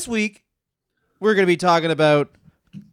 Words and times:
This 0.00 0.08
week, 0.08 0.44
we're 1.20 1.34
going 1.34 1.42
to 1.42 1.46
be 1.46 1.58
talking 1.58 1.90
about 1.90 2.30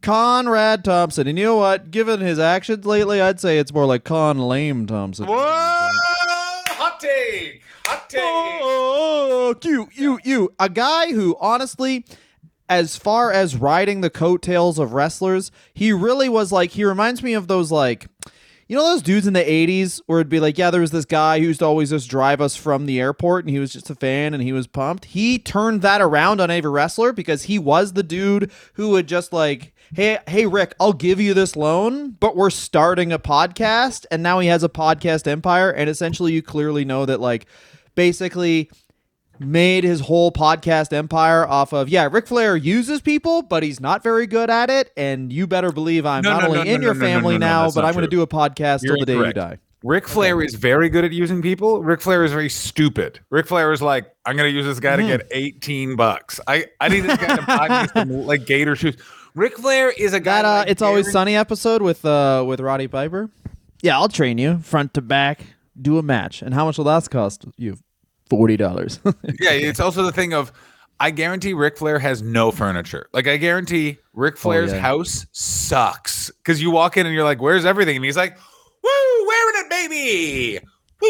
Conrad 0.02 0.84
Thompson. 0.84 1.26
And 1.26 1.39
you 1.39 1.46
know 1.46 1.56
what? 1.56 1.89
Given 1.89 2.20
his 2.20 2.38
actions 2.38 2.86
lately, 2.86 3.21
I'd 3.21 3.39
say 3.39 3.60
it's 3.60 3.74
more 3.74 3.86
like 3.86 4.04
Con 4.04 4.39
Lame 4.39 4.86
Thompson. 4.86 5.25
Whoa! 5.25 5.38
Hot 5.38 7.00
take! 7.00 7.61
Hot 7.86 8.10
take! 8.10 8.20
Oh, 8.21 9.56
you, 9.64 9.88
you, 9.93 10.20
you. 10.25 10.54
A 10.60 10.68
guy 10.68 11.14
who, 11.14 11.38
honestly, 11.39 12.04
as 12.68 12.97
far 12.97 13.32
as 13.32 13.55
riding 13.55 14.02
the 14.02 14.10
coattails 14.10 14.78
of 14.78 14.92
wrestlers, 14.92 15.50
he 15.74 15.94
really 15.94 16.28
was 16.28 16.52
like, 16.52 16.71
he 16.71 16.83
reminds 16.83 17.24
me 17.24 17.36
of 17.36 17.47
those, 17.47 17.71
like, 17.71 18.08
you 18.68 18.76
know 18.76 18.84
those 18.84 19.02
dudes 19.02 19.28
in 19.28 19.34
the 19.34 19.39
80s 19.39 20.02
where 20.07 20.20
it'd 20.20 20.30
be 20.30 20.39
like, 20.39 20.57
yeah, 20.57 20.71
there 20.71 20.82
was 20.82 20.92
this 20.92 21.06
guy 21.06 21.39
who 21.39 21.48
used 21.48 21.60
to 21.60 21.66
always 21.66 21.89
just 21.89 22.10
drive 22.10 22.42
us 22.42 22.56
from 22.56 22.86
the 22.86 23.00
airport 23.00 23.46
and 23.46 23.54
he 23.54 23.60
was 23.60 23.71
just 23.71 23.89
a 23.89 23.96
fan 23.96 24.34
and 24.34 24.44
he 24.44 24.52
was 24.52 24.68
pumped. 24.68 25.06
He 25.06 25.39
turned 25.39 25.82
that 25.84 26.02
around 26.02 26.42
on 26.42 26.52
every 26.52 26.70
wrestler 26.70 27.14
because 27.14 27.44
he 27.44 27.58
was 27.58 27.94
the 27.94 28.04
dude 28.04 28.52
who 28.74 28.89
would 28.89 29.08
just 29.08 29.32
like, 29.32 29.74
hey, 29.94 30.20
hey, 30.28 30.46
Rick, 30.46 30.75
I'll 30.80 30.94
give 30.94 31.20
you 31.22 31.34
this 31.34 31.56
loan, 31.56 32.11
but 32.11 32.36
we're 32.36 32.50
starting 32.50 33.11
a 33.14 33.20
podcast. 33.20 34.06
And 34.11 34.22
now 34.22 34.39
he 34.39 34.48
has 34.48 34.64
a 34.64 34.70
podcast 34.70 35.28
empire. 35.28 35.72
And 35.72 35.89
essentially, 35.89 36.34
you 36.34 36.42
clearly 36.42 36.84
know 36.84 37.06
that, 37.06 37.20
like, 37.22 37.45
basically 37.95 38.69
made 39.39 39.83
his 39.83 40.02
whole 40.02 40.31
podcast 40.31 40.93
empire 40.93 41.47
off 41.47 41.73
of 41.73 41.89
yeah 41.89 42.07
Ric 42.11 42.27
Flair 42.27 42.55
uses 42.55 43.02
people 43.02 43.41
but 43.41 43.63
he's 43.63 43.79
not 43.79 44.03
very 44.03 44.27
good 44.27 44.49
at 44.49 44.69
it. 44.69 44.91
And 44.97 45.31
you 45.31 45.47
better 45.47 45.71
believe 45.71 46.05
I'm 46.05 46.23
No, 46.23 46.31
not 46.31 46.41
no, 46.41 46.47
only 46.47 46.57
no, 46.59 46.75
in 46.75 46.81
no, 46.81 46.88
your 46.88 46.94
no, 46.95 46.99
no, 46.99 47.05
family 47.05 47.33
no, 47.38 47.39
no, 47.39 47.47
now 47.47 47.61
that's 47.63 47.75
but 47.75 47.85
I'm 47.85 47.94
going 47.94 48.05
to 48.05 48.09
do 48.09 48.21
a 48.21 48.27
podcast 48.27 48.83
You're 48.83 48.95
till 48.95 49.05
the 49.05 49.13
day 49.13 49.27
you 49.27 49.33
die. 49.33 49.59
Ric 49.83 50.07
Flair 50.07 50.41
is 50.41 50.55
very 50.55 50.89
good 50.89 51.05
at 51.05 51.11
using 51.11 51.41
people. 51.41 51.83
Ric 51.83 52.02
Flair 52.02 52.23
is 52.23 52.31
very 52.31 52.49
stupid. 52.49 53.19
Ric 53.29 53.45
Flair 53.47 53.71
is 53.71 53.81
like, 53.81 54.11
I'm 54.25 54.35
gonna 54.35 54.49
use 54.49 54.66
this 54.66 54.79
guy 54.79 54.95
to 54.95 55.03
get 55.03 55.27
18 55.31 55.95
bucks. 55.95 56.39
I, 56.47 56.66
I 56.81 56.89
need 56.89 57.01
this 57.01 57.17
guy 57.17 57.35
to 57.35 57.41
buy 57.45 57.83
me 57.83 57.88
some 57.94 58.25
like 58.25 58.45
gator 58.45 58.75
shoes. 58.75 58.97
Ric 59.35 59.55
Flair 59.57 59.91
is 59.91 60.13
a 60.13 60.19
guy 60.19 60.41
that 60.41 60.45
uh 60.45 60.57
like 60.59 60.69
it's 60.69 60.81
always 60.81 61.11
sunny 61.11 61.35
episode 61.35 61.81
with 61.83 62.03
uh 62.03 62.44
with 62.45 62.59
Roddy 62.59 62.88
Piper? 62.88 63.29
Yeah 63.83 63.97
I'll 63.97 64.09
train 64.09 64.39
you 64.39 64.57
front 64.59 64.95
to 64.95 65.01
back 65.01 65.41
do 65.79 65.99
a 65.99 66.03
match. 66.03 66.41
And 66.41 66.55
how 66.55 66.66
much 66.66 66.77
will 66.79 66.85
that 66.85 67.07
cost 67.09 67.45
you 67.55 67.77
forty 68.30 68.58
dollars 68.58 69.00
Yeah, 69.39 69.52
it's 69.52 69.80
also 69.80 70.03
the 70.03 70.11
thing 70.11 70.33
of 70.33 70.52
I 71.00 71.11
guarantee 71.11 71.53
Ric 71.53 71.78
Flair 71.78 72.00
has 72.00 72.22
no 72.22 72.52
furniture. 72.52 73.08
Like 73.14 73.28
I 73.28 73.38
guarantee 73.38 74.00
Ric 74.14 74.34
oh, 74.38 74.39
Flair's 74.39 74.72
yeah. 74.72 74.80
house 74.80 75.28
sucks. 75.31 76.31
Cause 76.44 76.59
you 76.59 76.72
walk 76.72 76.97
in 76.97 77.06
and 77.06 77.14
you're 77.14 77.23
like, 77.23 77.42
Where's 77.42 77.66
everything? 77.66 77.95
And 77.95 78.06
he's 78.06 78.17
like, 78.17 78.38
Woo, 78.84 79.28
wearing 79.28 79.56
it, 79.58 79.69
baby. 79.69 80.59
Woo, 81.02 81.09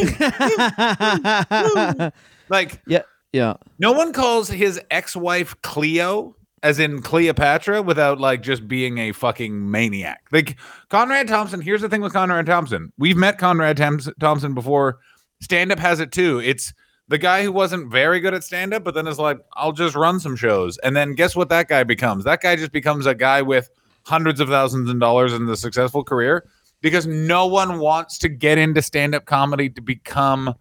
woo. 2.00 2.12
Like 2.50 2.82
yeah 2.88 3.02
yeah 3.34 3.56
No 3.78 3.92
one 3.92 4.14
calls 4.14 4.48
his 4.48 4.80
ex-wife 4.90 5.54
Cleo, 5.64 6.34
as 6.64 6.80
in 6.80 7.02
Cleopatra, 7.02 7.82
without 7.82 8.20
like 8.20 8.42
just 8.42 8.68
being 8.68 8.98
a 9.00 9.12
fucking 9.12 9.70
maniac. 9.70 10.22
Like 10.32 10.58
Conrad 10.90 11.28
Thompson. 11.28 11.62
Here's 11.62 11.82
the 11.82 11.90
thing 11.90 12.02
with 12.02 12.14
Conrad 12.14 12.46
Thompson. 12.46 12.92
We've 12.98 13.18
met 13.18 13.38
Conrad 13.38 13.78
Thompson 13.78 14.54
before. 14.54 15.00
Stand-up 15.42 15.80
has 15.80 16.00
it 16.00 16.12
too. 16.12 16.40
It's 16.40 16.74
the 17.08 17.18
guy 17.18 17.44
who 17.44 17.52
wasn't 17.52 17.90
very 17.92 18.20
good 18.20 18.34
at 18.34 18.44
stand-up, 18.44 18.84
but 18.84 18.94
then 18.94 19.08
is 19.08 19.20
like, 19.20 19.40
I'll 19.54 19.72
just 19.72 19.96
run 19.96 20.20
some 20.20 20.36
shows. 20.36 20.78
And 20.80 20.96
then 20.96 21.14
guess 21.14 21.36
what 21.36 21.50
that 21.50 21.70
guy 21.70 21.84
becomes? 21.84 22.26
That 22.26 22.42
guy 22.42 22.56
just 22.56 22.72
becomes 22.72 23.06
a 23.06 23.16
guy 23.16 23.42
with 23.42 23.70
hundreds 24.04 24.40
of 24.40 24.50
thousands 24.50 24.90
of 24.90 25.00
dollars 25.00 25.34
in 25.34 25.46
the 25.46 25.56
successful 25.56 26.04
career 26.04 26.50
because 26.82 27.08
no 27.08 27.48
one 27.48 27.80
wants 27.80 28.18
to 28.20 28.30
get 28.30 28.58
into 28.58 28.82
stand-up 28.82 29.26
comedy 29.26 29.70
to 29.70 29.82
become 29.82 30.54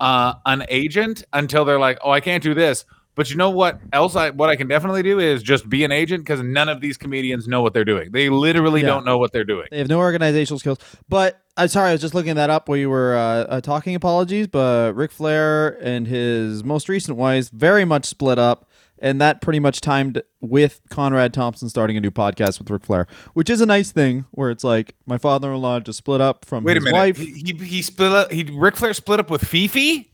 uh, 0.00 0.34
an 0.46 0.64
agent 0.68 1.24
until 1.32 1.64
they're 1.64 1.78
like, 1.78 1.98
oh, 2.02 2.10
I 2.10 2.20
can't 2.20 2.42
do 2.42 2.54
this. 2.54 2.84
But 3.14 3.28
you 3.30 3.36
know 3.36 3.50
what 3.50 3.78
else? 3.92 4.16
I 4.16 4.30
what 4.30 4.48
I 4.48 4.56
can 4.56 4.68
definitely 4.68 5.02
do 5.02 5.18
is 5.20 5.42
just 5.42 5.68
be 5.68 5.84
an 5.84 5.92
agent 5.92 6.24
because 6.24 6.40
none 6.40 6.68
of 6.70 6.80
these 6.80 6.96
comedians 6.96 7.46
know 7.46 7.60
what 7.60 7.74
they're 7.74 7.84
doing. 7.84 8.10
They 8.10 8.30
literally 8.30 8.80
Yeah. 8.80 8.86
don't 8.86 9.04
know 9.04 9.18
what 9.18 9.32
they're 9.32 9.44
doing. 9.44 9.66
They 9.70 9.78
have 9.78 9.88
no 9.88 9.98
organizational 9.98 10.58
skills. 10.58 10.78
But 11.10 11.42
I'm 11.58 11.68
sorry, 11.68 11.90
I 11.90 11.92
was 11.92 12.00
just 12.00 12.14
looking 12.14 12.36
that 12.36 12.48
up 12.48 12.68
while 12.70 12.78
you 12.78 12.88
were 12.88 13.14
uh, 13.14 13.20
uh, 13.56 13.60
talking. 13.60 13.94
Apologies, 13.94 14.46
but 14.46 14.94
Ric 14.96 15.10
Flair 15.12 15.76
and 15.82 16.06
his 16.06 16.64
most 16.64 16.88
recent 16.88 17.18
wives 17.18 17.50
very 17.50 17.84
much 17.84 18.06
split 18.06 18.38
up, 18.38 18.66
and 18.98 19.20
that 19.20 19.42
pretty 19.42 19.58
much 19.60 19.82
timed 19.82 20.22
with 20.40 20.80
Conrad 20.88 21.34
Thompson 21.34 21.68
starting 21.68 21.98
a 21.98 22.00
new 22.00 22.10
podcast 22.10 22.58
with 22.58 22.70
Ric 22.70 22.82
Flair, 22.86 23.06
which 23.34 23.50
is 23.50 23.60
a 23.60 23.66
nice 23.66 23.92
thing. 23.92 24.24
Where 24.30 24.50
it's 24.50 24.64
like 24.64 24.94
my 25.04 25.18
father-in-law 25.18 25.80
just 25.80 25.98
split 25.98 26.22
up 26.22 26.46
from 26.46 26.64
Wait 26.64 26.78
a 26.78 26.80
his 26.80 26.84
minute. 26.84 26.96
wife 26.96 27.18
He, 27.18 27.32
he 27.32 27.52
he 27.66 27.82
split 27.82 28.12
up. 28.12 28.32
He 28.32 28.44
Ric 28.44 28.76
Flair 28.76 28.94
split 28.94 29.20
up 29.20 29.28
with 29.28 29.44
Fifi. 29.44 30.10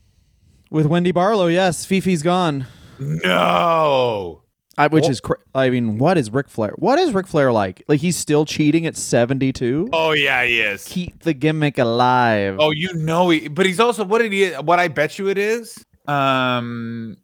with 0.69 0.85
Wendy 0.87 1.13
Barlow. 1.13 1.47
Yes, 1.47 1.85
Fifi's 1.85 2.21
gone. 2.23 2.65
No. 2.99 4.43
I, 4.77 4.87
which 4.87 5.03
Well- 5.03 5.11
is, 5.11 5.19
cra- 5.19 5.37
I 5.53 5.69
mean, 5.69 5.97
what 5.97 6.17
is 6.17 6.31
Ric 6.31 6.47
Flair? 6.47 6.73
What 6.77 6.99
is 6.99 7.13
Ric 7.13 7.27
Flair 7.27 7.51
like? 7.51 7.83
Like 7.89 7.99
he's 7.99 8.15
still 8.15 8.45
cheating 8.45 8.85
at 8.85 8.95
72. 8.95 9.89
Oh 9.91 10.11
yeah, 10.11 10.45
he 10.45 10.61
is. 10.61 10.85
Keep 10.85 11.23
the 11.23 11.33
gimmick 11.33 11.77
alive. 11.77 12.57
Oh, 12.59 12.71
you 12.71 12.93
know 12.93 13.29
he. 13.29 13.49
But 13.49 13.65
he's 13.65 13.79
also 13.79 14.05
what 14.05 14.19
did 14.19 14.31
he? 14.31 14.51
What 14.51 14.79
I 14.79 14.87
bet 14.87 15.19
you 15.19 15.27
it 15.29 15.37
is. 15.37 15.83
Um. 16.07 17.17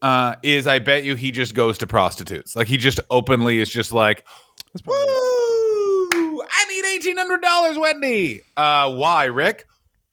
Uh, 0.00 0.36
is 0.44 0.68
I 0.68 0.78
bet 0.78 1.02
you 1.02 1.16
he 1.16 1.32
just 1.32 1.54
goes 1.54 1.78
to 1.78 1.86
prostitutes. 1.86 2.54
Like 2.54 2.68
he 2.68 2.76
just 2.76 3.00
openly 3.10 3.58
is 3.58 3.68
just 3.68 3.92
like, 3.92 4.24
Woo! 4.86 4.94
I 4.94 6.64
need 6.68 6.84
eighteen 6.94 7.16
hundred 7.16 7.42
dollars, 7.42 7.76
Wendy. 7.78 8.42
Uh, 8.56 8.92
why, 8.94 9.24
Rick? 9.24 9.66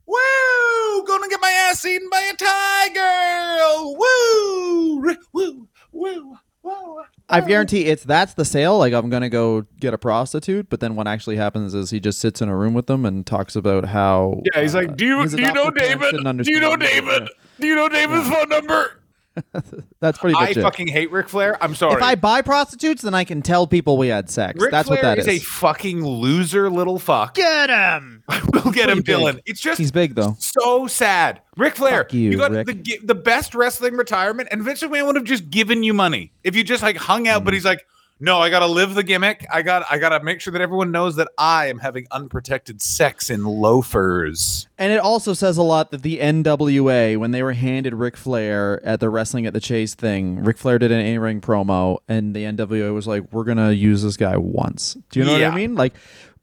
Woo! 0.07 1.05
Gonna 1.05 1.27
get 1.29 1.41
my 1.41 1.67
ass 1.69 1.85
eaten 1.85 2.09
by 2.09 2.31
a 2.31 2.35
tiger. 2.35 3.95
Woo! 3.97 5.15
Woo! 5.33 5.67
Woo! 5.91 6.37
Woo! 6.63 7.01
I 7.27 7.41
guarantee 7.41 7.85
it's 7.85 8.03
that's 8.03 8.35
the 8.35 8.45
sale. 8.45 8.77
Like 8.77 8.93
I'm 8.93 9.09
gonna 9.09 9.29
go 9.29 9.65
get 9.79 9.93
a 9.93 9.97
prostitute, 9.97 10.69
but 10.69 10.79
then 10.79 10.95
what 10.95 11.07
actually 11.07 11.37
happens 11.37 11.73
is 11.73 11.89
he 11.89 11.99
just 11.99 12.19
sits 12.19 12.41
in 12.41 12.49
a 12.49 12.55
room 12.55 12.73
with 12.73 12.87
them 12.87 13.05
and 13.05 13.25
talks 13.25 13.55
about 13.55 13.85
how. 13.85 14.41
Yeah, 14.53 14.61
he's 14.61 14.75
uh, 14.75 14.79
like, 14.79 14.95
do 14.95 15.05
you 15.05 15.27
do 15.27 15.41
you 15.41 15.53
know 15.53 15.71
David? 15.71 16.11
Do 16.43 16.51
you 16.51 16.59
know. 16.59 16.75
David? 16.75 17.29
Do 17.59 17.67
you 17.67 17.75
know 17.75 17.89
David's 17.89 18.29
phone 18.29 18.49
number? 18.49 18.99
Yeah. 19.35 19.61
That's 19.99 20.17
pretty 20.17 20.35
I 20.35 20.41
much 20.47 20.57
it. 20.57 20.61
fucking 20.61 20.87
hate 20.87 21.11
Ric 21.11 21.27
Flair. 21.29 21.61
I'm 21.63 21.75
sorry. 21.75 21.95
If 21.95 22.01
I 22.03 22.15
buy 22.15 22.41
prostitutes, 22.41 23.01
then 23.01 23.13
I 23.13 23.23
can 23.23 23.41
tell 23.41 23.67
people 23.67 23.97
we 23.97 24.07
had 24.07 24.29
sex. 24.29 24.59
Ric 24.61 24.71
That's 24.71 24.87
Flair 24.87 24.97
what 24.97 25.01
that 25.03 25.19
is 25.19 25.27
is. 25.27 25.41
a 25.41 25.43
fucking 25.45 26.05
loser 26.05 26.69
little 26.69 26.99
fuck. 26.99 27.33
Get 27.35 27.69
him. 27.69 28.23
we'll 28.53 28.71
get 28.73 28.89
him, 28.89 28.99
big. 29.01 29.17
Dylan. 29.17 29.39
It's 29.45 29.59
just 29.59 29.77
He's 29.77 29.91
big 29.91 30.15
though. 30.15 30.35
so 30.39 30.87
sad. 30.87 31.41
Ric 31.57 31.75
Flair, 31.75 32.03
Fuck 32.03 32.13
you, 32.13 32.37
got 32.37 32.51
Rick. 32.51 32.67
the 32.67 32.99
the 33.03 33.15
best 33.15 33.55
wrestling 33.55 33.95
retirement, 33.95 34.49
and 34.51 34.63
Vince 34.63 34.81
McMahon 34.83 35.05
would 35.07 35.15
have 35.15 35.25
just 35.25 35.49
given 35.49 35.83
you 35.83 35.93
money 35.93 36.31
if 36.43 36.55
you 36.55 36.63
just 36.63 36.83
like 36.83 36.97
hung 36.97 37.27
out. 37.27 37.43
But 37.43 37.51
Mm. 37.51 37.55
he's 37.55 37.65
like, 37.65 37.85
no, 38.19 38.39
I 38.39 38.49
gotta 38.49 38.67
live 38.67 38.93
the 38.95 39.03
gimmick. 39.03 39.45
I 39.51 39.61
got 39.61 39.85
I 39.89 39.97
gotta 39.97 40.23
make 40.23 40.39
sure 40.41 40.51
that 40.53 40.61
everyone 40.61 40.91
knows 40.91 41.15
that 41.17 41.27
I 41.37 41.67
am 41.67 41.79
having 41.79 42.07
unprotected 42.11 42.81
sex 42.81 43.29
in 43.29 43.43
loafers. 43.43 44.67
And 44.77 44.91
it 44.93 44.97
also 44.99 45.33
says 45.33 45.57
a 45.57 45.63
lot 45.63 45.91
that 45.91 46.01
the 46.01 46.19
NWA, 46.19 47.17
when 47.17 47.31
they 47.31 47.43
were 47.43 47.53
handed 47.53 47.93
Ric 47.93 48.15
Flair 48.17 48.83
at 48.85 48.99
the 48.99 49.09
Wrestling 49.09 49.45
at 49.45 49.53
the 49.53 49.59
Chase 49.59 49.95
thing, 49.95 50.43
Ric 50.43 50.57
Flair 50.57 50.79
did 50.79 50.91
an 50.91 51.01
A-ring 51.01 51.41
promo, 51.41 51.97
and 52.07 52.35
the 52.35 52.43
NWA 52.45 52.93
was 52.93 53.07
like, 53.07 53.31
"We're 53.31 53.43
gonna 53.43 53.71
use 53.71 54.03
this 54.03 54.17
guy 54.17 54.37
once." 54.37 54.95
Do 55.11 55.19
you 55.19 55.25
know 55.25 55.35
Yeah. 55.37 55.49
what 55.49 55.53
I 55.53 55.57
mean? 55.57 55.75
Like, 55.75 55.93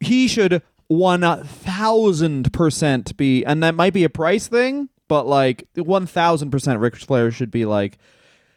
he 0.00 0.28
should 0.28 0.62
one 0.88 1.22
thousand 1.44 2.52
percent 2.52 3.16
be, 3.16 3.44
and 3.44 3.62
that 3.62 3.74
might 3.74 3.94
be 3.94 4.04
a 4.04 4.10
price 4.10 4.46
thing, 4.46 4.88
but 5.08 5.26
like 5.26 5.66
one 5.76 6.06
thousand 6.06 6.50
percent, 6.50 6.80
Ric 6.80 6.96
Flair 6.96 7.30
should 7.30 7.50
be 7.50 7.64
like. 7.64 7.98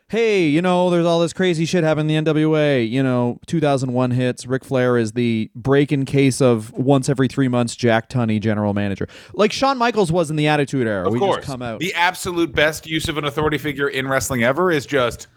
Hey, 0.08 0.46
you 0.48 0.62
know, 0.62 0.92
there's 0.92 1.06
all 1.06 1.20
this 1.20 1.34
crazy 1.34 1.66
shit 1.66 1.84
happening 1.84 2.16
in 2.16 2.24
the 2.24 2.32
NWA. 2.32 2.88
You 2.88 3.02
know, 3.02 3.40
2001 3.48 4.12
hits. 4.12 4.46
Ric 4.46 4.64
Flair 4.64 4.98
is 5.00 5.14
the 5.14 5.50
break 5.56 5.92
in 5.92 6.06
case 6.06 6.42
of 6.42 6.72
once 6.74 7.10
every 7.10 7.28
three 7.28 7.48
months 7.48 7.76
Jack 7.76 8.08
Tunney 8.08 8.40
general 8.40 8.76
manager. 8.76 9.08
Like 9.34 9.52
Shawn 9.52 9.80
Michaels 9.80 10.12
was 10.12 10.30
in 10.30 10.36
the 10.36 10.48
Attitude 10.48 10.86
Era. 10.86 11.08
Of 11.08 11.14
we 11.14 11.20
course, 11.20 11.38
just 11.38 11.48
come 11.48 11.64
out. 11.64 11.80
the 11.80 11.94
absolute 11.96 12.54
best 12.54 12.86
use 12.86 13.10
of 13.10 13.18
an 13.18 13.26
authority 13.26 13.58
figure 13.58 13.88
in 13.88 14.08
wrestling 14.08 14.44
ever 14.44 14.72
is 14.72 14.86
just. 14.86 15.28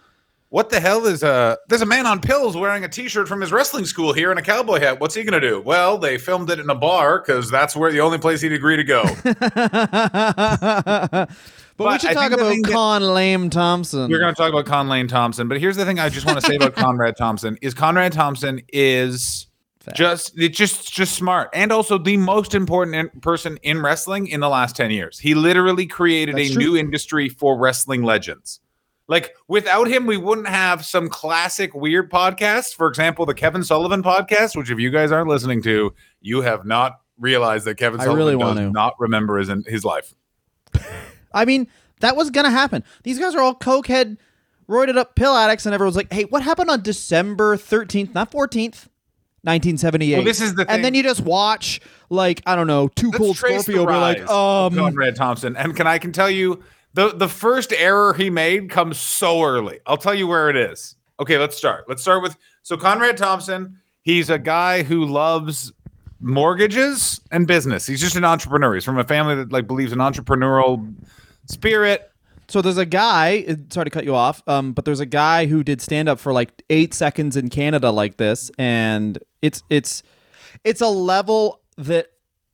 What 0.50 0.70
the 0.70 0.80
hell 0.80 1.04
is 1.06 1.22
a? 1.22 1.58
there's 1.68 1.82
a 1.82 1.86
man 1.86 2.06
on 2.06 2.20
pills 2.22 2.56
wearing 2.56 2.82
a 2.82 2.88
t-shirt 2.88 3.28
from 3.28 3.42
his 3.42 3.52
wrestling 3.52 3.84
school 3.84 4.14
here 4.14 4.30
and 4.30 4.38
a 4.38 4.42
cowboy 4.42 4.80
hat. 4.80 4.98
What's 4.98 5.14
he 5.14 5.22
gonna 5.22 5.42
do? 5.42 5.60
Well, 5.60 5.98
they 5.98 6.16
filmed 6.16 6.48
it 6.48 6.58
in 6.58 6.70
a 6.70 6.74
bar 6.74 7.18
because 7.18 7.50
that's 7.50 7.76
where 7.76 7.92
the 7.92 8.00
only 8.00 8.16
place 8.16 8.40
he'd 8.40 8.54
agree 8.54 8.76
to 8.76 8.84
go. 8.84 9.02
but, 11.78 11.92
we 11.92 11.98
should 11.98 12.10
I 12.10 12.14
talk 12.14 12.32
about 12.32 12.50
thing 12.50 12.62
that- 12.62 12.72
Con 12.72 13.02
Lame 13.02 13.48
Thompson. 13.50 14.10
We're 14.10 14.18
going 14.18 14.34
to 14.34 14.38
talk 14.38 14.50
about 14.50 14.66
Con 14.66 14.88
Lane 14.88 15.08
Thompson, 15.08 15.48
but 15.48 15.58
here's 15.60 15.76
the 15.76 15.84
thing 15.84 15.98
I 15.98 16.08
just 16.08 16.26
want 16.26 16.40
to 16.40 16.46
say 16.46 16.56
about 16.56 16.74
Conrad 16.76 17.16
Thompson 17.16 17.56
is 17.62 17.72
Conrad 17.74 18.12
Thompson 18.12 18.60
is 18.72 19.46
just 19.94 20.32
it's 20.36 20.58
just 20.58 20.92
just 20.92 21.14
smart 21.14 21.48
and 21.54 21.72
also 21.72 21.96
the 21.96 22.18
most 22.18 22.54
important 22.54 22.94
in- 22.94 23.20
person 23.20 23.58
in 23.62 23.80
wrestling 23.80 24.26
in 24.26 24.40
the 24.40 24.48
last 24.50 24.76
10 24.76 24.90
years. 24.90 25.18
He 25.18 25.34
literally 25.34 25.86
created 25.86 26.36
That's 26.36 26.50
a 26.50 26.54
true. 26.54 26.62
new 26.62 26.76
industry 26.76 27.30
for 27.30 27.56
wrestling 27.58 28.02
legends. 28.02 28.60
Like 29.06 29.34
without 29.46 29.88
him, 29.88 30.04
we 30.04 30.18
wouldn't 30.18 30.48
have 30.48 30.84
some 30.84 31.08
classic 31.08 31.72
weird 31.74 32.10
podcasts. 32.10 32.74
For 32.74 32.86
example, 32.88 33.24
the 33.24 33.32
Kevin 33.32 33.64
Sullivan 33.64 34.02
podcast, 34.02 34.54
which 34.54 34.70
if 34.70 34.78
you 34.78 34.90
guys 34.90 35.10
aren't 35.10 35.28
listening 35.30 35.62
to, 35.62 35.94
you 36.20 36.42
have 36.42 36.66
not 36.66 37.00
realized 37.18 37.64
that 37.64 37.76
Kevin 37.76 38.00
I 38.00 38.04
Sullivan 38.04 38.18
really 38.26 38.38
does 38.38 38.44
want 38.46 38.58
to. 38.58 38.70
not 38.70 38.92
remember 38.98 39.38
his 39.38 39.50
his 39.66 39.86
life. 39.86 40.12
I 41.32 41.44
mean, 41.44 41.68
that 42.00 42.16
was 42.16 42.30
gonna 42.30 42.50
happen. 42.50 42.84
These 43.02 43.18
guys 43.18 43.34
are 43.34 43.40
all 43.40 43.54
cokehead 43.54 44.16
roided 44.68 44.96
up 44.96 45.14
pill 45.14 45.34
addicts, 45.34 45.66
and 45.66 45.74
everyone's 45.74 45.96
like, 45.96 46.12
"Hey, 46.12 46.24
what 46.24 46.42
happened 46.42 46.70
on 46.70 46.82
December 46.82 47.56
thirteenth, 47.56 48.14
not 48.14 48.30
fourteenth, 48.30 48.88
nineteen 49.42 49.78
seventy 49.78 50.12
eight? 50.12 50.18
Well, 50.18 50.24
this 50.24 50.40
is 50.40 50.54
the 50.54 50.70
And 50.70 50.84
then 50.84 50.94
you 50.94 51.02
just 51.02 51.20
watch 51.20 51.80
like 52.10 52.42
I 52.46 52.54
don't 52.54 52.66
know, 52.66 52.88
Too 52.88 53.08
Let's 53.08 53.18
Cold 53.18 53.36
trace 53.36 53.62
Scorpio, 53.62 53.86
the 53.86 53.92
be 53.92 53.98
like, 53.98 54.18
rise 54.20 54.30
um, 54.30 54.74
Conrad 54.74 55.16
Thompson, 55.16 55.56
and 55.56 55.74
can 55.76 55.86
I 55.86 55.98
can 55.98 56.12
tell 56.12 56.30
you 56.30 56.62
the 56.94 57.14
the 57.14 57.28
first 57.28 57.72
error 57.72 58.14
he 58.14 58.30
made 58.30 58.70
comes 58.70 58.98
so 58.98 59.42
early. 59.42 59.80
I'll 59.86 59.96
tell 59.96 60.14
you 60.14 60.26
where 60.26 60.48
it 60.50 60.56
is. 60.56 60.96
Okay, 61.20 61.38
let's 61.38 61.56
start. 61.56 61.88
Let's 61.88 62.02
start 62.02 62.22
with 62.22 62.36
so 62.62 62.76
Conrad 62.76 63.16
Thompson. 63.16 63.80
He's 64.02 64.30
a 64.30 64.38
guy 64.38 64.84
who 64.84 65.04
loves 65.04 65.72
mortgages 66.20 67.20
and 67.30 67.46
business. 67.46 67.86
He's 67.86 68.00
just 68.00 68.16
an 68.16 68.24
entrepreneur. 68.24 68.74
He's 68.74 68.84
from 68.84 68.98
a 68.98 69.04
family 69.04 69.34
that 69.36 69.52
like 69.52 69.66
believes 69.66 69.92
in 69.92 69.98
entrepreneurial 69.98 70.94
spirit. 71.46 72.10
So 72.48 72.62
there's 72.62 72.78
a 72.78 72.86
guy. 72.86 73.44
uh, 73.48 73.56
Sorry 73.70 73.84
to 73.84 73.90
cut 73.90 74.04
you 74.04 74.14
off, 74.14 74.42
um, 74.46 74.72
but 74.72 74.84
there's 74.84 75.00
a 75.00 75.06
guy 75.06 75.46
who 75.46 75.62
did 75.62 75.80
stand 75.80 76.08
up 76.08 76.18
for 76.18 76.32
like 76.32 76.62
eight 76.70 76.94
seconds 76.94 77.36
in 77.36 77.50
Canada 77.50 77.90
like 77.90 78.16
this, 78.16 78.50
and 78.58 79.18
it's 79.42 79.62
it's 79.68 80.02
it's 80.64 80.80
a 80.80 80.88
level 80.88 81.60
that 81.76 82.08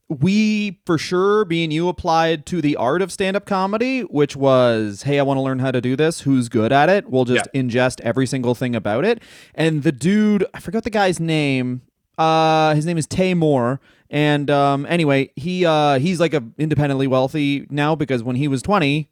we 0.09 0.81
for 0.85 0.99
sure, 0.99 1.45
being 1.45 1.71
you, 1.71 1.89
applied 1.89 2.45
to 2.47 2.61
the 2.61 2.77
art 2.77 3.03
of 3.03 3.11
stand 3.11 3.37
up 3.37 3.47
comedy, 3.47 4.01
which 4.03 4.37
was, 4.37 5.05
hey, 5.05 5.19
I 5.19 5.23
want 5.23 5.39
to 5.39 5.43
learn 5.43 5.61
how 5.61 5.71
to 5.71 5.81
do 5.81 5.97
this. 5.97 6.21
Who's 6.21 6.49
good 6.49 6.73
at 6.73 6.89
it? 6.91 7.09
We'll 7.09 7.25
just 7.25 7.49
ingest 7.55 8.01
every 8.03 8.27
single 8.27 8.55
thing 8.55 8.77
about 8.77 9.05
it. 9.05 9.23
And 9.55 9.83
the 9.83 9.93
dude, 9.93 10.45
I 10.53 10.61
forgot 10.61 10.85
the 10.85 10.91
guy's 10.91 11.19
name. 11.21 11.83
Uh, 12.19 12.75
his 12.75 12.87
name 12.87 12.99
is 12.99 13.07
Tay 13.07 13.35
Moore. 13.35 13.81
And 14.11 14.51
um, 14.51 14.87
anyway, 14.87 15.31
he 15.35 15.67
uh, 15.67 15.99
he's 15.99 16.21
like 16.21 16.35
a 16.35 16.43
independently 16.59 17.07
wealthy 17.07 17.67
now 17.71 17.95
because 17.95 18.23
when 18.23 18.37
he 18.37 18.47
was 18.47 18.63
20, 18.63 19.09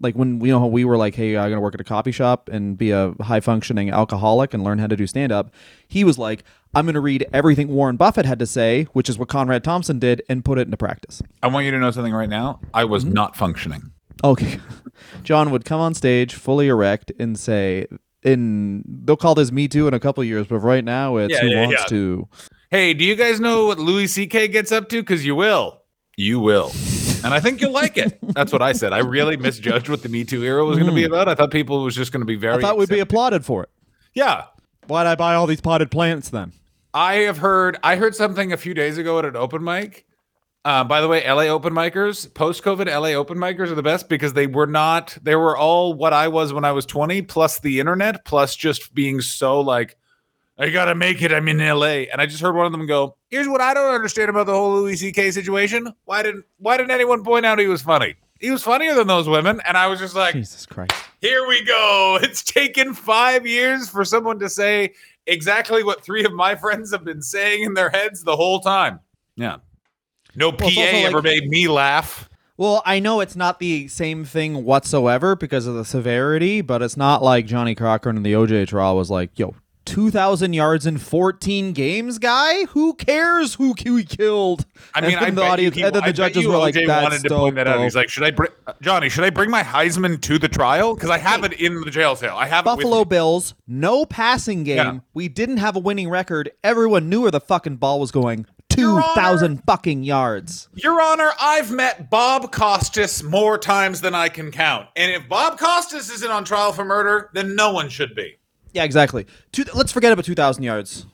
like 0.00 0.14
when 0.14 0.38
we 0.38 0.50
know 0.50 0.60
how 0.60 0.66
we 0.66 0.84
were 0.84 0.96
like, 0.96 1.14
hey, 1.14 1.36
I'm 1.36 1.50
gonna 1.50 1.60
work 1.60 1.74
at 1.74 1.80
a 1.80 1.84
coffee 1.84 2.12
shop 2.12 2.48
and 2.52 2.76
be 2.76 2.90
a 2.90 3.14
high 3.22 3.40
functioning 3.40 3.90
alcoholic 3.90 4.54
and 4.54 4.62
learn 4.62 4.78
how 4.78 4.86
to 4.86 4.96
do 4.96 5.06
stand 5.06 5.32
up. 5.32 5.52
He 5.88 6.04
was 6.04 6.18
like, 6.18 6.44
I'm 6.74 6.86
gonna 6.86 7.00
read 7.00 7.26
everything 7.32 7.68
Warren 7.68 7.96
Buffett 7.96 8.26
had 8.26 8.38
to 8.38 8.46
say, 8.46 8.84
which 8.92 9.08
is 9.08 9.18
what 9.18 9.28
Conrad 9.28 9.64
Thompson 9.64 9.98
did, 9.98 10.22
and 10.28 10.44
put 10.44 10.58
it 10.58 10.62
into 10.62 10.76
practice. 10.76 11.22
I 11.42 11.48
want 11.48 11.64
you 11.64 11.72
to 11.72 11.78
know 11.78 11.90
something 11.90 12.12
right 12.12 12.28
now. 12.28 12.60
I 12.72 12.84
was 12.84 13.04
not 13.04 13.36
functioning. 13.36 13.92
Okay, 14.22 14.60
John 15.24 15.50
would 15.50 15.64
come 15.64 15.80
on 15.80 15.94
stage 15.94 16.34
fully 16.34 16.68
erect 16.68 17.12
and 17.18 17.38
say, 17.38 17.86
"In 18.24 18.82
they'll 19.04 19.16
call 19.16 19.34
this 19.34 19.52
Me 19.52 19.68
Too 19.68 19.86
in 19.86 19.94
a 19.94 20.00
couple 20.00 20.24
years, 20.24 20.46
but 20.46 20.58
right 20.58 20.84
now 20.84 21.16
it's 21.16 21.32
Yeah, 21.32 21.40
Who 21.40 21.48
yeah, 21.48 21.66
Wants 21.66 21.82
yeah. 21.82 21.86
to." 21.86 22.28
Hey, 22.70 22.94
do 22.94 23.04
you 23.04 23.14
guys 23.14 23.38
know 23.38 23.66
what 23.66 23.78
Louis 23.78 24.08
C.K. 24.08 24.48
gets 24.48 24.72
up 24.72 24.88
to? 24.88 25.00
Because 25.00 25.24
you 25.24 25.36
will. 25.36 25.82
You 26.16 26.40
will. 26.40 26.72
And 27.24 27.32
I 27.32 27.40
think 27.40 27.60
you'll 27.60 27.72
like 27.72 27.96
it. 27.96 28.18
That's 28.34 28.52
what 28.52 28.62
I 28.62 28.72
said. 28.72 28.92
I 28.92 28.98
really 28.98 29.36
misjudged 29.36 29.88
what 29.88 30.02
the 30.02 30.08
Me 30.08 30.24
Too 30.24 30.42
era 30.42 30.64
was 30.64 30.76
going 30.76 30.90
to 30.90 30.94
be 30.94 31.04
hmm. 31.06 31.12
about. 31.12 31.28
I 31.28 31.34
thought 31.34 31.50
people 31.50 31.82
was 31.82 31.94
just 31.94 32.12
going 32.12 32.20
to 32.20 32.26
be 32.26 32.36
very. 32.36 32.56
I 32.56 32.60
thought 32.60 32.76
we'd 32.76 32.88
be 32.88 33.00
applauded 33.00 33.44
for 33.44 33.62
it. 33.62 33.70
Yeah. 34.12 34.46
Why'd 34.86 35.06
I 35.06 35.14
buy 35.14 35.34
all 35.34 35.46
these 35.46 35.60
potted 35.60 35.90
plants 35.90 36.28
then? 36.28 36.52
I 36.92 37.14
have 37.14 37.38
heard. 37.38 37.78
I 37.82 37.96
heard 37.96 38.14
something 38.14 38.52
a 38.52 38.56
few 38.56 38.74
days 38.74 38.98
ago 38.98 39.18
at 39.18 39.24
an 39.24 39.36
open 39.36 39.64
mic. 39.64 40.06
Uh, 40.64 40.82
by 40.82 41.02
the 41.02 41.08
way, 41.08 41.22
LA 41.30 41.42
open 41.42 41.74
micers, 41.74 42.32
post 42.32 42.62
COVID 42.64 42.86
LA 42.86 43.08
open 43.08 43.36
micers 43.36 43.70
are 43.70 43.74
the 43.74 43.82
best 43.82 44.08
because 44.08 44.32
they 44.32 44.46
were 44.46 44.66
not. 44.66 45.16
They 45.22 45.36
were 45.36 45.56
all 45.56 45.92
what 45.92 46.14
I 46.14 46.28
was 46.28 46.54
when 46.54 46.64
I 46.64 46.72
was 46.72 46.86
twenty, 46.86 47.20
plus 47.20 47.60
the 47.60 47.80
internet, 47.80 48.24
plus 48.24 48.56
just 48.56 48.94
being 48.94 49.20
so 49.20 49.60
like, 49.60 49.98
I 50.58 50.70
gotta 50.70 50.94
make 50.94 51.20
it. 51.20 51.32
I'm 51.32 51.48
in 51.48 51.58
LA, 51.58 52.06
and 52.10 52.18
I 52.18 52.24
just 52.24 52.40
heard 52.40 52.54
one 52.54 52.64
of 52.64 52.72
them 52.72 52.86
go, 52.86 53.16
"Here's 53.28 53.46
what 53.46 53.60
I 53.60 53.74
don't 53.74 53.94
understand 53.94 54.30
about 54.30 54.46
the 54.46 54.54
whole 54.54 54.74
Louis 54.74 54.96
C.K. 54.96 55.32
situation. 55.32 55.92
Why 56.06 56.22
didn't 56.22 56.46
Why 56.56 56.78
didn't 56.78 56.92
anyone 56.92 57.22
point 57.24 57.44
out 57.44 57.58
he 57.58 57.66
was 57.66 57.82
funny? 57.82 58.14
He 58.40 58.50
was 58.50 58.62
funnier 58.62 58.94
than 58.94 59.06
those 59.06 59.28
women." 59.28 59.60
And 59.66 59.76
I 59.76 59.86
was 59.88 60.00
just 60.00 60.14
like, 60.14 60.32
Jesus 60.32 60.64
Christ! 60.64 60.94
here 61.20 61.46
we 61.46 61.62
go. 61.64 62.18
It's 62.22 62.42
taken 62.42 62.94
five 62.94 63.46
years 63.46 63.90
for 63.90 64.02
someone 64.04 64.38
to 64.38 64.48
say 64.48 64.94
exactly 65.26 65.82
what 65.82 66.02
three 66.02 66.24
of 66.24 66.32
my 66.32 66.54
friends 66.54 66.90
have 66.92 67.04
been 67.04 67.20
saying 67.20 67.64
in 67.64 67.74
their 67.74 67.90
heads 67.90 68.22
the 68.22 68.36
whole 68.36 68.60
time. 68.60 69.00
Yeah. 69.36 69.56
No 70.36 70.52
PA 70.52 70.64
also 70.64 70.80
ever 70.80 71.16
like- 71.16 71.24
made 71.24 71.48
me 71.48 71.68
laugh. 71.68 72.28
Well, 72.56 72.82
I 72.86 73.00
know 73.00 73.18
it's 73.20 73.34
not 73.34 73.58
the 73.58 73.88
same 73.88 74.24
thing 74.24 74.64
whatsoever 74.64 75.34
because 75.34 75.66
of 75.66 75.74
the 75.74 75.84
severity, 75.84 76.60
but 76.60 76.82
it's 76.82 76.96
not 76.96 77.20
like 77.20 77.46
Johnnie 77.46 77.74
Cochran 77.74 78.16
in 78.16 78.22
the 78.22 78.32
OJ 78.32 78.68
trial 78.68 78.96
was 78.96 79.10
like, 79.10 79.36
"Yo, 79.36 79.56
2,000 79.84 80.52
yards 80.52 80.86
in 80.86 80.98
14 80.98 81.72
games, 81.72 82.20
guy. 82.20 82.66
Who 82.66 82.94
cares 82.94 83.54
who 83.54 83.74
he 83.76 84.04
killed?" 84.04 84.66
I 84.94 85.00
mean, 85.00 85.18
I 85.18 85.30
the 85.30 85.42
audience, 85.42 85.74
he, 85.74 85.82
and 85.82 85.92
then 85.92 86.04
the 86.04 86.12
judges 86.12 86.46
were 86.46 86.56
like, 86.56 86.76
OJ 86.76 86.86
"That's 86.86 87.02
wanted 87.02 87.22
to 87.28 87.34
point 87.34 87.56
that 87.56 87.64
dope, 87.64 87.74
out. 87.74 87.82
He's 87.82 87.96
like, 87.96 88.08
should 88.08 88.22
I 88.22 88.30
bring 88.30 88.50
Johnny? 88.80 89.08
Should 89.08 89.24
I 89.24 89.30
bring 89.30 89.50
my 89.50 89.64
Heisman 89.64 90.20
to 90.20 90.38
the 90.38 90.48
trial? 90.48 90.94
Because 90.94 91.10
I 91.10 91.18
have 91.18 91.42
it 91.42 91.54
in 91.54 91.80
the 91.80 91.90
jail 91.90 92.14
cell. 92.14 92.36
I 92.36 92.46
have 92.46 92.64
Buffalo. 92.64 93.04
Bills, 93.04 93.54
no 93.66 94.04
passing 94.04 94.62
game. 94.62 94.76
Yeah. 94.76 94.98
We 95.12 95.26
didn't 95.26 95.56
have 95.56 95.74
a 95.74 95.80
winning 95.80 96.08
record. 96.08 96.52
Everyone 96.62 97.08
knew 97.08 97.22
where 97.22 97.32
the 97.32 97.40
fucking 97.40 97.78
ball 97.78 97.98
was 97.98 98.12
going. 98.12 98.46
Honor- 98.78 99.02
2,000 99.14 99.62
fucking 99.66 100.02
yards. 100.04 100.68
Your 100.74 101.00
Honor, 101.00 101.30
I've 101.40 101.70
met 101.70 102.10
Bob 102.10 102.52
Costas 102.52 103.22
more 103.22 103.58
times 103.58 104.00
than 104.00 104.14
I 104.14 104.28
can 104.28 104.50
count, 104.50 104.88
and 104.96 105.10
if 105.12 105.28
Bob 105.28 105.58
Costas 105.58 106.10
isn't 106.10 106.30
on 106.30 106.44
trial 106.44 106.72
for 106.72 106.84
murder, 106.84 107.30
then 107.34 107.54
no 107.56 107.72
one 107.72 107.88
should 107.88 108.14
be. 108.14 108.36
Yeah, 108.72 108.84
exactly. 108.84 109.26
Two, 109.52 109.64
let's 109.74 109.92
forget 109.92 110.12
about 110.12 110.24
2,000 110.24 110.62
yards. 110.64 111.06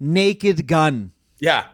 Naked 0.00 0.66
gun. 0.66 1.12
Yeah. 1.38 1.64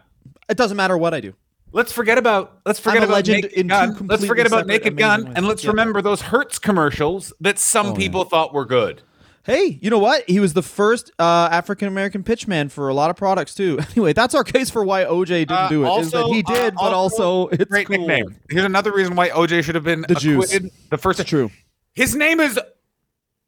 It 0.49 0.57
doesn't 0.57 0.77
matter 0.77 0.97
what 0.97 1.13
I 1.13 1.19
do. 1.21 1.33
Let's 1.71 1.91
forget 1.91 2.17
about 2.17 2.59
let's 2.65 2.79
forget 2.79 3.03
about 3.03 3.27
Naked 3.27 3.67
Gun. 3.67 4.07
Let's 4.07 4.25
forget 4.25 4.47
about 4.47 4.65
Naked 4.65 4.95
Gun, 4.97 5.33
and 5.35 5.45
let's 5.45 5.63
Yeah. 5.63 5.71
remember 5.71 6.01
those 6.01 6.21
Hertz 6.21 6.57
commercials 6.57 7.33
that 7.41 7.59
some 7.59 7.87
Oh, 7.87 7.89
yeah. 7.89 7.95
people 7.97 8.23
thought 8.23 8.53
were 8.53 8.63
good. 8.65 9.01
Hey, 9.45 9.77
you 9.81 9.89
know 9.91 9.99
what? 9.99 10.27
He 10.27 10.39
was 10.39 10.53
the 10.53 10.63
first 10.63 11.11
uh, 11.19 11.49
African 11.51 11.87
American 11.87 12.23
pitchman 12.23 12.71
for 12.71 12.89
a 12.89 12.93
lot 12.95 13.09
of 13.11 13.15
products 13.15 13.53
too. 13.53 13.77
Anyway, 13.91 14.11
that's 14.13 14.33
our 14.33 14.43
case 14.43 14.69
for 14.71 14.83
why 14.83 15.03
OJ 15.05 15.27
didn't 15.27 15.51
Uh, 15.51 15.69
do 15.69 15.85
it. 15.85 15.99
is 16.01 16.11
that 16.11 16.25
he 16.25 16.41
did, 16.41 16.73
uh, 16.73 16.77
but 16.77 16.93
also 16.93 17.47
it's 17.49 17.65
Great 17.65 17.87
cool. 17.87 17.97
nickname. 17.99 18.35
Here's 18.49 18.65
another 18.65 18.91
reason 18.91 19.15
why 19.15 19.29
OJ 19.29 19.63
should 19.63 19.75
have 19.75 19.83
been 19.83 20.03
The 20.07 20.15
Juice. 20.15 20.49
The 20.89 20.97
first 20.97 21.19
It's 21.19 21.29
true. 21.29 21.51
His 21.93 22.15
name 22.15 22.39
is 22.39 22.59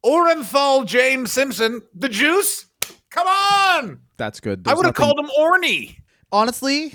Orenthal 0.04 0.86
James 0.86 1.32
Simpson. 1.32 1.82
The 1.94 2.08
Juice. 2.08 2.66
Come 3.10 3.26
on! 3.26 4.00
That's 4.16 4.38
good. 4.40 4.66
I 4.68 4.74
would 4.74 4.86
have 4.86 4.96
nothing- 4.98 5.14
called 5.16 5.18
him 5.18 5.30
Orny. 5.38 5.96
honestly. 6.30 6.94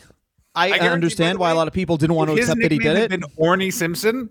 I, 0.55 0.69
by 0.77 0.88
understand 0.89 1.39
why 1.39 1.50
a 1.50 1.55
lot 1.55 1.67
of 1.67 1.74
people 1.74 1.98
didn't 1.98 2.15
want 2.15 2.29
to 2.29 2.36
accept 2.38 2.62
that 2.62 2.72
he 2.72 2.77
did 2.77 2.95
it. 2.95 3.10
been 3.10 3.24
Orny 3.39 3.74
Simpson. 3.74 4.29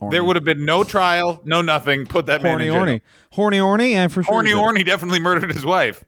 Orny. 0.00 0.10
There 0.12 0.24
would 0.24 0.36
have 0.36 0.44
been 0.44 0.64
no 0.64 0.84
trial, 0.84 1.40
no 1.44 1.60
nothing. 1.62 2.06
Put 2.06 2.26
that 2.26 2.42
man 2.42 2.52
horny, 2.52 2.66
in 2.66 2.72
jail. 2.72 2.78
horny, 2.80 3.00
horny, 3.32 3.58
horny, 3.58 3.94
and 3.94 4.12
for 4.12 4.22
sure. 4.22 4.32
Horny 4.32 4.50
he 4.50 4.54
did 4.54 4.60
it. 4.60 4.64
Orny 4.66 4.86
definitely 4.86 5.20
murdered 5.20 5.52
his 5.52 5.64
wife. 5.64 6.04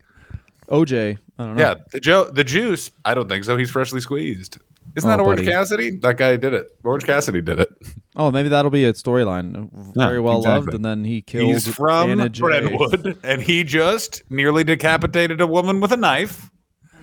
OJ. 0.69 1.19
I 1.39 1.45
don't 1.45 1.57
know. 1.57 1.63
Yeah, 1.63 1.75
the 1.91 2.01
Joe, 2.01 2.25
the 2.31 2.45
juice. 2.45 2.91
I 3.05 3.15
don't 3.15 3.29
think 3.29 3.45
so. 3.45 3.57
He's 3.57 3.71
freshly 3.71 4.01
squeezed. 4.01 4.59
Isn't 4.97 5.09
Oh, 5.09 5.17
that 5.17 5.23
Orange 5.23 5.41
buddy. 5.41 5.51
Cassidy? 5.51 5.91
That 5.99 6.17
guy 6.17 6.37
did 6.37 6.53
it. 6.53 6.67
Orange 6.85 7.05
Cassidy 7.05 7.41
did 7.41 7.61
it. 7.61 7.69
Oh, 8.17 8.31
maybe 8.31 8.49
that'll 8.49 8.71
be 8.73 8.85
a 8.85 8.93
storyline. 8.93 9.71
Very 9.95 10.21
well 10.21 10.39
exactly. 10.39 10.61
loved, 10.67 10.75
and 10.75 10.85
then 10.85 11.05
he 11.05 11.23
killed. 11.23 11.47
He's 11.53 11.73
from 11.75 12.11
Anna 12.11 12.29
Jay. 12.29 12.41
Brentwood, 12.43 13.19
and 13.23 13.41
he 13.41 13.63
just 13.65 14.23
nearly 14.31 14.65
decapitated 14.65 15.41
a 15.41 15.47
woman 15.47 15.81
with 15.81 15.93
a 15.93 15.97
knife. 15.97 16.51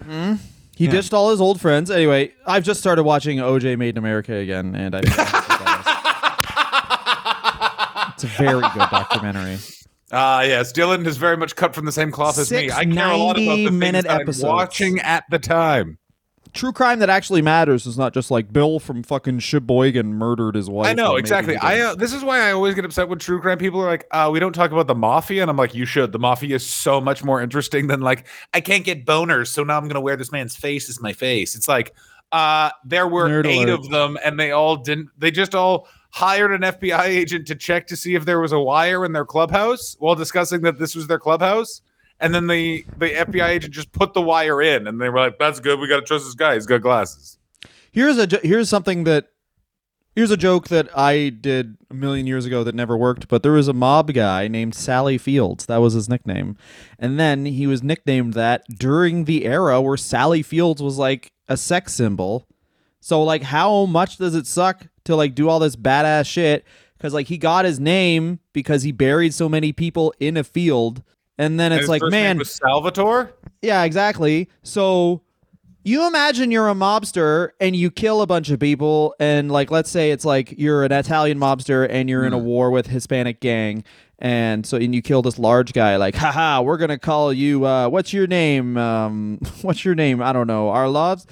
Mm-hmm. 0.04 0.36
He 0.76 0.88
ditched 0.88 1.14
all 1.14 1.32
his 1.32 1.42
old 1.42 1.60
friends. 1.60 1.90
Anyway, 1.90 2.34
I've 2.46 2.64
just 2.64 2.80
started 2.80 3.04
watching 3.04 3.40
OJ 3.40 3.78
Made 3.78 3.96
in 3.96 3.98
America 3.98 4.34
again, 4.36 4.76
and 4.76 4.96
I. 4.96 5.02
it's 8.18 8.24
a 8.24 8.28
very 8.28 8.62
good 8.62 8.90
documentary. 8.90 9.58
Ah, 10.10 10.42
yes, 10.42 10.72
Dylan 10.72 11.06
is 11.06 11.18
very 11.18 11.36
much 11.36 11.58
cut 11.58 11.76
from 11.76 11.86
the 11.86 11.92
same 11.92 12.12
cloth 12.12 12.38
as 12.40 12.50
me. 12.50 12.72
I 12.72 12.86
care 12.86 13.10
a 13.10 13.18
lot 13.18 13.38
about 13.38 13.58
the 13.58 13.66
things 13.66 13.72
90-minute 13.72 14.06
that 14.06 14.22
I'm 14.22 14.50
watching 14.50 15.00
at 15.00 15.26
the 15.30 15.38
time. 15.38 15.98
True 16.54 16.72
crime 16.72 17.00
that 17.00 17.10
actually 17.10 17.42
matters 17.42 17.86
is 17.86 17.98
not 17.98 18.14
just 18.14 18.32
like 18.32 18.54
Bill 18.54 18.80
from 18.80 19.04
fucking 19.04 19.40
Sheboygan 19.40 20.14
murdered 20.14 20.56
his 20.56 20.70
wife. 20.70 20.88
I 20.88 20.94
know 20.94 21.18
exactly. 21.18 21.58
I 21.58 21.82
uh, 21.82 21.96
this 21.96 22.14
is 22.14 22.24
why 22.24 22.40
I 22.40 22.54
always 22.54 22.74
get 22.74 22.86
upset 22.86 23.10
when 23.10 23.20
true 23.20 23.42
crime 23.42 23.58
people 23.58 23.82
are 23.82 23.86
like, 23.86 24.08
uh, 24.12 24.30
"We 24.32 24.40
don't 24.40 24.54
talk 24.54 24.72
about 24.72 24.88
the 24.88 24.96
mafia," 24.96 25.42
and 25.42 25.52
I'm 25.52 25.58
like, 25.58 25.76
"You 25.76 25.86
should." 25.86 26.14
The 26.14 26.20
mafia 26.20 26.56
is 26.56 26.66
so 26.66 27.02
much 27.02 27.22
more 27.22 27.42
interesting 27.42 27.88
than 27.88 28.00
like, 28.00 28.28
I 28.54 28.62
can't 28.62 28.86
get 28.86 29.06
boners, 29.06 29.48
so 29.48 29.66
now 29.66 29.78
I'm 29.78 29.90
gonna 29.90 30.00
wear 30.00 30.16
this 30.16 30.32
man's 30.32 30.56
face 30.56 30.90
as 30.90 31.02
my 31.02 31.12
face. 31.12 31.54
It's 31.54 31.68
like, 31.68 31.94
uh, 32.32 32.72
there 32.86 33.08
were 33.10 33.28
Nerd 33.28 33.46
eight 33.46 33.68
alert. 33.68 33.80
of 33.80 33.90
them, 33.90 34.18
and 34.24 34.40
they 34.40 34.52
all 34.52 34.78
didn't. 34.78 35.10
They 35.18 35.32
just 35.32 35.54
all 35.54 35.90
hired 36.18 36.52
an 36.52 36.62
FBI 36.62 37.04
agent 37.04 37.46
to 37.48 37.56
check 37.56 37.86
to 37.88 37.96
see 37.96 38.16
if 38.16 38.26
there 38.26 38.40
was 38.40 38.52
a 38.52 38.60
wire 38.60 39.06
in 39.06 39.14
their 39.14 39.26
clubhouse 39.26 39.96
while 40.00 40.16
discussing 40.16 40.62
that 40.62 40.80
this 40.80 40.96
was 40.96 41.06
their 41.06 41.20
clubhouse. 41.20 41.82
And 42.20 42.34
then 42.34 42.48
the 42.48 42.84
the 42.98 43.10
FBI 43.10 43.48
agent 43.48 43.74
just 43.74 43.92
put 43.92 44.16
the 44.16 44.22
wire 44.22 44.60
in, 44.60 44.88
and 44.88 45.00
they 45.00 45.10
were 45.10 45.20
like, 45.20 45.38
"That's 45.38 45.60
good. 45.60 45.80
We 45.80 45.88
got 45.88 46.00
to 46.00 46.06
trust 46.06 46.26
this 46.26 46.34
guy. 46.34 46.56
He's 46.56 46.66
got 46.66 46.82
glasses." 46.82 47.38
Here's 47.92 48.18
a 48.18 48.28
here's 48.42 48.70
something 48.70 49.04
that 49.04 49.28
here's 50.16 50.32
a 50.32 50.38
joke 50.38 50.68
that 50.70 50.90
I 50.98 51.30
did 51.30 51.78
a 51.92 51.94
million 51.94 52.26
years 52.26 52.46
ago 52.46 52.64
that 52.64 52.74
never 52.74 52.98
worked. 52.98 53.28
But 53.28 53.44
there 53.44 53.52
was 53.52 53.68
a 53.68 53.74
mob 53.74 54.12
guy 54.14 54.48
named 54.48 54.74
Sally 54.74 55.20
Fields. 55.20 55.68
That 55.68 55.78
was 55.78 55.94
his 55.94 56.10
nickname, 56.10 56.58
and 56.98 57.20
then 57.20 57.46
he 57.46 57.68
was 57.68 57.84
nicknamed 57.84 58.34
that 58.34 58.64
during 58.68 59.26
the 59.26 59.46
era 59.46 59.80
where 59.80 59.98
Sally 59.98 60.42
Fields 60.42 60.82
was 60.82 60.98
like 60.98 61.32
a 61.48 61.56
sex 61.56 61.94
symbol. 61.94 62.48
So 63.00 63.22
like, 63.24 63.44
how 63.44 63.86
much 63.86 64.18
does 64.18 64.34
it 64.34 64.48
suck 64.48 64.88
to 65.08 65.16
like 65.16 65.36
do 65.36 65.50
all 65.50 65.60
this 65.60 65.76
badass 65.76 66.26
shit? 66.26 66.66
because 66.98 67.14
like 67.14 67.28
he 67.28 67.38
got 67.38 67.66
his 67.66 67.80
name 67.80 68.40
because 68.54 68.84
he 68.84 68.92
buried 68.92 69.34
so 69.34 69.48
many 69.48 69.72
people 69.72 70.14
in 70.20 70.38
a 70.38 70.44
field, 70.44 71.04
and 71.38 71.60
then 71.60 71.72
it's 71.72 71.82
his 71.82 71.90
like, 71.90 72.02
man, 72.04 72.44
Salvatore. 72.44 73.34
yeah, 73.62 73.84
exactly. 73.84 74.50
So 74.64 75.22
you 75.84 76.08
imagine 76.08 76.52
you're 76.52 76.70
a 76.70 76.74
mobster 76.74 77.52
and 77.62 77.76
you 77.76 77.92
kill 77.92 78.22
a 78.22 78.28
bunch 78.28 78.50
of 78.50 78.60
people, 78.60 79.16
and 79.20 79.52
like, 79.52 79.72
let's 79.72 79.90
say 79.90 80.12
it's 80.12 80.26
like 80.26 80.54
you're 80.58 80.84
an 80.84 80.92
Italian 80.92 81.40
mobster 81.40 81.88
and 81.90 82.10
you're 82.10 82.26
in 82.26 82.34
a 82.34 82.38
war 82.38 82.72
with 82.72 82.88
Hispanic 82.88 83.40
gang, 83.40 83.84
and 84.20 84.66
so 84.66 84.78
and 84.78 84.96
you 84.96 85.02
kill 85.02 85.22
this 85.22 85.38
large 85.38 85.74
guy. 85.74 85.98
Like, 85.98 86.16
haha, 86.16 86.62
we're 86.62 86.78
gonna 86.78 86.98
call 86.98 87.32
you. 87.32 87.66
Uh, 87.66 87.90
what's 87.90 88.12
your 88.12 88.28
name? 88.28 88.78
Um, 88.78 89.40
what's 89.62 89.86
your 89.86 89.96
name? 89.96 90.22
I 90.22 90.34
don't 90.34 90.48
know. 90.48 90.70
Our 90.70 90.90
loves. 90.90 91.28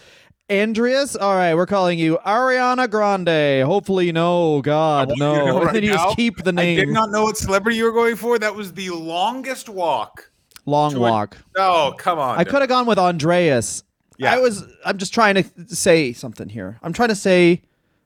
Andreas, 0.51 1.15
all 1.15 1.33
right, 1.33 1.55
we're 1.55 1.65
calling 1.65 1.97
you 1.97 2.19
Ariana 2.23 2.87
Grande. 2.89 3.65
Hopefully, 3.65 4.11
no, 4.11 4.61
God, 4.61 5.11
no. 5.15 5.33
you 5.33 5.45
know 5.45 5.63
right 5.63 5.73
then 5.73 5.83
you 5.83 5.89
now, 5.89 6.05
just 6.05 6.17
keep 6.17 6.37
the 6.43 6.53
I 6.55 6.75
did 6.75 6.89
not 6.89 7.09
know 7.09 7.23
what 7.23 7.35
celebrity 7.35 7.77
you 7.77 7.85
were 7.85 7.91
going 7.91 8.15
for. 8.15 8.37
That 8.37 8.53
was 8.53 8.71
the 8.73 8.91
longest 8.91 9.69
walk. 9.69 10.29
Long 10.67 10.93
a- 10.95 10.99
walk. 10.99 11.37
Oh, 11.57 11.95
come 11.97 12.19
on. 12.19 12.37
I 12.37 12.43
could 12.43 12.61
have 12.61 12.69
gone 12.69 12.85
with 12.85 12.99
Andreas. 12.99 13.83
Yeah. 14.19 14.35
I 14.35 14.37
was. 14.37 14.63
I'm 14.85 14.99
just 14.99 15.15
trying 15.15 15.35
to 15.35 15.75
say 15.75 16.13
something 16.13 16.47
here. 16.47 16.77
I'm 16.83 16.93
trying 16.93 17.09
to 17.09 17.15
say, 17.15 17.63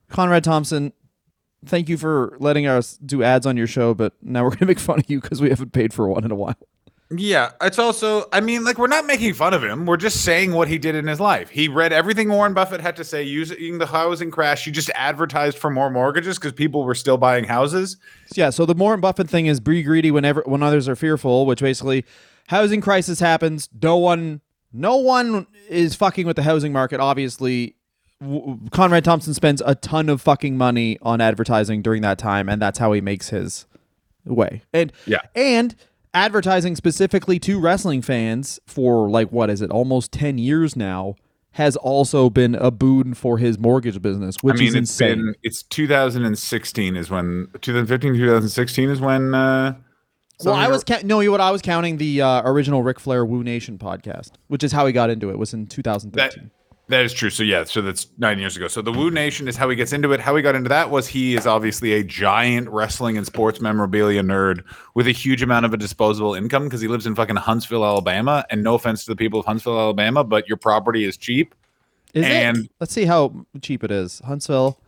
Conrad 0.08 0.46
Thompson, 0.46 0.94
thank 1.66 1.90
you 1.90 1.98
for 1.98 2.38
letting 2.40 2.68
us 2.68 2.98
do 2.98 3.22
ads 3.22 3.46
on 3.46 3.58
your 3.58 3.68
show, 3.68 3.94
but 3.94 4.14
now 4.22 4.46
we're 4.46 4.52
gonna 4.52 4.68
make 4.68 4.80
fun 4.80 5.00
of 5.00 5.10
you 5.10 5.20
because 5.20 5.42
we 5.42 5.50
haven't 5.50 5.74
paid 5.74 5.94
for 5.94 6.08
one 6.08 6.24
in 6.24 6.32
a 6.32 6.36
while. 6.36 6.56
Yeah, 7.12 7.52
it's 7.60 7.80
also, 7.80 8.30
I 8.32 8.40
mean, 8.40 8.64
like, 8.64 8.78
we're 8.78 8.86
not 8.86 9.08
making 9.08 9.34
fun 9.34 9.56
of 9.56 9.64
him. 9.64 9.88
We're 9.88 9.98
just 9.98 10.24
saying 10.24 10.54
what 10.54 10.68
he 10.68 10.78
did 10.78 10.94
in 10.94 11.08
his 11.08 11.20
life. 11.20 11.50
He 11.50 11.68
read 11.68 11.92
everything 11.92 12.30
Warren 12.30 12.54
Buffett 12.54 12.82
had 12.82 12.96
to 12.98 13.04
say 13.04 13.24
using 13.24 13.80
the 13.80 13.88
housing 13.88 14.30
crash. 14.30 14.66
He 14.66 14.70
just 14.72 14.92
advertised 14.94 15.58
for 15.58 15.72
more 15.72 15.90
mortgages 15.90 16.38
because 16.38 16.52
people 16.54 16.84
were 16.84 16.94
still 16.94 17.18
buying 17.18 17.46
houses. 17.46 17.98
Yeah. 18.36 18.52
So 18.52 18.66
the 18.68 18.76
Warren 18.76 19.02
Buffett 19.02 19.28
thing 19.28 19.48
is 19.48 19.60
be 19.60 19.82
greedy 19.82 20.12
whenever 20.12 20.44
when 20.46 20.62
others 20.62 20.88
are 20.88 20.96
fearful, 20.96 21.48
which 21.48 21.62
basically, 21.62 22.06
housing 22.48 22.80
crisis 22.80 23.20
happens. 23.20 23.70
No 23.82 23.98
one, 23.98 24.42
no 24.72 24.98
one 24.98 25.48
is 25.68 25.96
fucking 25.96 26.28
with 26.28 26.36
the 26.36 26.44
housing 26.44 26.72
market. 26.72 27.00
Obviously, 27.00 27.76
Conrad 28.72 29.04
Thompson 29.04 29.34
spends 29.34 29.64
a 29.66 29.74
ton 29.74 30.10
of 30.10 30.22
fucking 30.22 30.58
money 30.58 31.00
on 31.02 31.22
advertising 31.22 31.82
during 31.82 32.04
that 32.04 32.20
time, 32.20 32.50
and 32.50 32.62
that's 32.62 32.78
how 32.78 32.92
he 32.92 33.02
makes 33.02 33.30
his 33.30 33.66
way. 34.26 34.62
And 34.74 34.92
Yeah. 35.08 35.22
and 35.34 35.76
advertising 36.14 36.76
specifically 36.76 37.40
to 37.40 37.60
wrestling 37.60 38.02
fans 38.02 38.60
for 38.66 39.10
like 39.10 39.32
what 39.32 39.50
is 39.50 39.62
it, 39.62 39.72
almost 39.72 40.12
ten 40.12 40.38
years 40.38 40.76
now, 40.76 41.16
has 41.52 41.76
also 41.76 42.30
been 42.30 42.56
a 42.56 42.72
boon 42.72 43.14
for 43.14 43.38
his 43.38 43.58
mortgage 43.58 44.02
business, 44.02 44.38
which 44.42 44.56
I 44.56 44.60
mean, 44.60 44.68
is 44.70 44.76
it's 44.76 44.92
insane. 44.92 45.18
been, 45.18 45.36
it's 45.44 45.64
2016 45.64 46.96
is 46.96 47.10
when, 47.10 47.48
2015, 47.62 48.14
2016 48.14 48.90
is 48.90 49.02
when, 49.02 49.34
uh, 49.34 49.76
Well, 50.44 50.54
I 50.54 50.68
was 50.68 50.84
ca- 50.84 51.02
no, 51.04 51.20
you 51.20 51.32
what 51.32 51.42
I 51.42 51.52
was 51.52 51.62
counting 51.62 51.98
the 51.98 52.22
uh, 52.22 52.42
original 52.46 52.84
Ric 52.84 53.00
Flair 53.00 53.26
Woo 53.26 53.44
Nation 53.44 53.78
podcast, 53.78 54.32
which 54.48 54.64
is 54.64 54.72
how 54.72 54.86
he 54.86 54.94
got 54.94 55.10
into 55.10 55.30
it. 55.30 55.38
Was 55.38 55.54
in 55.54 55.68
2013. 55.68 56.52
That 56.90 57.06
is 57.06 57.14
true. 57.14 57.30
So 57.30 57.44
yeah, 57.44 57.66
so 57.66 57.84
that's 57.84 58.08
nine 58.18 58.40
years 58.40 58.58
ago. 58.58 58.68
So 58.68 58.82
the 58.82 58.92
Woo 58.92 59.12
Nation 59.12 59.48
is 59.48 59.56
how 59.56 59.70
he 59.70 59.76
gets 59.76 59.94
into 59.94 60.12
it. 60.12 60.20
How 60.20 60.36
he 60.36 60.42
got 60.42 60.56
into 60.56 60.70
that 60.70 60.90
was 60.90 61.08
he 61.08 61.36
is 61.36 61.46
obviously 61.46 61.94
a 61.94 62.04
giant 62.04 62.68
wrestling 62.68 63.16
and 63.16 63.28
sports 63.28 63.62
memorabilia 63.62 64.24
nerd 64.24 64.64
with 64.96 65.06
a 65.06 65.12
huge 65.12 65.44
amount 65.44 65.68
of 65.68 65.74
a 65.74 65.78
disposable 65.78 66.34
income 66.34 66.64
because 66.64 66.82
he 66.82 66.88
lives 66.88 67.06
in 67.06 67.14
fucking 67.14 67.36
Huntsville, 67.36 67.86
Alabama. 67.86 68.44
And 68.50 68.64
no 68.64 68.74
offense 68.74 69.06
to 69.06 69.12
the 69.12 69.16
people 69.16 69.40
of 69.40 69.46
Huntsville, 69.46 69.80
Alabama, 69.80 70.24
but 70.24 70.48
your 70.48 70.58
property 70.58 71.06
is 71.06 71.16
cheap. 71.16 71.54
is 72.16 72.26
and- 72.26 72.58
it? 72.58 72.72
Let's 72.80 72.92
see 72.92 73.06
how 73.06 73.46
cheap 73.62 73.84
it 73.84 73.92
is. 73.92 74.20
Huntsville. 74.26 74.80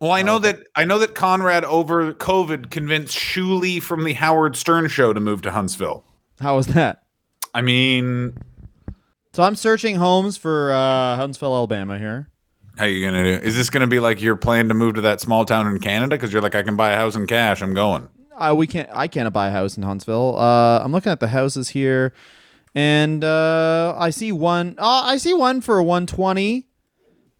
Well, 0.00 0.10
I 0.10 0.20
know 0.20 0.36
oh, 0.36 0.40
that 0.40 0.58
I 0.74 0.84
know 0.84 0.98
that 0.98 1.14
Conrad 1.14 1.64
over 1.64 2.12
COVID 2.12 2.70
convinced 2.70 3.16
Shuli 3.16 3.80
from 3.80 4.04
the 4.04 4.12
Howard 4.14 4.56
Stern 4.56 4.88
show 4.88 5.12
to 5.12 5.20
move 5.20 5.40
to 5.42 5.52
Huntsville. 5.52 6.04
How 6.40 6.56
was 6.56 6.66
that? 6.66 7.04
I 7.54 7.62
mean, 7.62 8.36
So 9.34 9.42
I'm 9.42 9.56
searching 9.56 9.96
homes 9.96 10.36
for 10.36 10.72
uh, 10.72 11.16
Huntsville, 11.16 11.54
Alabama. 11.54 11.98
Here. 11.98 12.28
how 12.76 12.84
you 12.84 13.02
gonna 13.02 13.24
do? 13.24 13.46
Is 13.46 13.56
this 13.56 13.70
gonna 13.70 13.86
be 13.86 13.98
like 13.98 14.20
your 14.20 14.36
plan 14.36 14.68
to 14.68 14.74
move 14.74 14.96
to 14.96 15.00
that 15.02 15.22
small 15.22 15.46
town 15.46 15.66
in 15.66 15.78
Canada? 15.80 16.16
Because 16.16 16.34
you're 16.34 16.42
like, 16.42 16.54
I 16.54 16.62
can 16.62 16.76
buy 16.76 16.90
a 16.92 16.96
house 16.96 17.16
in 17.16 17.26
cash. 17.26 17.62
I'm 17.62 17.72
going. 17.72 18.08
Uh, 18.36 18.54
we 18.54 18.66
can't. 18.66 18.90
I 18.92 19.08
can't 19.08 19.32
buy 19.32 19.48
a 19.48 19.50
house 19.50 19.78
in 19.78 19.84
Huntsville. 19.84 20.36
Uh, 20.38 20.80
I'm 20.84 20.92
looking 20.92 21.10
at 21.10 21.20
the 21.20 21.28
houses 21.28 21.70
here, 21.70 22.12
and 22.74 23.24
uh, 23.24 23.94
I 23.96 24.10
see 24.10 24.32
one. 24.32 24.74
Uh, 24.76 25.02
I 25.06 25.16
see 25.16 25.32
one 25.32 25.62
for 25.62 25.82
120. 25.82 26.66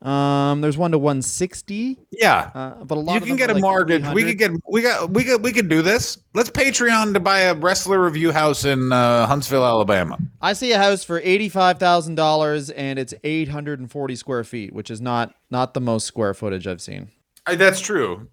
Um, 0.02 0.60
there's 0.60 0.76
one 0.76 0.90
to 0.90 0.98
160. 0.98 1.96
Yeah. 2.10 2.50
Uh, 2.54 2.84
but 2.84 2.96
a 2.96 3.00
lot 3.00 3.14
you 3.14 3.20
can 3.20 3.36
get 3.36 3.50
a 3.50 3.54
like 3.54 3.62
mortgage. 3.62 4.06
We 4.08 4.24
could 4.24 4.38
get 4.38 4.50
we 4.68 4.82
got 4.82 5.10
we 5.10 5.24
could 5.24 5.44
we 5.44 5.52
could 5.52 5.68
do 5.68 5.80
this. 5.80 6.18
Let's 6.34 6.50
Patreon 6.50 7.14
to 7.14 7.20
buy 7.20 7.40
a 7.40 7.54
wrestler 7.54 8.02
review 8.02 8.32
house 8.32 8.64
in 8.64 8.92
uh, 8.92 9.26
Huntsville, 9.26 9.64
Alabama. 9.64 10.18
I 10.40 10.54
see 10.54 10.72
a 10.72 10.78
house 10.78 11.04
for 11.04 11.20
eighty-five 11.20 11.78
thousand 11.78 12.16
dollars, 12.16 12.70
and 12.70 12.98
it's 12.98 13.14
eight 13.22 13.48
hundred 13.48 13.78
and 13.78 13.90
forty 13.90 14.16
square 14.16 14.42
feet, 14.42 14.72
which 14.72 14.90
is 14.90 15.00
not 15.00 15.34
not 15.50 15.74
the 15.74 15.80
most 15.80 16.06
square 16.06 16.34
footage 16.34 16.66
I've 16.66 16.82
seen. 16.82 17.10
Uh, 17.46 17.54
that's 17.54 17.80
true. 17.80 18.28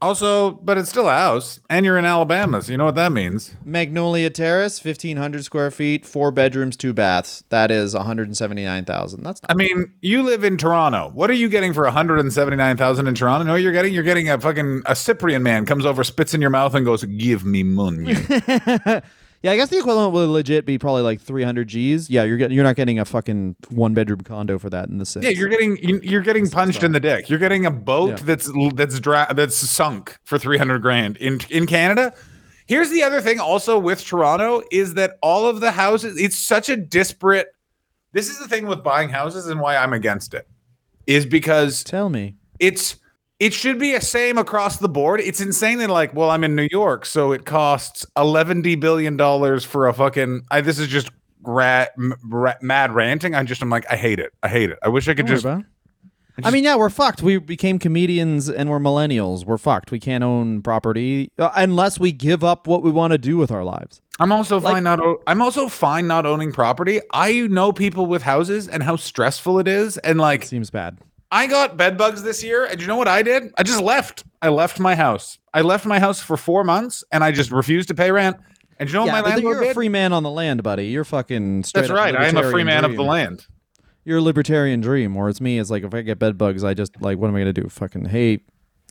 Also, 0.00 0.52
but 0.52 0.78
it's 0.78 0.88
still 0.88 1.08
a 1.08 1.12
house, 1.12 1.58
and 1.68 1.84
you're 1.84 1.98
in 1.98 2.04
Alabama, 2.04 2.62
so 2.62 2.70
you 2.70 2.78
know 2.78 2.84
what 2.84 2.94
that 2.94 3.10
means. 3.10 3.56
Magnolia 3.64 4.30
Terrace, 4.30 4.78
fifteen 4.78 5.16
hundred 5.16 5.44
square 5.44 5.70
feet, 5.70 6.06
four 6.06 6.30
bedrooms, 6.30 6.76
two 6.76 6.92
baths. 6.92 7.42
That 7.48 7.70
is 7.70 7.94
one 7.94 8.06
hundred 8.06 8.28
and 8.28 8.36
seventy-nine 8.36 8.84
thousand. 8.84 9.24
That's 9.24 9.42
not 9.42 9.50
I 9.50 9.54
mean, 9.54 9.92
you 10.00 10.22
live 10.22 10.44
in 10.44 10.56
Toronto. 10.56 11.10
What 11.12 11.30
are 11.30 11.34
you 11.34 11.48
getting 11.48 11.72
for 11.72 11.82
179,000 11.82 13.06
in 13.08 13.14
Toronto? 13.14 13.44
No, 13.44 13.54
you're 13.56 13.72
getting 13.72 13.92
you're 13.92 14.04
getting 14.04 14.28
a 14.30 14.40
fucking 14.40 14.82
a 14.86 14.94
Cyprian 14.94 15.42
man 15.42 15.66
comes 15.66 15.84
over, 15.84 16.04
spits 16.04 16.32
in 16.32 16.40
your 16.40 16.50
mouth, 16.50 16.74
and 16.74 16.84
goes, 16.84 17.02
"Give 17.04 17.44
me 17.44 17.64
money." 17.64 18.14
Yeah, 19.42 19.52
I 19.52 19.56
guess 19.56 19.68
the 19.68 19.78
equivalent 19.78 20.12
would 20.14 20.28
legit 20.28 20.66
be 20.66 20.78
probably 20.78 21.02
like 21.02 21.20
three 21.20 21.44
hundred 21.44 21.68
G's. 21.68 22.10
Yeah, 22.10 22.24
you're 22.24 22.36
getting 22.38 22.54
you're 22.56 22.64
not 22.64 22.74
getting 22.76 22.98
a 22.98 23.04
fucking 23.04 23.54
one 23.70 23.94
bedroom 23.94 24.20
condo 24.22 24.58
for 24.58 24.68
that 24.70 24.88
in 24.88 24.98
the 24.98 25.06
city. 25.06 25.26
yeah, 25.26 25.32
you're 25.32 25.48
getting 25.48 25.76
you- 25.76 26.00
you're 26.02 26.22
getting 26.22 26.48
punched 26.50 26.82
in 26.82 26.90
the 26.92 26.98
dick. 27.00 27.28
You're 27.30 27.38
getting 27.38 27.64
a 27.64 27.70
boat 27.70 28.10
Yeah. 28.10 28.16
that's 28.24 28.50
that's 28.74 28.98
dra- 29.00 29.32
that's 29.34 29.56
sunk 29.56 30.16
for 30.24 30.38
300 30.38 30.80
grand 30.82 31.16
in 31.18 31.40
in 31.50 31.66
Canada. 31.66 32.12
Here's 32.66 32.90
the 32.90 33.02
other 33.04 33.20
thing 33.20 33.38
also 33.40 33.78
with 33.78 34.04
Toronto 34.04 34.62
is 34.72 34.94
that 34.94 35.12
all 35.22 35.46
of 35.46 35.60
the 35.60 35.70
houses 35.70 36.18
it's 36.20 36.36
such 36.36 36.68
a 36.68 36.76
disparate 36.76 37.46
This 38.12 38.28
is 38.28 38.38
the 38.38 38.48
thing 38.48 38.66
with 38.66 38.82
buying 38.82 39.10
houses 39.10 39.46
and 39.46 39.60
why 39.60 39.76
I'm 39.76 39.92
against 39.92 40.34
it. 40.34 40.48
Is 41.06 41.24
because 41.26 41.84
Tell 41.84 42.08
me. 42.10 42.34
it's 42.58 42.96
it 43.40 43.52
should 43.54 43.78
be 43.78 43.94
a 43.94 44.00
same 44.00 44.38
across 44.38 44.78
the 44.78 44.88
board. 44.88 45.20
It's 45.20 45.40
insane 45.40 45.78
that 45.78 45.90
like, 45.90 46.14
well, 46.14 46.30
I'm 46.30 46.44
in 46.44 46.54
New 46.56 46.68
York, 46.70 47.06
so 47.06 47.32
it 47.32 47.44
costs 47.44 48.04
eleven 48.16 48.62
billion 48.62 49.16
dollars 49.16 49.64
for 49.64 49.86
a 49.88 49.92
fucking. 49.94 50.42
I, 50.50 50.60
this 50.60 50.78
is 50.78 50.88
just 50.88 51.10
ra- 51.42 51.86
m- 51.96 52.14
ra- 52.24 52.54
mad 52.60 52.92
ranting. 52.94 53.34
I 53.34 53.42
just 53.44 53.62
I'm 53.62 53.70
like, 53.70 53.86
I 53.90 53.96
hate 53.96 54.18
it. 54.18 54.32
I 54.42 54.48
hate 54.48 54.70
it. 54.70 54.78
I 54.82 54.88
wish 54.88 55.08
I 55.08 55.14
could 55.14 55.26
Don't 55.26 55.34
just. 55.36 55.44
about 55.44 55.60
it. 55.60 55.66
I 56.44 56.52
mean, 56.52 56.62
yeah, 56.62 56.76
we're 56.76 56.88
fucked. 56.88 57.20
We 57.20 57.38
became 57.38 57.80
comedians 57.80 58.48
and 58.48 58.70
we're 58.70 58.78
millennials. 58.78 59.44
We're 59.44 59.58
fucked. 59.58 59.90
We 59.90 59.98
can't 59.98 60.22
own 60.22 60.62
property 60.62 61.32
uh, 61.36 61.50
unless 61.56 61.98
we 61.98 62.12
give 62.12 62.44
up 62.44 62.68
what 62.68 62.84
we 62.84 62.92
want 62.92 63.10
to 63.10 63.18
do 63.18 63.36
with 63.36 63.50
our 63.50 63.64
lives. 63.64 64.00
I'm 64.20 64.30
also 64.30 64.60
like- 64.60 64.74
fine 64.74 64.84
not. 64.84 65.00
O- 65.00 65.20
I'm 65.26 65.42
also 65.42 65.66
fine 65.68 66.06
not 66.06 66.26
owning 66.26 66.52
property. 66.52 67.00
I 67.12 67.40
know 67.48 67.72
people 67.72 68.06
with 68.06 68.22
houses 68.22 68.68
and 68.68 68.84
how 68.84 68.94
stressful 68.94 69.58
it 69.58 69.66
is, 69.66 69.98
and 69.98 70.20
like 70.20 70.44
Seems 70.44 70.70
bad. 70.70 70.98
I 71.30 71.46
got 71.46 71.76
bed 71.76 71.98
bugs 71.98 72.22
this 72.22 72.42
year, 72.42 72.64
and 72.64 72.80
you 72.80 72.86
know 72.86 72.96
what 72.96 73.08
I 73.08 73.22
did? 73.22 73.52
I 73.58 73.62
just 73.62 73.82
left. 73.82 74.24
I 74.40 74.48
left 74.48 74.80
my 74.80 74.94
house. 74.94 75.38
I 75.52 75.60
left 75.60 75.84
my 75.84 75.98
house 75.98 76.20
for 76.20 76.36
four 76.36 76.64
months, 76.64 77.04
and 77.12 77.22
I 77.22 77.32
just 77.32 77.50
refused 77.50 77.88
to 77.88 77.94
pay 77.94 78.10
rent. 78.10 78.36
And 78.78 78.88
you 78.88 78.94
know 78.94 79.00
what 79.00 79.06
yeah, 79.06 79.12
my 79.12 79.20
landlord 79.20 79.54
you're 79.54 79.62
a 79.62 79.66
did? 79.66 79.74
free 79.74 79.88
man 79.88 80.12
on 80.12 80.22
the 80.22 80.30
land, 80.30 80.62
buddy. 80.62 80.86
You're 80.86 81.04
fucking 81.04 81.64
straight 81.64 81.82
That's 81.82 81.92
right. 81.92 82.14
I 82.14 82.26
am 82.26 82.36
a 82.36 82.50
free 82.50 82.64
man 82.64 82.84
of 82.84 82.96
the 82.96 83.02
land. 83.02 83.46
You're 84.04 84.18
a 84.18 84.22
libertarian 84.22 84.80
dream. 84.80 85.14
Whereas 85.14 85.40
me, 85.40 85.58
it's 85.58 85.68
like 85.68 85.82
if 85.82 85.92
I 85.92 86.02
get 86.02 86.18
bed 86.18 86.38
bugs, 86.38 86.64
I 86.64 86.74
just 86.74 87.00
like, 87.02 87.18
what 87.18 87.28
am 87.28 87.34
I 87.34 87.40
gonna 87.40 87.52
do? 87.52 87.68
Fucking 87.68 88.06
hey, 88.06 88.40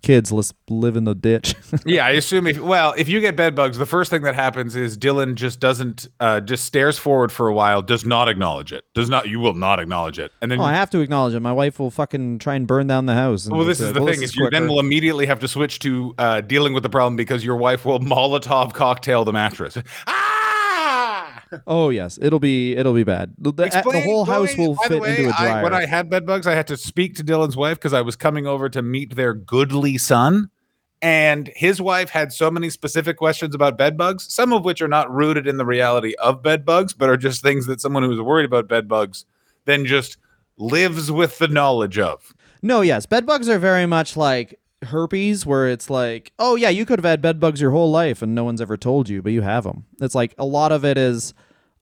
kids, 0.08 0.32
let's 0.32 0.54
live 0.70 0.96
in 0.96 1.04
the 1.04 1.14
ditch. 1.14 1.56
Yeah, 1.86 2.06
I 2.06 2.12
assume 2.12 2.48
if 2.48 2.60
well, 2.60 2.94
if 2.98 3.08
you 3.08 3.20
get 3.20 3.36
bed 3.36 3.54
bugs, 3.54 3.78
the 3.78 3.86
first 3.86 4.10
thing 4.10 4.22
that 4.24 4.36
happens 4.36 4.76
is 4.76 4.98
Dylan 4.98 5.36
just 5.36 5.60
doesn't 5.60 6.08
uh 6.20 6.40
just 6.40 6.66
stares 6.66 6.98
forward 6.98 7.32
for 7.32 7.48
a 7.48 7.54
while, 7.54 7.82
does 7.82 8.06
not 8.06 8.30
acknowledge 8.30 8.72
it. 8.72 8.86
Does 8.94 9.10
not 9.10 9.28
you 9.28 9.40
will 9.40 9.54
not 9.54 9.80
acknowledge 9.80 10.18
it. 10.18 10.32
And 10.42 10.50
then 10.50 10.60
oh, 10.60 10.64
I 10.64 10.74
have 10.74 10.90
to 10.92 11.00
acknowledge 11.00 11.34
it. 11.34 11.42
My 11.42 11.52
wife 11.52 11.80
will 11.80 11.92
fucking 11.92 12.40
try 12.40 12.56
and 12.56 12.66
burn 12.66 12.88
down 12.88 13.06
the 13.06 13.14
house. 13.14 13.46
and 13.46 13.56
well, 13.56 13.66
this 13.66 13.80
is 13.80 13.94
the 13.94 14.04
thing: 14.06 14.22
is 14.24 14.36
you 14.36 14.50
then 14.50 14.68
will 14.68 14.80
immediately 14.80 15.26
have 15.26 15.40
to 15.40 15.48
switch 15.48 15.80
to 15.80 16.16
uh, 16.18 16.42
dealing 16.42 16.74
with 16.74 16.84
the 16.84 16.90
problem 16.90 17.16
because 17.16 17.44
your 17.44 17.58
wife 17.58 17.86
will 17.86 18.00
Molotov 18.00 18.74
cocktail 18.74 19.26
the 19.26 19.34
mattress. 19.34 19.78
Ah! 20.08 20.27
Oh 21.68 21.90
yes, 21.90 22.18
it'll 22.22 22.40
be 22.40 22.76
it'll 22.76 22.94
be 22.94 23.04
bad. 23.04 23.34
The, 23.38 23.52
the, 23.52 23.70
the 23.92 24.02
whole 24.02 24.26
house 24.26 24.56
will 24.58 24.76
fit 24.76 25.02
way, 25.02 25.18
into 25.18 25.30
a 25.30 25.34
dryer. 25.34 25.64
when 25.64 25.74
I 25.74 25.86
had 25.86 26.10
bed 26.10 26.26
bugs, 26.26 26.48
I 26.48 26.54
had 26.54 26.68
to 26.68 26.78
speak 26.78 27.16
to 27.16 27.24
Dylan's 27.24 27.58
wife 27.58 27.78
because 27.78 27.94
I 27.94 28.02
was 28.02 28.16
coming 28.16 28.48
over 28.48 28.70
to 28.70 28.82
meet 28.82 29.16
their 29.16 29.34
goodly 29.34 29.98
son. 29.98 30.50
And 31.00 31.52
his 31.56 31.80
wife 31.80 32.10
had 32.10 32.34
so 32.34 32.50
many 32.50 32.72
specific 32.72 33.18
questions 33.18 33.54
about 33.54 33.78
bed 33.78 33.98
bugs, 33.98 34.34
some 34.34 34.52
of 34.52 34.66
which 34.66 34.82
are 34.82 34.88
not 34.88 35.14
rooted 35.14 35.46
in 35.46 35.58
the 35.58 35.66
reality 35.66 36.16
of 36.16 36.42
bed 36.42 36.66
bugs, 36.66 36.94
but 36.94 37.08
are 37.08 37.18
just 37.18 37.44
things 37.44 37.68
that 37.68 37.80
someone 37.80 38.02
who 38.02 38.12
is 38.12 38.20
worried 38.20 38.46
about 38.46 38.68
bed 38.68 38.88
bugs 38.88 39.26
then 39.66 39.86
just 39.86 40.18
lives 40.58 41.12
with 41.12 41.38
the 41.38 41.48
knowledge 41.48 42.00
of. 42.00 42.34
No, 42.64 42.82
yes, 42.82 43.06
bed 43.06 43.28
bugs 43.28 43.48
are 43.48 43.60
very 43.60 43.86
much 43.86 44.18
like 44.18 44.60
herpes 44.84 45.46
where 45.46 45.68
it's 45.68 45.90
like, 45.90 46.32
oh 46.40 46.56
yeah, 46.56 46.70
you 46.70 46.86
could 46.86 47.00
have 47.00 47.06
had 47.06 47.22
bed 47.22 47.40
bugs 47.40 47.62
your 47.62 47.72
whole 47.72 47.92
life 47.92 48.22
and 48.22 48.36
no 48.36 48.44
one's 48.44 48.62
ever 48.62 48.78
told 48.78 49.10
you, 49.10 49.22
but 49.22 49.32
you 49.32 49.42
have 49.42 49.64
them. 49.64 49.86
It's 50.02 50.16
like 50.16 50.34
a 50.38 50.46
lot 50.46 50.72
of 50.72 50.86
it 50.86 50.98
is 50.98 51.34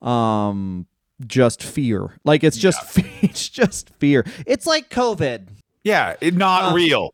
um 0.02 0.88
just 1.25 1.64
fear. 1.64 2.18
Like 2.24 2.44
it's 2.44 2.58
just 2.58 2.80
it's 3.22 3.50
just 3.50 3.90
fear. 3.96 4.25
It's 4.46 4.66
like 4.66 4.90
COVID. 4.90 5.48
Yeah, 5.84 6.16
it, 6.20 6.34
not 6.34 6.74
real. 6.74 7.14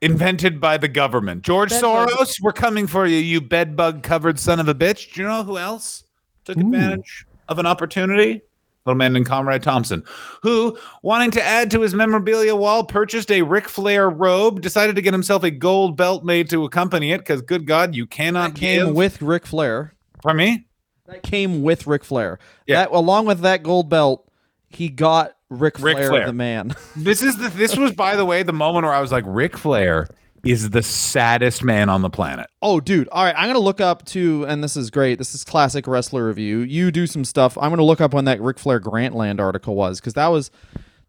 Invented 0.00 0.60
by 0.60 0.78
the 0.78 0.88
government. 0.88 1.42
George 1.42 1.70
Soros, 1.70 2.40
we're 2.42 2.52
coming 2.52 2.88
for 2.88 3.06
you, 3.06 3.18
you 3.18 3.40
bedbug 3.40 4.02
covered 4.02 4.40
son 4.40 4.58
of 4.58 4.66
a 4.66 4.74
bitch. 4.74 5.12
Do 5.12 5.22
you 5.22 5.28
know 5.28 5.44
who 5.44 5.58
else 5.58 6.02
took 6.44 6.56
advantage 6.56 7.24
of 7.48 7.60
an 7.60 7.66
opportunity? 7.66 8.42
Little 8.84 8.98
man 8.98 9.12
named 9.12 9.26
Comrade 9.26 9.62
Thompson, 9.62 10.02
who, 10.42 10.76
wanting 11.02 11.30
to 11.32 11.42
add 11.42 11.70
to 11.70 11.80
his 11.82 11.94
memorabilia 11.94 12.56
wall, 12.56 12.82
purchased 12.84 13.30
a 13.30 13.42
Ric 13.42 13.68
Flair 13.68 14.10
robe, 14.10 14.60
decided 14.60 14.96
to 14.96 15.02
get 15.02 15.12
himself 15.14 15.44
a 15.44 15.50
gold 15.52 15.96
belt 15.96 16.24
made 16.24 16.50
to 16.50 16.64
accompany 16.64 17.12
it, 17.12 17.18
because 17.18 17.42
good 17.42 17.64
God, 17.66 17.94
you 17.94 18.06
cannot 18.06 18.54
That 18.54 18.60
came 18.60 18.86
give- 18.86 18.94
with 18.96 19.22
Ric 19.22 19.46
Flair. 19.46 19.94
Pardon 20.22 20.38
me? 20.38 20.66
That 21.06 21.22
came 21.22 21.62
with 21.62 21.86
Ric 21.86 22.02
Flair. 22.04 22.38
Yeah. 22.66 22.76
That 22.86 22.90
along 22.90 23.26
with 23.26 23.40
that 23.40 23.62
gold 23.62 23.88
belt, 23.88 24.28
he 24.68 24.88
got 24.88 25.36
Ric 25.48 25.78
Ric 25.78 25.96
Flair, 25.96 26.08
Flair. 26.08 26.26
the 26.26 26.32
man. 26.32 26.74
This 26.96 27.22
is 27.22 27.36
the 27.36 27.48
this 27.50 27.76
was 27.76 27.92
by 27.92 28.16
the 28.16 28.24
way 28.24 28.42
the 28.42 28.52
moment 28.52 28.84
where 28.84 28.94
I 28.94 29.00
was 29.00 29.12
like, 29.12 29.24
Ric 29.26 29.56
Flair 29.58 30.08
is 30.44 30.70
the 30.70 30.82
saddest 30.82 31.62
man 31.62 31.88
on 31.88 32.02
the 32.02 32.10
planet. 32.10 32.48
Oh, 32.60 32.80
dude. 32.80 33.08
All 33.12 33.24
right. 33.24 33.34
I'm 33.36 33.44
going 33.44 33.54
to 33.54 33.60
look 33.60 33.80
up 33.80 34.04
to, 34.06 34.44
and 34.46 34.62
this 34.62 34.76
is 34.76 34.90
great. 34.90 35.18
This 35.18 35.34
is 35.34 35.44
classic 35.44 35.86
wrestler 35.86 36.26
review. 36.26 36.58
You 36.60 36.90
do 36.90 37.06
some 37.06 37.24
stuff. 37.24 37.56
I'm 37.58 37.70
going 37.70 37.78
to 37.78 37.84
look 37.84 38.00
up 38.00 38.12
when 38.12 38.24
that 38.24 38.40
Ric 38.40 38.58
Flair 38.58 38.80
Grantland 38.80 39.38
article 39.40 39.74
was 39.74 40.00
because 40.00 40.14
that 40.14 40.28
was 40.28 40.50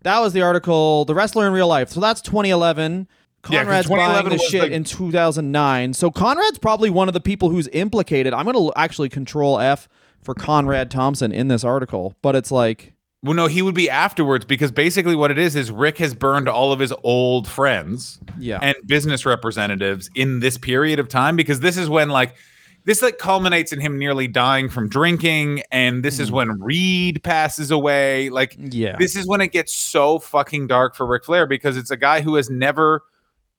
that 0.03 0.19
was 0.19 0.33
the 0.33 0.41
article, 0.41 1.05
The 1.05 1.15
Wrestler 1.15 1.47
in 1.47 1.53
Real 1.53 1.67
Life. 1.67 1.89
So 1.89 1.99
that's 1.99 2.21
2011. 2.21 3.07
Yeah, 3.49 3.63
'cause 3.63 3.87
Conrad's 3.87 3.89
buying 3.89 3.99
2011 3.99 4.31
this 4.33 4.41
was 4.41 4.49
shit 4.49 4.61
the- 4.69 4.75
in 4.75 4.83
2009. 4.83 5.93
So 5.93 6.11
Conrad's 6.11 6.59
probably 6.59 6.89
one 6.89 7.07
of 7.07 7.13
the 7.13 7.19
people 7.19 7.49
who's 7.49 7.67
implicated. 7.73 8.33
I'm 8.33 8.45
going 8.45 8.55
to 8.55 8.71
actually 8.77 9.09
control 9.09 9.59
F 9.59 9.89
for 10.21 10.33
Conrad 10.33 10.89
Thompson 10.91 11.31
in 11.33 11.47
this 11.49 11.63
article, 11.65 12.15
but 12.21 12.35
it's 12.35 12.51
like, 12.51 12.92
Well, 13.23 13.33
no, 13.33 13.47
he 13.47 13.61
would 13.61 13.73
be 13.73 13.89
afterwards 13.89 14.43
because 14.43 14.69
basically 14.71 15.15
what 15.15 15.31
it 15.31 15.37
is 15.37 15.55
is 15.55 15.71
Rick 15.71 15.97
has 15.99 16.13
burned 16.13 16.49
all 16.49 16.73
of 16.73 16.79
his 16.79 16.93
old 17.03 17.47
friends 17.47 18.19
yeah. 18.37 18.59
and 18.61 18.75
business 18.85 19.25
representatives 19.25 20.09
in 20.13 20.39
this 20.41 20.57
period 20.57 20.99
of 20.99 21.07
time 21.07 21.37
because 21.37 21.61
this 21.61 21.77
is 21.77 21.87
when 21.89 22.09
like 22.09 22.35
this 22.83 23.01
like 23.01 23.17
culminates 23.19 23.71
in 23.71 23.79
him 23.79 23.97
nearly 23.97 24.27
dying 24.27 24.67
from 24.67 24.89
drinking 24.89 25.63
and 25.71 26.03
this 26.03 26.19
is 26.19 26.29
Mhm. 26.29 26.33
when 26.33 26.59
Reid 26.61 27.23
passes 27.23 27.71
away 27.71 28.29
like 28.29 28.57
yeah. 28.59 28.97
this 28.99 29.15
is 29.15 29.25
when 29.25 29.39
it 29.39 29.53
gets 29.53 29.73
so 29.73 30.19
fucking 30.19 30.67
dark 30.67 30.93
for 30.93 31.05
Ric 31.05 31.23
Flair 31.23 31.47
because 31.47 31.77
it's 31.77 31.91
a 31.91 31.97
guy 31.97 32.19
who 32.19 32.35
has 32.35 32.49
never 32.49 33.03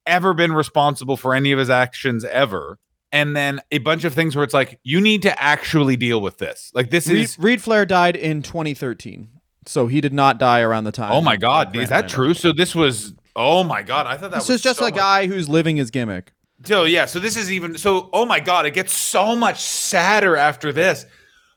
ever 0.04 0.35
been 0.35 0.52
responsible 0.52 1.16
for 1.16 1.35
any 1.35 1.52
of 1.52 1.59
his 1.59 1.71
actions 1.71 2.23
ever 2.26 2.78
and 3.12 3.35
then 3.35 3.62
a 3.71 3.78
bunch 3.78 4.04
of 4.04 4.12
things 4.12 4.37
where 4.37 4.44
it's 4.44 4.52
like 4.52 4.78
you 4.83 5.00
need 5.00 5.23
to 5.23 5.42
actually 5.42 5.97
deal 5.97 6.21
with 6.21 6.37
this 6.37 6.71
like 6.75 6.90
this 6.90 7.09
Reid, 7.09 7.23
is 7.23 7.38
Reid 7.38 7.62
Flair 7.62 7.87
died 7.87 8.14
in 8.16 8.42
2013. 8.42 9.28
So 9.66 9.87
he 9.87 10.00
did 10.00 10.12
not 10.12 10.38
die 10.38 10.61
around 10.61 10.85
the 10.85 10.92
time. 10.92 11.12
oh 11.12 11.21
my 11.21 11.37
god 11.37 11.75
is 11.76 11.88
that 11.88 12.09
true 12.09 12.35
so 12.35 12.52
this 12.52 12.75
was 12.75 13.14
oh 13.37 13.64
my 13.64 13.83
god 13.83 14.06
i 14.06 14.12
thought 14.16 14.30
that 14.30 14.38
This 14.40 14.49
was 14.49 14.56
is 14.56 14.62
just 14.62 14.78
so 14.78 14.87
a 14.87 14.88
much- 14.90 14.97
guy 14.99 15.26
who's 15.26 15.49
living 15.49 15.76
his 15.76 15.90
gimmick. 15.90 16.33
So 16.64 16.85
yeah, 16.85 17.04
so 17.06 17.18
this 17.18 17.37
is 17.37 17.50
even 17.52 17.76
so. 17.76 18.09
Oh 18.12 18.25
my 18.25 18.40
god, 18.40 18.64
it 18.64 18.71
gets 18.71 18.92
so 18.96 19.35
much 19.37 19.61
sadder 19.61 20.35
after 20.37 20.72
this. 20.72 21.05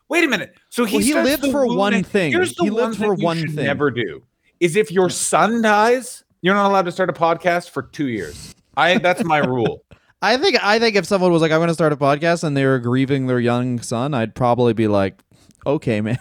Wait 0.09 0.23
a 0.23 0.27
minute. 0.27 0.53
So 0.69 0.83
he 0.85 0.97
Well, 0.97 1.05
he 1.05 1.13
lived 1.13 1.45
for 1.51 1.65
one 1.67 2.03
thing. 2.03 2.31
Here's 2.33 2.53
the 2.55 2.63
He 2.63 2.69
one 2.71 2.81
lived 2.89 2.97
thing 2.99 3.07
for 3.07 3.17
you 3.17 3.23
one 3.23 3.37
should 3.37 3.55
thing. 3.55 3.65
Never 3.65 3.91
do 3.91 4.23
is 4.59 4.75
if 4.75 4.91
your 4.91 5.09
son 5.09 5.61
dies, 5.61 6.23
you're 6.41 6.55
not 6.55 6.69
allowed 6.69 6.85
to 6.85 6.91
start 6.91 7.09
a 7.09 7.13
podcast 7.13 7.69
for 7.69 7.83
two 7.83 8.07
years. 8.07 8.53
I 8.75 8.97
that's 8.97 9.23
my 9.23 9.37
rule. 9.37 9.83
I 10.21 10.35
think 10.37 10.57
I 10.61 10.79
think 10.79 10.95
if 10.95 11.05
someone 11.05 11.31
was 11.31 11.41
like, 11.43 11.51
"I'm 11.51 11.59
going 11.59 11.67
to 11.67 11.73
start 11.75 11.93
a 11.93 11.97
podcast," 11.97 12.43
and 12.43 12.57
they 12.57 12.65
were 12.65 12.79
grieving 12.79 13.27
their 13.27 13.39
young 13.39 13.79
son, 13.79 14.13
I'd 14.15 14.33
probably 14.33 14.73
be 14.73 14.87
like, 14.87 15.21
"Okay, 15.65 16.01
man." 16.01 16.17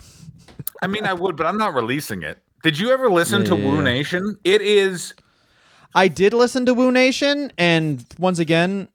I 0.82 0.86
mean, 0.86 1.04
I 1.04 1.12
would, 1.12 1.36
but 1.36 1.46
I'm 1.46 1.58
not 1.58 1.74
releasing 1.74 2.22
it. 2.22 2.38
Did 2.62 2.78
you 2.78 2.90
ever 2.90 3.08
listen 3.10 3.42
Yeah, 3.42 3.48
to 3.48 3.56
Woo. 3.56 3.82
Nation? 3.82 4.36
It 4.44 4.60
is. 4.62 5.14
I 5.94 6.08
did 6.08 6.32
listen 6.34 6.66
to 6.66 6.74
Woo 6.74 6.90
Nation, 6.92 7.52
and 7.56 8.04
once 8.18 8.38
again, 8.38 8.88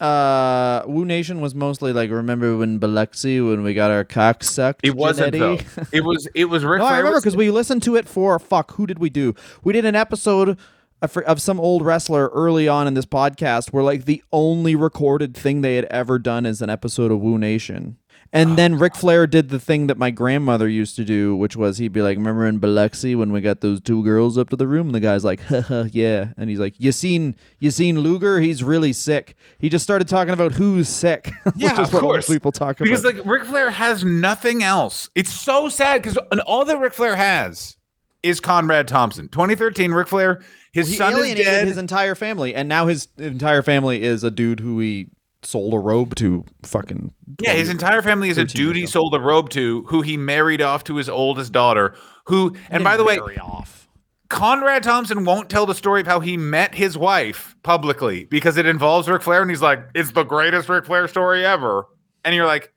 uh, 0.00 0.82
Woo 0.86 1.04
Nation 1.04 1.40
was 1.40 1.54
mostly 1.54 1.92
like, 1.92 2.10
"Remember 2.10 2.56
when 2.56 2.78
Biloxi 2.78 3.40
when 3.40 3.62
we 3.62 3.74
got 3.74 3.90
our 3.90 4.04
cock 4.04 4.44
sucked?" 4.44 4.80
It 4.84 4.94
wasn't 4.94 5.32
though. 5.32 5.58
It 5.92 6.04
was. 6.04 6.28
It 6.34 6.44
was. 6.46 6.64
Ric 6.66 6.80
No, 6.80 6.84
I 6.84 6.98
remember 6.98 7.18
because 7.20 7.36
we 7.36 7.50
listened 7.50 7.82
to 7.84 7.96
it 7.96 8.06
for 8.08 8.38
fuck. 8.38 8.74
Who 8.74 8.86
did 8.86 8.98
we 8.98 9.10
do? 9.10 9.34
We 9.64 9.72
did 9.72 9.84
an 9.86 9.96
episode 9.96 10.58
of, 11.02 11.16
of 11.16 11.40
some 11.40 11.58
old 11.58 11.84
wrestler 11.84 12.28
early 12.28 12.68
on 12.68 12.86
in 12.86 12.94
this 12.94 13.06
podcast, 13.06 13.72
where 13.72 13.82
like 13.82 14.04
the 14.04 14.22
only 14.32 14.76
recorded 14.76 15.34
thing 15.36 15.62
they 15.62 15.76
had 15.76 15.86
ever 15.86 16.18
done 16.18 16.44
is 16.46 16.60
an 16.62 16.70
episode 16.70 17.10
of 17.10 17.20
Woo 17.20 17.38
Nation. 17.38 17.96
And 18.36 18.58
then 18.58 18.78
Ric 18.78 18.94
Flair 18.94 19.26
did 19.26 19.48
the 19.48 19.58
thing 19.58 19.86
that 19.86 19.96
my 19.96 20.10
grandmother 20.10 20.68
used 20.68 20.94
to 20.96 21.04
do, 21.04 21.34
which 21.34 21.56
was 21.56 21.78
he'd 21.78 21.92
be 21.92 22.02
like, 22.02 22.18
"Remember 22.18 22.46
in 22.46 22.58
Biloxi 22.58 23.14
when 23.14 23.32
we 23.32 23.40
got 23.40 23.60
those 23.62 23.80
two 23.80 24.04
girls 24.04 24.36
up 24.36 24.50
to 24.50 24.56
the 24.56 24.66
room?" 24.66 24.88
And 24.88 24.94
the 24.94 25.00
guy's 25.00 25.24
like, 25.24 25.40
"Haha, 25.48 25.84
yeah." 25.90 26.32
And 26.36 26.50
he's 26.50 26.58
like, 26.60 26.74
"You 26.78 26.92
seen 26.92 27.34
you 27.58 27.70
seen 27.70 28.00
Luger? 28.00 28.40
He's 28.40 28.62
really 28.62 28.92
sick." 28.92 29.34
He 29.58 29.68
just 29.68 29.82
started 29.84 30.06
talking 30.08 30.34
about 30.34 30.52
who's 30.52 30.88
sick. 30.88 31.32
Yeah, 31.56 31.70
which 31.70 31.80
is 31.80 31.88
of 31.88 31.94
what 31.94 32.02
course. 32.02 32.28
people 32.28 32.52
talk 32.52 32.76
because 32.78 33.02
about. 33.04 33.16
like 33.16 33.24
Ric 33.26 33.44
Flair 33.44 33.70
has 33.70 34.04
nothing 34.04 34.62
else. 34.62 35.08
It's 35.14 35.32
so 35.32 35.68
sad 35.70 36.02
because 36.02 36.18
all 36.46 36.64
that 36.66 36.78
Ric 36.78 36.92
Flair 36.92 37.16
has 37.16 37.76
is 38.22 38.40
Conrad 38.40 38.88
Thompson. 38.88 39.28
2013, 39.28 39.92
Ric 39.92 40.08
Flair, 40.08 40.42
his 40.72 40.88
he 40.90 40.96
son 40.96 41.14
is 41.18 41.34
dead. 41.36 41.66
his 41.66 41.78
entire 41.78 42.14
family, 42.14 42.54
and 42.54 42.68
now 42.68 42.86
his 42.88 43.08
entire 43.16 43.62
family 43.62 44.02
is 44.02 44.22
a 44.24 44.30
dude 44.30 44.60
who 44.60 44.78
he 44.80 45.08
sold 45.46 45.74
a 45.74 45.78
robe 45.78 46.14
to. 46.16 46.44
Fucking 46.62 47.12
yeah, 47.40 47.52
his 47.52 47.68
entire 47.68 48.02
family 48.02 48.28
is 48.28 48.38
a 48.38 48.42
13 48.42 48.56
dude 48.56 48.76
he 48.76 48.86
sold 48.86 49.14
a 49.14 49.20
robe 49.20 49.50
to, 49.50 49.84
who 49.84 50.02
he 50.02 50.16
married 50.16 50.60
off 50.60 50.84
to 50.84 50.96
his 50.96 51.08
oldest 51.08 51.52
daughter. 51.52 51.94
Who, 52.26 52.56
and 52.70 52.82
by 52.82 52.96
the 52.96 53.04
way, 53.04 53.16
Very 53.16 53.38
off. 53.38 53.88
Conrad 54.28 54.82
Thompson 54.82 55.24
won't 55.24 55.48
tell 55.48 55.66
the 55.66 55.74
story 55.74 56.00
of 56.00 56.06
how 56.06 56.20
he 56.20 56.36
met 56.36 56.74
his 56.74 56.98
wife 56.98 57.54
publicly 57.62 58.24
because 58.24 58.56
it 58.56 58.66
involves 58.66 59.08
Ric 59.08 59.22
Flair, 59.22 59.40
and 59.42 59.50
he's 59.50 59.62
like, 59.62 59.88
"It's 59.94 60.10
the 60.10 60.24
greatest 60.24 60.68
Ric 60.68 60.84
Flair 60.86 61.06
story 61.06 61.46
ever." 61.46 61.86
And 62.24 62.34
you're 62.34 62.46
like, 62.46 62.72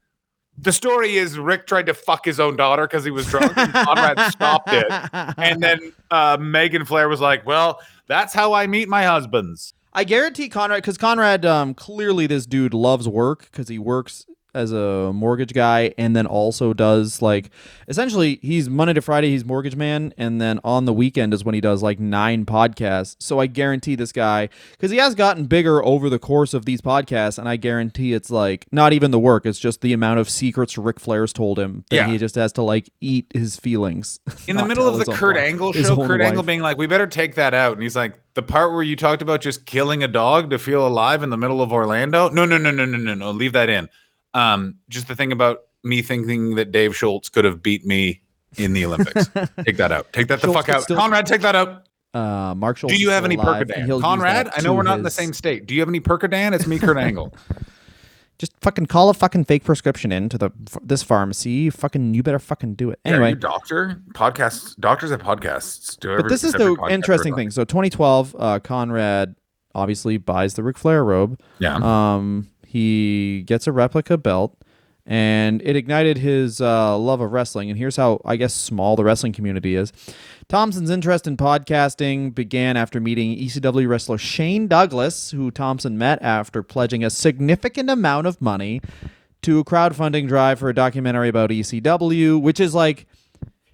"The 0.60 0.72
story 0.72 1.18
is 1.18 1.40
Rick 1.40 1.66
tried 1.66 1.88
to 1.88 1.96
fuck 1.96 2.24
his 2.24 2.40
own 2.40 2.56
daughter 2.56 2.86
because 2.88 3.04
he 3.04 3.10
was 3.10 3.26
drunk, 3.26 3.58
and 3.58 3.74
Conrad 3.74 4.20
stopped 4.32 4.72
it." 4.72 4.86
And 5.38 5.62
then 5.64 5.92
uh, 6.12 6.38
Megan 6.40 6.86
Flair 6.86 7.10
was 7.10 7.20
like, 7.20 7.46
"Well, 7.48 7.80
that's 8.08 8.34
how 8.34 8.54
I 8.54 8.68
meet 8.68 8.88
my 8.88 9.04
husbands." 9.04 9.74
I 10.00 10.06
guarantee 10.06 10.48
Conrad, 10.48 10.78
because 10.78 10.98
Conrad, 10.98 11.46
um, 11.46 11.74
clearly 11.74 12.26
this 12.26 12.46
dude 12.46 12.74
loves 12.74 13.06
work 13.06 13.50
because 13.52 13.68
he 13.68 13.78
works 13.78 14.26
as 14.56 14.72
a 14.72 15.12
mortgage 15.14 15.54
guy 15.54 15.94
and 15.98 16.16
then 16.16 16.26
also 16.26 16.74
does 16.74 17.22
like 17.22 17.52
essentially 17.88 18.40
he's 18.42 18.70
Monday 18.70 18.94
to 18.94 19.02
Friday 19.02 19.30
he's 19.30 19.46
mortgage 19.46 19.76
man 19.76 20.14
and 20.18 20.42
then 20.42 20.60
on 20.64 20.86
the 20.86 20.94
weekend 20.94 21.34
is 21.34 21.44
when 21.44 21.54
he 21.56 21.62
does 21.62 21.84
like 21.84 22.00
nine 22.00 22.46
podcasts. 22.46 23.16
So 23.20 23.40
I 23.40 23.48
guarantee 23.48 23.96
this 23.96 24.12
guy 24.12 24.50
because 24.72 24.92
he 24.92 24.98
has 24.98 25.14
gotten 25.16 25.46
bigger 25.46 25.84
over 25.86 26.10
the 26.10 26.20
course 26.20 26.54
of 26.54 26.66
these 26.66 26.82
podcasts 26.82 27.38
and 27.38 27.48
I 27.48 27.58
guarantee 27.58 28.14
it's 28.14 28.30
like 28.30 28.66
not 28.72 28.94
even 28.94 29.12
the 29.12 29.20
work, 29.20 29.46
it's 29.46 29.60
just 29.60 29.82
the 29.82 29.94
amount 29.94 30.20
of 30.20 30.30
secrets 30.30 30.78
Ric 30.78 31.00
Flair's 31.00 31.32
told 31.34 31.60
him 31.60 31.86
that 31.90 31.96
Yeah. 31.96 32.08
he 32.08 32.18
just 32.18 32.36
has 32.36 32.52
to 32.54 32.62
like 32.62 32.90
eat 33.02 33.28
his 33.34 33.56
feelings. 33.58 34.20
In 34.48 34.56
the 34.58 34.66
middle 34.68 34.88
of 34.88 34.98
the 34.98 35.12
Kurt 35.12 35.38
Angle 35.38 35.74
show, 35.74 35.96
Kurt 35.96 36.22
Angle 36.22 36.44
being 36.44 36.62
like, 36.62 36.78
"We 36.78 36.88
better 36.88 37.08
take 37.08 37.36
that 37.36 37.54
out," 37.54 37.74
and 37.74 37.84
he's 37.84 37.96
like, 37.96 38.20
"The 38.34 38.42
part 38.42 38.72
where 38.72 38.82
you 38.84 38.96
talked 38.96 39.22
about 39.22 39.42
just 39.42 39.66
killing 39.66 40.04
a 40.04 40.08
dog 40.08 40.50
to 40.50 40.58
feel 40.60 40.86
alive 40.88 41.24
in 41.24 41.30
the 41.30 41.38
middle 41.38 41.62
of 41.62 41.72
Orlando? 41.72 42.30
No, 42.30 42.46
no, 42.46 42.58
no, 42.58 42.72
no, 42.72 42.86
no, 42.86 42.98
no, 42.98 43.14
no. 43.14 43.32
Leave 43.32 43.54
that 43.54 43.70
in." 43.70 43.90
Um, 44.34 44.76
just 44.90 45.08
the 45.08 45.16
thing 45.16 45.32
about 45.32 45.62
me 45.84 46.02
thinking 46.02 46.56
that 46.56 46.72
Dave 46.72 46.96
Schultz 46.96 47.30
could 47.30 47.46
have 47.46 47.64
beat 47.64 47.86
me 47.86 48.22
in 48.58 48.74
the 48.74 48.86
Olympics. 48.86 49.28
take 49.66 49.78
that 49.78 49.92
out. 49.92 50.12
Take 50.14 50.28
that 50.28 50.42
the 50.42 50.52
fuck 50.54 50.70
out. 50.70 50.84
still- 50.84 50.98
Conrad, 50.98 51.26
take 51.26 51.42
that 51.42 51.56
out. 51.56 51.86
uh, 52.14 52.54
Mark 52.56 52.78
Schultz 52.78 52.96
Do 52.96 53.02
you 53.02 53.10
have 53.12 53.26
any 53.26 53.38
Percodan? 53.38 54.02
Conrad, 54.02 54.50
I 54.56 54.62
know 54.62 54.74
we're 54.74 54.84
not 54.84 54.98
in 54.98 55.04
the 55.04 55.12
same 55.12 55.34
state. 55.34 55.66
Do 55.68 55.74
you 55.76 55.82
have 55.82 55.90
any 55.90 56.00
Percodan? 56.00 56.54
It's 56.54 56.68
me, 56.68 56.80
Kurt 56.80 56.98
Angle. 57.08 57.34
Just 58.38 58.54
fucking 58.62 58.86
call 58.86 59.10
a 59.10 59.14
fucking 59.14 59.44
fake 59.46 59.66
prescription 59.66 60.14
in 60.14 60.30
to 60.30 60.38
the 60.38 60.50
this 60.82 61.04
pharmacy. 61.04 61.70
Fucking, 61.70 62.14
you 62.14 62.24
better 62.24 62.40
fucking 62.40 62.76
do 62.76 62.90
it. 62.90 62.98
Yeah, 63.06 63.12
Anyway, 63.14 63.30
you 63.32 63.36
doctor, 63.36 64.02
podcasts, 64.14 64.78
doctors 64.80 65.12
have 65.12 65.22
podcasts. 65.22 66.00
Do 66.00 66.16
but 66.16 66.30
this 66.30 66.46
is 66.46 66.54
the 66.54 66.78
interesting 66.90 67.36
thing. 67.36 67.52
So 67.52 67.66
2012, 67.66 68.36
uh, 68.40 68.60
Conrad 68.60 69.36
obviously 69.76 70.18
buys 70.18 70.54
the 70.54 70.64
Ric 70.64 70.78
Flair 70.78 71.04
robe. 71.04 71.38
Yeah. 71.60 71.76
Um, 71.76 72.48
he 72.70 73.42
gets 73.48 73.66
a 73.66 73.72
replica 73.72 74.16
belt, 74.16 74.56
and 75.04 75.60
it 75.64 75.76
ignited 75.76 76.20
his 76.20 76.62
uh, 76.62 76.96
love 77.00 77.20
of 77.20 77.32
wrestling. 77.32 77.72
And 77.72 77.80
here's 77.80 77.96
how 77.96 78.22
I 78.24 78.36
guess 78.36 78.54
small 78.54 78.96
the 78.96 79.04
wrestling 79.04 79.34
community 79.34 79.74
is. 79.74 79.92
Thompson's 80.48 80.92
interest 80.92 81.26
in 81.26 81.36
podcasting 81.36 82.36
began 82.36 82.78
after 82.78 83.00
meeting 83.00 83.36
ECW 83.36 83.88
wrestler 83.90 84.20
Shane 84.20 84.68
Douglas, 84.68 85.32
who 85.32 85.50
Thompson 85.50 85.98
met 85.98 86.22
after 86.22 86.62
pledging 86.62 87.04
a 87.04 87.10
significant 87.10 87.90
amount 87.90 88.28
of 88.28 88.40
money 88.40 88.82
to 89.42 89.58
a 89.58 89.66
crowdfunding 89.66 90.28
drive 90.28 90.60
for 90.60 90.70
a 90.70 90.76
documentary 90.76 91.28
about 91.28 91.50
ECW, 91.50 92.40
which 92.40 92.60
is 92.60 92.76
like 92.76 93.08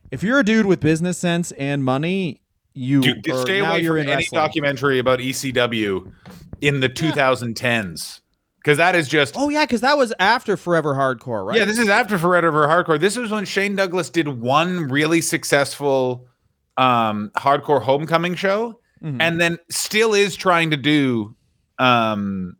if 0.10 0.24
you're 0.24 0.40
a 0.40 0.46
dude 0.46 0.68
with 0.68 0.80
business 0.80 1.18
sense 1.18 1.52
and 1.54 1.84
money, 1.84 2.40
you 2.74 3.02
Dude, 3.02 3.26
stay 3.40 3.60
now 3.60 3.72
away 3.72 3.82
you're 3.82 3.96
from 3.96 4.04
in 4.04 4.08
any 4.08 4.16
wrestling. 4.24 4.40
documentary 4.42 5.00
about 5.00 5.20
ECW 5.20 6.14
in 6.62 6.80
the 6.80 6.88
2010s 6.88 8.22
because 8.66 8.80
that 8.80 8.96
is 8.96 9.08
just 9.08 9.36
Oh 9.38 9.50
yeah, 9.50 9.64
because 9.64 9.82
that 9.82 9.96
was 9.96 10.12
after 10.20 10.58
Forever 10.58 10.96
Hardcore, 10.96 11.46
right? 11.46 11.58
yeah. 11.60 11.66
This 11.66 11.78
is 11.78 11.88
after 11.88 12.18
Forever 12.18 12.68
Hardcore. 12.68 13.00
This 13.00 13.16
was 13.16 13.30
when 13.30 13.46
Shane 13.46 13.76
Douglas 13.76 14.10
did 14.10 14.28
one 14.28 14.88
really 14.88 15.22
successful 15.22 16.28
um 16.78 17.32
hardcore 17.38 17.82
homecoming 17.84 18.34
show, 18.36 18.80
Mhm. 19.04 19.18
and 19.22 19.40
then 19.40 19.60
still 19.70 20.14
is 20.16 20.36
trying 20.36 20.72
to 20.72 20.78
do 20.78 21.36
um 21.78 22.56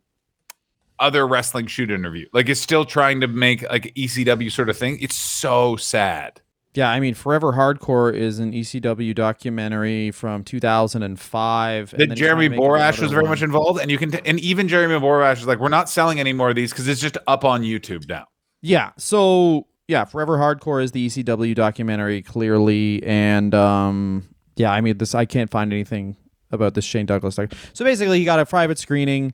other 0.98 1.26
wrestling 1.26 1.66
shoot 1.66 1.90
interview. 1.90 2.26
Like 2.32 2.48
is 2.48 2.60
still 2.60 2.84
trying 2.84 3.20
to 3.22 3.26
make 3.26 3.62
like 3.68 3.92
ECW 3.96 4.50
sort 4.50 4.70
of 4.70 4.78
thing. 4.78 4.98
It's 5.00 5.16
so 5.16 5.76
sad. 5.76 6.40
Yeah, 6.76 6.90
I 6.90 7.00
mean, 7.00 7.14
Forever 7.14 7.52
Hardcore 7.52 8.14
is 8.14 8.38
an 8.38 8.52
ECW 8.52 9.14
documentary 9.14 10.10
from 10.10 10.44
2005. 10.44 11.90
that 11.90 12.14
Jeremy 12.14 12.16
trying 12.16 12.36
to 12.36 12.48
make 12.50 12.60
Borash 12.60 13.00
was 13.00 13.10
very 13.10 13.22
one. 13.22 13.30
much 13.30 13.42
involved, 13.42 13.80
and 13.80 13.90
you 13.90 13.96
can, 13.96 14.10
t- 14.10 14.20
and 14.24 14.38
even 14.40 14.68
Jeremy 14.68 14.94
Borash 14.96 15.38
is 15.38 15.46
like, 15.46 15.58
we're 15.58 15.68
not 15.70 15.88
selling 15.88 16.20
any 16.20 16.32
more 16.34 16.50
of 16.50 16.56
these 16.56 16.72
because 16.72 16.86
it's 16.86 17.00
just 17.00 17.16
up 17.26 17.44
on 17.44 17.62
YouTube 17.62 18.08
now. 18.08 18.26
Yeah. 18.60 18.90
So 18.98 19.66
yeah, 19.88 20.04
Forever 20.04 20.36
Hardcore 20.38 20.82
is 20.82 20.92
the 20.92 21.06
ECW 21.06 21.54
documentary 21.54 22.22
clearly, 22.22 23.02
and 23.04 23.54
um, 23.54 24.28
yeah, 24.56 24.72
I 24.72 24.80
mean 24.80 24.98
this. 24.98 25.14
I 25.14 25.24
can't 25.24 25.50
find 25.50 25.72
anything 25.72 26.16
about 26.50 26.74
this 26.74 26.84
Shane 26.84 27.06
Douglas 27.06 27.36
doc. 27.36 27.52
So 27.72 27.84
basically, 27.84 28.18
he 28.18 28.24
got 28.24 28.40
a 28.40 28.46
private 28.46 28.78
screening 28.78 29.32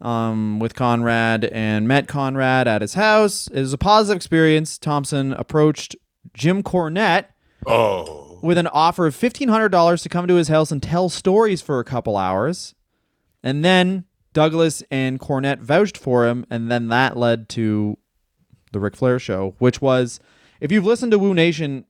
um, 0.00 0.58
with 0.58 0.74
Conrad 0.74 1.46
and 1.46 1.88
met 1.88 2.08
Conrad 2.08 2.68
at 2.68 2.82
his 2.82 2.94
house. 2.94 3.48
It 3.48 3.60
was 3.60 3.72
a 3.72 3.78
positive 3.78 4.16
experience. 4.16 4.78
Thompson 4.78 5.32
approached 5.32 5.96
Jim 6.34 6.62
Cornette 6.62 7.26
Oh, 7.66 8.38
with 8.42 8.58
an 8.58 8.66
offer 8.68 9.06
of 9.06 9.14
fifteen 9.14 9.48
hundred 9.48 9.70
dollars 9.70 10.02
to 10.02 10.08
come 10.08 10.26
to 10.28 10.34
his 10.34 10.48
house 10.48 10.70
and 10.70 10.82
tell 10.82 11.08
stories 11.08 11.62
for 11.62 11.80
a 11.80 11.84
couple 11.84 12.16
hours, 12.16 12.74
and 13.42 13.64
then 13.64 14.04
Douglas 14.32 14.82
and 14.90 15.18
Cornette 15.18 15.60
vouched 15.60 15.96
for 15.98 16.26
him, 16.26 16.46
and 16.50 16.70
then 16.70 16.88
that 16.88 17.16
led 17.16 17.48
to 17.50 17.96
the 18.72 18.78
Ric 18.78 18.94
Flair 18.94 19.18
show, 19.18 19.54
which 19.58 19.80
was, 19.80 20.20
if 20.60 20.70
you've 20.70 20.84
listened 20.84 21.12
to 21.12 21.18
Woo 21.18 21.34
Nation, 21.34 21.86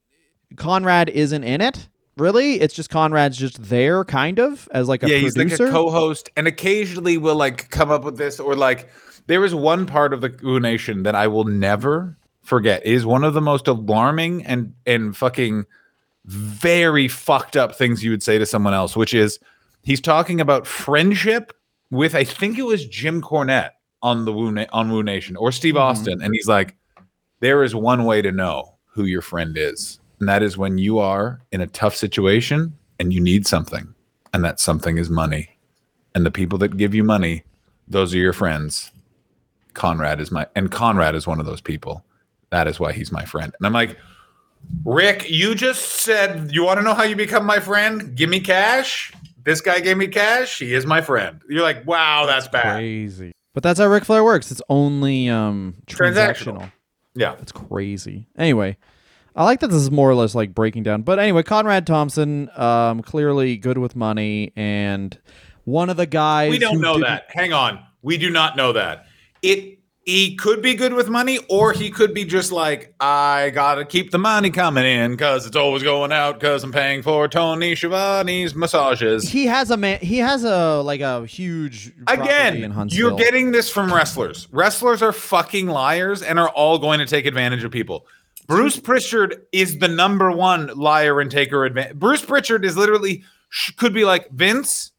Conrad 0.56 1.08
isn't 1.10 1.44
in 1.44 1.60
it. 1.60 1.88
Really, 2.16 2.60
it's 2.60 2.72
just 2.72 2.88
Conrad's 2.88 3.36
just 3.36 3.64
there, 3.64 4.02
kind 4.04 4.38
of 4.38 4.68
as 4.70 4.88
like 4.88 5.02
a 5.02 5.10
yeah, 5.10 5.18
he's 5.18 5.36
like 5.36 5.52
a 5.52 5.56
co-host, 5.56 6.30
and 6.36 6.46
occasionally 6.46 7.18
will 7.18 7.36
like 7.36 7.68
come 7.68 7.90
up 7.90 8.04
with 8.04 8.16
this, 8.16 8.40
or 8.40 8.54
like 8.54 8.88
there 9.26 9.40
was 9.40 9.54
one 9.54 9.84
part 9.84 10.14
of 10.14 10.22
the 10.22 10.30
Goo 10.30 10.58
Nation 10.58 11.02
that 11.02 11.14
I 11.14 11.26
will 11.26 11.44
never 11.44 12.16
forget. 12.46 12.82
It 12.84 12.92
is 12.92 13.04
one 13.04 13.24
of 13.24 13.34
the 13.34 13.40
most 13.40 13.68
alarming 13.68 14.44
and 14.46 14.72
and 14.86 15.16
fucking 15.16 15.66
very 16.24 17.08
fucked 17.08 17.56
up 17.56 17.74
things 17.76 18.02
you 18.02 18.10
would 18.10 18.22
say 18.22 18.38
to 18.38 18.46
someone 18.46 18.74
else, 18.74 18.96
which 18.96 19.14
is 19.14 19.38
he's 19.82 20.00
talking 20.00 20.40
about 20.40 20.66
friendship 20.66 21.52
with 21.90 22.14
I 22.14 22.24
think 22.24 22.58
it 22.58 22.64
was 22.64 22.86
Jim 22.86 23.22
Cornette 23.22 23.70
on 24.02 24.24
the 24.24 24.32
Woo 24.32 24.50
Na- 24.50 24.66
on 24.72 24.90
Woo 24.90 25.02
Nation 25.02 25.36
or 25.36 25.52
Steve 25.52 25.74
Mhm. 25.74 25.80
Austin, 25.80 26.22
and 26.22 26.34
he's 26.34 26.48
like, 26.48 26.76
there 27.40 27.62
is 27.62 27.74
one 27.74 28.04
way 28.04 28.22
to 28.22 28.32
know 28.32 28.74
who 28.86 29.04
your 29.04 29.22
friend 29.22 29.56
is, 29.56 30.00
and 30.20 30.28
that 30.28 30.42
is 30.42 30.58
when 30.58 30.78
you 30.78 30.98
are 30.98 31.40
in 31.52 31.60
a 31.60 31.66
tough 31.66 31.94
situation 31.94 32.72
and 32.98 33.12
you 33.12 33.20
need 33.20 33.46
something, 33.46 33.94
and 34.32 34.44
that 34.44 34.58
something 34.58 34.98
is 34.98 35.10
money, 35.10 35.58
and 36.14 36.24
the 36.26 36.30
people 36.30 36.58
that 36.58 36.76
give 36.76 36.94
you 36.94 37.04
money, 37.04 37.44
those 37.86 38.14
are 38.14 38.18
your 38.18 38.32
friends. 38.32 38.90
Conrad 39.74 40.20
is 40.20 40.32
my 40.32 40.46
and 40.56 40.70
Conrad 40.70 41.14
is 41.14 41.26
one 41.26 41.38
of 41.38 41.46
those 41.46 41.60
people. 41.60 42.02
That 42.56 42.68
is 42.68 42.80
why 42.80 42.92
he's 42.94 43.12
my 43.12 43.26
friend. 43.26 43.54
And 43.58 43.66
I'm 43.66 43.74
like, 43.74 43.98
Rick, 44.86 45.28
you 45.28 45.54
just 45.54 45.82
said 46.00 46.50
you 46.54 46.64
want 46.64 46.78
to 46.78 46.82
know 46.82 46.94
how 46.94 47.02
you 47.02 47.14
become 47.14 47.44
my 47.44 47.60
friend? 47.60 48.16
Give 48.16 48.30
me 48.30 48.40
cash. 48.40 49.12
This 49.44 49.60
guy 49.60 49.80
gave 49.80 49.98
me 49.98 50.08
cash. 50.08 50.58
He 50.58 50.72
is 50.72 50.86
my 50.86 51.02
friend. 51.02 51.42
You're 51.50 51.62
like, 51.62 51.86
wow, 51.86 52.24
that's, 52.24 52.48
bad. 52.48 52.76
crazy. 52.76 53.32
But 53.52 53.62
that's 53.62 53.78
how 53.78 53.88
Ric 53.88 54.06
Flair 54.06 54.24
works. 54.24 54.50
It's 54.50 54.62
only 54.70 55.28
um, 55.28 55.74
transactional. 55.86 56.14
Transactional. 56.56 56.72
Yeah. 57.14 57.36
It's 57.42 57.52
crazy. 57.52 58.26
Anyway, 58.38 58.78
I 59.34 59.44
like 59.44 59.60
that 59.60 59.68
this 59.68 59.82
is 59.82 59.90
more 59.90 60.08
or 60.08 60.14
less 60.14 60.34
like 60.34 60.54
breaking 60.54 60.82
down. 60.84 61.02
But 61.02 61.18
anyway, 61.18 61.42
Conrad 61.42 61.86
Thompson, 61.86 62.48
um, 62.56 63.02
clearly 63.02 63.58
good 63.58 63.76
with 63.76 63.94
money, 63.94 64.54
and 64.56 65.18
one 65.64 65.90
of 65.90 65.98
the 65.98 66.06
guys. 66.06 66.52
We 66.52 66.58
don't 66.58 66.76
who 66.76 66.80
know 66.80 66.94
didn't- 66.94 67.08
that. 67.08 67.26
Hang 67.28 67.52
on. 67.52 67.84
We 68.00 68.16
do 68.16 68.30
not 68.30 68.56
know 68.56 68.72
that. 68.72 69.04
It 69.42 69.78
he 70.06 70.36
could 70.36 70.62
be 70.62 70.74
good 70.74 70.94
with 70.94 71.08
money, 71.08 71.40
or 71.48 71.72
he 71.72 71.90
could 71.90 72.14
be 72.14 72.24
just 72.24 72.52
like, 72.52 72.94
I 73.00 73.50
gotta 73.50 73.84
keep 73.84 74.12
the 74.12 74.18
money 74.18 74.50
coming 74.50 74.84
in 74.84 75.10
because 75.10 75.46
it's 75.46 75.56
always 75.56 75.82
going 75.82 76.12
out 76.12 76.38
because 76.38 76.62
I'm 76.62 76.70
paying 76.70 77.02
for 77.02 77.26
Tony 77.26 77.74
Schiavone's 77.74 78.54
massages. 78.54 79.28
He 79.28 79.46
has 79.46 79.72
a 79.72 79.76
man. 79.76 79.98
He 79.98 80.18
has 80.18 80.44
a 80.44 80.80
like 80.80 81.00
a 81.00 81.26
huge 81.26 81.92
Again, 82.06 82.88
you're 82.90 83.16
getting 83.16 83.50
this 83.50 83.68
from 83.68 83.92
wrestlers. 83.92 84.46
Wrestlers 84.52 85.02
are 85.02 85.12
fucking 85.12 85.66
liars 85.66 86.22
and 86.22 86.38
are 86.38 86.50
all 86.50 86.78
going 86.78 87.00
to 87.00 87.06
take 87.06 87.26
advantage 87.26 87.64
of 87.64 87.72
people. 87.72 88.06
Bruce 88.46 88.78
Pritchard 88.78 89.44
is 89.50 89.80
the 89.80 89.88
number 89.88 90.30
one 90.30 90.68
liar 90.68 91.20
and 91.20 91.32
taker 91.32 91.64
advantage. 91.64 91.96
Bruce 91.96 92.24
Pritchard 92.24 92.64
is 92.64 92.76
literally 92.76 93.24
sh- 93.50 93.72
could 93.72 93.92
be 93.92 94.04
like 94.04 94.30
Vince. 94.30 94.92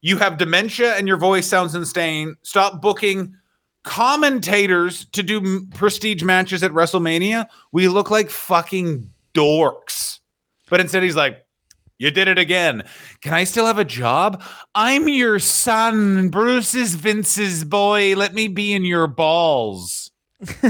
You 0.00 0.16
have 0.18 0.36
dementia 0.36 0.96
and 0.96 1.06
your 1.06 1.16
voice 1.16 1.46
sounds 1.46 1.76
insane. 1.76 2.34
Stop 2.42 2.82
booking 2.82 3.36
commentators 3.88 5.06
to 5.06 5.22
do 5.22 5.66
prestige 5.68 6.22
matches 6.22 6.62
at 6.62 6.72
WrestleMania. 6.72 7.46
We 7.72 7.88
look 7.88 8.10
like 8.10 8.28
fucking 8.28 9.10
dorks. 9.32 10.18
But 10.68 10.80
instead, 10.80 11.02
he's 11.02 11.16
like, 11.16 11.46
you 11.96 12.10
did 12.10 12.28
it 12.28 12.36
again. 12.36 12.84
Can 13.22 13.32
I 13.32 13.44
still 13.44 13.64
have 13.64 13.78
a 13.78 13.86
job? 13.86 14.42
I'm 14.74 15.08
your 15.08 15.38
son. 15.38 16.28
Bruce 16.28 16.74
is 16.74 16.96
Vince's 16.96 17.64
boy. 17.64 18.14
Let 18.14 18.34
me 18.34 18.46
be 18.46 18.74
in 18.74 18.84
your 18.84 19.06
balls. 19.06 20.10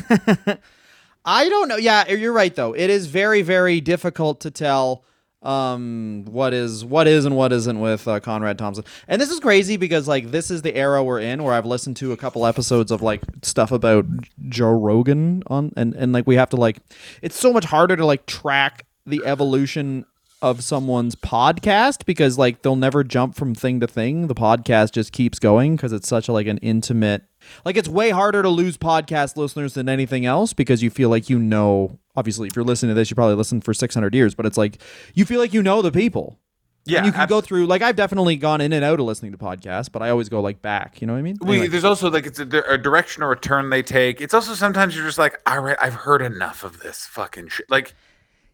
I 1.25 1.49
don't 1.49 1.67
know. 1.67 1.77
Yeah, 1.77 2.09
you're 2.09 2.33
right 2.33 2.55
though. 2.55 2.73
It 2.73 2.89
is 2.89 3.09
very 3.09 3.43
very 3.43 3.81
difficult 3.81 4.41
to 4.43 4.51
tell 4.51 5.05
um 5.43 6.25
what 6.29 6.53
is 6.53 6.85
what 6.85 7.07
is 7.07 7.25
and 7.25 7.37
what 7.37 7.53
isn't 7.53 7.79
with 7.79 8.09
uh, 8.09 8.19
Conrad 8.19 8.59
Thompson. 8.59 8.85
And 9.07 9.21
this 9.23 9.31
is 9.31 9.39
crazy 9.39 9.77
because 9.77 10.09
like 10.09 10.33
this 10.33 10.51
is 10.51 10.63
the 10.63 10.75
era 10.75 11.03
we're 11.05 11.21
in 11.21 11.45
where 11.45 11.55
I've 11.55 11.67
listened 11.67 11.97
to 11.99 12.11
a 12.13 12.17
couple 12.17 12.45
episodes 12.45 12.91
of 12.91 13.03
like 13.03 13.23
stuff 13.43 13.71
about 13.71 14.05
Joe 14.49 14.73
Rogan 14.73 15.45
on 15.47 15.73
and 15.77 15.95
and 15.95 16.13
like 16.13 16.27
we 16.27 16.35
have 16.35 16.51
to 16.51 16.57
like 16.57 16.79
it's 17.23 17.39
so 17.39 17.53
much 17.53 17.67
harder 17.67 17.95
to 17.97 18.05
like 18.05 18.27
track 18.27 18.85
the 19.07 19.23
evolution 19.25 20.05
of 20.41 20.63
someone's 20.63 21.15
podcast 21.17 22.05
because 22.05 22.39
like 22.39 22.63
they'll 22.63 22.77
never 22.77 23.03
jump 23.05 23.35
from 23.35 23.55
thing 23.55 23.81
to 23.81 23.87
thing. 23.87 24.27
The 24.27 24.35
podcast 24.35 24.93
just 24.93 25.13
keeps 25.13 25.39
going 25.39 25.77
because 25.77 25.93
it's 25.93 26.09
such 26.09 26.29
a 26.29 26.33
like 26.33 26.47
an 26.47 26.59
intimate 26.59 27.23
like 27.65 27.77
it's 27.77 27.89
way 27.89 28.11
harder 28.11 28.43
to 28.43 28.49
lose 28.49 28.77
podcast 28.77 29.37
listeners 29.37 29.75
than 29.75 29.89
anything 29.89 30.25
else 30.27 30.53
because 30.53 30.83
you 30.83 30.91
feel 30.91 31.09
like 31.09 31.29
you 31.31 31.39
know 31.39 31.99
obviously 32.17 32.49
if 32.49 32.57
you're 32.57 32.65
listening 32.65 32.91
to 32.91 32.95
this 32.95 33.11
you 33.11 33.15
probably 33.15 33.35
listened 33.37 33.65
for 33.65 33.73
600 33.75 34.15
years 34.15 34.35
but 34.35 34.47
it's 34.47 34.57
like 34.59 34.79
you 35.15 35.25
feel 35.25 35.41
like 35.41 35.53
you 35.55 35.63
know 35.63 35.83
the 35.83 35.93
people 35.93 36.39
Yeah, 36.85 36.99
and 36.99 37.07
you 37.07 37.13
can 37.13 37.29
go 37.29 37.41
through 37.41 37.67
like 37.67 37.83
i've 37.83 37.97
definitely 37.97 38.37
gone 38.37 38.61
in 38.61 38.73
and 38.73 38.85
out 38.85 38.99
of 39.01 39.07
listening 39.07 39.33
to 39.33 39.39
podcasts 39.39 39.91
but 39.91 40.03
i 40.03 40.11
always 40.11 40.29
go 40.29 40.41
like 40.41 40.61
back 40.63 41.01
you 41.01 41.07
know 41.07 41.13
what 41.13 41.21
i 41.21 41.23
mean 41.23 41.37
We, 41.41 41.51
Anyway. 41.57 41.69
there's 41.69 41.85
also 41.85 42.11
like 42.11 42.27
it's 42.27 42.41
a, 42.41 42.47
a 42.69 42.77
direction 42.79 43.23
or 43.23 43.33
a 43.33 43.39
turn 43.39 43.71
they 43.71 43.83
take. 43.83 44.21
It's 44.21 44.35
also 44.35 44.55
sometimes 44.55 44.97
you're 44.97 45.05
just 45.07 45.19
like, 45.19 45.41
all 45.47 45.61
right, 45.61 45.77
I've 45.81 45.95
heard 45.95 46.23
enough 46.23 46.65
of 46.65 46.81
this 46.81 47.07
fucking 47.07 47.49
shit. 47.49 47.71
Like, 47.71 47.95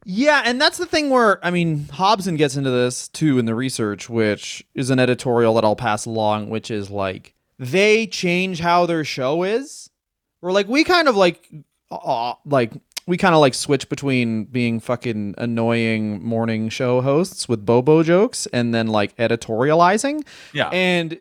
Yeah, 0.04 0.42
and 0.44 0.60
that's 0.60 0.76
the 0.78 0.84
thing 0.86 1.08
where 1.10 1.44
I 1.44 1.50
mean 1.50 1.88
Hobson 1.88 2.36
gets 2.36 2.56
into 2.56 2.70
this 2.70 3.08
too 3.08 3.38
in 3.38 3.46
the 3.46 3.54
research, 3.54 4.10
which 4.10 4.62
is 4.74 4.90
an 4.90 4.98
editorial 4.98 5.54
that 5.54 5.64
I'll 5.64 5.76
pass 5.76 6.04
along, 6.04 6.50
which 6.50 6.70
is 6.70 6.90
like 6.90 7.32
they 7.70 8.06
change 8.06 8.60
how 8.60 8.86
their 8.86 9.04
show 9.04 9.42
is. 9.42 9.90
Or 10.42 10.52
like 10.52 10.68
we 10.68 10.84
kind 10.84 11.08
of 11.08 11.16
like 11.16 11.48
uh, 11.90 12.34
like 12.44 12.72
we 13.06 13.16
kind 13.16 13.34
of 13.34 13.40
like 13.40 13.54
switch 13.54 13.88
between 13.88 14.44
being 14.44 14.80
fucking 14.80 15.34
annoying 15.38 16.22
morning 16.24 16.68
show 16.68 17.00
hosts 17.00 17.48
with 17.48 17.64
bobo 17.66 18.02
jokes 18.02 18.46
and 18.52 18.74
then 18.74 18.86
like 18.88 19.16
editorializing. 19.16 20.26
yeah. 20.52 20.68
And 20.70 21.18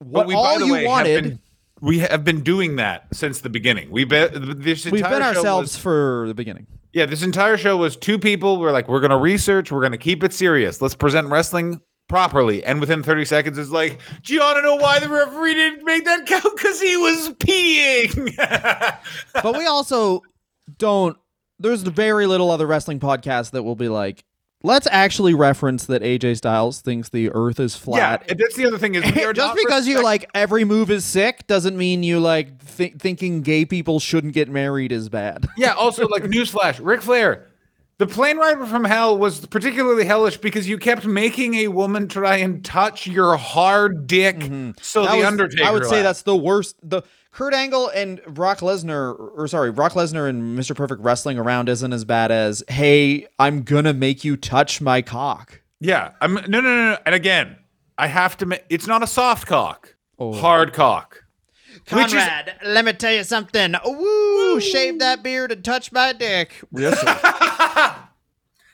what 0.00 0.26
we, 0.26 0.34
all 0.34 0.54
by 0.54 0.58
the 0.58 0.66
you 0.66 0.72
way, 0.72 0.78
have 0.80 0.88
wanted, 0.88 1.22
been- 1.24 1.38
we 1.80 1.98
have 2.00 2.24
been 2.24 2.42
doing 2.42 2.76
that 2.76 3.06
since 3.12 3.40
the 3.40 3.48
beginning. 3.50 3.90
We 3.90 4.04
be, 4.04 4.26
this 4.28 4.84
we've 4.86 5.02
been 5.02 5.22
ourselves 5.22 5.72
was- 5.74 5.76
for 5.76 6.24
the 6.28 6.34
beginning. 6.34 6.66
yeah, 6.92 7.06
this 7.06 7.22
entire 7.22 7.56
show 7.56 7.76
was 7.76 7.96
two 7.96 8.18
people. 8.18 8.58
We're 8.58 8.72
like, 8.72 8.88
we're 8.88 9.00
gonna 9.00 9.18
research. 9.18 9.70
We're 9.72 9.82
gonna 9.82 9.98
keep 9.98 10.22
it 10.24 10.32
serious. 10.32 10.80
Let's 10.80 10.94
present 10.94 11.28
wrestling 11.28 11.80
properly. 12.08 12.64
And 12.64 12.80
within 12.80 13.02
30 13.02 13.24
seconds, 13.24 13.58
it's 13.58 13.70
like, 13.70 14.00
do 14.22 14.34
you 14.34 14.40
want 14.40 14.56
to 14.56 14.62
know 14.62 14.76
why 14.76 14.98
the 14.98 15.08
referee 15.08 15.54
didn't 15.54 15.84
make 15.84 16.04
that 16.04 16.26
count? 16.26 16.56
Because 16.56 16.80
he 16.80 16.96
was 16.96 17.30
peeing. 17.30 18.36
but 19.42 19.56
we 19.56 19.66
also 19.66 20.22
don't 20.78 21.16
there's 21.58 21.82
very 21.82 22.26
little 22.26 22.50
other 22.50 22.66
wrestling 22.66 22.98
podcast 23.00 23.52
that 23.52 23.62
will 23.62 23.76
be 23.76 23.88
like 23.88 24.24
let's 24.62 24.88
actually 24.90 25.34
reference 25.34 25.86
that 25.86 26.02
AJ 26.02 26.38
Styles 26.38 26.80
thinks 26.80 27.10
the 27.10 27.30
earth 27.32 27.60
is 27.60 27.76
flat. 27.76 28.24
yeah, 28.26 28.34
that's 28.34 28.56
the 28.56 28.64
other 28.66 28.78
thing 28.78 28.94
is 28.94 29.04
Just 29.34 29.56
because 29.56 29.86
you 29.86 29.96
respect- 29.96 30.04
like 30.04 30.30
every 30.34 30.64
move 30.64 30.90
is 30.90 31.04
sick 31.04 31.46
doesn't 31.46 31.76
mean 31.76 32.02
you 32.02 32.18
like 32.18 32.76
th- 32.76 32.94
thinking 32.98 33.42
gay 33.42 33.64
people 33.64 34.00
shouldn't 34.00 34.32
get 34.32 34.48
married 34.48 34.90
is 34.90 35.08
bad. 35.08 35.46
Yeah, 35.56 35.74
also 35.74 36.08
like 36.08 36.22
newsflash, 36.24 36.80
Ric 36.82 37.02
Flair 37.02 37.50
The 37.98 38.06
plane 38.08 38.38
ride 38.38 38.58
from 38.68 38.84
hell 38.84 39.16
was 39.16 39.46
particularly 39.46 40.04
hellish 40.04 40.36
because 40.38 40.68
you 40.68 40.78
kept 40.78 41.04
making 41.06 41.54
a 41.54 41.68
woman 41.68 42.08
try 42.08 42.36
and 42.36 42.64
touch 42.64 43.06
your 43.06 43.36
hard 43.36 44.06
dick. 44.08 44.38
Mhm. 44.40 44.76
So 44.82 45.02
That 45.04 45.12
the 45.12 45.16
was- 45.18 45.26
Undertaker. 45.26 45.64
I 45.64 45.70
would 45.70 45.86
say 45.86 46.02
that's 46.02 46.22
the 46.22 46.34
worst. 46.36 46.76
The 46.82 47.02
Kurt 47.30 47.54
Angle 47.54 47.88
and 47.88 48.20
Brock 48.28 48.58
Lesnar, 48.60 49.14
or 49.36 49.46
sorry, 49.48 49.70
Brock 49.72 49.92
Lesnar 49.92 50.28
and 50.28 50.58
Mr. 50.58 50.74
Perfect 50.74 51.02
wrestling 51.02 51.38
around 51.38 51.68
isn't 51.68 51.92
as 51.92 52.04
bad 52.04 52.30
as, 52.32 52.62
hey, 52.68 53.26
I'm 53.38 53.62
gonna 53.62 53.92
make 53.92 54.24
you 54.24 54.36
touch 54.36 54.80
my 54.80 55.00
cock. 55.02 55.60
yeah. 55.80 56.10
I'm 56.20 56.34
no, 56.34 56.40
no, 56.48 56.60
no, 56.60 56.90
no. 56.92 56.98
And 57.06 57.14
again, 57.14 57.56
I 57.98 58.06
have 58.08 58.36
to. 58.38 58.46
Ma- 58.46 58.56
it's 58.70 58.86
not 58.86 59.02
a 59.02 59.06
soft 59.06 59.46
cock. 59.46 59.94
Oh. 60.18 60.32
Hard 60.32 60.72
cock. 60.72 61.23
Which 61.90 62.06
is- 62.06 62.12
Conrad, 62.12 62.54
let 62.64 62.84
me 62.84 62.92
tell 62.94 63.12
you 63.12 63.24
something. 63.24 63.74
Woo! 63.84 64.60
Shave 64.60 64.98
that 65.00 65.22
beard 65.22 65.52
and 65.52 65.64
touch 65.64 65.92
my 65.92 66.12
dick. 66.12 66.52
Yes, 66.72 66.98
sir. 67.00 67.96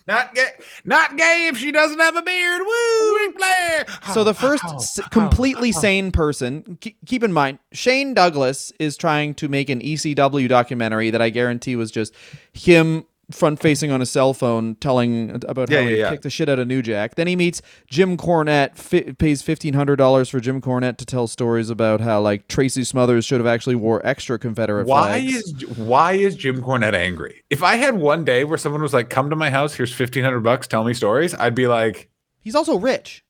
Not 0.07 0.35
gay. 0.35 0.49
Not 0.85 1.17
gay 1.17 1.49
if 1.53 1.59
she 1.59 1.71
doesn't 1.71 1.99
have 2.01 2.17
a 2.17 2.23
beard. 2.23 2.63
Woo! 2.67 3.17
Ric 3.19 3.37
Flair. 3.37 3.85
So 4.13 4.25
the 4.25 4.35
first 4.35 4.65
s- 4.65 4.99
completely 5.11 5.71
sane 5.71 6.11
person, 6.11 6.79
ke- 6.85 6.95
keep 7.07 7.23
in 7.23 7.33
mind, 7.33 7.59
Shane 7.73 8.15
Douglas 8.15 8.73
is 8.81 8.97
trying 8.97 9.35
to 9.35 9.49
make 9.49 9.69
an 9.71 9.81
ECW 9.81 10.49
documentary 10.49 11.11
that 11.11 11.23
I 11.23 11.31
guarantee 11.31 11.77
was 11.77 11.93
just 11.93 12.13
him 12.53 13.05
front 13.35 13.61
facing 13.61 13.91
on 13.91 14.01
a 14.03 14.07
cell 14.07 14.33
phone 14.35 14.75
telling 14.77 15.31
about 15.49 15.71
Yeah, 15.71 15.81
how 15.83 15.87
he 15.89 15.91
yeah, 15.93 15.97
yeah. 16.05 16.11
kicked 16.11 16.23
the 16.23 16.31
shit 16.31 16.49
out 16.49 16.59
of 16.59 16.67
New 16.69 16.83
Jack. 16.83 17.15
Then 17.15 17.27
he 17.27 17.37
meets 17.37 17.63
Jim 17.87 18.17
Cornette, 18.17 18.77
fi- 18.77 19.13
pays 19.13 19.43
fifteen 19.43 19.75
hundred 19.75 19.97
dollars 19.97 20.29
for 20.29 20.41
Jim 20.41 20.61
Cornette 20.61 20.97
to 20.99 21.07
tell 21.07 21.27
stories 21.27 21.71
about 21.71 22.01
how 22.01 22.21
like 22.21 22.49
Tracy 22.49 22.85
Smothers 22.85 23.25
should 23.25 23.41
have 23.41 23.47
actually 23.47 23.77
wore 23.77 24.05
extra 24.07 24.39
Confederate 24.39 24.87
Why 24.87 25.21
flags. 25.21 25.35
is 25.35 25.69
why 25.79 26.13
is 26.13 26.37
Jim 26.37 26.63
Cornette 26.63 26.95
angry? 26.95 27.43
If 27.51 27.63
I 27.63 27.77
had 27.77 27.97
one 27.97 28.25
day 28.25 28.45
where 28.45 28.59
someone 28.59 28.83
was 28.83 28.93
like, 28.95 29.11
"Come 29.11 29.31
to 29.31 29.37
my 29.37 29.51
house, 29.51 29.75
here's 29.75 29.93
fifteen 29.93 30.25
hundred 30.25 30.41
bucks, 30.41 30.67
tell 30.67 30.85
me 30.85 30.95
stories," 30.95 31.35
I'd 31.35 31.55
be 31.55 31.67
like, 31.67 32.09
He's 32.41 32.55
also 32.55 32.77
rich. 32.79 33.25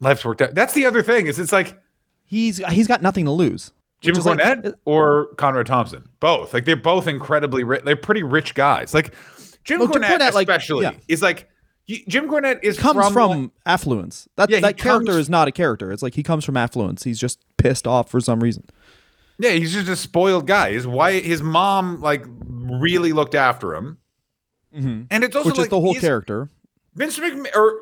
"Life's 0.00 0.24
worked 0.24 0.42
out." 0.42 0.54
That's 0.54 0.74
the 0.74 0.86
other 0.86 1.02
thing 1.02 1.26
is 1.26 1.38
it's 1.38 1.52
like 1.52 1.78
He's 2.24 2.58
he's 2.68 2.86
got 2.86 3.00
nothing 3.02 3.24
to 3.24 3.30
lose. 3.30 3.72
Jim 4.00 4.14
is 4.16 4.24
like- 4.26 4.38
Cornette 4.38 4.74
or 4.84 5.26
Conrad 5.36 5.66
Thompson, 5.66 6.08
both. 6.20 6.54
Like 6.54 6.64
they're 6.66 6.76
both 6.76 7.08
incredibly 7.08 7.64
rich. 7.64 7.82
They're 7.84 7.96
pretty 7.96 8.22
rich 8.22 8.54
guys. 8.54 8.94
Like 8.94 9.12
Jim 9.64 9.80
Well, 9.80 9.88
Jim 9.88 10.02
Cornette, 10.02 10.18
Cornette, 10.18 10.32
like, 10.32 10.48
especially, 10.48 10.84
yeah. 10.84 10.92
is 11.08 11.22
like 11.22 11.48
Jim 11.86 12.28
Cornette 12.28 12.60
is 12.62 12.78
comes 12.78 13.02
from, 13.06 13.12
from, 13.12 13.52
affluence. 13.64 14.28
That 14.36 14.50
Yeah, 14.50 14.60
that 14.60 14.76
character 14.76 15.12
comes- 15.12 15.22
is 15.22 15.30
not 15.30 15.48
a 15.48 15.52
character. 15.52 15.90
It's 15.92 16.02
like 16.02 16.14
he 16.14 16.22
comes 16.22 16.44
from 16.44 16.56
affluence. 16.56 17.04
He's 17.04 17.18
just 17.18 17.40
pissed 17.56 17.86
off 17.86 18.10
for 18.10 18.20
some 18.20 18.40
reason. 18.40 18.64
yeah, 19.38 19.50
he's 19.50 19.72
just 19.72 19.88
a 19.88 19.96
spoiled 19.96 20.46
guy. 20.46 20.72
His 20.72 20.86
wife, 20.86 21.24
his 21.24 21.42
mom, 21.42 22.00
like 22.00 22.24
really 22.26 23.12
looked 23.12 23.34
after 23.34 23.74
him, 23.74 23.98
mm-hmm. 24.74 25.02
and 25.10 25.24
it's 25.24 25.34
also 25.34 25.50
Which 25.50 25.58
is 25.58 25.68
the 25.68 25.80
whole 25.80 25.94
character. 25.94 26.48
Vince 26.94 27.18
McMahon, 27.18 27.54
or 27.54 27.80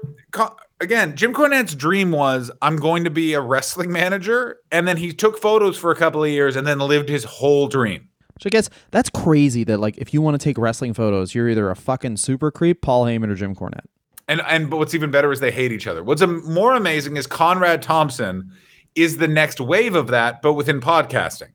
again, 0.81 1.17
Jim 1.17 1.33
Cornette's 1.33 1.75
dream 1.75 2.11
was 2.11 2.51
I'm 2.61 2.77
going 2.77 3.05
to 3.05 3.11
be 3.11 3.33
a 3.33 3.41
wrestling 3.41 3.91
manager, 3.91 4.59
and 4.71 4.87
then 4.87 4.99
he 4.99 5.12
took 5.12 5.39
photos 5.39 5.79
for 5.79 5.91
a 5.91 5.97
couple 5.97 6.23
of 6.23 6.31
years, 6.31 6.57
and 6.57 6.67
then 6.67 6.79
lived 6.79 7.09
his 7.09 7.25
whole 7.25 7.69
dream. 7.69 8.09
So 8.40 8.49
I 8.49 8.51
guess 8.51 8.68
that's 8.90 9.11
crazy 9.11 9.64
that 9.64 9.79
like 9.79 9.96
if 9.99 10.12
you 10.12 10.20
want 10.20 10.38
to 10.38 10.44
take 10.44 10.59
wrestling 10.59 10.94
photos, 10.94 11.35
you're 11.35 11.49
either 11.49 11.70
a 11.70 11.77
fucking 11.77 12.18
super 12.18 12.51
creep, 12.51 12.83
Paul 12.83 13.05
Heyman 13.05 13.31
or 13.31 13.35
Jim 13.35 13.55
Cornette. 13.55 13.87
And 14.29 14.42
and 14.42 14.68
but 14.68 14.79
what's 14.79 14.94
even 14.94 15.11
better 15.11 15.33
is 15.33 15.40
they 15.40 15.53
hate 15.53 15.72
each 15.72 15.87
other. 15.87 16.03
What's 16.03 16.22
more 16.27 16.75
amazing 16.75 17.16
is 17.16 17.27
Conrad 17.27 17.83
Thompson 17.83 18.51
is 18.94 19.18
the 19.18 19.29
next 19.29 19.61
wave 19.61 19.94
of 19.94 20.09
that, 20.09 20.42
but 20.42 20.55
within 20.55 20.81
podcasting. 20.81 21.51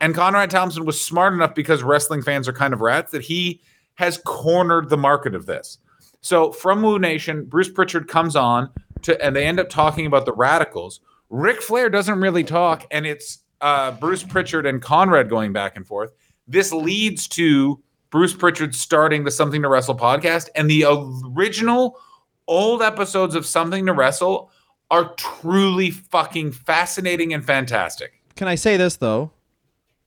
And 0.00 0.14
Conrad 0.14 0.50
Thompson 0.50 0.84
was 0.84 1.00
smart 1.00 1.32
enough 1.32 1.54
because 1.54 1.82
wrestling 1.82 2.22
fans 2.22 2.48
are 2.48 2.52
kind 2.52 2.74
of 2.74 2.80
rats 2.80 3.12
that 3.12 3.22
he 3.22 3.62
has 3.94 4.18
cornered 4.24 4.88
the 4.88 4.96
market 4.96 5.34
of 5.34 5.46
this. 5.46 5.78
So 6.20 6.52
from 6.52 6.82
Woo 6.82 6.98
Nation, 6.98 7.44
Bruce 7.44 7.68
Pritchard 7.68 8.08
comes 8.08 8.34
on 8.34 8.70
to, 9.02 9.22
and 9.24 9.36
they 9.36 9.44
end 9.44 9.60
up 9.60 9.68
talking 9.68 10.06
about 10.06 10.24
the 10.24 10.32
radicals. 10.32 11.00
Ric 11.30 11.60
Flair 11.62 11.90
doesn't 11.90 12.20
really 12.20 12.44
talk, 12.44 12.86
and 12.90 13.06
it's 13.06 13.40
uh, 13.60 13.92
Bruce 13.92 14.22
Pritchard 14.22 14.66
and 14.66 14.80
Conrad 14.80 15.28
going 15.28 15.52
back 15.52 15.76
and 15.76 15.86
forth. 15.86 16.12
This 16.46 16.72
leads 16.72 17.26
to 17.28 17.82
Bruce 18.10 18.34
Pritchard 18.34 18.74
starting 18.74 19.24
the 19.24 19.30
Something 19.30 19.62
to 19.62 19.68
Wrestle 19.68 19.96
podcast, 19.96 20.48
and 20.54 20.70
the 20.70 20.84
original 21.26 21.98
old 22.46 22.82
episodes 22.82 23.34
of 23.34 23.46
Something 23.46 23.86
to 23.86 23.92
Wrestle 23.92 24.50
are 24.90 25.14
truly 25.14 25.90
fucking 25.90 26.52
fascinating 26.52 27.32
and 27.32 27.44
fantastic. 27.44 28.20
Can 28.36 28.48
I 28.48 28.54
say 28.54 28.76
this 28.76 28.96
though? 28.96 29.32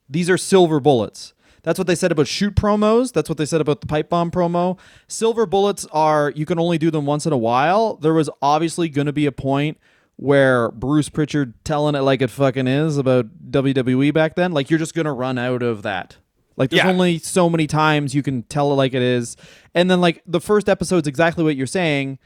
These 0.09 0.29
are 0.29 0.37
silver 0.37 0.79
bullets. 0.79 1.33
That's 1.63 1.77
what 1.77 1.87
they 1.87 1.95
said 1.95 2.13
about 2.13 2.27
shoot 2.27 2.55
promos. 2.55 3.11
That's 3.11 3.27
what 3.27 3.37
they 3.37 3.45
said 3.45 3.59
about 3.59 3.81
the 3.81 3.87
pipe 3.87 4.09
bomb 4.09 4.31
promo. 4.31 4.77
Silver 5.09 5.45
bullets 5.45 5.85
are 5.91 6.31
you 6.35 6.45
can 6.45 6.59
only 6.59 6.77
do 6.77 6.89
them 6.89 7.05
once 7.05 7.25
in 7.25 7.33
a 7.33 7.37
while. 7.37 7.95
There 7.95 8.13
was 8.13 8.29
obviously 8.41 8.87
going 8.87 9.07
to 9.07 9.13
be 9.13 9.25
a 9.25 9.33
point 9.33 9.77
where 10.15 10.71
Bruce 10.71 11.09
Pritchard 11.09 11.53
telling 11.65 11.95
it 11.95 11.99
like 11.99 12.21
it 12.21 12.29
fucking 12.29 12.67
is 12.67 12.97
about 12.97 13.51
WWE 13.51 14.13
back 14.13 14.35
then. 14.35 14.53
Like 14.53 14.69
you're 14.69 14.79
just 14.79 14.95
going 14.95 15.05
to 15.05 15.11
run 15.11 15.37
out 15.37 15.61
of 15.61 15.81
that. 15.83 16.17
Like 16.57 16.71
there's 16.71 16.83
Yeah. 16.83 16.89
only 16.89 17.19
so 17.19 17.49
many 17.49 17.67
times 17.67 18.13
you 18.15 18.23
can 18.23 18.43
tell 18.43 18.71
it 18.71 18.75
like 18.75 18.93
it 18.93 19.01
is. 19.01 19.37
And 19.73 19.89
then 19.89 20.01
like 20.01 20.21
the 20.25 20.41
first 20.41 20.67
episode's 20.67 21.07
exactly 21.07 21.43
what 21.43 21.55
you're 21.55 21.67
saying. 21.67 22.19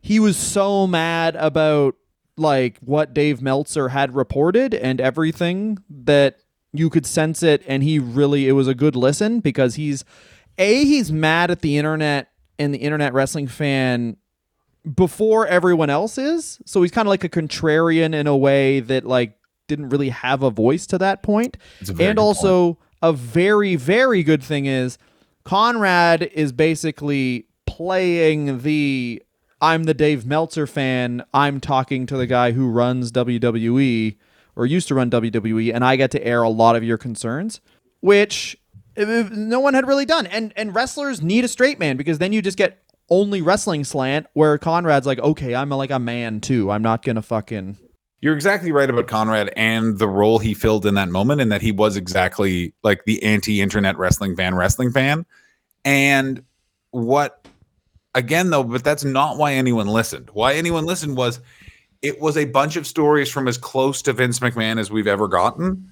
He 0.00 0.20
was 0.20 0.36
so 0.36 0.86
mad 0.86 1.34
about 1.36 1.94
like 2.36 2.78
what 2.80 3.14
Dave 3.14 3.40
Meltzer 3.42 3.88
had 3.88 4.14
reported 4.14 4.74
and 4.74 5.00
everything 5.00 5.78
that 5.90 6.36
you 6.72 6.88
could 6.90 7.04
sense 7.06 7.42
it 7.42 7.62
and 7.68 7.82
he 7.82 7.98
really 7.98 8.48
it 8.48 8.52
was 8.52 8.66
a 8.66 8.74
good 8.74 8.96
listen 8.96 9.40
because 9.40 9.74
he's 9.74 10.04
a 10.56 10.84
he's 10.84 11.12
mad 11.12 11.50
at 11.50 11.60
the 11.60 11.76
internet 11.76 12.30
and 12.58 12.72
the 12.72 12.78
internet 12.78 13.12
wrestling 13.12 13.46
fan 13.46 14.16
before 14.96 15.46
everyone 15.46 15.90
else 15.90 16.16
is 16.18 16.58
so 16.64 16.80
he's 16.82 16.90
kind 16.90 17.06
of 17.06 17.10
like 17.10 17.22
a 17.24 17.28
contrarian 17.28 18.14
in 18.14 18.26
a 18.26 18.36
way 18.36 18.80
that 18.80 19.04
like 19.04 19.36
didn't 19.68 19.90
really 19.90 20.08
have 20.08 20.42
a 20.42 20.50
voice 20.50 20.86
to 20.86 20.96
that 20.98 21.22
point 21.22 21.56
It's 21.80 21.90
a 21.90 21.92
very 21.92 22.08
and 22.10 22.18
also 22.18 22.78
a 23.02 23.12
very 23.12 23.76
very 23.76 24.22
good 24.22 24.42
thing 24.42 24.66
is 24.66 24.96
Conrad 25.44 26.22
is 26.22 26.52
basically 26.52 27.46
playing 27.66 28.60
the 28.62 29.22
I'm 29.60 29.84
the 29.84 29.94
Dave 29.94 30.26
Meltzer 30.26 30.66
fan. 30.66 31.24
I'm 31.32 31.60
talking 31.60 32.06
to 32.06 32.16
the 32.16 32.26
guy 32.26 32.52
who 32.52 32.68
runs 32.68 33.12
WWE 33.12 34.16
or 34.56 34.66
used 34.66 34.88
to 34.88 34.94
run 34.94 35.10
WWE, 35.10 35.72
and 35.72 35.84
I 35.84 35.96
get 35.96 36.10
to 36.12 36.26
air 36.26 36.42
a 36.42 36.48
lot 36.48 36.74
of 36.76 36.82
your 36.82 36.98
concerns, 36.98 37.60
which 38.00 38.56
uh, 38.96 39.28
no 39.30 39.60
one 39.60 39.74
had 39.74 39.86
really 39.86 40.04
done. 40.04 40.26
And 40.26 40.52
and 40.56 40.74
wrestlers 40.74 41.22
need 41.22 41.44
a 41.44 41.48
straight 41.48 41.78
man 41.78 41.96
because 41.96 42.18
then 42.18 42.32
you 42.32 42.42
just 42.42 42.58
get 42.58 42.82
only 43.08 43.42
wrestling 43.42 43.84
slant 43.84 44.26
where 44.32 44.58
Conrad's 44.58 45.06
like, 45.06 45.18
okay, 45.18 45.54
I'm 45.54 45.70
like 45.70 45.90
a 45.90 45.98
man 45.98 46.40
too. 46.40 46.70
I'm 46.70 46.82
not 46.82 47.02
gonna 47.02 47.22
fucking 47.22 47.78
You're 48.22 48.34
exactly 48.34 48.70
right 48.70 48.88
about 48.88 49.08
Conrad 49.08 49.52
and 49.56 49.98
the 49.98 50.08
role 50.08 50.38
he 50.38 50.54
filled 50.54 50.86
in 50.86 50.94
that 50.94 51.08
moment, 51.08 51.40
and 51.40 51.50
that 51.52 51.60
he 51.60 51.72
was 51.72 51.96
exactly 51.96 52.72
like 52.82 53.04
the 53.04 53.22
anti-internet 53.22 53.98
wrestling 53.98 54.36
fan, 54.36 54.54
wrestling 54.54 54.92
fan. 54.92 55.26
And 55.84 56.44
what, 56.92 57.46
again, 58.14 58.50
though, 58.50 58.62
but 58.62 58.84
that's 58.84 59.02
not 59.02 59.38
why 59.38 59.54
anyone 59.54 59.88
listened. 59.88 60.30
Why 60.32 60.54
anyone 60.54 60.86
listened 60.86 61.16
was 61.16 61.40
it 62.00 62.20
was 62.20 62.36
a 62.36 62.44
bunch 62.44 62.76
of 62.76 62.86
stories 62.86 63.28
from 63.28 63.48
as 63.48 63.58
close 63.58 64.02
to 64.02 64.12
Vince 64.12 64.38
McMahon 64.38 64.78
as 64.78 64.90
we've 64.90 65.08
ever 65.08 65.26
gotten, 65.26 65.90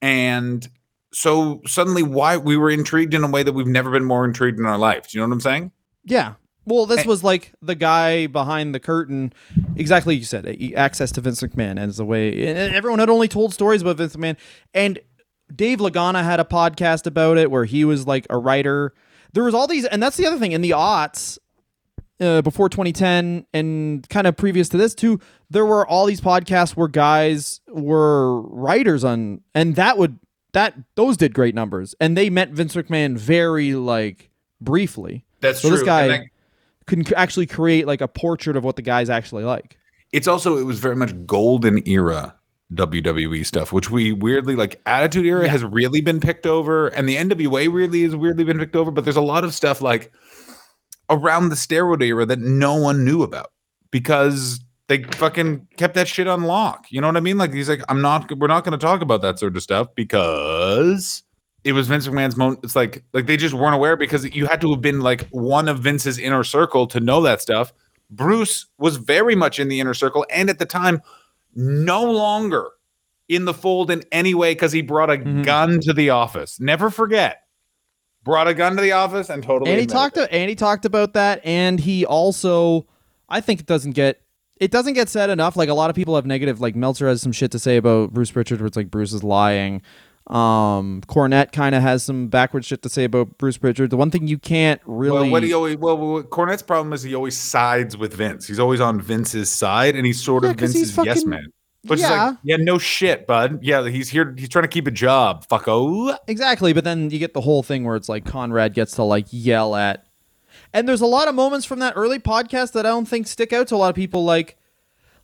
and 0.00 0.66
so 1.12 1.60
suddenly, 1.66 2.02
why 2.02 2.38
we 2.38 2.56
were 2.56 2.70
intrigued 2.70 3.12
in 3.14 3.24
a 3.24 3.30
way 3.30 3.42
that 3.42 3.52
we've 3.52 3.66
never 3.66 3.90
been 3.90 4.04
more 4.04 4.24
intrigued 4.24 4.58
in 4.58 4.66
our 4.66 4.78
life. 4.78 5.10
Do 5.10 5.18
you 5.18 5.22
know 5.22 5.28
what 5.28 5.34
I'm 5.34 5.40
saying? 5.40 5.72
Yeah. 6.04 6.34
Well, 6.68 6.86
this 6.86 7.00
And- 7.00 7.08
was 7.08 7.24
like 7.24 7.52
the 7.62 7.74
guy 7.74 8.26
behind 8.26 8.74
the 8.74 8.80
curtain, 8.80 9.32
exactly 9.76 10.16
you 10.16 10.24
said, 10.24 10.46
access 10.76 11.10
to 11.12 11.20
Vince 11.20 11.40
McMahon 11.42 11.78
as 11.78 11.96
the 11.96 12.04
way. 12.04 12.46
And 12.46 12.74
everyone 12.74 12.98
had 12.98 13.10
only 13.10 13.28
told 13.28 13.54
stories 13.54 13.82
about 13.82 13.96
Vince 13.96 14.14
McMahon, 14.16 14.36
and 14.74 14.98
Dave 15.54 15.78
Lagana 15.78 16.22
had 16.22 16.40
a 16.40 16.44
podcast 16.44 17.06
about 17.06 17.38
it 17.38 17.50
where 17.50 17.64
he 17.64 17.84
was 17.84 18.06
like 18.06 18.26
a 18.28 18.36
writer. 18.36 18.92
There 19.32 19.44
was 19.44 19.54
all 19.54 19.66
these, 19.66 19.86
and 19.86 20.02
that's 20.02 20.16
the 20.18 20.26
other 20.26 20.38
thing 20.38 20.52
in 20.52 20.60
the 20.60 20.70
aughts. 20.70 21.38
Uh, 22.20 22.42
before 22.42 22.68
2010 22.68 23.46
and 23.54 24.08
kind 24.08 24.26
of 24.26 24.36
previous 24.36 24.68
to 24.70 24.76
this 24.76 24.92
too, 24.92 25.20
there 25.50 25.64
were 25.64 25.86
all 25.86 26.04
these 26.04 26.20
podcasts 26.20 26.76
where 26.76 26.88
guys 26.88 27.60
were 27.68 28.40
writers 28.42 29.04
on, 29.04 29.40
and 29.54 29.76
that 29.76 29.96
would 29.96 30.18
that 30.52 30.74
those 30.96 31.16
did 31.16 31.32
great 31.32 31.54
numbers, 31.54 31.94
and 32.00 32.16
they 32.16 32.28
met 32.28 32.50
Vince 32.50 32.74
McMahon 32.74 33.16
very 33.16 33.74
like 33.74 34.30
briefly 34.60 35.24
That's 35.40 35.60
So 35.60 35.70
this 35.70 35.78
true. 35.80 35.86
guy- 35.86 36.02
And 36.02 36.10
that- 36.24 36.26
can 36.88 37.04
actually 37.14 37.46
create 37.46 37.86
like 37.86 38.00
a 38.00 38.08
portrait 38.08 38.56
of 38.56 38.64
what 38.64 38.74
the 38.74 38.82
guy's 38.82 39.08
actually 39.08 39.44
like. 39.44 39.76
it's 40.12 40.26
also 40.26 40.56
it 40.56 40.64
was 40.64 40.80
very 40.80 40.96
much 40.96 41.12
golden 41.26 41.86
era 41.86 42.34
WWE 42.74 43.46
stuff, 43.46 43.72
which 43.72 43.90
we 43.90 44.12
weirdly 44.12 44.56
like 44.56 44.80
Attitude 44.84 45.24
Era 45.24 45.48
has 45.48 45.64
really 45.64 46.00
been 46.00 46.20
picked 46.20 46.46
over, 46.46 46.88
and 46.88 47.08
the 47.08 47.16
NWA 47.16 47.68
weirdly 47.68 48.02
has 48.02 48.16
weirdly 48.16 48.44
been 48.44 48.58
picked 48.58 48.76
over. 48.76 48.90
But 48.90 49.04
there's 49.04 49.16
a 49.16 49.22
lot 49.22 49.44
of 49.44 49.54
stuff 49.54 49.80
like 49.80 50.12
around 51.08 51.48
the 51.48 51.54
steroid 51.54 52.02
era 52.02 52.26
that 52.26 52.40
no 52.40 52.74
one 52.74 53.04
knew 53.04 53.22
about 53.22 53.52
because 53.90 54.60
they 54.88 55.02
fucking 55.02 55.66
kept 55.76 55.94
that 55.94 56.08
shit 56.08 56.26
on 56.26 56.44
lock. 56.44 56.86
You 56.90 57.00
know 57.00 57.06
what 57.06 57.16
I 57.16 57.20
mean? 57.20 57.38
Like 57.38 57.52
he's 57.52 57.68
like, 57.68 57.82
I'm 57.88 58.00
not, 58.02 58.36
we're 58.38 58.48
not 58.48 58.64
going 58.64 58.78
to 58.78 58.84
talk 58.84 59.00
about 59.00 59.22
that 59.22 59.38
sort 59.38 59.56
of 59.56 59.62
stuff 59.62 59.88
because 59.94 61.22
it 61.68 61.72
was 61.72 61.86
Vince 61.86 62.06
McMahon's 62.08 62.36
moment. 62.36 62.60
It's 62.64 62.74
like 62.74 63.04
like 63.12 63.26
they 63.26 63.36
just 63.36 63.54
weren't 63.54 63.74
aware 63.74 63.96
because 63.96 64.24
you 64.34 64.46
had 64.46 64.60
to 64.62 64.70
have 64.72 64.80
been 64.80 65.00
like 65.00 65.28
one 65.28 65.68
of 65.68 65.80
Vince's 65.80 66.18
inner 66.18 66.42
circle 66.44 66.86
to 66.88 67.00
know 67.00 67.20
that 67.22 67.40
stuff. 67.42 67.72
Bruce 68.10 68.66
was 68.78 68.96
very 68.96 69.34
much 69.34 69.60
in 69.60 69.68
the 69.68 69.80
inner 69.80 69.94
circle, 69.94 70.24
and 70.30 70.48
at 70.50 70.58
the 70.58 70.66
time, 70.66 71.02
no 71.54 72.10
longer 72.10 72.68
in 73.28 73.44
the 73.44 73.52
fold 73.54 73.90
in 73.90 74.02
any 74.10 74.32
way 74.34 74.52
because 74.54 74.72
he 74.72 74.80
brought 74.80 75.10
a 75.10 75.16
Mhm. 75.18 75.44
gun 75.44 75.80
to 75.80 75.92
the 75.92 76.08
office. 76.10 76.58
Never 76.58 76.88
forget, 76.88 77.42
brought 78.24 78.48
a 78.48 78.54
gun 78.54 78.76
to 78.76 78.82
the 78.82 78.92
office 78.92 79.28
and 79.28 79.42
totally. 79.42 79.70
and 79.70 79.78
he 79.80 79.86
talked 79.86 80.14
to, 80.14 80.32
and 80.32 80.48
he 80.48 80.54
talked 80.56 80.84
about 80.86 81.12
that 81.14 81.40
and 81.44 81.80
he 81.80 82.04
also 82.04 82.86
i 83.28 83.40
think 83.40 83.60
it 83.60 83.66
doesn't 83.66 83.92
get 83.92 84.20
it 84.56 84.70
doesn't 84.70 84.94
get 84.94 85.08
said 85.08 85.30
enough 85.30 85.56
like 85.56 85.68
a 85.68 85.74
lot 85.74 85.88
of 85.88 85.94
people 85.96 86.14
have 86.16 86.26
negative 86.26 86.60
like 86.60 86.74
meltzer 86.74 87.06
has 87.08 87.22
some 87.22 87.32
shit 87.32 87.50
to 87.50 87.58
say 87.58 87.76
about 87.76 88.12
bruce 88.12 88.30
Prichard, 88.30 88.60
where 88.60 88.66
it's 88.66 88.76
like 88.76 88.90
bruce 88.90 89.12
is 89.12 89.22
lying 89.22 89.80
um 90.28 91.00
cornette 91.06 91.52
kind 91.52 91.74
of 91.74 91.80
has 91.82 92.04
some 92.04 92.28
backward 92.28 92.62
shit 92.62 92.82
to 92.82 92.88
say 92.90 93.04
about 93.04 93.38
bruce 93.38 93.56
Prichard. 93.56 93.88
the 93.88 93.96
one 93.96 94.10
thing 94.10 94.28
you 94.28 94.38
can't 94.38 94.78
really 94.84 95.22
Well, 95.22 95.30
what 95.30 95.42
he 95.42 95.54
always 95.54 95.76
well, 95.78 95.96
well, 95.96 96.22
Cornette's 96.22 96.62
problem 96.62 96.92
is 96.92 97.02
he 97.02 97.14
always 97.14 97.34
sides 97.36 97.96
with 97.96 98.12
Vince. 98.12 98.46
He's 98.46 98.58
always 98.58 98.78
on 98.80 99.00
Vince's 99.00 99.50
side, 99.50 99.96
and 99.96 100.04
he's 100.04 100.22
sort 100.22 100.44
Yeah, 100.44 100.50
of 100.50 100.56
Vince's 100.56 100.94
yes 100.98 101.24
man. 101.24 101.46
Which 101.86 102.00
is 102.00 102.02
yeah 102.02 102.24
like, 102.26 102.36
yeah, 102.42 102.56
no 102.56 102.76
shit, 102.76 103.26
bud. 103.26 103.60
Yeah, 103.62 103.88
he's 103.88 104.10
here. 104.10 104.34
He's 104.36 104.50
trying 104.50 104.64
to 104.64 104.68
keep 104.68 104.86
a 104.86 104.90
job. 104.90 105.46
Fucko. 105.48 106.14
Exactly, 106.26 106.74
but 106.74 106.84
then 106.84 107.08
you 107.08 107.18
get 107.18 107.32
the 107.32 107.40
whole 107.40 107.62
thing 107.62 107.84
where 107.84 107.96
it's 107.96 108.08
like 108.10 108.26
Conrad 108.26 108.74
gets 108.74 108.96
to 108.96 109.04
like 109.04 109.26
yell 109.30 109.76
at, 109.76 110.04
and 110.74 110.86
there's 110.86 111.00
a 111.00 111.06
lot 111.06 111.28
of 111.28 111.34
moments 111.34 111.64
from 111.64 111.78
that 111.78 111.94
early 111.96 112.18
podcast 112.18 112.72
that 112.72 112.84
I 112.84 112.90
don't 112.90 113.08
think 113.08 113.26
stick 113.28 113.54
out 113.54 113.68
to 113.68 113.76
a 113.76 113.78
lot 113.78 113.88
of 113.88 113.94
people. 113.96 114.24
Like, 114.24 114.57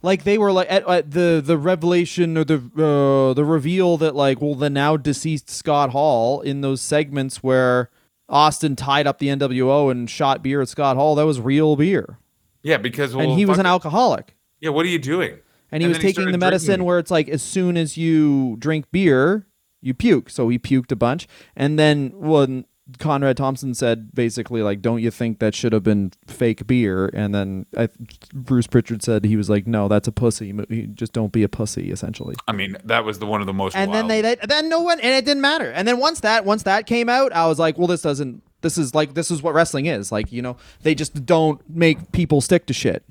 like 0.04 0.22
they 0.24 0.38
were 0.38 0.52
like 0.52 0.70
at, 0.70 0.86
at 0.88 1.10
the 1.10 1.42
the 1.44 1.58
revelation 1.58 2.36
or 2.38 2.44
the 2.44 2.56
uh, 2.76 3.34
the 3.34 3.44
reveal 3.44 3.96
that 3.96 4.14
like 4.14 4.40
well 4.40 4.54
the 4.54 4.70
now 4.70 4.96
deceased 4.96 5.50
Scott 5.50 5.90
Hall 5.90 6.40
in 6.42 6.60
those 6.60 6.80
segments 6.80 7.42
where 7.42 7.90
Austin 8.28 8.76
tied 8.76 9.06
up 9.06 9.18
the 9.18 9.28
NWO 9.28 9.90
and 9.90 10.08
shot 10.08 10.42
beer 10.42 10.62
at 10.62 10.68
Scott 10.68 10.96
Hall 10.96 11.14
that 11.16 11.26
was 11.26 11.40
real 11.40 11.76
beer, 11.76 12.18
Yeah, 12.62 12.78
because 12.78 13.14
well, 13.14 13.28
and 13.28 13.38
he 13.38 13.44
was 13.44 13.58
an 13.58 13.66
alcoholic. 13.66 14.34
Yeah, 14.60 14.70
what 14.70 14.86
are 14.86 14.88
you 14.88 14.98
doing? 14.98 15.38
And 15.70 15.82
he 15.82 15.86
And 15.86 15.90
was 15.90 15.98
then 15.98 16.06
he 16.06 16.12
taking 16.12 16.32
the 16.32 16.38
medicine 16.38 16.66
drinking. 16.68 16.86
where 16.86 16.98
it's 16.98 17.10
like 17.10 17.28
as 17.28 17.42
soon 17.42 17.76
as 17.76 17.96
you 17.96 18.56
drink 18.60 18.86
beer, 18.92 19.46
you 19.82 19.92
puke. 19.92 20.30
So 20.30 20.48
he 20.48 20.58
puked 20.58 20.90
a 20.92 20.96
bunch. 20.96 21.26
And 21.56 21.78
then 21.78 22.12
when 22.14 22.64
Conrad 22.98 23.36
Thompson 23.38 23.72
said 23.74 24.14
basically 24.14 24.62
like, 24.62 24.82
"Don't 24.82 25.00
you 25.00 25.10
think 25.10 25.38
that 25.38 25.54
should 25.54 25.72
have 25.72 25.82
been 25.82 26.12
fake 26.26 26.66
beer?" 26.66 27.06
And 27.14 27.34
then 27.34 27.64
I, 27.76 27.88
Bruce 28.34 28.66
Prichard 28.66 29.02
said 29.02 29.24
he 29.24 29.36
was 29.36 29.48
like, 29.48 29.66
"No, 29.66 29.88
that's 29.88 30.06
a 30.06 30.12
pussy. 30.12 30.52
Just 30.92 31.14
don't 31.14 31.32
be 31.32 31.42
a 31.42 31.48
pussy." 31.48 31.90
Essentially. 31.90 32.34
I 32.46 32.52
mean, 32.52 32.76
that 32.84 33.04
was 33.04 33.18
the 33.20 33.26
one 33.26 33.40
of 33.40 33.46
the 33.46 33.54
most. 33.54 33.74
And 33.74 33.94
then 33.94 34.06
wild- 34.06 34.10
they, 34.10 34.36
they 34.36 34.46
then 34.46 34.68
no 34.68 34.80
one 34.82 35.00
and 35.00 35.12
it 35.12 35.24
didn't 35.24 35.40
matter. 35.40 35.70
And 35.70 35.88
then 35.88 35.98
once 35.98 36.20
that 36.20 36.44
once 36.44 36.64
that 36.64 36.86
came 36.86 37.08
out, 37.08 37.32
I 37.32 37.46
was 37.46 37.58
like, 37.58 37.78
"Well, 37.78 37.86
this 37.86 38.02
doesn't. 38.02 38.42
This 38.60 38.76
is 38.76 38.94
like 38.94 39.14
this 39.14 39.30
is 39.30 39.42
what 39.42 39.54
wrestling 39.54 39.86
is. 39.86 40.12
Like 40.12 40.30
you 40.30 40.42
know, 40.42 40.56
they 40.82 40.94
just 40.94 41.24
don't 41.24 41.60
make 41.68 42.12
people 42.12 42.42
stick 42.42 42.66
to 42.66 42.74
shit. 42.74 43.02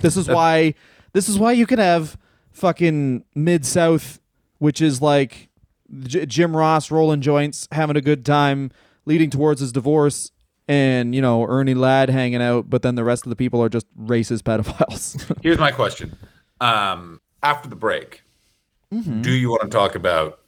This 0.00 0.16
is 0.16 0.28
why. 0.28 0.74
This 1.12 1.28
is 1.28 1.38
why 1.38 1.52
you 1.52 1.66
can 1.66 1.78
have 1.80 2.16
fucking 2.52 3.24
mid 3.34 3.64
south, 3.66 4.20
which 4.58 4.80
is 4.80 5.00
like 5.02 5.48
J- 6.02 6.26
Jim 6.26 6.56
Ross 6.56 6.90
rolling 6.90 7.20
joints, 7.20 7.66
having 7.72 7.96
a 7.96 8.00
good 8.00 8.24
time, 8.24 8.70
leading 9.08 9.30
towards 9.30 9.60
his 9.60 9.72
divorce, 9.72 10.30
and 10.68 11.14
you 11.14 11.20
know 11.22 11.44
Ernie 11.44 11.74
Ladd 11.74 12.10
hanging 12.10 12.40
out. 12.42 12.70
But 12.70 12.82
then 12.82 12.94
the 12.94 13.02
rest 13.04 13.26
of 13.26 13.30
the 13.30 13.36
people 13.36 13.60
are 13.62 13.68
just 13.68 13.86
racist 13.98 14.42
pedophiles. 14.42 15.36
Here's 15.42 15.58
my 15.58 15.72
question. 15.72 16.16
Um, 16.60 17.20
after 17.42 17.68
the 17.68 17.76
break, 17.76 18.22
Mm-hmm. 18.94 19.20
do 19.20 19.30
you 19.32 19.50
want 19.50 19.62
to 19.62 19.68
talk 19.68 19.94
about 19.94 20.40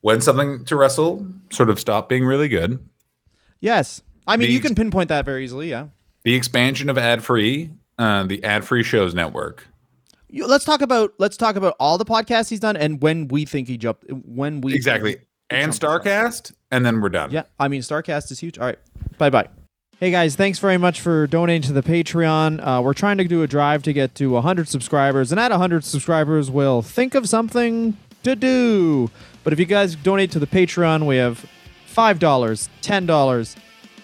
when 0.00 0.20
something 0.20 0.64
to 0.66 0.76
wrestle 0.76 1.26
sort 1.50 1.68
of 1.68 1.80
stopped 1.80 2.08
being 2.08 2.24
really 2.24 2.46
good? 2.48 2.78
yes, 3.60 4.02
I 4.26 4.36
mean 4.36 4.48
The- 4.48 4.54
you 4.54 4.60
can 4.60 4.74
pinpoint 4.76 5.08
that 5.08 5.24
very 5.24 5.42
easily. 5.44 5.70
Yeah. 5.70 5.88
The 6.22 6.34
expansion 6.34 6.88
of 6.90 6.96
ad 6.98 7.24
free, 7.24 7.70
uh, 7.98 8.24
the 8.24 8.42
ad 8.44 8.64
free 8.64 8.82
shows 8.84 9.14
network. 9.14 9.66
You- 10.28 10.46
let's 10.46 10.64
talk 10.64 10.80
about 10.80 11.14
let's 11.18 11.36
talk 11.36 11.56
about 11.56 11.74
all 11.80 11.98
the 11.98 12.04
podcasts 12.04 12.50
he's 12.50 12.60
done 12.60 12.76
and 12.76 13.02
when 13.02 13.26
we 13.28 13.44
think 13.44 13.66
he 13.68 13.76
jumped 13.76 14.04
when 14.12 14.60
we 14.60 14.74
Exactly. 14.74 15.16
And 15.48 15.72
Starcast, 15.72 16.52
and 16.70 16.84
then 16.84 17.00
we're 17.00 17.08
done. 17.08 17.30
yeah 17.30 17.42
i 17.58 17.68
mean 17.68 17.80
starcast 17.80 18.30
is 18.30 18.40
huge 18.40 18.58
all 18.58 18.66
right 18.66 18.78
bye 19.18 19.30
bye 19.30 19.48
hey 20.00 20.10
guys 20.10 20.34
thanks 20.36 20.58
very 20.58 20.76
much 20.78 21.00
for 21.00 21.26
donating 21.26 21.62
to 21.62 21.72
the 21.72 21.82
patreon 21.82 22.60
uh, 22.66 22.82
we're 22.82 22.92
trying 22.92 23.16
to 23.18 23.24
do 23.24 23.42
a 23.42 23.46
drive 23.46 23.82
to 23.82 23.92
get 23.92 24.14
to 24.14 24.30
100 24.32 24.68
subscribers 24.68 25.30
and 25.30 25.40
at 25.40 25.50
100 25.50 25.84
subscribers 25.84 26.50
we'll 26.50 26.82
think 26.82 27.14
of 27.14 27.28
something 27.28 27.96
to 28.22 28.34
do 28.34 29.10
but 29.44 29.52
if 29.52 29.58
you 29.58 29.64
guys 29.66 29.94
donate 29.96 30.30
to 30.30 30.38
the 30.38 30.46
patreon 30.46 31.06
we 31.06 31.16
have 31.16 31.46
$5 31.94 32.18
$10 32.18 33.56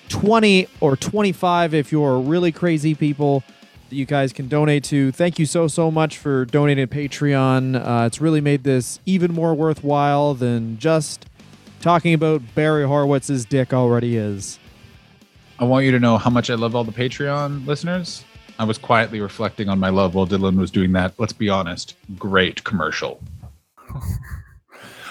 20 0.09 0.69
or 0.81 0.97
25 0.97 1.75
if 1.75 1.93
you're 1.93 2.19
really 2.21 2.53
crazy 2.53 2.95
people 2.95 3.43
that 3.89 3.97
you 3.97 4.07
guys 4.07 4.33
can 4.33 4.49
donate 4.49 4.85
to. 4.85 5.13
Thank 5.13 5.39
you 5.39 5.45
so 5.45 5.69
so 5.69 5.91
much 5.91 6.17
for 6.17 6.47
donating 6.47 6.87
to 6.89 6.95
Patreon. 6.95 7.77
Uh, 7.77 8.07
it's 8.07 8.23
really 8.23 8.41
made 8.41 8.65
this 8.65 9.01
even 9.05 9.35
more 9.35 9.55
worthwhile 9.55 10.33
than 10.33 10.79
just 10.79 11.27
talking 11.83 12.15
about 12.15 12.41
Barry 12.55 12.85
Horowitz's 12.85 13.45
dick 13.45 13.75
already 13.75 14.17
is. 14.17 14.59
I 15.59 15.65
want 15.65 15.85
you 15.85 15.91
to 15.91 16.01
know 16.01 16.17
how 16.17 16.31
much 16.31 16.49
I 16.49 16.55
love 16.55 16.75
all 16.75 16.85
the 16.85 16.93
Patreon 16.93 17.67
listeners. 17.67 18.25
I 18.59 18.65
was 18.65 18.79
quietly 18.79 19.21
reflecting 19.21 19.69
on 19.69 19.79
my 19.79 19.89
love 19.89 20.15
while 20.15 20.27
Dylan 20.27 20.57
was 20.57 20.71
doing 20.71 20.93
that. 20.93 21.15
Let's 21.19 21.33
be 21.33 21.49
honest, 21.49 21.97
great 22.17 22.65
commercial. 22.65 23.21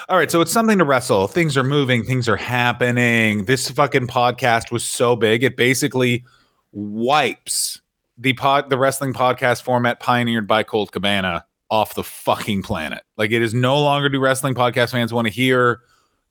All 0.09 0.17
right, 0.17 0.31
so 0.31 0.41
it's 0.41 0.51
something 0.51 0.77
to 0.77 0.85
wrestle. 0.85 1.27
Things 1.27 1.55
are 1.57 1.63
moving, 1.63 2.03
things 2.03 2.27
are 2.27 2.37
happening. 2.37 3.45
This 3.45 3.69
fucking 3.69 4.07
podcast 4.07 4.71
was 4.71 4.83
so 4.83 5.15
big, 5.15 5.43
it 5.43 5.55
basically 5.55 6.23
wipes 6.71 7.81
the 8.17 8.33
pod 8.33 8.69
the 8.69 8.77
wrestling 8.77 9.13
podcast 9.13 9.61
format 9.61 9.99
pioneered 9.99 10.47
by 10.47 10.63
Colt 10.63 10.91
Cabana 10.91 11.45
off 11.69 11.95
the 11.95 12.03
fucking 12.03 12.63
planet. 12.63 13.03
Like 13.17 13.31
it 13.31 13.41
is 13.41 13.53
no 13.53 13.81
longer 13.81 14.09
do 14.09 14.19
wrestling 14.19 14.53
podcast 14.53 14.91
fans 14.91 15.13
want 15.13 15.27
to 15.27 15.33
hear 15.33 15.81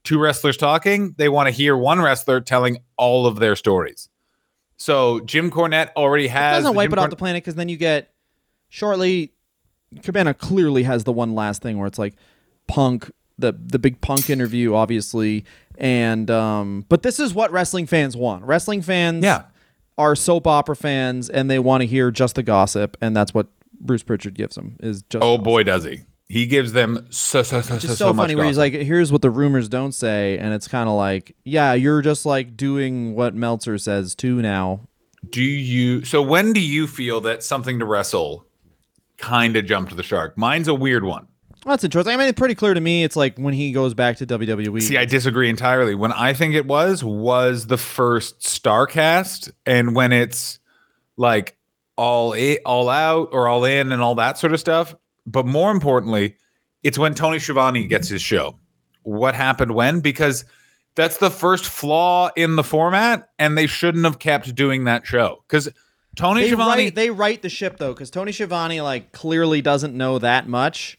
two 0.05 0.19
wrestlers 0.19 0.57
talking. 0.57 1.15
They 1.19 1.29
want 1.29 1.47
to 1.49 1.51
hear 1.51 1.77
one 1.77 2.01
wrestler 2.01 2.41
telling 2.41 2.79
all 2.97 3.27
of 3.27 3.39
their 3.39 3.57
stories. 3.57 4.09
So 4.77 5.21
Jim 5.21 5.51
Cornette 5.51 5.91
already 5.97 6.25
It 6.27 6.31
has 6.31 6.63
doesn't 6.63 6.75
wipe 6.77 6.91
Jim 6.91 6.99
it 6.99 7.03
off 7.03 7.11
the 7.11 7.17
planet 7.17 7.43
because 7.43 7.55
then 7.55 7.69
you 7.69 7.77
get 7.77 8.13
shortly. 8.69 9.33
Cabana 10.03 10.33
clearly 10.35 10.85
has 10.85 11.05
the 11.05 11.13
one 11.13 11.35
last 11.35 11.63
thing 11.63 11.77
where 11.79 11.87
it's 11.89 11.99
like 11.99 12.15
punk 12.67 13.11
the 13.39 13.53
the 13.53 13.79
big 13.79 14.01
punk 14.03 14.29
interview 14.31 14.75
obviously 14.75 15.45
and 15.79 16.31
um 16.31 16.85
but 16.91 17.03
this 17.03 17.19
is 17.19 17.33
what 17.35 17.51
wrestling 17.51 17.87
fans 17.87 18.15
want 18.17 18.45
wrestling 18.45 18.83
fans 18.83 19.25
Yeah. 19.25 19.45
are 19.99 20.15
soap 20.15 20.47
opera 20.47 20.77
fans 20.77 21.29
and 21.31 21.51
they 21.51 21.59
want 21.59 21.81
to 21.81 21.87
hear 21.87 22.11
just 22.13 22.35
the 22.37 22.43
gossip 22.45 22.97
and 23.01 23.17
that's 23.17 23.33
what 23.35 23.49
Bruce 23.81 24.03
Prichard 24.05 24.35
gives 24.35 24.55
them 24.57 24.77
is 24.81 25.03
just 25.09 25.25
Oh 25.25 25.39
boy, 25.39 25.63
does 25.65 25.85
he. 25.85 26.01
He 26.33 26.47
gives 26.47 26.73
them 26.73 27.09
so 27.11 27.43
so 27.43 27.61
so, 27.61 27.79
so, 27.81 27.89
so 27.89 27.95
so 27.95 28.13
much 28.13 28.23
funny 28.25 28.37
where 28.37 28.45
he's 28.47 28.57
like 28.57 28.73
here's 28.73 29.11
what 29.11 29.21
the 29.21 29.31
rumors 29.31 29.69
don't 29.69 29.91
say 29.91 30.39
and 30.39 30.55
it's 30.55 30.69
kind 30.69 30.89
of 30.89 30.95
like 30.95 31.35
yeah 31.43 31.73
you're 31.73 32.03
just 32.03 32.25
like 32.25 32.57
doing 32.57 33.17
what 33.17 33.35
Meltzer 33.35 33.77
says 33.79 34.15
too 34.15 34.41
now 34.41 34.83
Do 35.29 35.43
you 35.43 36.05
so 36.05 36.23
when 36.23 36.53
do 36.53 36.61
you 36.61 36.87
feel 36.87 37.21
that 37.23 37.43
something 37.43 37.81
to 37.81 37.85
wrestle 37.85 38.47
kind 39.19 39.57
of 39.57 39.67
jumped 39.67 39.97
the 39.97 40.05
shark? 40.05 40.39
Mine's 40.39 40.69
a 40.69 40.75
weird 40.75 41.03
one. 41.05 41.27
Well, 41.67 41.73
that's 41.73 41.83
interesting 41.83 42.15
I 42.15 42.17
mean 42.17 42.29
it's 42.29 42.39
pretty 42.39 42.55
clear 42.55 42.75
to 42.75 42.81
me 42.81 43.03
it's 43.03 43.17
like 43.17 43.37
when 43.37 43.53
he 43.53 43.73
goes 43.73 43.95
back 43.95 44.17
to 44.19 44.27
WWE 44.27 44.81
See, 44.83 44.97
I 44.99 45.07
disagree 45.07 45.51
entirely. 45.51 45.97
When 45.97 46.13
I 46.13 46.33
think 46.33 46.55
it 46.55 46.65
was 46.67 47.03
was 47.03 47.67
the 47.67 47.77
first 47.77 48.39
Starcast 48.41 49.51
and 49.67 49.97
when 49.97 50.13
it's 50.13 50.61
like 51.17 51.57
all 51.97 52.35
i- 52.35 52.61
all 52.65 52.89
out 52.89 53.31
or 53.33 53.49
all 53.49 53.65
in 53.65 53.91
and 53.93 54.01
all 54.01 54.15
that 54.15 54.39
sort 54.39 54.53
of 54.55 54.61
stuff. 54.61 54.95
But 55.27 55.47
more 55.47 55.71
importantly, 55.71 56.37
it's 56.83 56.99
when 56.99 57.15
Tony 57.15 57.39
Schiavone 57.39 57.87
gets 57.87 58.09
his 58.09 58.23
show. 58.23 58.59
What 59.03 59.35
happened 59.35 59.75
when? 59.75 60.01
Because 60.01 60.45
that's 60.95 61.19
the 61.19 61.31
first 61.31 61.67
flaw 61.67 62.31
in 62.37 62.57
the 62.57 62.65
format, 62.65 63.31
and 63.39 63.57
they 63.57 63.67
shouldn't 63.67 64.05
have 64.05 64.19
kept 64.19 64.55
doing 64.55 64.85
that 64.85 65.07
show. 65.07 65.43
Because 65.49 65.69
Tony 66.17 66.43
they 66.43 66.49
Schiavone, 66.49 66.85
write, 66.85 66.95
they 66.95 67.11
write 67.11 67.43
the 67.43 67.49
ship 67.49 67.79
though 67.79 67.93
because 67.93 68.11
Tony 68.11 68.33
Schiavone 68.33 68.81
like 68.81 69.13
clearly 69.13 69.63
doesn't 69.63 69.95
know 69.95 70.19
that 70.19 70.49
much 70.49 70.99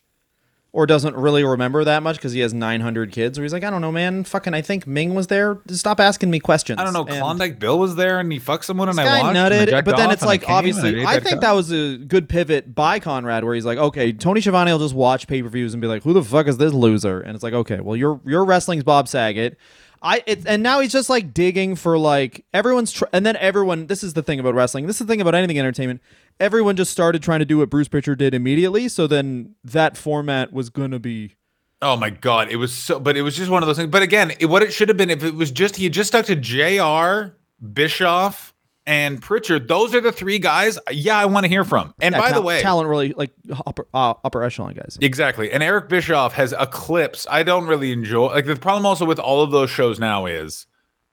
or 0.73 0.85
doesn't 0.85 1.15
really 1.17 1.43
remember 1.43 1.83
that 1.83 2.01
much 2.01 2.15
because 2.15 2.31
he 2.31 2.39
has 2.39 2.53
900 2.53 3.11
kids 3.11 3.37
or 3.37 3.43
he's 3.43 3.51
like 3.51 3.63
I 3.63 3.69
don't 3.69 3.81
know 3.81 3.91
man. 3.91 4.23
Fucking 4.23 4.53
I 4.53 4.61
think 4.61 4.87
Ming 4.87 5.13
was 5.13 5.27
there. 5.27 5.59
Stop 5.69 5.99
asking 5.99 6.31
me 6.31 6.39
questions. 6.39 6.79
I 6.79 6.83
don't 6.85 6.93
know, 6.93 7.05
And 7.05 7.17
Klondike 7.19 7.59
Bill 7.59 7.77
was 7.77 7.95
there 7.97 8.19
and 8.19 8.31
he 8.31 8.39
fucked 8.39 8.63
someone 8.65 8.87
and 8.87 8.99
I 8.99 9.03
watched. 9.21 9.35
and 9.35 9.37
nutted 9.37 9.69
jacked 9.69 9.85
but 9.85 9.97
then 9.97 10.11
it's 10.11 10.23
like 10.23 10.49
obviously 10.49 11.05
I 11.05 11.15
think 11.19 11.35
cup. 11.35 11.41
that 11.41 11.51
was 11.51 11.71
a 11.71 11.97
good 11.97 12.29
pivot 12.29 12.73
by 12.73 12.99
Conrad 12.99 13.43
where 13.43 13.53
he's 13.53 13.65
like 13.65 13.77
okay 13.77 14.13
Tony 14.13 14.39
Schiavone 14.39 14.71
will 14.71 14.79
just 14.79 14.95
watch 14.95 15.27
pay-per-views 15.27 15.73
and 15.73 15.81
be 15.81 15.87
like 15.87 16.03
who 16.03 16.13
the 16.13 16.23
fuck 16.23 16.47
is 16.47 16.57
this 16.57 16.71
loser 16.73 17.19
and 17.19 17.35
it's 17.35 17.43
like 17.43 17.53
okay 17.53 17.81
well 17.81 17.95
your 17.97 18.21
your 18.25 18.45
wrestling's 18.45 18.83
Bob 18.83 19.07
Saget. 19.07 19.57
I 20.03 20.23
it, 20.25 20.47
and 20.47 20.63
now 20.63 20.79
he's 20.79 20.91
just 20.91 21.11
like 21.11 21.31
digging 21.31 21.75
for 21.75 21.95
like 21.95 22.43
everyone's 22.55 22.91
tr- 22.91 23.05
and 23.13 23.23
then 23.23 23.35
everyone 23.35 23.85
this 23.85 24.03
is 24.03 24.13
the 24.13 24.23
thing 24.23 24.39
about 24.39 24.55
wrestling. 24.55 24.87
This 24.87 24.95
is 24.99 25.05
the 25.05 25.13
thing 25.13 25.21
about 25.21 25.35
anything 25.35 25.59
entertainment 25.59 26.01
everyone 26.41 26.75
just 26.75 26.91
started 26.91 27.23
trying 27.23 27.39
to 27.39 27.45
do 27.45 27.59
what 27.59 27.69
Bruce 27.69 27.87
Prichard 27.87 28.19
did 28.19 28.33
immediately 28.33 28.89
so 28.89 29.07
then 29.07 29.55
that 29.63 29.95
format 29.95 30.51
was 30.51 30.69
gonna 30.69 30.99
be 30.99 31.35
Oh 31.81 31.97
my 31.97 32.11
god, 32.11 32.51
it 32.51 32.57
was 32.57 32.71
so. 32.71 32.99
But 32.99 33.17
it 33.17 33.23
was 33.23 33.35
just 33.35 33.49
one 33.49 33.63
of 33.63 33.67
those 33.67 33.77
things. 33.77 33.89
But 33.89 34.03
again, 34.03 34.33
it, 34.39 34.45
what 34.45 34.61
it 34.61 34.71
should 34.71 34.87
have 34.89 34.97
been 34.97 35.09
if 35.09 35.23
it 35.23 35.33
was 35.33 35.49
just 35.49 35.77
he 35.77 35.85
had 35.85 35.93
just 35.93 36.09
stuck 36.09 36.27
to 36.27 36.35
Jr. 36.35 37.33
Bischoff 37.73 38.53
and 38.85 39.21
Prichard. 39.21 39.67
Those 39.67 39.95
are 39.95 40.01
the 40.01 40.11
three 40.11 40.37
guys. 40.37 40.77
Yeah, 40.91 41.17
I 41.17 41.25
want 41.25 41.45
to 41.45 41.47
hear 41.47 41.63
from. 41.63 41.93
And 41.99 42.13
Yeah, 42.13 42.21
by 42.21 42.31
the 42.31 42.41
way, 42.41 42.61
talent 42.61 42.87
really 42.87 43.13
like 43.13 43.31
upper 43.65 43.87
uh, 43.93 44.13
upper 44.23 44.43
echelon 44.43 44.73
guys. 44.75 44.99
Exactly. 45.01 45.51
And 45.51 45.63
Eric 45.63 45.89
Bischoff 45.89 46.33
has 46.33 46.53
eclipsed. 46.53 47.27
I 47.31 47.41
don't 47.41 47.65
really 47.65 47.91
enjoy 47.91 48.27
like 48.27 48.45
the 48.45 48.55
problem 48.55 48.85
also 48.85 49.05
with 49.05 49.19
all 49.19 49.41
of 49.41 49.49
those 49.49 49.71
shows 49.71 49.99
now 49.99 50.27
is 50.27 50.67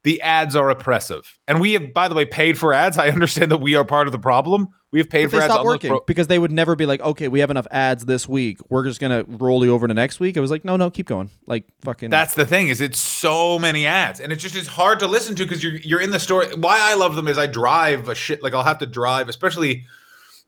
the 0.08 0.22
ads 0.22 0.56
are 0.56 0.70
oppressive. 0.70 1.38
And 1.46 1.60
we 1.60 1.74
have, 1.74 1.92
by 1.92 2.08
the 2.08 2.14
way, 2.14 2.24
paid 2.24 2.56
for 2.56 2.72
ads. 2.72 2.96
I 2.96 3.08
understand 3.10 3.50
that 3.50 3.58
we 3.58 3.74
are 3.74 3.84
part 3.84 4.08
of 4.08 4.12
the 4.12 4.18
problem. 4.18 4.68
We 4.90 5.00
have 5.00 5.10
paid 5.10 5.26
But 5.26 5.32
for 5.32 5.36
they 5.36 5.44
ads 5.44 5.54
those 5.54 5.66
working 5.66 5.90
pro- 5.90 6.00
because 6.06 6.28
they 6.28 6.38
would 6.38 6.50
never 6.50 6.74
be 6.76 6.86
like, 6.86 7.02
okay, 7.02 7.28
we 7.28 7.40
have 7.40 7.50
enough 7.50 7.66
ads 7.70 8.06
this 8.06 8.26
week. 8.26 8.58
We're 8.70 8.84
just 8.84 9.00
gonna 9.00 9.26
roll 9.28 9.62
you 9.66 9.74
over 9.74 9.86
to 9.86 9.92
next 9.92 10.18
week. 10.18 10.38
It 10.38 10.40
was 10.40 10.50
like, 10.50 10.64
no, 10.64 10.76
no, 10.76 10.90
keep 10.90 11.06
going. 11.06 11.28
Like 11.46 11.66
fucking. 11.82 12.08
That's 12.08 12.32
the 12.32 12.46
thing 12.46 12.68
is 12.68 12.80
it's 12.80 12.98
so 12.98 13.58
many 13.58 13.84
ads 13.84 14.18
and 14.18 14.32
it's 14.32 14.42
just 14.42 14.56
it's 14.56 14.66
hard 14.66 14.98
to 15.00 15.06
listen 15.06 15.34
to 15.36 15.44
because 15.44 15.62
you're 15.62 15.76
you're 15.76 16.00
in 16.00 16.10
the 16.10 16.18
story. 16.18 16.46
Why 16.56 16.78
I 16.80 16.94
love 16.94 17.14
them 17.14 17.28
is 17.28 17.36
I 17.36 17.46
drive 17.46 18.08
a 18.08 18.14
shit 18.14 18.42
like 18.42 18.54
I'll 18.54 18.64
have 18.64 18.78
to 18.78 18.86
drive, 18.86 19.28
especially 19.28 19.84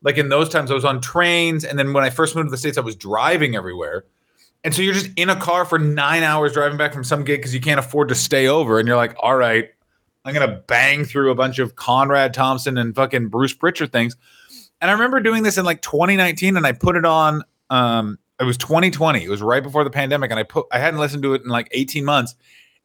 like 0.02 0.16
in 0.16 0.30
those 0.30 0.48
times 0.48 0.70
I 0.70 0.74
was 0.74 0.86
on 0.86 1.02
trains 1.02 1.66
and 1.66 1.78
then 1.78 1.92
when 1.92 2.02
I 2.02 2.08
first 2.08 2.34
moved 2.34 2.46
to 2.46 2.50
the 2.50 2.56
states 2.56 2.78
I 2.78 2.80
was 2.80 2.96
driving 2.96 3.56
everywhere. 3.56 4.06
And 4.64 4.74
so 4.74 4.82
you're 4.82 4.94
just 4.94 5.10
in 5.16 5.30
a 5.30 5.36
car 5.36 5.64
for 5.64 5.78
nine 5.78 6.22
hours 6.22 6.52
driving 6.52 6.76
back 6.76 6.92
from 6.92 7.04
some 7.04 7.24
gig 7.24 7.40
because 7.40 7.54
you 7.54 7.60
can't 7.60 7.80
afford 7.80 8.08
to 8.08 8.14
stay 8.14 8.46
over. 8.46 8.78
And 8.78 8.86
you're 8.86 8.96
like, 8.96 9.16
all 9.18 9.34
right, 9.36 9.70
I'm 10.24 10.34
gonna 10.34 10.62
bang 10.66 11.04
through 11.04 11.30
a 11.30 11.34
bunch 11.34 11.58
of 11.58 11.76
Conrad 11.76 12.34
Thompson 12.34 12.76
and 12.76 12.94
fucking 12.94 13.28
Bruce 13.28 13.54
Prichard 13.54 13.90
things. 13.90 14.16
And 14.82 14.90
I 14.90 14.94
remember 14.94 15.20
doing 15.20 15.42
this 15.42 15.56
in 15.58 15.64
like 15.64 15.80
2019, 15.82 16.56
and 16.56 16.66
I 16.66 16.72
put 16.72 16.96
it 16.96 17.04
on. 17.06 17.42
Um, 17.70 18.18
it 18.38 18.44
was 18.44 18.56
2020. 18.58 19.22
It 19.24 19.28
was 19.28 19.42
right 19.42 19.62
before 19.62 19.84
the 19.84 19.90
pandemic, 19.90 20.30
and 20.30 20.38
I 20.38 20.42
put 20.42 20.66
I 20.72 20.78
hadn't 20.78 21.00
listened 21.00 21.22
to 21.22 21.34
it 21.34 21.42
in 21.42 21.48
like 21.48 21.68
18 21.72 22.04
months. 22.04 22.34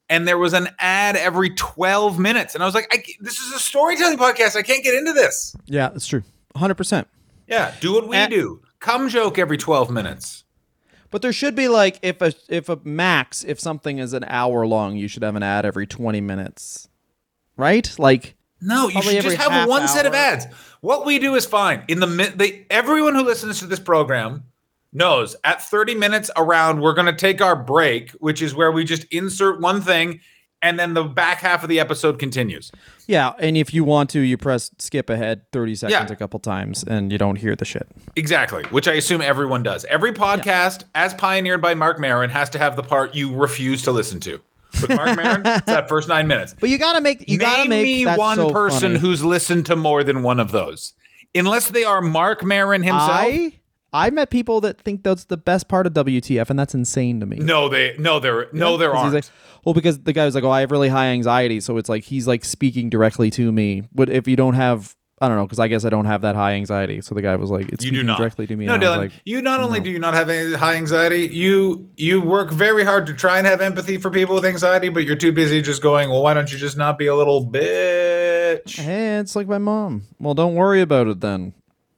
And 0.07 0.27
there 0.27 0.37
was 0.37 0.53
an 0.53 0.69
ad 0.79 1.15
every 1.15 1.49
12 1.49 2.19
minutes, 2.19 2.53
and 2.53 2.61
I 2.63 2.65
was 2.67 2.75
like, 2.75 2.87
I, 2.91 3.03
"This 3.19 3.39
is 3.39 3.53
a 3.53 3.59
storytelling 3.59 4.17
podcast. 4.17 4.55
I 4.55 4.61
can't 4.61 4.83
get 4.83 4.93
into 4.93 5.11
this." 5.13 5.55
yeah, 5.65 5.89
that's 5.89 6.07
true. 6.07 6.23
100. 6.53 6.75
percent 6.75 7.07
Yeah, 7.47 7.73
do 7.81 7.91
what 7.93 8.07
we 8.07 8.15
And- 8.15 8.31
do. 8.31 8.61
Come 8.79 9.09
joke 9.09 9.37
every 9.39 9.57
12 9.57 9.89
minutes. 9.89 10.44
But 11.15 11.21
there 11.21 11.31
should 11.31 11.55
be 11.55 11.69
like 11.69 11.97
if 12.01 12.21
a 12.21 12.33
if 12.49 12.67
a 12.67 12.77
max 12.83 13.45
if 13.45 13.57
something 13.57 13.99
is 13.99 14.11
an 14.11 14.25
hour 14.25 14.67
long, 14.67 14.97
you 14.97 15.07
should 15.07 15.23
have 15.23 15.37
an 15.37 15.43
ad 15.43 15.65
every 15.65 15.87
20 15.87 16.19
minutes, 16.19 16.89
right? 17.55 17.89
Like 17.97 18.35
No, 18.59 18.89
you 18.89 19.01
should 19.01 19.23
just 19.23 19.37
have 19.37 19.69
one 19.69 19.87
set 19.87 20.05
of 20.05 20.13
ads. 20.13 20.45
What 20.81 21.05
we 21.05 21.17
do 21.19 21.35
is 21.35 21.45
fine. 21.45 21.85
In 21.87 22.01
the 22.01 22.33
they 22.35 22.65
everyone 22.69 23.15
who 23.15 23.23
listens 23.23 23.59
to 23.59 23.65
this 23.65 23.79
program 23.79 24.43
knows 24.91 25.37
at 25.45 25.63
30 25.63 25.95
minutes 25.95 26.31
around 26.35 26.81
we're 26.81 26.93
going 26.93 27.05
to 27.05 27.15
take 27.15 27.39
our 27.39 27.55
break, 27.55 28.11
which 28.19 28.41
is 28.41 28.53
where 28.53 28.73
we 28.73 28.83
just 28.83 29.05
insert 29.05 29.61
one 29.61 29.81
thing 29.81 30.19
and 30.61 30.79
then 30.79 30.93
the 30.93 31.03
back 31.03 31.39
half 31.39 31.61
of 31.63 31.69
the 31.69 31.79
episode 31.79 32.17
continues. 32.19 32.71
yeah, 33.07 33.33
and 33.39 33.55
if 33.57 33.73
you 33.73 33.83
want 33.83 34.09
to, 34.11 34.19
you 34.19 34.37
press 34.37 34.71
skip 34.79 35.09
ahead 35.09 35.41
30 35.51 35.75
seconds 35.75 36.09
Yeah. 36.09 36.13
a 36.13 36.15
couple 36.15 36.39
times, 36.39 36.83
and 36.83 37.11
you 37.11 37.17
don't 37.17 37.35
hear 37.37 37.55
the 37.55 37.65
shit. 37.65 37.87
Exactly, 38.15 38.63
which 38.65 38.87
I 38.87 38.93
assume 38.93 39.21
everyone 39.21 39.63
does. 39.63 39.85
Every 39.85 40.11
podcast, 40.13 40.83
as 40.95 41.13
pioneered 41.13 41.61
by 41.61 41.73
Marc 41.75 41.99
Maron, 41.99 42.29
has 42.31 42.49
to 42.51 42.59
have 42.59 42.75
the 42.75 42.83
part 42.83 43.13
you 43.15 43.33
refuse 43.35 43.83
to 43.83 43.91
listen 43.91 44.19
to. 44.21 44.39
With 44.81 44.89
Marc 44.89 45.15
Maron, 45.15 45.41
it's 45.45 45.65
that 45.67 45.87
first 45.87 46.09
nine 46.09 46.27
minutes. 46.27 46.53
But 46.59 46.69
you 46.69 46.77
gotta 46.77 46.99
make 46.99 47.29
you 47.29 47.37
gotta 47.37 47.61
Name 47.61 47.69
make 47.69 47.83
me 47.85 48.05
one 48.17 48.35
so 48.37 48.49
person 48.51 48.93
funny. 48.93 48.99
who's 48.99 49.23
listened 49.23 49.65
to 49.67 49.75
more 49.77 50.03
than 50.03 50.21
one 50.23 50.39
of 50.39 50.51
those, 50.51 50.93
unless 51.33 51.69
they 51.69 51.83
are 51.85 52.01
Marc 52.01 52.43
Maron 52.43 52.83
himself. 52.83 53.09
I 53.11 53.53
I 53.95 54.09
met 54.09 54.29
people 54.29 54.59
that 54.61 54.81
think 54.81 55.03
that's 55.03 55.23
the 55.23 55.37
best 55.37 55.69
part 55.69 55.87
of 55.87 55.93
WTF, 55.93 56.49
and 56.49 56.59
that's 56.59 56.73
insane 56.75 57.21
to 57.21 57.25
me. 57.25 57.37
No, 57.37 57.69
they 57.69 57.95
no, 57.97 58.19
there 58.19 58.49
no, 58.51 58.75
there 58.75 58.93
aren't. 58.93 59.13
like, 59.13 59.23
well, 59.63 59.73
because 59.73 59.99
the 59.99 60.11
guy 60.11 60.25
was 60.25 60.35
like, 60.35 60.43
"Oh, 60.43 60.51
I 60.51 60.59
have 60.59 60.71
really 60.71 60.89
high 60.89 61.07
anxiety," 61.07 61.61
so 61.61 61.77
it's 61.77 61.87
like 61.87 62.03
he's 62.03 62.27
like 62.27 62.43
speaking 62.43 62.89
directly 62.89 63.31
to 63.31 63.51
me. 63.53 63.83
But 63.93 64.09
if 64.09 64.27
you 64.27 64.35
don't 64.35 64.55
have, 64.55 64.93
I 65.21 65.29
don't 65.29 65.37
know, 65.37 65.45
because 65.45 65.59
I 65.59 65.69
guess 65.69 65.85
I 65.85 65.89
don't 65.89 66.05
have 66.05 66.21
that 66.23 66.35
high 66.35 66.55
anxiety. 66.55 66.99
So 66.99 67.15
the 67.15 67.21
guy 67.21 67.37
was 67.37 67.49
like, 67.49 67.69
"It's 67.69 67.85
you 67.85 67.91
do 67.91 68.03
not 68.03 68.17
directly 68.17 68.45
to 68.47 68.55
me." 68.57 68.65
No, 68.65 68.73
and 68.73 68.83
Dylan. 68.83 68.97
like, 68.97 69.11
you 69.23 69.41
not 69.41 69.61
only 69.61 69.79
do 69.79 69.89
you 69.89 69.99
not 69.99 70.13
have 70.13 70.29
any 70.29 70.53
high 70.55 70.75
anxiety, 70.75 71.27
you 71.27 71.89
you 71.95 72.19
work 72.19 72.51
very 72.51 72.83
hard 72.83 73.05
to 73.07 73.13
try 73.13 73.37
and 73.37 73.47
have 73.47 73.61
empathy 73.61 73.95
for 73.97 74.11
people 74.11 74.35
with 74.35 74.45
anxiety, 74.45 74.89
but 74.89 75.05
you're 75.05 75.15
too 75.15 75.31
busy 75.31 75.61
just 75.61 75.81
going. 75.81 76.09
Well, 76.09 76.21
why 76.21 76.33
don't 76.33 76.51
you 76.51 76.57
just 76.57 76.75
not 76.75 76.97
be 76.97 77.07
a 77.07 77.15
little 77.15 77.49
bitch? 77.49 78.77
"Hey, 78.77 79.17
it's 79.19 79.37
like 79.37 79.47
my 79.47 79.57
mom." 79.57 80.03
Well, 80.19 80.33
don't 80.33 80.55
worry 80.55 80.81
about 80.81 81.07
it 81.07 81.21
then. 81.21 81.53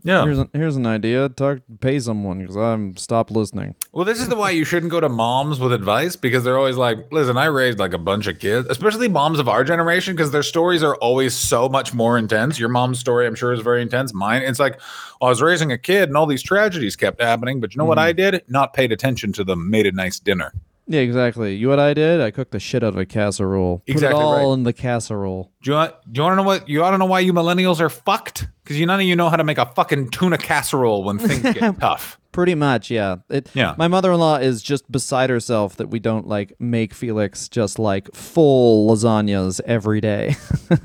Yeah. 0.08 0.24
Here's 0.24 0.40
an, 0.40 0.50
here's 0.54 0.76
an 0.78 0.86
idea. 0.86 1.28
Talk, 1.28 1.60
pay 1.82 2.00
someone 2.00 2.40
because 2.40 2.56
I'm 2.56 2.96
stopped 2.96 3.30
listening. 3.30 3.76
Well, 3.92 4.06
this 4.06 4.22
is 4.22 4.30
the 4.30 4.38
why 4.38 4.52
you 4.52 4.64
shouldn't 4.64 4.90
go 4.90 5.02
to 5.02 5.10
moms 5.10 5.60
with 5.60 5.74
advice 5.74 6.16
because 6.16 6.46
they're 6.46 6.58
always 6.58 6.78
like, 6.78 7.12
listen, 7.12 7.36
I 7.36 7.48
raised 7.48 7.78
like 7.78 7.92
a 7.92 7.98
bunch 7.98 8.26
of 8.28 8.40
kids, 8.40 8.70
especially 8.70 9.10
moms 9.10 9.38
of 9.38 9.50
our 9.50 9.66
generation, 9.66 10.16
because 10.16 10.32
their 10.32 10.44
stories 10.44 10.82
are 10.82 10.96
always 10.96 11.34
so 11.34 11.68
much 11.68 11.94
more 11.94 12.18
intense. 12.18 12.58
Your 12.58 12.70
mom's 12.70 13.00
story, 13.00 13.28
I'm 13.28 13.36
sure, 13.36 13.52
is 13.52 13.60
very 13.60 13.82
intense. 13.82 14.14
Mine, 14.14 14.44
it's 14.44 14.60
like, 14.60 14.80
I 15.22 15.26
was 15.26 15.42
raising 15.42 15.74
a 15.74 15.78
kid 15.78 16.08
and 16.08 16.16
all 16.16 16.26
these 16.26 16.44
tragedies 16.44 16.96
kept 16.96 17.22
happening, 17.22 17.60
but 17.60 17.76
you 17.76 17.80
know 17.80 17.86
what 17.86 17.98
mm-hmm. 17.98 18.08
I 18.08 18.14
did? 18.14 18.44
Not 18.48 18.74
paid 18.74 18.94
attention 18.94 19.34
to 19.34 19.44
them, 19.44 19.70
made 19.70 19.88
a 19.88 19.92
nice 19.92 20.20
dinner. 20.20 20.54
Yeah, 20.90 21.02
exactly. 21.02 21.56
You 21.56 21.66
know 21.68 21.72
what 21.72 21.80
I 21.80 21.94
did? 21.94 22.22
I 22.22 22.32
cooked 22.32 22.52
the 22.52 22.60
shit 22.60 22.82
out 22.84 22.90
of 22.94 22.98
a 22.98 23.06
casserole. 23.06 23.80
Put 23.80 23.90
Exactly 23.92 24.20
it 24.20 24.24
all 24.24 24.50
right. 24.50 24.54
in 24.54 24.64
the 24.64 24.72
casserole. 24.74 25.52
Do 25.62 25.72
you 25.72 25.76
want? 25.76 25.94
Do 26.12 26.20
you 26.20 26.24
want 26.24 26.32
to 26.34 26.36
know 26.38 26.44
what? 26.44 26.70
You 26.70 26.80
want 26.82 26.94
to 26.94 26.98
know 26.98 27.06
why 27.06 27.20
you 27.20 27.34
millennials 27.34 27.80
are 27.82 27.90
fucked? 27.90 28.48
Because 28.64 28.80
you 28.80 28.86
none 28.86 29.00
of 29.02 29.06
you 29.06 29.16
know 29.16 29.30
how 29.30 29.36
to 29.36 29.44
make 29.44 29.58
a 29.58 29.66
fucking 29.66 30.10
tuna 30.12 30.38
casserole 30.38 31.04
when 31.04 31.20
things 31.20 31.42
get 31.42 31.80
tough. 31.82 32.20
Pretty 32.32 32.56
much, 32.56 32.90
yeah. 32.92 33.18
It, 33.30 33.50
Yeah. 33.54 33.74
My 33.78 33.88
mother-in-law 33.88 34.38
is 34.38 34.62
just 34.62 34.90
beside 34.92 35.30
herself 35.30 35.76
that 35.78 35.88
we 35.90 36.00
don't 36.00 36.28
like 36.28 36.54
make 36.60 36.94
Felix 36.94 37.50
just 37.50 37.80
like 37.80 38.14
full 38.14 38.90
lasagnas 38.90 39.60
every 39.66 40.00
day. 40.02 40.36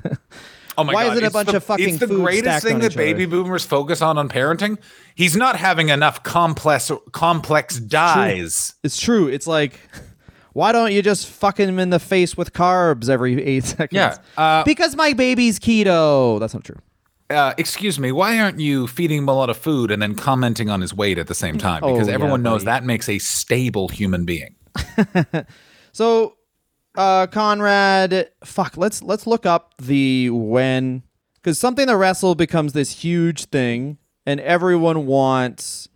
Oh 0.78 0.84
my 0.84 0.92
god. 0.92 0.96
Why 0.96 1.04
god! 1.06 1.12
is 1.12 1.18
it 1.18 1.22
a 1.22 1.26
it's 1.26 1.32
bunch 1.32 1.50
the, 1.50 1.56
of 1.56 1.64
fucking 1.64 1.88
It's 1.88 1.98
the 1.98 2.08
food 2.08 2.20
greatest 2.22 2.44
stacked 2.44 2.64
thing 2.64 2.74
on 2.76 2.80
that 2.80 2.92
each 2.92 2.96
other? 2.96 3.04
baby 3.04 3.26
boomers 3.26 3.64
focus 3.64 4.00
on 4.02 4.18
on 4.18 4.28
parenting. 4.28 4.78
He's 5.14 5.36
not 5.36 5.56
having 5.56 5.88
enough 5.90 6.22
complex 6.22 6.90
complex 7.12 7.78
dyes. 7.78 8.74
it's 8.82 8.98
true. 9.00 9.28
It's 9.28 9.46
like, 9.46 9.78
why 10.54 10.72
don't 10.72 10.92
you 10.92 11.02
just 11.02 11.26
fuck 11.26 11.58
him 11.60 11.78
in 11.78 11.90
the 11.90 11.98
face 11.98 12.36
with 12.36 12.52
carbs 12.52 13.08
every 13.08 13.42
eight 13.42 13.64
seconds? 13.64 13.92
Yeah, 13.92 14.16
uh, 14.36 14.64
because 14.64 14.96
my 14.96 15.12
baby's 15.12 15.58
keto. 15.58 16.40
That's 16.40 16.54
not 16.54 16.64
true. 16.64 16.78
Uh, 17.30 17.54
excuse 17.56 17.98
me. 17.98 18.12
Why 18.12 18.38
aren't 18.40 18.60
you 18.60 18.86
feeding 18.86 19.18
him 19.18 19.28
a 19.28 19.34
lot 19.34 19.48
of 19.48 19.56
food 19.56 19.90
and 19.90 20.02
then 20.02 20.14
commenting 20.14 20.68
on 20.68 20.82
his 20.82 20.92
weight 20.92 21.16
at 21.16 21.28
the 21.28 21.34
same 21.34 21.56
time? 21.56 21.80
Because 21.86 22.06
Oh, 22.06 22.10
yeah, 22.10 22.14
everyone 22.14 22.42
knows 22.42 22.64
buddy. 22.64 22.78
that 22.78 22.84
makes 22.84 23.08
a 23.08 23.18
stable 23.18 23.88
human 23.88 24.26
being. 24.26 24.54
So, 25.92 26.36
uh, 26.94 27.26
Conrad, 27.26 28.30
fuck. 28.44 28.76
Let's 28.76 29.02
let's 29.02 29.26
look 29.26 29.46
up 29.46 29.74
the 29.78 30.30
when 30.30 31.02
because 31.36 31.58
something 31.58 31.86
that 31.86 31.96
wrestle 31.96 32.34
becomes 32.34 32.72
this 32.72 33.02
huge 33.02 33.46
thing, 33.46 33.98
and 34.26 34.40
everyone 34.40 35.06
wants, 35.06 35.88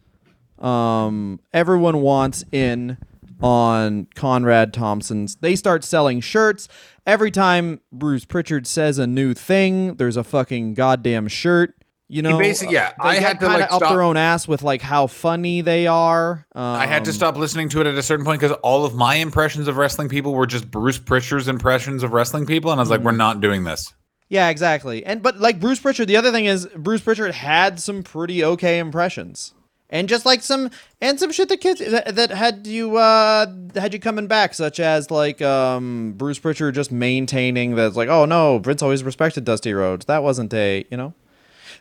um, 0.58 1.40
everyone 1.52 2.00
wants 2.00 2.44
in 2.50 2.98
on 3.40 4.08
Conrad 4.14 4.72
Thompson's. 4.72 5.36
They 5.36 5.56
start 5.56 5.84
selling 5.84 6.20
shirts 6.20 6.68
every 7.06 7.30
time 7.30 7.80
Bruce 7.92 8.24
Prichard 8.24 8.66
says 8.66 8.98
a 8.98 9.06
new 9.06 9.34
thing. 9.34 9.96
There's 9.96 10.16
a 10.16 10.24
fucking 10.24 10.74
goddamn 10.74 11.28
shirt. 11.28 11.74
You 12.08 12.22
know, 12.22 12.38
basic- 12.38 12.70
yeah, 12.70 12.92
I 13.00 13.16
had 13.16 13.40
to, 13.40 13.46
like, 13.46 13.62
up 13.62 13.78
stop- 13.78 13.90
their 13.90 14.02
own 14.02 14.16
ass 14.16 14.46
with 14.46 14.62
like 14.62 14.80
how 14.80 15.08
funny 15.08 15.60
they 15.60 15.88
are. 15.88 16.46
Um, 16.54 16.62
I 16.62 16.86
had 16.86 17.04
to 17.06 17.12
stop 17.12 17.36
listening 17.36 17.68
to 17.70 17.80
it 17.80 17.86
at 17.88 17.96
a 17.96 18.02
certain 18.02 18.24
point 18.24 18.40
because 18.40 18.56
all 18.62 18.84
of 18.84 18.94
my 18.94 19.16
impressions 19.16 19.66
of 19.66 19.76
wrestling 19.76 20.08
people 20.08 20.32
were 20.32 20.46
just 20.46 20.70
Bruce 20.70 20.98
Prichard's 20.98 21.48
impressions 21.48 22.04
of 22.04 22.12
wrestling 22.12 22.46
people, 22.46 22.70
and 22.70 22.80
I 22.80 22.82
was 22.82 22.90
like, 22.90 23.00
"We're 23.00 23.10
not 23.12 23.40
doing 23.40 23.64
this." 23.64 23.92
Yeah, 24.28 24.48
exactly. 24.48 25.04
And 25.04 25.22
but 25.22 25.40
like 25.40 25.60
Bruce 25.60 25.80
Prichard, 25.80 26.08
the 26.08 26.16
other 26.16 26.32
thing 26.32 26.46
is 26.46 26.66
Bruce 26.76 27.00
Prichard 27.00 27.32
had 27.32 27.80
some 27.80 28.02
pretty 28.02 28.44
okay 28.44 28.78
impressions. 28.78 29.52
And 29.88 30.08
just 30.08 30.26
like 30.26 30.42
some 30.42 30.70
and 31.00 31.18
some 31.20 31.30
shit 31.30 31.48
that 31.48 31.60
kids 31.60 31.80
that, 31.80 32.16
that 32.16 32.30
had 32.30 32.66
you 32.66 32.96
uh 32.96 33.46
had 33.76 33.92
you 33.92 34.00
coming 34.00 34.26
back, 34.26 34.52
such 34.54 34.80
as 34.80 35.12
like 35.12 35.40
um 35.42 36.14
Bruce 36.16 36.40
Prichard 36.40 36.74
just 36.74 36.90
maintaining 36.90 37.76
that 37.76 37.94
like, 37.94 38.08
oh 38.08 38.24
no, 38.24 38.58
Vince 38.58 38.82
always 38.82 39.04
respected 39.04 39.44
Dusty 39.44 39.72
Rhodes. 39.72 40.06
That 40.06 40.24
wasn't 40.24 40.52
a 40.54 40.84
you 40.90 40.96
know 40.96 41.14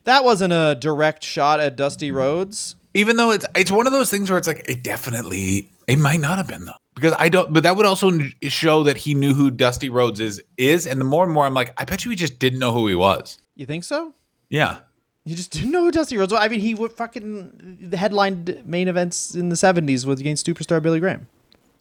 that 0.06 0.24
wasn't 0.24 0.54
a 0.54 0.76
direct 0.80 1.24
shot 1.24 1.60
at 1.60 1.76
Dusty 1.76 2.12
Rhodes. 2.12 2.76
even 2.94 3.18
though 3.18 3.32
it's 3.32 3.46
it's 3.56 3.72
one 3.72 3.86
of 3.88 3.94
those 3.94 4.10
things 4.10 4.30
where 4.30 4.40
it's 4.40 4.48
like 4.48 4.64
it 4.70 4.82
definitely 4.84 5.70
it 5.88 6.00
might 6.00 6.20
not 6.20 6.38
have 6.38 6.48
been 6.48 6.66
though 6.66 6.74
because 6.96 7.14
I 7.20 7.30
don't 7.30 7.54
but 7.54 7.64
that 7.64 7.76
would 7.76 7.86
also 7.86 8.12
show 8.44 8.84
that 8.84 8.98
he 8.98 9.14
knew 9.14 9.34
who 9.34 9.52
Dusty 9.52 9.90
Rhodes 9.90 10.20
is 10.20 10.42
is 10.58 10.88
and 10.88 11.00
the 11.00 11.06
more 11.06 11.24
and 11.24 11.34
more 11.34 11.46
I'm 11.46 11.54
like 11.54 11.74
I 11.80 11.86
bet 11.86 12.06
you 12.06 12.12
he 12.12 12.16
just 12.16 12.40
didn't 12.40 12.60
know 12.60 12.72
who 12.72 12.88
he 12.88 12.96
was. 12.96 13.38
You 13.56 13.66
think 13.66 13.84
so? 13.84 14.14
Yeah. 14.50 14.78
You 15.28 15.36
just 15.36 15.52
didn't 15.52 15.72
know 15.72 15.84
who 15.84 15.92
Dusty 15.92 16.18
Rhodes 16.18 16.32
was. 16.32 16.40
I 16.40 16.48
mean, 16.50 16.60
he 16.60 16.76
would 16.76 16.92
fucking 16.94 17.90
headlined 17.98 18.62
main 18.64 18.88
events 18.88 19.34
in 19.34 19.50
the 19.50 19.56
'70s 19.56 20.06
with 20.06 20.20
against 20.20 20.46
superstar 20.46 20.80
Billy 20.82 21.00
Graham. 21.00 21.28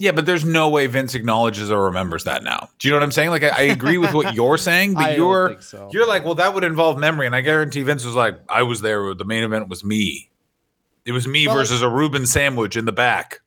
Yeah, 0.04 0.12
but 0.12 0.26
there's 0.26 0.44
no 0.44 0.68
way 0.68 0.86
Vince 0.86 1.14
acknowledges 1.14 1.70
or 1.70 1.86
remembers 1.86 2.24
that 2.24 2.44
now. 2.44 2.68
Do 2.78 2.86
you 2.86 2.92
know 2.92 2.98
what 2.98 3.04
I'm 3.04 3.12
saying? 3.12 3.30
Like 3.30 3.42
I, 3.42 3.48
I 3.48 3.62
agree 3.62 3.96
with 3.96 4.12
what 4.12 4.34
you're 4.34 4.58
saying, 4.58 4.92
but 4.92 5.16
you're 5.16 5.56
so. 5.62 5.88
you're 5.94 6.06
like, 6.06 6.26
well, 6.26 6.34
that 6.34 6.52
would 6.52 6.62
involve 6.62 6.98
memory, 6.98 7.24
and 7.24 7.34
I 7.34 7.40
guarantee 7.40 7.82
Vince 7.82 8.04
was 8.04 8.14
like, 8.14 8.38
I 8.46 8.64
was 8.64 8.82
there. 8.82 9.14
The 9.14 9.24
main 9.24 9.44
event 9.44 9.68
was 9.68 9.82
me. 9.82 10.28
It 11.06 11.12
was 11.12 11.26
me 11.26 11.46
Well, 11.46 11.56
versus 11.56 11.80
a 11.80 11.88
Reuben 11.88 12.26
sandwich 12.26 12.76
in 12.76 12.84
the 12.84 12.92
back. 12.92 13.40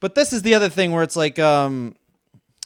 But 0.00 0.14
this 0.14 0.32
is 0.32 0.40
the 0.40 0.54
other 0.54 0.70
thing 0.70 0.92
where 0.92 1.02
it's 1.02 1.14
like, 1.14 1.38
um, 1.38 1.94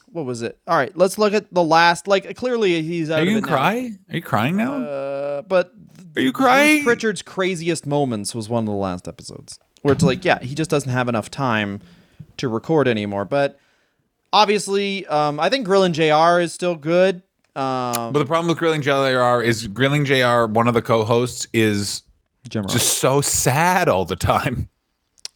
what 0.05 0.23
was 0.23 0.41
it? 0.41 0.57
All 0.65 0.77
right, 0.77 0.95
let's 0.95 1.17
look 1.17 1.33
at 1.33 1.53
the 1.53 1.63
last. 1.63 2.07
Like, 2.07 2.37
clearly 2.37 2.81
he's 2.81 3.11
out 3.11 3.19
Are 3.19 3.25
you 3.25 3.41
now. 3.41 3.53
Are 3.57 3.89
you 4.09 4.21
crying 4.21 4.55
now? 4.55 4.77
Uh, 4.81 5.41
but 5.41 5.73
Are 6.15 6.21
you 6.21 6.31
crying? 6.31 6.85
Prichard's 6.85 7.23
craziest 7.23 7.85
moments 7.85 8.33
was 8.33 8.47
one 8.47 8.63
of 8.63 8.67
the 8.67 8.71
last 8.71 9.05
episodes 9.09 9.59
where 9.81 9.93
it's 9.93 10.03
like, 10.03 10.23
yeah, 10.23 10.39
he 10.39 10.55
just 10.55 10.69
doesn't 10.69 10.91
have 10.91 11.09
enough 11.09 11.29
time 11.29 11.81
to 12.41 12.47
record 12.49 12.87
anymore. 12.87 13.25
But 13.25 13.59
obviously, 14.33 15.05
um, 15.07 15.39
I 15.39 15.49
think 15.49 15.65
Grilling 15.65 15.93
Jr. 15.93 16.39
is 16.39 16.53
still 16.53 16.75
good. 16.75 17.23
Um, 17.55 18.13
But 18.13 18.19
the 18.19 18.25
problem 18.25 18.47
with 18.47 18.57
Grilling 18.57 18.81
JR 18.81 19.41
is 19.41 19.67
Grilling 19.67 20.05
JR, 20.05 20.45
one 20.45 20.67
of 20.67 20.73
the 20.73 20.81
co-hosts, 20.81 21.47
is 21.53 22.03
Jim 22.47 22.65
just 22.67 22.99
so 22.99 23.19
sad 23.21 23.89
all 23.89 24.05
the 24.05 24.15
time. 24.15 24.69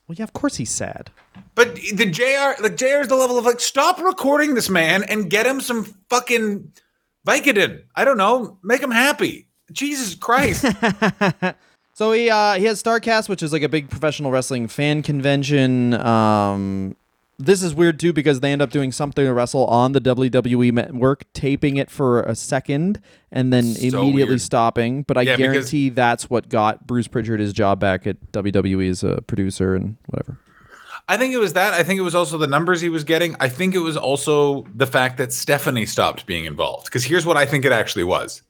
well, 0.07 0.15
yeah, 0.15 0.23
of 0.23 0.33
course 0.33 0.55
he's 0.55 0.71
sad. 0.71 1.11
But 1.55 1.75
the 1.75 2.05
JR, 2.09 2.61
the 2.61 2.69
JR 2.73 3.01
is 3.01 3.07
the 3.09 3.15
level 3.15 3.37
of 3.37 3.45
like, 3.45 3.59
stop 3.59 3.99
recording 3.99 4.55
this 4.55 4.69
man 4.69 5.03
and 5.03 5.29
get 5.29 5.45
him 5.45 5.59
some 5.61 5.83
fucking 6.09 6.71
Vicodin. 7.27 7.83
I 7.95 8.05
don't 8.05 8.17
know, 8.17 8.57
make 8.63 8.81
him 8.81 8.91
happy. 8.91 9.47
Jesus 9.71 10.15
Christ. 10.15 10.63
So 11.95 12.11
he 12.11 12.29
uh, 12.29 12.55
he 12.55 12.65
has 12.65 12.83
Starcast, 12.83 13.29
which 13.29 13.41
is 13.41 13.53
like 13.53 13.63
a 13.63 13.69
big 13.69 13.89
professional 13.89 14.29
wrestling 14.29 14.67
fan 14.67 15.01
convention. 15.01 15.93
Um, 15.93 16.97
this 17.39 17.63
is 17.63 17.73
weird 17.73 18.01
too 18.01 18.11
because 18.11 18.41
they 18.41 18.51
end 18.51 18.61
up 18.61 18.69
doing 18.69 18.91
something 18.91 19.25
to 19.25 19.33
wrestle 19.33 19.65
on 19.67 19.93
the 19.93 20.01
WWE 20.01 20.73
network, 20.73 21.23
taping 21.31 21.77
it 21.77 21.89
for 21.89 22.21
a 22.23 22.35
second 22.35 22.99
and 23.31 23.53
then 23.53 23.63
So 23.63 23.79
immediately 24.01 24.25
weird. 24.33 24.41
stopping. 24.41 25.03
But 25.03 25.17
I 25.17 25.21
Yeah, 25.21 25.37
guarantee 25.37 25.87
that's 25.87 26.29
what 26.29 26.49
got 26.49 26.85
Bruce 26.85 27.07
Prichard 27.07 27.39
his 27.39 27.53
job 27.53 27.79
back 27.79 28.05
at 28.05 28.17
WWE 28.33 28.89
as 28.89 29.01
a 29.01 29.21
producer 29.21 29.73
and 29.73 29.95
whatever. 30.07 30.37
I 31.07 31.15
think 31.15 31.33
it 31.33 31.37
was 31.37 31.53
that. 31.53 31.73
I 31.73 31.83
think 31.83 31.97
it 31.97 32.03
was 32.03 32.15
also 32.15 32.37
the 32.37 32.47
numbers 32.47 32.81
he 32.81 32.89
was 32.89 33.05
getting. 33.05 33.37
I 33.39 33.47
think 33.47 33.73
it 33.73 33.79
was 33.79 33.95
also 33.95 34.65
the 34.75 34.87
fact 34.87 35.17
that 35.17 35.31
Stephanie 35.31 35.85
stopped 35.85 36.25
being 36.25 36.43
involved. 36.43 36.85
Because 36.85 37.05
here's 37.05 37.25
what 37.25 37.37
I 37.37 37.45
think 37.45 37.63
it 37.63 37.71
actually 37.71 38.03
was. 38.03 38.41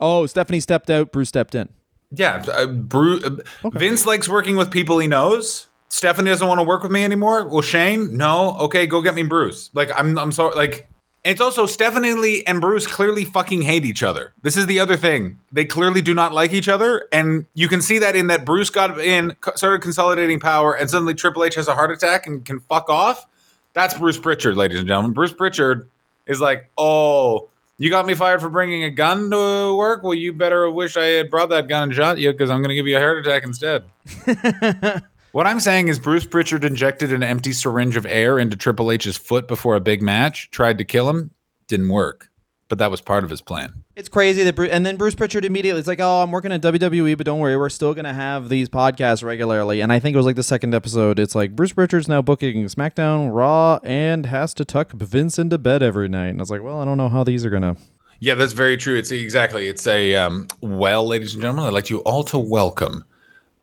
Oh, 0.00 0.26
Stephanie 0.26 0.60
stepped 0.60 0.88
out. 0.88 1.10
Bruce 1.10 1.30
stepped 1.30 1.56
in. 1.56 1.68
Yeah, 2.14 2.44
uh, 2.52 2.66
Bru- 2.66 3.20
uh, 3.22 3.70
Vince 3.70 4.06
likes 4.06 4.28
working 4.28 4.56
with 4.56 4.70
people 4.70 4.98
he 4.98 5.08
knows. 5.08 5.68
Stephanie 5.88 6.30
doesn't 6.30 6.46
want 6.46 6.58
to 6.58 6.64
work 6.64 6.82
with 6.82 6.92
me 6.92 7.04
anymore. 7.04 7.46
Well, 7.46 7.62
Shane, 7.62 8.16
no. 8.16 8.56
Okay, 8.58 8.86
go 8.86 9.02
get 9.02 9.14
me 9.14 9.22
Bruce. 9.22 9.70
Like 9.74 9.90
I'm, 9.98 10.18
I'm 10.18 10.32
sorry. 10.32 10.54
Like 10.54 10.88
it's 11.24 11.40
also 11.40 11.66
Stephanie 11.66 12.14
Lee 12.14 12.42
and 12.46 12.60
Bruce 12.60 12.86
clearly 12.86 13.24
fucking 13.24 13.62
hate 13.62 13.84
each 13.84 14.02
other. 14.02 14.32
This 14.42 14.56
is 14.56 14.66
the 14.66 14.80
other 14.80 14.96
thing. 14.96 15.38
They 15.52 15.64
clearly 15.64 16.02
do 16.02 16.14
not 16.14 16.32
like 16.32 16.52
each 16.52 16.68
other, 16.68 17.06
and 17.12 17.46
you 17.54 17.68
can 17.68 17.80
see 17.80 17.98
that 17.98 18.16
in 18.16 18.26
that 18.26 18.44
Bruce 18.44 18.70
got 18.70 18.98
in, 19.00 19.36
started 19.54 19.82
consolidating 19.82 20.40
power, 20.40 20.74
and 20.74 20.90
suddenly 20.90 21.14
Triple 21.14 21.44
H 21.44 21.54
has 21.54 21.68
a 21.68 21.74
heart 21.74 21.90
attack 21.90 22.26
and 22.26 22.44
can 22.44 22.60
fuck 22.60 22.88
off. 22.88 23.26
That's 23.74 23.94
Bruce 23.96 24.18
Prichard, 24.18 24.56
ladies 24.56 24.78
and 24.78 24.88
gentlemen. 24.88 25.12
Bruce 25.12 25.32
Prichard 25.32 25.88
is 26.26 26.40
like, 26.40 26.68
oh. 26.76 27.48
You 27.78 27.90
got 27.90 28.06
me 28.06 28.14
fired 28.14 28.40
for 28.40 28.50
bringing 28.50 28.84
a 28.84 28.90
gun 28.90 29.30
to 29.30 29.74
work? 29.74 30.02
Well, 30.02 30.14
you 30.14 30.32
better 30.32 30.70
wish 30.70 30.96
I 30.96 31.06
had 31.06 31.30
brought 31.30 31.48
that 31.48 31.68
gun 31.68 31.84
and 31.84 31.94
shot 31.94 32.18
you 32.18 32.30
because 32.30 32.50
I'm 32.50 32.58
going 32.58 32.68
to 32.68 32.74
give 32.74 32.86
you 32.86 32.96
a 32.96 33.00
heart 33.00 33.26
attack 33.26 33.44
instead. 33.44 33.84
what 35.32 35.46
I'm 35.46 35.58
saying 35.58 35.88
is 35.88 35.98
Bruce 35.98 36.26
Prichard 36.26 36.64
injected 36.64 37.12
an 37.12 37.22
empty 37.22 37.52
syringe 37.52 37.96
of 37.96 38.06
air 38.06 38.38
into 38.38 38.56
Triple 38.56 38.92
H's 38.92 39.16
foot 39.16 39.48
before 39.48 39.74
a 39.74 39.80
big 39.80 40.02
match, 40.02 40.50
tried 40.50 40.78
to 40.78 40.84
kill 40.84 41.08
him, 41.08 41.30
didn't 41.66 41.88
work. 41.88 42.28
But 42.68 42.78
that 42.78 42.90
was 42.90 43.00
part 43.00 43.24
of 43.24 43.30
his 43.30 43.40
plan. 43.40 43.81
It's 43.94 44.08
crazy 44.08 44.42
that 44.44 44.56
Bruce, 44.56 44.70
and 44.70 44.86
then 44.86 44.96
Bruce 44.96 45.14
Prichard 45.14 45.44
immediately 45.44 45.78
it's 45.78 45.86
like, 45.86 46.00
oh, 46.00 46.22
I'm 46.22 46.30
working 46.30 46.50
at 46.50 46.62
WWE, 46.62 47.14
but 47.14 47.26
don't 47.26 47.40
worry, 47.40 47.58
we're 47.58 47.68
still 47.68 47.92
gonna 47.92 48.14
have 48.14 48.48
these 48.48 48.70
podcasts 48.70 49.22
regularly. 49.22 49.82
And 49.82 49.92
I 49.92 49.98
think 49.98 50.14
it 50.14 50.16
was 50.16 50.24
like 50.24 50.36
the 50.36 50.42
second 50.42 50.74
episode. 50.74 51.18
It's 51.18 51.34
like 51.34 51.54
Bruce 51.54 51.74
Prichard's 51.74 52.08
now 52.08 52.22
booking 52.22 52.64
SmackDown, 52.64 53.34
Raw, 53.34 53.80
and 53.82 54.24
has 54.24 54.54
to 54.54 54.64
tuck 54.64 54.92
Vince 54.92 55.38
into 55.38 55.58
bed 55.58 55.82
every 55.82 56.08
night. 56.08 56.28
And 56.28 56.40
I 56.40 56.42
was 56.42 56.50
like, 56.50 56.62
well, 56.62 56.80
I 56.80 56.86
don't 56.86 56.96
know 56.96 57.10
how 57.10 57.22
these 57.22 57.44
are 57.44 57.50
gonna. 57.50 57.76
Yeah, 58.18 58.34
that's 58.34 58.54
very 58.54 58.78
true. 58.78 58.96
It's 58.96 59.10
exactly. 59.10 59.68
It's 59.68 59.86
a 59.86 60.14
um, 60.14 60.48
well, 60.62 61.06
ladies 61.06 61.34
and 61.34 61.42
gentlemen, 61.42 61.66
I'd 61.66 61.74
like 61.74 61.90
you 61.90 61.98
all 61.98 62.24
to 62.24 62.38
welcome 62.38 63.04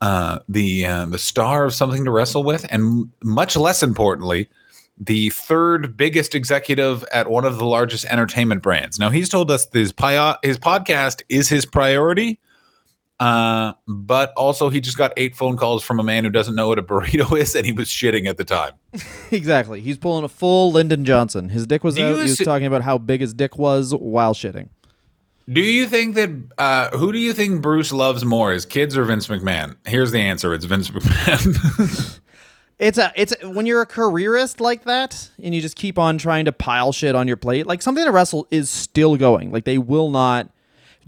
uh, 0.02 0.40
the 0.48 0.86
uh, 0.86 1.06
the 1.08 1.18
star 1.18 1.66
of 1.66 1.74
something 1.74 2.06
to 2.06 2.12
wrestle 2.12 2.44
with, 2.44 2.68
and 2.70 3.10
much 3.24 3.58
less 3.58 3.82
importantly, 3.82 4.48
the 5.00 5.30
third 5.30 5.96
biggest 5.96 6.36
executive 6.36 7.06
at 7.14 7.30
one 7.30 7.46
of 7.46 7.58
the 7.58 7.66
largest 7.66 8.06
entertainment 8.06 8.62
brands. 8.62 9.00
Now 9.00 9.10
he's 9.10 9.30
told 9.30 9.50
us 9.50 9.68
his 9.72 9.92
pi- 9.94 10.38
his 10.44 10.58
podcast 10.60 11.22
is 11.30 11.48
his 11.48 11.66
priority, 11.66 12.40
uh, 13.20 13.74
but 13.88 14.34
also 14.36 14.70
he 14.70 14.82
just 14.82 14.98
got 14.98 15.14
eight 15.16 15.36
phone 15.36 15.56
calls 15.58 15.84
from 15.84 16.00
a 16.00 16.04
man 16.04 16.24
who 16.26 16.30
doesn't 16.30 16.56
know 16.56 16.68
what 16.68 16.80
a 16.80 16.84
burrito 16.84 17.38
is, 17.40 17.56
and 17.56 17.66
he 17.66 17.72
was 17.72 17.88
shitting 17.88 18.28
at 18.28 18.38
the 18.38 18.44
time. 18.44 18.74
exactly. 19.32 19.80
He's 19.82 19.98
pulling 19.98 20.24
a 20.26 20.30
full 20.30 20.72
Lyndon 20.72 21.06
Johnson. 21.06 21.50
His 21.50 21.66
dick 21.66 21.84
was 21.84 21.96
Do 21.96 22.04
out. 22.06 22.10
you 22.10 22.16
He 22.18 22.22
was 22.24 22.38
talking 22.40 22.68
about 22.68 22.82
how 22.82 22.98
big 22.98 23.22
his 23.22 23.34
dick 23.34 23.58
was 23.58 23.94
while 23.96 24.34
shitting. 24.34 24.70
Do 25.52 25.62
you 25.62 25.88
think 25.88 26.14
that 26.16 26.30
uh, 26.60 26.96
who 26.96 27.12
do 27.12 27.18
you 27.18 27.34
think 27.34 27.62
Bruce 27.64 27.92
loves 27.92 28.24
more, 28.24 28.52
his 28.52 28.66
kids 28.68 28.96
or 28.96 29.04
Vince 29.04 29.28
McMahon? 29.28 29.78
Here's 29.88 30.12
the 30.12 30.20
answer: 30.20 30.54
it's 30.54 30.66
Vince 30.66 30.92
McMahon. 30.92 32.20
It's 32.80 32.98
a 32.98 33.12
it's 33.16 33.34
a, 33.42 33.50
when 33.50 33.66
you're 33.66 33.82
a 33.82 33.86
careerist 33.86 34.62
like 34.62 34.86
that 34.86 35.30
and 35.44 35.54
you 35.54 35.62
just 35.62 35.76
keep 35.76 36.00
on 36.00 36.18
trying 36.18 36.46
to 36.46 36.54
pile 36.54 36.92
shit 36.94 37.14
on 37.14 37.28
your 37.28 37.38
plate. 37.38 37.68
Like 37.68 37.82
something 37.82 38.06
to 38.06 38.12
wrestle 38.12 38.48
is 38.52 38.70
still 38.70 39.18
going. 39.18 39.52
Like 39.52 39.66
they 39.66 39.78
will 39.78 40.10
not 40.10 40.50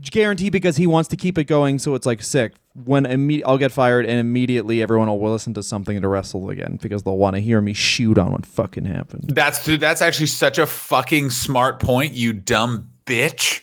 guarantee 0.01 0.49
because 0.49 0.77
he 0.77 0.87
wants 0.87 1.07
to 1.09 1.15
keep 1.15 1.37
it 1.37 1.45
going. 1.45 1.79
So 1.79 1.95
it's 1.95 2.05
like 2.05 2.21
sick 2.21 2.53
when 2.73 3.05
imme- 3.05 3.43
I'll 3.45 3.57
get 3.57 3.71
fired 3.71 4.05
and 4.05 4.19
immediately 4.19 4.81
everyone 4.81 5.07
will 5.07 5.31
listen 5.31 5.53
to 5.55 5.63
something 5.63 6.01
to 6.01 6.07
wrestle 6.07 6.49
again 6.49 6.79
because 6.81 7.03
they'll 7.03 7.17
want 7.17 7.35
to 7.35 7.41
hear 7.41 7.61
me 7.61 7.73
shoot 7.73 8.17
on 8.17 8.31
what 8.31 8.45
fucking 8.45 8.85
happened. 8.85 9.29
That's 9.29 9.63
dude, 9.63 9.79
that's 9.79 10.01
actually 10.01 10.27
such 10.27 10.57
a 10.57 10.65
fucking 10.65 11.29
smart 11.29 11.79
point, 11.79 12.13
you 12.13 12.33
dumb 12.33 12.89
bitch. 13.05 13.61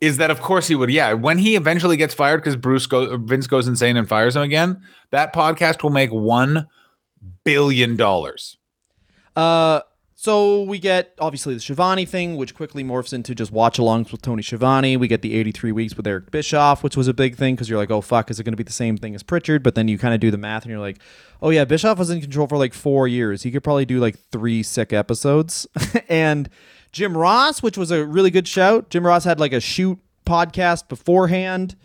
Is 0.00 0.18
that 0.18 0.30
of 0.30 0.40
course 0.40 0.68
he 0.68 0.74
would? 0.74 0.90
Yeah, 0.90 1.14
when 1.14 1.38
he 1.38 1.56
eventually 1.56 1.96
gets 1.96 2.14
fired 2.14 2.38
because 2.38 2.56
Bruce 2.56 2.86
goes, 2.86 3.18
Vince 3.24 3.46
goes 3.46 3.66
insane 3.66 3.96
and 3.96 4.08
fires 4.08 4.36
him 4.36 4.42
again. 4.42 4.82
That 5.10 5.34
podcast 5.34 5.82
will 5.82 5.90
make 5.90 6.10
one 6.10 6.68
billion 7.44 7.96
dollars. 7.96 8.56
Uh, 9.34 9.80
so 10.18 10.62
we 10.62 10.78
get 10.78 11.12
obviously 11.20 11.52
the 11.52 11.60
Schiavone 11.60 12.06
thing, 12.06 12.36
which 12.36 12.54
quickly 12.54 12.82
morphs 12.82 13.12
into 13.12 13.34
just 13.34 13.52
watch 13.52 13.78
alongs 13.78 14.10
with 14.10 14.22
Tony 14.22 14.42
Schiavone. 14.42 14.96
We 14.96 15.08
get 15.08 15.20
the 15.20 15.34
83 15.34 15.72
weeks 15.72 15.94
with 15.94 16.06
Eric 16.06 16.30
Bischoff, 16.30 16.82
which 16.82 16.96
was 16.96 17.06
a 17.06 17.12
big 17.12 17.36
thing 17.36 17.54
because 17.54 17.68
you're 17.68 17.78
like, 17.78 17.90
oh 17.90 18.00
fuck, 18.00 18.30
is 18.30 18.40
it 18.40 18.44
going 18.44 18.54
to 18.54 18.56
be 18.56 18.64
the 18.64 18.72
same 18.72 18.96
thing 18.96 19.14
as 19.14 19.22
Prichard? 19.22 19.62
But 19.62 19.74
then 19.74 19.88
you 19.88 19.98
kind 19.98 20.14
of 20.14 20.20
do 20.20 20.30
the 20.30 20.38
math 20.38 20.62
and 20.62 20.70
you're 20.70 20.80
like, 20.80 20.98
oh 21.42 21.50
yeah, 21.50 21.66
Bischoff 21.66 21.98
was 21.98 22.08
in 22.08 22.22
control 22.22 22.46
for 22.46 22.56
like 22.56 22.72
four 22.72 23.06
years. 23.06 23.42
He 23.42 23.50
could 23.50 23.62
probably 23.62 23.84
do 23.84 24.00
like 24.00 24.18
three 24.32 24.62
sick 24.62 24.94
episodes. 24.94 25.66
and 26.08 26.48
Jim 26.92 27.14
Ross, 27.14 27.62
which 27.62 27.76
was 27.76 27.90
a 27.90 28.06
really 28.06 28.30
good 28.30 28.48
shout. 28.48 28.88
Jim 28.88 29.06
Ross 29.06 29.24
had 29.24 29.38
like 29.38 29.52
a 29.52 29.60
shoot 29.60 29.98
podcast 30.24 30.88
beforehand. 30.88 31.76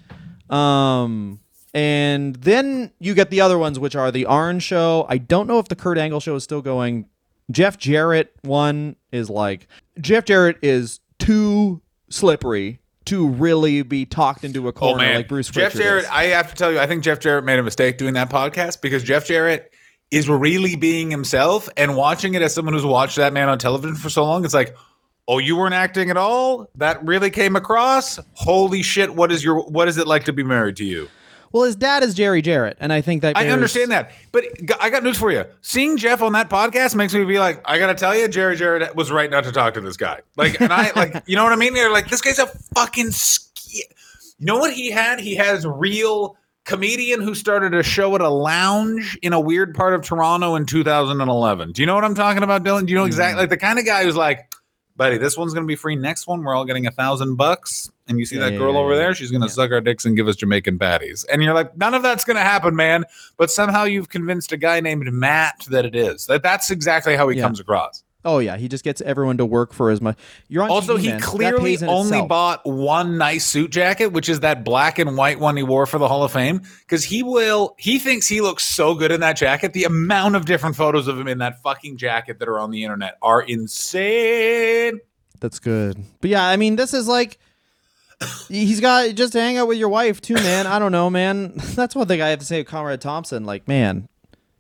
Um, 0.50 1.42
and 1.74 2.36
then 2.36 2.92
you 3.00 3.14
get 3.14 3.30
the 3.30 3.42
other 3.42 3.58
ones, 3.58 3.80
which 3.80 3.96
are 3.96 4.12
the 4.12 4.26
Orange 4.26 4.64
Show. 4.64 5.06
I 5.10 5.18
don't 5.18 5.48
know 5.48 5.60
if 5.60 5.68
the 5.68 5.76
Kurt 5.76 5.98
Angle 5.98 6.20
show 6.20 6.36
is 6.36 6.44
still 6.44 6.62
going. 6.62 7.08
Jeff 7.50 7.78
Jarrett 7.78 8.34
one 8.44 8.96
is 9.12 9.30
like 9.30 9.68
Jeff 10.00 10.26
Jarrett 10.26 10.58
is 10.62 11.00
too 11.20 11.82
slippery 12.10 12.80
to 13.06 13.28
really 13.28 13.82
be 13.82 14.06
talked 14.06 14.44
into 14.44 14.66
a 14.68 14.70
oh, 14.70 14.72
corner 14.72 15.16
like 15.16 15.28
Bruce 15.28 15.50
Oh, 15.50 15.54
Jeff 15.54 15.74
Prichard 15.74 15.82
Jarrett. 15.82 16.04
is. 16.06 16.10
I 16.12 16.24
have 16.26 16.50
to 16.50 16.56
tell 16.56 16.72
you, 16.72 16.80
I 16.80 16.88
think 16.88 17.04
Jeff 17.04 17.20
Jarrett 17.20 17.44
made 17.44 17.60
a 17.60 17.64
mistake 17.64 17.98
doing 17.98 18.14
that 18.14 18.30
podcast 18.30 18.82
because 18.82 19.04
Jeff 19.04 19.26
Jarrett 19.26 19.74
is 20.12 20.30
really 20.30 20.76
being 20.76 21.10
himself 21.10 21.68
and 21.78 21.96
watching 21.96 22.36
it 22.36 22.42
as 22.42 22.54
someone 22.54 22.74
who's 22.74 22.86
watched 22.86 23.16
that 23.16 23.34
man 23.34 23.50
on 23.50 23.58
television 23.58 23.96
for 23.96 24.10
so 24.10 24.24
long. 24.24 24.46
It's 24.46 24.54
like, 24.54 24.76
oh, 25.28 25.40
you 25.40 25.56
weren't 25.58 25.74
acting 25.74 26.10
at 26.10 26.18
all. 26.18 26.70
That 26.76 27.04
really 27.06 27.30
came 27.32 27.56
across. 27.56 28.20
Holy 28.34 28.84
shit! 28.84 29.16
What 29.16 29.32
is 29.32 29.44
your 29.44 29.62
what 29.64 29.88
is 29.88 29.98
it 29.98 30.08
like 30.08 30.26
to 30.26 30.34
be 30.34 30.44
married 30.44 30.76
to 30.78 30.86
you? 30.86 31.10
Well, 31.52 31.64
his 31.64 31.76
dad 31.76 32.04
is 32.04 32.14
Jerry 32.14 32.42
Jarrett, 32.42 32.78
and 32.80 32.94
I 32.94 33.02
think 33.02 33.22
that 33.24 33.38
I 33.38 33.44
bears- 33.44 33.54
understand 33.54 33.92
that, 33.92 34.12
but 34.32 34.46
I 34.80 34.90
got 34.90 35.04
news 35.04 35.18
for 35.18 35.32
you. 35.32 35.46
Seeing 35.62 35.98
Jeff 35.98 36.22
on 36.22 36.34
that 36.34 36.50
podcast 36.50 36.96
makes 36.96 37.14
me 37.14 37.24
be 37.26 37.40
like, 37.40 37.62
I 37.66 37.78
gotta 37.78 37.96
tell 37.96 38.16
you, 38.16 38.28
Jerry 38.28 38.56
Jarrett 38.56 38.96
was 38.96 39.12
right 39.12 39.30
not 39.30 39.44
to 39.44 39.52
talk 39.52 39.74
to 39.74 39.82
this 39.82 39.98
guy. 39.98 40.22
Like, 40.38 40.60
and 40.62 40.72
I 40.74 40.92
like, 40.96 41.24
you 41.28 41.36
know 41.36 41.44
what 41.44 41.54
I 41.54 41.58
mean? 41.58 41.74
They're 41.74 41.92
like, 41.92 42.10
this 42.10 42.22
guy's 42.22 42.40
a 42.40 42.48
fucking. 42.76 43.12
Ski- 43.12 43.86
you 44.40 44.46
know 44.48 44.58
what 44.58 44.74
he 44.74 44.90
had? 44.90 45.20
He 45.20 45.36
has 45.36 45.68
real 45.68 46.36
comedian 46.66 47.22
who 47.22 47.36
started 47.36 47.74
a 47.74 47.84
show 47.84 48.16
at 48.16 48.22
a 48.22 48.30
lounge 48.30 49.18
in 49.22 49.34
a 49.34 49.40
weird 49.40 49.76
part 49.76 49.94
of 49.94 50.02
Toronto 50.02 50.56
in 50.56 50.66
2011. 50.66 51.72
Do 51.74 51.82
you 51.82 51.86
know 51.86 51.96
what 51.96 52.04
I'm 52.04 52.16
talking 52.16 52.44
about, 52.44 52.64
Dylan? 52.64 52.86
Do 52.86 52.92
you 52.92 52.98
know 52.98 53.06
exactly 53.06 53.38
mm. 53.38 53.42
like 53.42 53.50
the 53.50 53.58
kind 53.58 53.78
of 53.78 53.86
guy 53.86 54.04
who's 54.04 54.16
like, 54.16 54.52
buddy, 54.96 55.18
this 55.18 55.38
one's 55.38 55.54
gonna 55.54 55.66
be 55.66 55.76
free. 55.76 55.96
Next 55.96 56.28
one, 56.28 56.44
we're 56.44 56.56
all 56.56 56.66
getting 56.66 56.88
a 56.88 56.92
thousand 56.92 57.36
bucks. 57.36 57.92
And 58.12 58.20
you 58.20 58.26
see 58.26 58.36
Yeah, 58.38 58.50
that 58.50 58.58
girl 58.58 58.74
yeah, 58.74 58.80
over 58.80 58.96
there? 58.96 59.16
She's 59.16 59.32
gonna 59.32 59.50
suck 59.50 59.72
our 59.72 59.82
dicks 59.82 60.06
and 60.06 60.16
give 60.16 60.28
us 60.28 60.36
Jamaican 60.36 60.78
patties. 60.78 61.24
And 61.32 61.42
you're 61.44 61.54
like, 61.54 61.76
none 61.78 61.94
of 61.94 62.04
that's 62.04 62.24
gonna 62.24 62.40
happen, 62.42 62.76
man. 62.76 63.06
But 63.38 63.50
somehow 63.50 63.84
you've 63.86 64.10
convinced 64.10 64.52
a 64.52 64.58
guy 64.58 64.80
named 64.80 65.12
Matt 65.12 65.66
that 65.70 65.86
it 65.86 65.96
is. 65.96 66.28
That 66.28 66.44
that's 66.44 66.70
exactly 66.72 67.16
how 67.16 67.28
he 67.30 67.40
comes 67.40 67.60
across. 67.60 68.04
Oh 68.24 68.38
yeah, 68.38 68.56
he 68.56 68.68
just 68.68 68.84
gets 68.84 69.02
everyone 69.02 69.38
to 69.38 69.46
work 69.48 69.74
for 69.74 69.90
as 69.90 70.00
much. 70.00 70.16
You're 70.48 70.62
on 70.62 70.70
Also, 70.70 70.96
TV, 70.96 71.02
he 71.02 71.08
man. 71.10 71.22
Clearly 71.22 71.78
only 71.88 72.10
itself. 72.10 72.28
bought 72.30 72.66
one 72.68 73.18
nice 73.18 73.44
suit 73.48 73.72
jacket, 73.72 74.08
which 74.12 74.30
is 74.30 74.42
that 74.42 74.64
black 74.64 75.00
and 75.00 75.18
white 75.18 75.40
one 75.40 75.58
he 75.58 75.64
wore 75.64 75.88
for 75.88 75.98
the 75.98 76.08
Hall 76.08 76.24
of 76.24 76.32
Fame. 76.32 76.62
Because 76.82 77.04
he 77.04 77.24
will, 77.24 77.74
he 77.80 77.98
thinks 77.98 78.28
he 78.28 78.40
looks 78.42 78.64
so 78.64 78.94
good 78.94 79.12
in 79.12 79.22
that 79.22 79.38
jacket. 79.38 79.74
The 79.74 79.86
amount 79.86 80.36
of 80.36 80.46
different 80.46 80.76
photos 80.76 81.08
of 81.08 81.18
him 81.20 81.28
in 81.28 81.40
that 81.40 81.64
fucking 81.64 81.98
jacket 81.98 82.38
that 82.38 82.48
are 82.48 82.60
on 82.60 82.70
the 82.70 82.84
internet 82.84 83.18
are 83.24 83.42
insane. 83.42 85.00
That's 85.40 85.58
good. 85.58 85.98
But 86.22 86.30
yeah, 86.30 86.46
I 86.46 86.58
mean, 86.58 86.76
this 86.76 86.94
is 86.94 87.08
like 87.08 87.40
he's 88.48 88.80
got 88.80 89.14
just 89.16 89.34
hang 89.34 89.58
out 89.58 89.68
with 89.68 89.78
your 89.78 89.90
wife 89.90 90.22
too, 90.22 90.36
man. 90.36 90.68
I 90.68 90.80
don't 90.80 90.92
know, 90.92 91.10
man. 91.10 91.54
That's 91.76 91.96
one 91.96 92.08
thing 92.08 92.22
I 92.22 92.30
have 92.30 92.40
to 92.40 92.46
say 92.46 92.58
to 92.58 92.64
Conrad 92.64 93.02
Thompson. 93.02 93.46
Like, 93.46 93.68
man, 93.68 94.08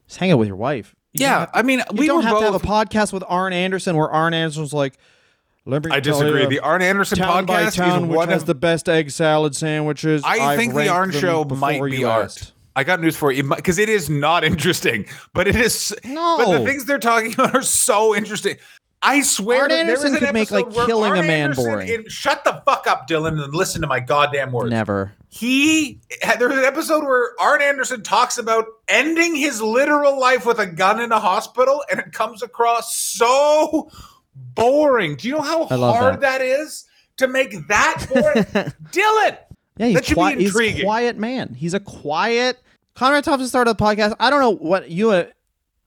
just 0.07 0.20
hang 0.20 0.32
out 0.32 0.39
with 0.39 0.47
your 0.47 0.57
wife. 0.57 0.95
You 1.14 1.24
Yeah, 1.26 1.39
have- 1.41 1.51
I 1.53 1.62
mean, 1.62 1.82
we 1.93 2.07
don't 2.07 2.24
have 2.24 2.39
to 2.39 2.45
have 2.45 2.55
a 2.55 2.59
podcast 2.59 3.14
with 3.14 3.24
Arn 3.28 3.53
Anderson 3.53 3.95
where 3.97 4.09
Arn 4.09 4.34
Anderson's 4.34 4.74
like, 4.74 4.97
I 5.91 5.99
disagree. 5.99 6.47
The 6.47 6.59
Arn 6.59 6.82
Anderson 6.82 7.20
town 7.20 7.45
by 7.45 7.66
podcast 7.66 7.76
town, 7.76 8.03
is 8.05 8.09
one 8.09 8.30
has 8.30 8.41
of 8.43 8.47
the 8.47 8.55
best 8.55 8.89
egg 8.89 9.12
salad 9.12 9.55
sandwiches. 9.55 10.24
I 10.26 10.39
I've 10.39 10.57
think 10.57 10.74
the 10.74 10.88
Arn 10.88 11.12
show 11.12 11.43
might 11.45 11.84
be 11.84 12.03
art. 12.03 12.51
I 12.76 12.84
got 12.84 12.99
news 13.01 13.16
for 13.18 13.32
you 13.32 13.43
because 13.43 13.78
it 13.78 13.89
is 13.89 14.09
not 14.09 14.43
interesting, 14.43 15.05
but 15.34 15.47
it 15.47 15.55
is. 15.55 15.93
No. 16.05 16.38
But 16.38 16.57
the 16.59 16.66
things 16.66 16.86
they're 16.86 16.99
talking 16.99 17.34
about 17.34 17.53
are 17.53 17.62
so 17.62 18.16
interesting. 18.16 18.55
I 19.04 19.22
swear, 19.22 19.62
Arn 19.62 19.70
that 19.70 19.86
there 19.88 19.95
Anderson 19.97 20.16
could 20.18 20.34
make, 20.34 20.52
like, 20.52 20.70
killing 20.72 21.14
a 21.14 21.24
man 21.24 21.30
Anderson 21.49 21.66
boring. 21.66 21.88
in- 21.89 22.08
shut 22.10 22.43
the 22.43 22.62
fuck 22.66 22.86
up, 22.88 23.08
Dylan, 23.08 23.43
and 23.43 23.54
listen 23.56 23.82
to 23.82 23.88
my 23.88 23.99
goddamn 23.99 24.52
words. 24.52 24.70
Never. 24.70 25.14
He 25.30 25.99
there's 26.38 26.58
an 26.58 26.64
episode 26.66 27.04
where 27.04 27.32
Arn 27.39 27.62
Anderson 27.62 28.04
talks 28.04 28.38
about 28.38 28.66
ending 28.88 29.36
his 29.36 29.62
literal 29.62 30.20
life 30.20 30.45
with 30.45 30.60
a 30.60 30.68
gun 30.68 30.99
in 30.99 31.12
a 31.12 31.20
hospital, 31.20 31.84
and 31.89 31.99
it 31.99 32.12
comes 32.12 32.43
across 32.43 32.95
so 32.95 33.89
boring. 34.36 35.16
Do 35.16 35.28
you 35.28 35.36
know 35.36 35.41
how 35.41 35.66
hard 35.66 36.22
that 36.22 36.41
is 36.41 36.86
to 37.18 37.28
make 37.28 37.68
that 37.70 38.06
boring, 38.14 38.43
Dylan? 38.91 39.38
Yeah, 39.78 39.86
he's, 39.88 39.95
That 39.95 40.06
should 40.06 40.16
be 40.16 40.22
qui- 40.22 40.30
he's 40.36 40.43
a 40.43 40.45
intriguing. 40.47 40.84
quiet 40.84 41.18
man. 41.18 41.54
He's 41.54 41.74
a 41.74 41.80
quiet. 41.80 42.60
Conrad 42.93 43.24
Thompson 43.24 43.47
started 43.47 43.78
the 43.78 43.84
podcast. 43.84 44.16
I 44.20 44.30
don't 44.30 44.41
know 44.41 44.52
what 44.52 44.89
you. 44.91 45.12
Uh, 45.12 45.26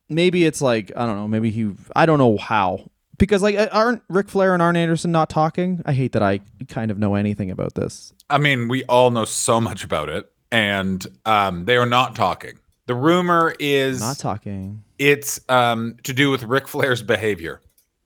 maybe 0.08 0.44
it's 0.46 0.62
like 0.62 0.90
I 0.96 1.04
don't 1.06 1.16
know. 1.16 1.28
Maybe 1.28 1.50
he. 1.50 1.70
I 1.94 2.06
don't 2.06 2.18
know 2.18 2.38
how 2.38 2.90
because 3.18 3.42
like 3.42 3.56
aren't 3.72 4.02
Ric 4.08 4.28
Flair 4.28 4.54
and 4.54 4.62
Arn 4.62 4.76
Anderson 4.76 5.12
not 5.12 5.30
talking? 5.30 5.82
I 5.86 5.92
hate 5.92 6.12
that 6.12 6.22
I 6.22 6.40
kind 6.68 6.90
of 6.90 6.98
know 6.98 7.14
anything 7.14 7.50
about 7.50 7.74
this. 7.74 8.12
I 8.30 8.38
mean, 8.38 8.68
we 8.68 8.84
all 8.84 9.10
know 9.10 9.24
so 9.24 9.60
much 9.60 9.84
about 9.84 10.08
it, 10.08 10.30
and 10.50 11.06
um, 11.26 11.64
they 11.66 11.76
are 11.76 11.86
not 11.86 12.14
talking. 12.16 12.58
The 12.86 12.94
rumor 12.94 13.54
is 13.58 14.00
Not 14.00 14.18
talking. 14.18 14.82
it's 14.98 15.40
um, 15.48 15.96
to 16.02 16.12
do 16.12 16.30
with 16.30 16.42
Ric 16.42 16.68
Flair's 16.68 17.02
behavior, 17.02 17.60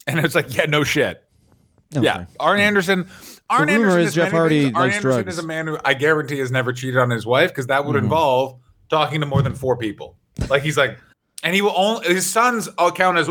and 0.06 0.20
it's 0.20 0.34
like, 0.34 0.54
yeah, 0.56 0.66
no 0.66 0.84
shit. 0.84 1.24
Yeah, 1.90 2.26
Arn 2.38 2.60
Anderson. 2.60 3.08
Arn 3.50 3.66
rumor 3.68 3.80
Anderson 3.90 4.00
is 4.02 4.08
is 4.10 4.14
Jeff 4.14 4.30
Hardy. 4.30 4.64
Arn 4.66 4.72
likes 4.74 4.96
Anderson 4.96 5.22
drugs. 5.24 5.38
is 5.38 5.42
a 5.42 5.46
man 5.46 5.66
who 5.66 5.78
I 5.84 5.94
guarantee 5.94 6.38
has 6.40 6.50
never 6.50 6.72
cheated 6.72 6.98
on 6.98 7.08
his 7.10 7.24
wife 7.24 7.50
because 7.50 7.66
that 7.68 7.86
would 7.86 7.96
Mm-hmm. 7.96 8.04
involve 8.04 8.60
talking 8.90 9.20
to 9.20 9.26
more 9.26 9.40
than 9.42 9.54
four 9.54 9.76
people. 9.76 10.16
Like 10.50 10.62
he's 10.62 10.76
like, 10.76 10.98
and 11.42 11.54
he 11.54 11.62
will 11.62 11.72
only 11.74 12.06
his 12.06 12.26
sons 12.28 12.68
all 12.78 12.92
count 12.92 13.16
as 13.18 13.28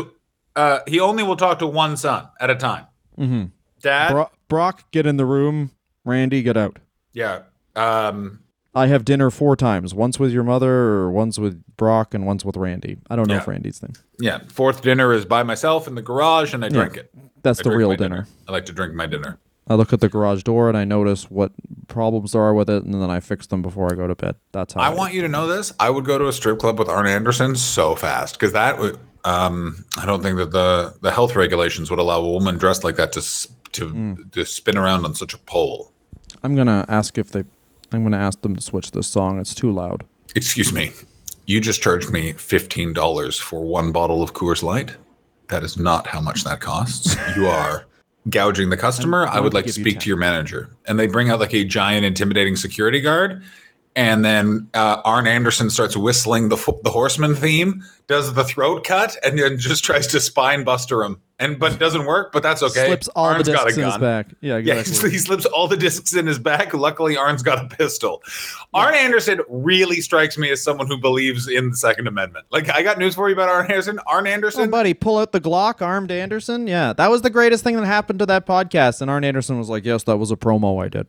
uh, 0.58 0.80
he 0.86 0.98
only 1.00 1.22
will 1.22 1.36
talk 1.36 1.58
to 1.60 1.66
one 1.66 1.96
son 1.96 2.28
at 2.40 2.50
a 2.50 2.54
time. 2.54 2.86
Mm-hmm. 3.18 3.44
Dad, 3.80 4.10
Bro- 4.12 4.30
Brock, 4.48 4.90
get 4.90 5.06
in 5.06 5.16
the 5.16 5.24
room. 5.26 5.70
Randy, 6.04 6.42
get 6.42 6.56
out. 6.56 6.78
yeah. 7.12 7.42
Um, 7.76 8.40
I 8.74 8.86
have 8.88 9.04
dinner 9.04 9.30
four 9.30 9.56
times. 9.56 9.94
Once 9.94 10.18
with 10.18 10.32
your 10.32 10.42
mother, 10.44 10.72
or 10.72 11.10
once 11.10 11.38
with 11.38 11.62
Brock, 11.76 12.12
and 12.14 12.26
once 12.26 12.44
with 12.44 12.56
Randy. 12.56 12.98
I 13.10 13.16
don't 13.16 13.28
know 13.28 13.34
Yeah. 13.34 13.40
if 13.40 13.48
Randy's 13.48 13.78
thing. 13.78 13.96
Yeah, 14.20 14.40
fourth 14.48 14.82
dinner 14.82 15.12
is 15.12 15.24
by 15.24 15.42
myself 15.42 15.86
in 15.88 15.94
the 15.94 16.02
garage, 16.02 16.54
and 16.54 16.64
I 16.64 16.68
drink 16.68 16.96
it. 16.96 17.10
That's 17.42 17.60
I 17.60 17.62
the 17.64 17.76
real 17.76 17.88
my 17.90 17.96
dinner. 17.96 18.26
I 18.48 18.52
like 18.52 18.66
to 18.66 18.72
drink 18.72 18.94
my 18.94 19.06
dinner. 19.06 19.38
I 19.68 19.74
look 19.74 19.92
at 19.92 20.00
the 20.00 20.08
garage 20.08 20.42
door 20.44 20.68
and 20.68 20.78
I 20.78 20.84
notice 20.84 21.30
what 21.30 21.52
problems 21.88 22.32
there 22.32 22.40
are 22.42 22.54
with 22.54 22.70
it, 22.70 22.84
and 22.84 22.94
then 22.94 23.10
I 23.10 23.20
fix 23.20 23.46
them 23.46 23.62
before 23.62 23.92
I 23.92 23.96
go 23.96 24.06
to 24.06 24.14
bed. 24.14 24.36
That's 24.52 24.72
how 24.74 24.80
I 24.80 24.88
want 24.90 25.12
you 25.14 25.20
to 25.22 25.28
know 25.28 25.46
this. 25.46 25.72
I 25.78 25.90
would 25.90 26.04
go 26.04 26.16
to 26.18 26.26
a 26.26 26.32
strip 26.32 26.58
club 26.58 26.78
with 26.78 26.88
Arn 26.88 27.06
Anderson 27.06 27.54
so 27.54 27.94
fast 27.94 28.34
because 28.38 28.52
that 28.52 28.78
would. 28.78 28.98
Um, 29.24 29.84
I 29.98 30.06
don't 30.06 30.22
think 30.22 30.36
that 30.38 30.52
the 30.52 30.94
the 31.02 31.10
health 31.10 31.34
regulations 31.36 31.90
would 31.90 31.98
allow 31.98 32.20
a 32.20 32.30
woman 32.30 32.56
dressed 32.56 32.84
like 32.84 32.96
that 32.96 33.12
to 33.12 33.20
s- 33.20 33.48
to 33.72 33.88
Hmm. 33.88 34.14
to 34.32 34.44
spin 34.44 34.78
around 34.78 35.04
on 35.04 35.14
such 35.14 35.34
a 35.34 35.38
pole. 35.38 35.92
I'm 36.42 36.54
gonna 36.54 36.84
ask 36.88 37.18
if 37.18 37.30
they. 37.30 37.44
I'm 37.92 38.02
gonna 38.02 38.18
ask 38.18 38.40
them 38.42 38.54
to 38.54 38.60
switch 38.62 38.90
this 38.92 39.06
song. 39.06 39.40
It's 39.40 39.54
too 39.54 39.72
loud. 39.72 40.04
Excuse 40.34 40.72
me. 40.72 40.92
You 41.46 41.60
just 41.60 41.82
charged 41.82 42.10
me 42.10 42.32
fifteen 42.34 42.92
dollars 42.92 43.38
for 43.38 43.64
one 43.64 43.92
bottle 43.92 44.22
of 44.22 44.34
Coors 44.34 44.62
Light. 44.62 44.96
That 45.48 45.64
is 45.64 45.78
not 45.78 46.06
how 46.06 46.20
much 46.20 46.44
that 46.44 46.60
costs. 46.60 47.16
You 47.36 47.46
are 47.48 47.86
gouging 48.28 48.68
the 48.70 48.76
customer. 48.76 49.26
I'm 49.26 49.42
would 49.42 49.54
like 49.54 49.64
to 49.66 49.72
speak 49.72 50.00
to 50.00 50.08
your 50.08 50.18
manager. 50.18 50.68
And 50.86 50.98
they 50.98 51.06
bring 51.06 51.30
out 51.30 51.40
like 51.40 51.54
a 51.54 51.64
giant, 51.64 52.04
intimidating 52.04 52.56
security 52.56 53.00
guard. 53.00 53.42
And 53.96 54.24
then 54.24 54.68
uh, 54.74 55.00
Arn 55.04 55.26
Anderson 55.26 55.70
starts 55.70 55.96
whistling 55.96 56.50
the 56.50 56.56
the 56.84 56.90
Horseman 56.90 57.34
theme, 57.34 57.82
does 58.06 58.32
the 58.34 58.44
throat 58.44 58.84
cut, 58.84 59.16
and 59.24 59.36
then 59.38 59.58
just 59.58 59.82
tries 59.82 60.06
to 60.08 60.20
spine 60.20 60.62
buster 60.62 61.02
him. 61.02 61.20
And 61.40 61.58
but 61.58 61.72
it 61.72 61.78
doesn't 61.80 62.04
work. 62.04 62.30
But 62.32 62.44
that's 62.44 62.62
okay. 62.62 62.86
Slips 62.86 63.08
all 63.08 63.26
Arn's 63.26 63.46
the 63.46 63.52
got 63.54 63.62
a 63.62 63.64
discs 63.66 63.78
in 63.78 63.84
his 63.84 63.92
gun. 63.94 64.00
back. 64.00 64.26
Yeah, 64.40 64.56
Yeah, 64.58 64.74
he 64.76 65.18
slips 65.18 65.46
all 65.46 65.66
the 65.66 65.76
discs 65.76 66.14
in 66.14 66.26
his 66.28 66.38
back. 66.38 66.74
Luckily, 66.74 67.16
Arn's 67.16 67.42
got 67.42 67.64
a 67.64 67.68
pistol. 67.76 68.22
Arn 68.72 68.94
Anderson 68.94 69.40
really 69.48 70.00
strikes 70.00 70.38
me 70.38 70.50
as 70.50 70.62
someone 70.62 70.86
who 70.86 70.98
believes 70.98 71.48
in 71.48 71.70
the 71.70 71.76
Second 71.76 72.06
Amendment. 72.06 72.46
Like, 72.50 72.70
I 72.70 72.82
got 72.82 72.98
news 72.98 73.14
for 73.16 73.28
you 73.28 73.34
about 73.34 73.48
Arn 73.48 73.66
Anderson. 73.70 73.98
Arn 74.06 74.26
Oh, 74.26 74.30
Anderson, 74.30 74.70
buddy, 74.70 74.94
pull 74.94 75.18
out 75.18 75.32
the 75.32 75.40
Glock, 75.40 75.80
armed 75.82 76.10
Anderson. 76.12 76.66
Yeah, 76.68 76.92
that 76.92 77.10
was 77.10 77.22
the 77.22 77.30
greatest 77.30 77.64
thing 77.64 77.76
that 77.76 77.86
happened 77.86 78.18
to 78.20 78.26
that 78.26 78.46
podcast. 78.46 79.00
And 79.00 79.10
Arn 79.10 79.24
Anderson 79.24 79.58
was 79.58 79.68
like, 79.68 79.84
"Yes, 79.84 80.02
that 80.04 80.18
was 80.18 80.30
a 80.30 80.36
promo 80.36 80.84
I 80.84 80.88
did." 80.88 81.06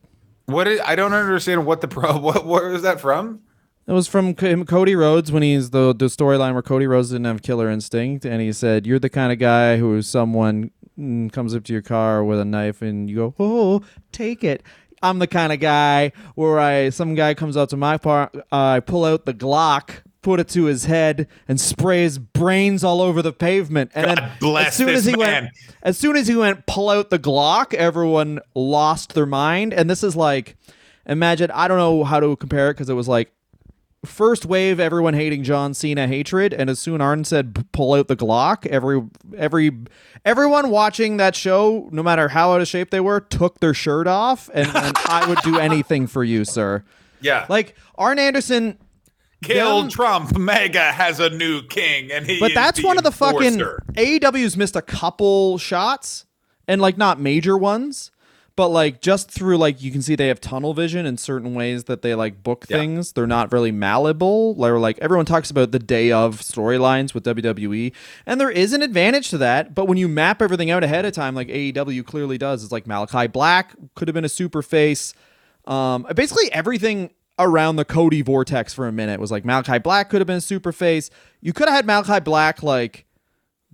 What 0.49 0.67
is, 0.67 0.81
I 0.81 0.95
don't 0.95 1.13
understand 1.13 1.65
what 1.65 1.81
the 1.81 1.87
pro. 1.95 2.17
What 2.17 2.45
where 2.45 2.69
was 2.69 2.81
that 2.81 2.99
from? 2.99 3.41
It 3.87 3.93
was 3.93 4.07
from 4.07 4.35
Cody 4.35 4.95
Rhodes 4.95 5.31
when 5.31 5.41
he's 5.41 5.71
the 5.71 5.95
the 5.95 6.05
storyline 6.05 6.53
where 6.53 6.61
Cody 6.61 6.85
Rhodes 6.85 7.09
didn't 7.09 7.25
have 7.25 7.41
killer 7.41 7.69
instinct, 7.69 8.25
and 8.25 8.41
he 8.41 8.53
said, 8.53 8.85
"You're 8.85 8.99
the 8.99 9.09
kind 9.09 9.31
of 9.31 9.39
guy 9.39 9.77
who 9.77 10.01
someone 10.01 10.71
mm, 10.97 11.31
comes 11.31 11.55
up 11.55 11.63
to 11.65 11.73
your 11.73 11.81
car 11.81 12.23
with 12.23 12.39
a 12.39 12.45
knife 12.45 12.81
and 12.81 13.09
you 13.09 13.15
go, 13.15 13.35
oh, 13.39 13.81
take 14.11 14.43
it." 14.43 14.63
I'm 15.01 15.19
the 15.19 15.27
kind 15.27 15.53
of 15.53 15.59
guy 15.59 16.11
where 16.35 16.59
I 16.59 16.89
some 16.89 17.15
guy 17.15 17.33
comes 17.33 17.55
up 17.55 17.69
to 17.69 17.77
my 17.77 17.97
car, 17.97 18.29
I 18.51 18.79
pull 18.81 19.05
out 19.05 19.25
the 19.25 19.33
Glock, 19.33 20.03
put 20.21 20.39
it 20.39 20.49
to 20.49 20.65
his 20.65 20.85
head, 20.85 21.27
and 21.47 21.59
spray 21.59 22.03
his 22.03 22.17
brains 22.17 22.83
all 22.83 23.01
over 23.01 23.21
the 23.21 23.33
pavement. 23.33 23.91
And 23.95 24.07
then 24.07 24.15
God 24.17 24.31
bless 24.39 24.67
as 24.67 24.75
soon 24.75 24.89
as 24.89 25.05
he 25.05 25.11
man. 25.11 25.19
went, 25.19 25.47
as 25.81 25.97
soon 25.97 26.15
as 26.15 26.27
he 26.27 26.35
went, 26.35 26.65
pull 26.65 26.89
out 26.89 27.09
the 27.09 27.19
Glock, 27.19 27.73
everyone 27.73 28.39
lost 28.55 29.13
their 29.13 29.25
mind. 29.25 29.73
And 29.73 29.89
this 29.89 30.03
is 30.03 30.15
like, 30.15 30.57
imagine 31.05 31.51
I 31.51 31.67
don't 31.67 31.77
know 31.77 32.03
how 32.03 32.19
to 32.19 32.35
compare 32.35 32.69
it 32.69 32.73
because 32.73 32.89
it 32.89 32.93
was 32.93 33.07
like 33.07 33.31
first 34.05 34.45
wave 34.45 34.79
everyone 34.79 35.13
hating 35.13 35.43
John 35.43 35.73
Cena 35.73 36.07
hatred 36.07 36.53
and 36.53 36.69
as 36.69 36.79
soon 36.79 37.01
Arn 37.01 37.25
said 37.25 37.65
pull 37.73 37.93
out 37.95 38.07
the 38.07 38.15
Glock 38.15 38.65
every 38.65 39.01
every 39.35 39.71
everyone 40.23 40.69
watching 40.69 41.17
that 41.17 41.35
show 41.35 41.89
no 41.91 42.01
matter 42.01 42.29
how 42.29 42.53
out 42.53 42.61
of 42.61 42.67
shape 42.69 42.91
they 42.91 43.01
were 43.01 43.19
took 43.19 43.59
their 43.59 43.73
shirt 43.73 44.07
off 44.07 44.49
and, 44.53 44.69
and 44.73 44.95
I 45.05 45.27
would 45.27 45.39
do 45.39 45.59
anything 45.59 46.07
for 46.07 46.23
you 46.23 46.45
sir 46.45 46.85
Yeah, 47.21 47.45
like 47.49 47.75
Arn 47.95 48.17
Anderson 48.17 48.77
kill 49.43 49.81
them- 49.81 49.89
Trump. 49.89 50.37
Mega 50.37 50.91
has 50.91 51.19
a 51.19 51.29
new 51.29 51.61
king, 51.63 52.11
and 52.11 52.25
he. 52.25 52.39
but 52.39 52.53
that's 52.53 52.83
one 52.83 52.97
of 52.97 53.03
the 53.03 53.11
fucking 53.11 53.53
enforcer. 53.59 53.83
AEW's 53.93 54.57
missed 54.57 54.75
a 54.75 54.81
couple 54.81 55.57
shots 55.57 56.25
and 56.67 56.81
like 56.81 56.97
not 56.97 57.19
major 57.19 57.57
ones 57.57 58.11
but 58.55 58.67
like 58.67 58.99
just 59.01 59.31
through 59.31 59.57
like 59.57 59.81
you 59.81 59.89
can 59.89 60.01
see 60.01 60.15
they 60.15 60.27
have 60.27 60.41
tunnel 60.41 60.73
vision 60.73 61.05
in 61.05 61.15
certain 61.17 61.55
ways 61.55 61.85
that 61.85 62.01
they 62.01 62.13
like 62.13 62.43
book 62.43 62.65
Yeah. 62.69 62.77
things 62.77 63.13
they're 63.13 63.25
not 63.25 63.53
really 63.53 63.71
malleable 63.71 64.55
or 64.59 64.77
like 64.79 64.99
everyone 64.99 65.25
talks 65.25 65.49
about 65.49 65.71
the 65.71 65.79
day 65.79 66.11
of 66.11 66.41
storylines 66.41 67.13
with 67.13 67.23
WWE 67.23 67.93
and 68.25 68.39
there 68.39 68.51
is 68.51 68.73
an 68.73 68.81
advantage 68.83 69.29
to 69.29 69.37
that 69.37 69.73
but 69.73 69.85
when 69.85 69.97
you 69.97 70.09
map 70.09 70.41
everything 70.41 70.69
out 70.69 70.83
ahead 70.83 71.05
of 71.05 71.13
time 71.13 71.35
like 71.35 71.47
AEW 71.47 72.05
clearly 72.05 72.37
does 72.37 72.61
it's 72.61 72.71
like 72.73 72.83
Malakai 72.85 73.31
Black 73.31 73.73
could 73.95 74.09
have 74.09 74.13
been 74.13 74.25
a 74.25 74.29
super 74.29 74.61
face 74.61 75.13
um, 75.65 76.05
basically 76.13 76.51
everything 76.51 77.11
around 77.39 77.77
the 77.77 77.85
Cody 77.85 78.21
vortex 78.21 78.73
for 78.73 78.87
a 78.87 78.91
minute 78.91 79.19
was 79.19 79.31
like 79.31 79.43
Malakai 79.43 79.81
Black 79.81 80.09
could 80.09 80.19
have 80.21 80.27
been 80.27 80.35
a 80.37 80.41
super 80.41 80.71
face. 80.71 81.09
You 81.41 81.53
could 81.53 81.67
have 81.69 81.75
had 81.75 81.87
Malakai 81.87 82.23
Black 82.23 82.61
like 82.61 83.05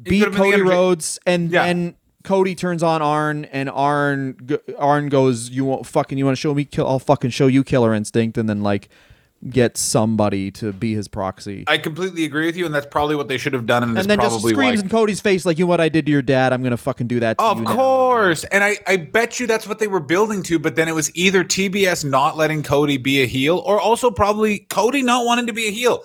beat 0.01 0.19
could 0.23 0.33
have 0.33 0.41
been 0.41 0.51
the 0.51 0.57
Cody 0.57 0.61
Rhodes, 0.61 1.19
and 1.25 1.49
Yeah. 1.51 1.65
then 1.65 1.95
Cody 2.23 2.55
turns 2.55 2.81
on 2.83 3.01
Arn, 3.01 3.45
and 3.45 3.69
Arn 3.69 4.37
Arn 4.77 5.09
goes, 5.09 5.49
"You 5.49 5.65
want 5.65 5.85
fucking 5.85 6.17
you 6.17 6.25
want 6.25 6.37
to 6.37 6.41
show 6.41 6.53
me 6.53 6.63
kill? 6.65 6.87
I'll 6.87 6.99
fucking 6.99 7.31
show 7.31 7.47
you 7.47 7.63
Killer 7.63 7.93
Instinct," 7.93 8.37
and 8.37 8.47
then 8.47 8.61
like 8.61 8.87
get 9.49 9.77
somebody 9.77 10.51
to 10.51 10.73
be 10.73 10.93
his 10.95 11.07
proxy. 11.07 11.63
I 11.67 11.77
completely 11.77 12.25
agree 12.25 12.45
with 12.45 12.55
you, 12.57 12.65
and 12.65 12.73
that's 12.73 12.87
probably 12.87 13.15
what 13.15 13.27
they 13.27 13.37
should 13.37 13.53
have 13.53 13.65
done. 13.65 13.83
And, 13.83 13.97
and 13.97 14.09
then 14.09 14.19
just 14.19 14.39
screams 14.41 14.81
in 14.81 14.89
Cody's 14.89 15.21
face 15.21 15.45
like, 15.45 15.57
"You 15.59 15.65
know 15.65 15.69
what 15.69 15.81
I 15.81 15.89
did 15.89 16.05
to 16.07 16.11
your 16.11 16.21
dad? 16.21 16.53
I'm 16.53 16.63
gonna 16.63 16.77
fucking 16.77 17.07
do 17.07 17.19
that." 17.19 17.37
to 17.37 17.43
Of 17.43 17.57
you 17.59 17.63
now." 17.65 17.75
course. 17.75 18.43
And 18.45 18.63
I, 18.63 18.77
I 18.87 18.97
bet 18.97 19.39
you 19.39 19.47
that's 19.47 19.67
what 19.67 19.79
they 19.79 19.87
were 19.87 19.99
building 19.99 20.43
to, 20.43 20.59
but 20.59 20.75
then 20.75 20.87
it 20.87 20.95
was 20.95 21.15
either 21.15 21.43
TBS 21.43 22.03
not 22.03 22.37
letting 22.37 22.63
Cody 22.63 22.97
be 22.97 23.21
a 23.21 23.25
heel 23.27 23.59
or 23.59 23.79
also 23.79 24.09
probably 24.11 24.59
Cody 24.59 25.01
not 25.01 25.25
wanting 25.25 25.47
to 25.47 25.53
be 25.53 25.67
a 25.67 25.71
heel. 25.71 26.03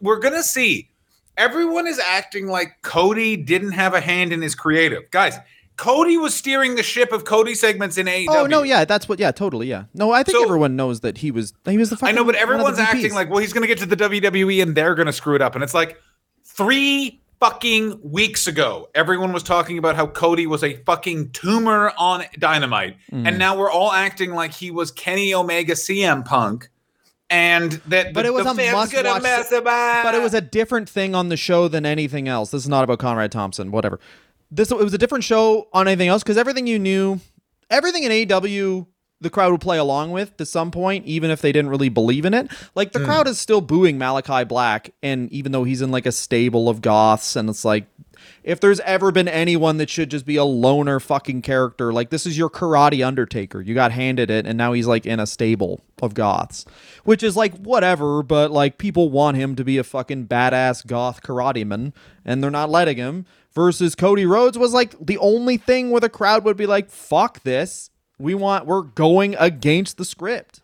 We're 0.00 0.18
to 0.20 0.42
see. 0.42 0.90
everyone 1.36 1.86
is 1.86 2.00
acting 2.00 2.48
like 2.48 2.82
Cody 2.82 3.36
didn't 3.36 3.72
have 3.72 3.94
a 3.94 4.00
hand 4.00 4.32
in 4.32 4.42
his 4.42 4.54
creative. 4.54 5.08
Guys, 5.10 5.34
Cody 5.78 6.18
was 6.18 6.34
steering 6.34 6.74
the 6.74 6.82
ship 6.82 7.12
of 7.12 7.24
Cody 7.24 7.54
segments 7.54 7.96
in 7.96 8.06
AEW. 8.06 8.26
Oh 8.28 8.46
no, 8.46 8.62
yeah, 8.62 8.84
that's 8.84 9.08
what. 9.08 9.18
Yeah, 9.18 9.30
totally. 9.30 9.68
Yeah, 9.68 9.84
no, 9.94 10.10
I 10.12 10.22
think 10.22 10.36
So- 10.36 10.42
everyone 10.44 10.76
knows 10.76 11.00
that 11.00 11.18
he 11.18 11.30
was 11.30 11.54
he 11.64 11.78
was 11.78 11.88
the. 11.88 11.98
I 12.02 12.12
know, 12.12 12.24
but 12.24 12.26
one 12.26 12.34
of 12.34 12.34
the 12.34 12.40
everyone's 12.42 12.78
acting 12.78 13.14
like, 13.14 13.30
well, 13.30 13.38
he's 13.38 13.52
going 13.54 13.62
to 13.62 13.68
get 13.68 13.78
to 13.78 13.86
the 13.86 13.96
WWE 13.96 14.60
and 14.62 14.74
they're 14.74 14.94
going 14.94 15.06
to 15.06 15.12
screw 15.12 15.34
it 15.34 15.40
up. 15.40 15.54
And 15.54 15.64
it's 15.64 15.74
like 15.74 15.96
three 16.44 17.22
fucking 17.40 18.00
weeks 18.02 18.48
ago, 18.48 18.88
everyone 18.94 19.32
was 19.32 19.44
talking 19.44 19.78
about 19.78 19.94
how 19.94 20.06
Cody 20.08 20.46
was 20.48 20.64
a 20.64 20.74
fucking 20.82 21.30
tumor 21.30 21.92
on 21.96 22.24
Dynamite. 22.38 22.96
Mm. 23.12 23.28
And 23.28 23.38
now 23.38 23.56
we're 23.56 23.70
all 23.70 23.92
acting 23.92 24.32
like 24.32 24.52
he 24.52 24.72
was 24.72 24.90
Kenny 24.90 25.32
Omega 25.32 25.74
CM 25.74 26.24
Punk. 26.24 26.68
And 27.30 27.72
that 27.88 28.14
But 28.14 28.22
the, 28.22 28.28
it 28.28 28.32
was 28.32 28.46
a 28.46 28.54
mess 28.54 29.52
about. 29.52 30.02
but 30.02 30.14
it 30.14 30.22
was 30.22 30.32
a 30.34 30.40
different 30.40 30.88
thing 30.88 31.14
on 31.14 31.28
the 31.28 31.36
show 31.36 31.68
than 31.68 31.84
anything 31.84 32.26
else. 32.26 32.50
This 32.50 32.62
is 32.62 32.68
not 32.68 32.84
about 32.84 32.98
Conrad 33.00 33.30
Thompson, 33.30 33.70
whatever. 33.70 34.00
This 34.50 34.70
it 34.70 34.78
was 34.78 34.94
a 34.94 34.98
different 34.98 35.24
show 35.24 35.68
on 35.72 35.88
anything 35.88 36.08
else 36.08 36.22
because 36.22 36.38
everything 36.38 36.66
you 36.66 36.78
knew, 36.78 37.20
everything 37.70 38.04
in 38.04 38.12
AEW, 38.12 38.86
the 39.20 39.30
crowd 39.30 39.52
would 39.52 39.60
play 39.60 39.78
along 39.78 40.12
with 40.12 40.36
to 40.38 40.46
some 40.46 40.70
point, 40.70 41.04
even 41.06 41.30
if 41.30 41.42
they 41.42 41.52
didn't 41.52 41.70
really 41.70 41.88
believe 41.88 42.24
in 42.24 42.34
it. 42.34 42.50
Like 42.74 42.92
the 42.92 43.00
hmm. 43.00 43.04
crowd 43.04 43.28
is 43.28 43.38
still 43.38 43.60
booing 43.60 43.98
Malakai 43.98 44.46
Black, 44.48 44.92
and 45.02 45.30
even 45.32 45.52
though 45.52 45.64
he's 45.64 45.82
in 45.82 45.90
like 45.90 46.06
a 46.06 46.12
stable 46.12 46.68
of 46.68 46.80
goths, 46.80 47.36
and 47.36 47.48
it's 47.48 47.64
like. 47.64 47.86
If 48.42 48.60
there's 48.60 48.80
ever 48.80 49.10
been 49.10 49.28
anyone 49.28 49.76
that 49.78 49.90
should 49.90 50.10
just 50.10 50.26
be 50.26 50.36
a 50.36 50.44
loner 50.44 51.00
fucking 51.00 51.42
character, 51.42 51.92
like 51.92 52.10
this 52.10 52.26
is 52.26 52.38
your 52.38 52.50
karate 52.50 53.06
Undertaker. 53.06 53.60
You 53.60 53.74
got 53.74 53.92
handed 53.92 54.30
it, 54.30 54.46
and 54.46 54.56
now 54.56 54.72
he's 54.72 54.86
like 54.86 55.06
in 55.06 55.20
a 55.20 55.26
stable 55.26 55.82
of 56.02 56.14
goths, 56.14 56.64
which 57.04 57.22
is 57.22 57.36
like 57.36 57.54
whatever, 57.56 58.22
but 58.22 58.50
like 58.50 58.78
people 58.78 59.10
want 59.10 59.36
him 59.36 59.56
to 59.56 59.64
be 59.64 59.78
a 59.78 59.84
fucking 59.84 60.26
badass 60.26 60.86
goth 60.86 61.22
karate 61.22 61.66
man, 61.66 61.92
and 62.24 62.42
they're 62.42 62.50
not 62.50 62.70
letting 62.70 62.96
him. 62.96 63.26
Versus 63.52 63.94
Cody 63.94 64.26
Rhodes 64.26 64.56
was 64.56 64.72
like 64.72 64.94
the 65.04 65.18
only 65.18 65.56
thing 65.56 65.90
where 65.90 66.00
the 66.00 66.08
crowd 66.08 66.44
would 66.44 66.56
be 66.56 66.66
like, 66.66 66.90
fuck 66.90 67.42
this. 67.42 67.90
We 68.18 68.34
want, 68.34 68.66
we're 68.66 68.82
going 68.82 69.36
against 69.38 69.96
the 69.96 70.04
script. 70.04 70.60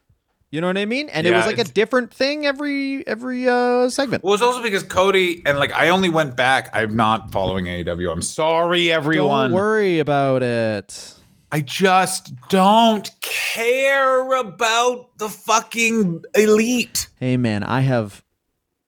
You 0.55 0.61
know 0.61 0.69
what 0.69 0.79
I 0.79 0.85
mean? 0.85 1.09
And 1.09 1.27
it 1.27 1.33
was 1.33 1.47
like 1.47 1.59
a 1.59 1.65
different 1.65 2.15
thing 2.15 2.47
every 2.47 3.05
every 3.09 3.49
uh 3.49 3.91
segment. 3.91 4.23
Well, 4.23 4.35
it's 4.35 4.43
also 4.43 4.63
because 4.63 4.85
Cody 4.85 5.43
and 5.45 5.59
like 5.59 5.73
I 5.73 5.89
only 5.89 6.11
went 6.11 6.37
back. 6.37 6.71
I'm 6.73 6.95
not 6.95 7.33
following 7.33 7.65
AEW. 7.65 8.13
I'm 8.13 8.23
sorry, 8.23 8.93
everyone. 8.93 9.51
Don't 9.51 9.57
worry 9.59 9.99
about 9.99 10.45
it. 10.45 11.15
I 11.51 11.61
just 11.61 12.33
don't 12.51 13.11
care 13.21 14.31
about 14.33 15.19
the 15.19 15.29
fucking 15.29 16.23
elite. 16.37 17.09
Hey 17.17 17.37
man, 17.37 17.65
I 17.65 17.81
have 17.81 18.23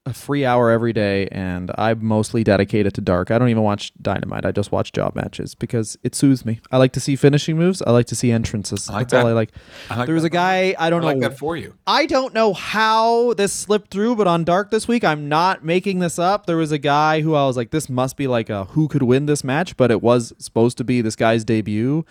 a 0.07 0.13
free 0.13 0.45
hour 0.45 0.71
every 0.71 0.93
day 0.93 1.27
and 1.33 1.73
I'm 1.77 2.05
mostly 2.05 2.45
dedicated 2.45 2.95
to 2.95 3.01
dark. 3.01 3.33
I 3.33 3.39
don't 3.39 3.49
even 3.49 3.65
watch 3.65 3.93
Dynamite. 4.01 4.47
I 4.47 4.53
just 4.53 4.71
watch 4.71 4.93
job 4.93 5.17
matches 5.17 5.57
because 5.57 5.99
it 6.05 6.15
soothes 6.15 6.47
me. 6.47 6.61
I 6.71 6.79
like 6.79 6.93
to 6.93 7.01
see 7.01 7.17
finishing 7.17 7.59
moves. 7.59 7.83
I 7.83 7.91
like 7.91 8.07
to 8.07 8.15
see 8.15 8.31
entrances. 8.31 8.89
like 8.89 9.09
That's 9.09 9.25
all. 9.25 9.29
I 9.29 9.33
like. 9.33 9.51
I 9.91 9.97
like 9.97 10.07
there 10.07 10.15
was 10.15 10.23
that. 10.23 10.29
a 10.29 10.31
guy, 10.31 10.75
I 10.79 10.87
I 10.87 10.91
don't 10.91 11.03
like 11.03 11.17
know. 11.19 11.29
that 11.29 11.39
for 11.39 11.57
you. 11.57 11.75
I 11.89 12.07
don't 12.07 12.33
know 12.33 12.55
how 12.55 13.35
this 13.35 13.53
slipped 13.53 13.91
through, 13.91 14.15
but 14.15 14.29
on 14.29 14.45
Dark 14.45 14.71
this 14.71 14.87
week, 14.87 15.03
I'm 15.03 15.29
not 15.29 15.65
making 15.65 15.99
this 15.99 16.17
up. 16.17 16.47
There 16.47 16.57
was 16.57 16.71
a 16.71 16.79
guy 16.79 17.23
who 17.23 17.35
I 17.35 17.45
was 17.45 17.57
like, 17.57 17.73
this 17.73 17.89
must 17.89 18.17
be 18.17 18.29
like 18.29 18.49
a 18.49 18.67
who 18.67 18.87
could 18.87 19.03
win 19.03 19.27
this 19.27 19.43
match, 19.43 19.77
but 19.77 19.91
it 19.91 20.01
was 20.01 20.33
supposed 20.39 20.79
to 20.79 20.85
be 20.85 21.01
this 21.01 21.17
guy's 21.17 21.45
debut. 21.45 22.07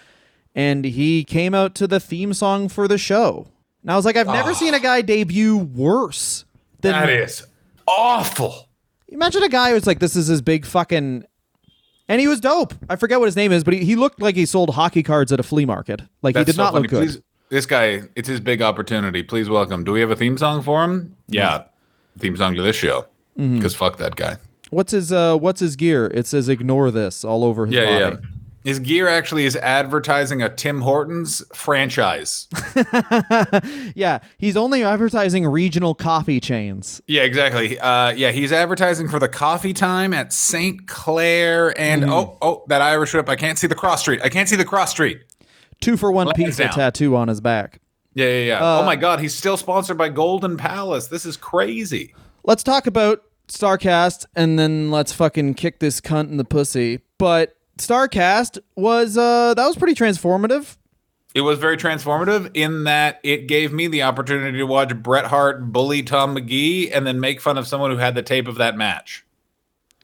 And 0.53 0.83
he 0.83 1.23
came 1.23 1.53
out 1.53 1.73
to 1.75 1.87
the 1.87 2.01
theme 2.01 2.33
song 2.33 2.67
for 2.67 2.89
the 2.89 2.97
show. 2.97 3.47
And 3.81 3.91
I 3.91 3.95
was 3.95 4.03
like, 4.03 4.17
I've 4.17 4.27
never 4.27 4.51
ah. 4.51 4.53
seen 4.53 4.73
a 4.73 4.79
guy 4.79 5.01
debut 5.01 5.57
worse 5.57 6.43
than 6.81 6.91
That 6.91 7.09
is 7.09 7.45
awful. 7.87 8.69
Imagine 9.09 9.43
a 9.43 9.49
guy 9.49 9.71
who's 9.71 9.87
like, 9.87 9.99
this 9.99 10.15
is 10.15 10.27
his 10.27 10.41
big 10.41 10.65
fucking. 10.65 11.25
And 12.07 12.21
he 12.21 12.27
was 12.27 12.39
dope. 12.39 12.73
I 12.89 12.95
forget 12.97 13.19
what 13.19 13.25
his 13.25 13.35
name 13.35 13.51
is, 13.51 13.63
but 13.63 13.73
he, 13.73 13.83
he 13.83 13.95
looked 13.95 14.21
like 14.21 14.35
he 14.35 14.45
sold 14.45 14.71
hockey 14.75 15.01
cards 15.03 15.31
at 15.31 15.39
a 15.39 15.43
flea 15.43 15.65
market. 15.65 16.01
Like 16.21 16.35
That's 16.35 16.45
he 16.47 16.51
did 16.51 16.55
so 16.55 16.63
not 16.63 16.73
funny. 16.73 16.83
look 16.83 16.91
good. 16.91 16.99
Please, 17.07 17.21
this 17.49 17.65
guy, 17.65 18.03
it's 18.15 18.27
his 18.27 18.39
big 18.39 18.61
opportunity. 18.61 19.23
Please 19.23 19.49
welcome. 19.49 19.83
Do 19.83 19.91
we 19.91 20.01
have 20.01 20.11
a 20.11 20.15
theme 20.15 20.37
song 20.37 20.61
for 20.61 20.83
him? 20.83 21.15
Yeah, 21.27 21.63
theme 22.19 22.37
song 22.37 22.55
to 22.55 22.61
this 22.61 22.75
show. 22.75 23.07
Mm-hmm. 23.39 23.55
Because 23.57 23.75
fuck 23.75 23.97
that 23.97 24.15
guy. 24.15 24.37
What's 24.69 24.91
his 24.91 25.11
uh 25.11 25.37
what's 25.37 25.59
his 25.59 25.75
gear? 25.75 26.07
It 26.07 26.25
says 26.27 26.49
ignore 26.49 26.89
this 26.91 27.23
all 27.23 27.43
over 27.43 27.65
his 27.65 27.75
Yeah, 27.75 27.81
yeah, 27.83 28.09
body. 28.09 28.21
yeah. 28.23 28.29
His 28.65 28.79
gear 28.79 29.07
actually 29.07 29.45
is 29.45 29.55
advertising 29.55 30.41
a 30.41 30.49
Tim 30.53 30.81
Hortons 30.81 31.41
franchise. 31.53 32.47
Yeah, 33.95 34.19
he's 34.37 34.57
only 34.57 34.83
advertising 34.83 35.45
regional 35.47 35.95
coffee 35.95 36.39
chains. 36.39 37.01
yeah, 37.07 37.21
exactly. 37.21 37.79
Uh, 37.79 38.09
yeah, 38.09 38.31
he's 38.31 38.51
advertising 38.51 39.07
for 39.07 39.19
the 39.19 39.29
coffee 39.29 39.71
time 39.73 40.13
at 40.13 40.33
St. 40.33 40.87
Clair 40.87 41.73
and 41.79 42.03
Mm-hmm. 42.03 42.11
oh, 42.11 42.37
oh, 42.41 42.63
that 42.67 42.81
Irish 42.81 43.13
whip. 43.13 43.29
I 43.29 43.35
can't 43.37 43.57
see 43.57 43.67
the 43.67 43.75
cross 43.75 44.01
street. 44.01 44.19
I 44.23 44.29
can't 44.29 44.49
see 44.49 44.55
the 44.57 44.65
cross 44.65 44.91
street. 44.91 45.21
Two 45.79 45.95
for 45.97 46.11
one 46.11 46.27
Lansdowne. 46.27 46.45
pizza 46.47 46.67
tattoo 46.67 47.15
on 47.15 47.27
his 47.29 47.39
back. 47.41 47.79
Yeah, 48.13 48.25
yeah, 48.27 48.43
yeah. 48.43 48.59
Uh, 48.59 48.81
oh 48.81 48.85
my 48.85 48.95
God, 48.95 49.19
he's 49.19 49.33
still 49.35 49.57
sponsored 49.57 49.97
by 49.97 50.09
Golden 50.09 50.57
Palace. 50.57 51.07
This 51.07 51.25
is 51.25 51.37
crazy. 51.37 52.13
Let's 52.43 52.63
talk 52.63 52.87
about 52.87 53.21
Starcast 53.47 54.25
and 54.35 54.57
then 54.59 54.89
let's 54.91 55.13
fucking 55.13 55.53
kick 55.53 55.79
this 55.79 56.01
cunt 56.01 56.29
in 56.29 56.37
the 56.37 56.45
pussy. 56.45 56.99
But 57.17 57.55
Starcast 57.77 58.59
was 58.75 59.17
uh 59.17 59.53
that 59.53 59.65
was 59.67 59.75
pretty 59.75 59.95
transformative. 59.95 60.77
It 61.33 61.41
was 61.41 61.59
very 61.59 61.75
transformative 61.75 62.51
in 62.53 62.85
that 62.85 63.19
it 63.21 63.47
gave 63.47 63.73
me 63.73 63.87
the 63.87 64.03
opportunity 64.03 64.57
to 64.57 64.63
watch 64.65 64.95
Bret 64.95 65.25
Hart 65.25 65.73
bully 65.73 66.01
Tom 66.01 66.33
Magee 66.33 66.89
and 66.91 67.05
then 67.05 67.19
make 67.19 67.41
fun 67.41 67.57
of 67.57 67.67
someone 67.67 67.91
who 67.91 67.97
had 67.97 68.15
the 68.15 68.21
tape 68.21 68.47
of 68.47 68.55
that 68.55 68.77
match. 68.77 69.25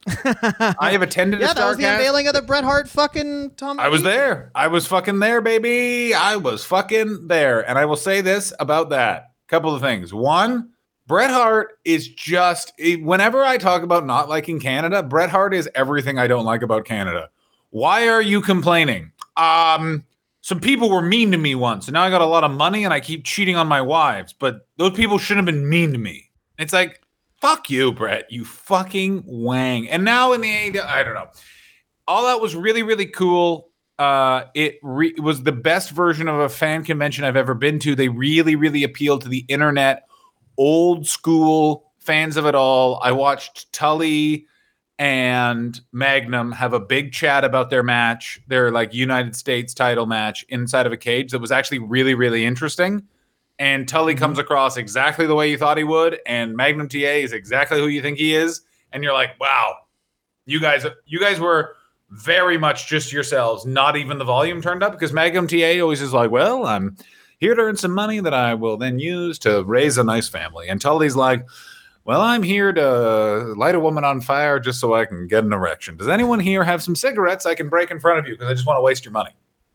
I 0.25 0.89
have 0.91 1.01
attended 1.01 1.39
Yeah, 1.39 1.51
a 1.51 1.55
that 1.55 1.67
was 1.69 1.77
the 1.77 1.85
unveiling 1.85 2.27
of 2.27 2.33
the 2.33 2.41
Bret 2.41 2.63
Hart 2.63 2.89
fucking 2.89 3.51
Tom. 3.55 3.79
I 3.79 3.87
was 3.87 4.03
there. 4.03 4.51
I 4.55 4.67
was 4.67 4.87
fucking 4.87 5.19
there, 5.19 5.39
baby. 5.41 6.13
I 6.13 6.35
was 6.35 6.65
fucking 6.65 7.27
there. 7.27 7.61
And 7.61 7.77
I 7.77 7.85
will 7.85 7.95
say 7.95 8.19
this 8.21 8.51
about 8.59 8.89
that. 8.89 9.31
Couple 9.47 9.73
of 9.75 9.81
things. 9.81 10.13
One, 10.13 10.71
Bret 11.07 11.29
Hart 11.29 11.77
is 11.85 12.07
just 12.07 12.73
whenever 12.79 13.43
I 13.43 13.57
talk 13.57 13.83
about 13.83 14.05
not 14.05 14.27
liking 14.27 14.59
Canada, 14.59 15.03
Bret 15.03 15.29
Hart 15.29 15.53
is 15.53 15.69
everything 15.75 16.17
I 16.17 16.27
don't 16.27 16.45
like 16.45 16.61
about 16.61 16.83
Canada. 16.85 17.29
Why 17.71 18.07
are 18.07 18.21
you 18.21 18.41
complaining? 18.41 19.11
Um 19.35 20.05
some 20.43 20.59
people 20.59 20.89
were 20.89 21.03
mean 21.03 21.31
to 21.31 21.37
me 21.37 21.53
once, 21.53 21.87
and 21.87 21.93
now 21.93 22.03
I 22.03 22.09
got 22.09 22.21
a 22.21 22.25
lot 22.25 22.43
of 22.43 22.49
money 22.49 22.83
and 22.83 22.91
I 22.93 22.99
keep 22.99 23.25
cheating 23.25 23.55
on 23.55 23.67
my 23.67 23.81
wives, 23.81 24.33
but 24.33 24.67
those 24.77 24.93
people 24.93 25.19
shouldn't 25.19 25.47
have 25.47 25.55
been 25.55 25.69
mean 25.69 25.91
to 25.91 25.99
me. 25.99 26.31
It's 26.57 26.73
like, 26.73 26.99
fuck 27.39 27.69
you, 27.69 27.91
Bret, 27.91 28.31
you 28.31 28.43
fucking 28.43 29.23
wang. 29.27 29.87
And 29.87 30.03
now 30.03 30.33
in 30.33 30.41
the 30.41 30.49
AEW, 30.49 30.83
I 30.83 31.03
don't 31.03 31.13
know 31.13 31.27
all 32.07 32.25
that 32.25 32.41
was 32.41 32.55
really 32.55 32.83
really 32.83 33.05
cool 33.05 33.69
uh 33.99 34.43
it, 34.53 34.79
re- 34.81 35.13
it 35.15 35.21
was 35.21 35.43
the 35.43 35.51
best 35.51 35.91
version 35.91 36.27
of 36.27 36.39
a 36.39 36.49
fan 36.49 36.83
convention 36.83 37.23
i've 37.23 37.37
ever 37.37 37.53
been 37.53 37.79
to 37.79 37.95
they 37.95 38.09
really 38.09 38.55
really 38.55 38.83
appealed 38.83 39.21
to 39.21 39.29
the 39.29 39.45
internet 39.47 40.03
old 40.57 41.07
school 41.07 41.91
fans 41.99 42.37
of 42.37 42.45
it 42.45 42.55
all 42.55 42.99
i 43.03 43.11
watched 43.11 43.71
tully 43.71 44.45
and 45.01 45.81
magnum 45.91 46.51
have 46.51 46.73
a 46.73 46.79
big 46.79 47.11
chat 47.11 47.43
about 47.43 47.71
their 47.71 47.81
match 47.81 48.39
their 48.45 48.69
like 48.69 48.93
united 48.93 49.35
states 49.35 49.73
title 49.73 50.05
match 50.05 50.45
inside 50.49 50.85
of 50.85 50.91
a 50.91 50.97
cage 50.97 51.31
that 51.31 51.39
was 51.39 51.51
actually 51.51 51.79
really 51.79 52.13
really 52.13 52.45
interesting. 52.45 53.01
And 53.57 53.87
tully 53.87 54.13
mm-hmm. 54.13 54.19
comes 54.19 54.37
across 54.37 54.77
exactly 54.77 55.25
the 55.25 55.33
way 55.33 55.49
you 55.49 55.57
thought 55.57 55.79
he 55.79 55.83
would 55.83 56.19
and 56.27 56.55
magnum 56.55 56.87
ta 56.87 56.99
is 56.99 57.33
exactly 57.33 57.79
who 57.79 57.87
you 57.87 57.99
think 57.99 58.19
he 58.19 58.35
is. 58.35 58.61
And 58.93 59.03
you're 59.03 59.11
like 59.11 59.31
wow 59.39 59.73
you 60.45 60.61
guys 60.61 60.85
you 61.07 61.19
guys 61.19 61.39
were 61.39 61.75
very 62.11 62.59
much 62.59 62.87
just 62.87 63.11
yourselves 63.11 63.65
not 63.65 63.97
even 63.97 64.19
the 64.19 64.23
volume 64.23 64.61
turned 64.61 64.83
up. 64.83 64.91
Because 64.91 65.11
magnum 65.11 65.47
ta 65.47 65.81
always 65.81 66.03
is 66.03 66.13
like 66.13 66.29
well 66.29 66.67
i'm 66.67 66.95
here 67.39 67.55
to 67.55 67.61
earn 67.61 67.75
some 67.75 67.91
money 67.91 68.19
that 68.19 68.35
i 68.35 68.53
will 68.53 68.77
then 68.77 68.99
use 68.99 69.39
to 69.39 69.63
raise 69.63 69.97
a 69.97 70.03
nice 70.03 70.29
family. 70.29 70.67
And 70.67 70.79
tully's 70.79 71.15
like 71.15 71.43
well 72.05 72.21
i'm 72.21 72.43
here 72.43 72.71
to 72.71 73.53
light 73.57 73.75
a 73.75 73.79
woman 73.79 74.03
on 74.03 74.21
fire 74.21 74.59
just 74.59 74.79
so 74.79 74.93
i 74.93 75.05
can 75.05 75.27
get 75.27 75.43
an 75.43 75.53
erection 75.53 75.97
does 75.97 76.07
anyone 76.07 76.39
here 76.39 76.63
have 76.63 76.81
some 76.81 76.95
cigarettes 76.95 77.45
i 77.45 77.55
can 77.55 77.69
break 77.69 77.91
in 77.91 77.99
front 77.99 78.19
of 78.19 78.27
you 78.27 78.33
because 78.33 78.49
i 78.49 78.53
just 78.53 78.65
want 78.65 78.77
to 78.77 78.81
waste 78.81 79.05
your 79.05 79.11
money 79.11 79.31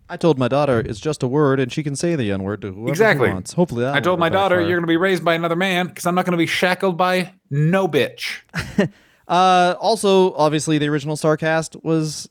I 0.09 0.17
told 0.17 0.39
my 0.39 0.47
daughter 0.47 0.79
it's 0.79 1.01
just 1.01 1.25
a 1.25 1.27
word 1.27 1.59
and 1.59 1.73
she 1.73 1.83
can 1.83 1.97
say 1.97 2.15
the 2.15 2.31
N 2.31 2.45
word 2.45 2.61
to 2.63 2.71
whoever 2.73 2.91
Exactly. 2.91 3.27
she 3.29 3.33
wants. 3.35 3.53
Hopefully 3.55 3.85
i 3.89 3.99
told 3.99 4.21
my 4.21 4.29
daughter 4.29 4.61
you're 4.61 4.77
going 4.77 4.83
to 4.83 4.87
be 4.87 4.97
raised 4.97 5.25
by 5.25 5.35
another 5.35 5.57
man 5.57 5.89
because 5.89 6.07
i'm 6.07 6.15
not 6.15 6.25
going 6.25 6.31
to 6.33 6.37
be 6.39 6.47
shackled 6.47 6.97
by 6.97 7.33
no 7.51 7.89
bitch 7.89 8.43
Uh 9.29 9.75
also 9.81 10.33
obviously 10.35 10.79
the 10.79 10.87
original 10.89 11.17
Starcast 11.17 11.83
was 11.83 12.29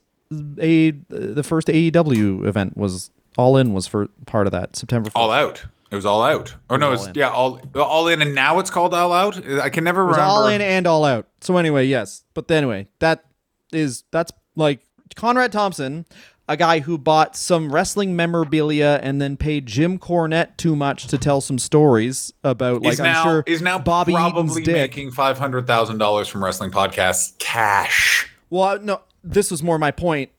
a 0.59 0.91
the 1.09 1.43
first 1.43 1.67
AEW 1.67 2.45
event 2.47 2.77
was 2.77 3.11
All 3.37 3.57
In 3.57 3.73
was 3.73 3.85
for 3.87 4.07
part 4.25 4.47
of 4.47 4.51
that 4.53 4.77
September 4.77 5.09
1st. 5.09 5.13
all 5.15 5.31
out 5.31 5.65
it 5.95 5.97
was 5.97 6.05
all 6.05 6.23
out 6.23 6.55
Oh 6.69 6.75
no 6.75 6.91
it's 6.91 7.09
yeah 7.15 7.29
all 7.29 7.61
all 7.75 8.07
in 8.07 8.21
and 8.21 8.35
now 8.35 8.59
it's 8.59 8.69
called 8.69 8.93
all 8.93 9.13
out 9.13 9.37
i 9.59 9.69
can 9.69 9.83
never 9.83 10.03
remember 10.03 10.21
all 10.21 10.47
in 10.47 10.61
and 10.61 10.85
all 10.85 11.03
out. 11.05 11.27
So 11.41 11.57
anyway, 11.57 11.85
yes. 11.85 12.23
But 12.33 12.49
anyway, 12.51 12.87
that 12.99 13.25
is 13.71 14.03
that's 14.11 14.31
like 14.55 14.81
Conrad 15.15 15.51
Thompson. 15.51 16.05
a 16.47 16.57
guy 16.57 16.79
who 16.79 16.97
bought 16.97 17.35
some 17.35 17.71
wrestling 17.71 18.15
memorabilia 18.15 18.99
and 19.01 19.19
then 19.21 19.35
paid 19.37 19.65
Jim 19.65 19.97
Cornette 19.97 20.57
too 20.57 20.75
much 20.75 21.07
to 21.07 21.17
tell 21.17 21.41
some 21.41 21.57
stories 21.57 22.31
about 22.43 22.81
like 22.83 22.93
is 22.93 22.99
now 22.99 23.21
I'm 23.21 23.27
sure 23.27 23.43
is 23.47 23.61
now 23.61 23.79
Bobby 23.79 24.13
probably 24.13 24.63
making 24.65 25.11
five 25.11 25.37
hundred 25.39 25.65
thousand 25.67 25.97
dollars 25.97 26.27
from 26.27 26.43
wrestling 26.43 26.71
podcasts 26.71 27.37
cash. 27.39 28.29
Well, 28.49 28.79
no, 28.79 29.01
this 29.23 29.49
was 29.51 29.63
more 29.63 29.79
my 29.79 29.91
point. 29.91 30.29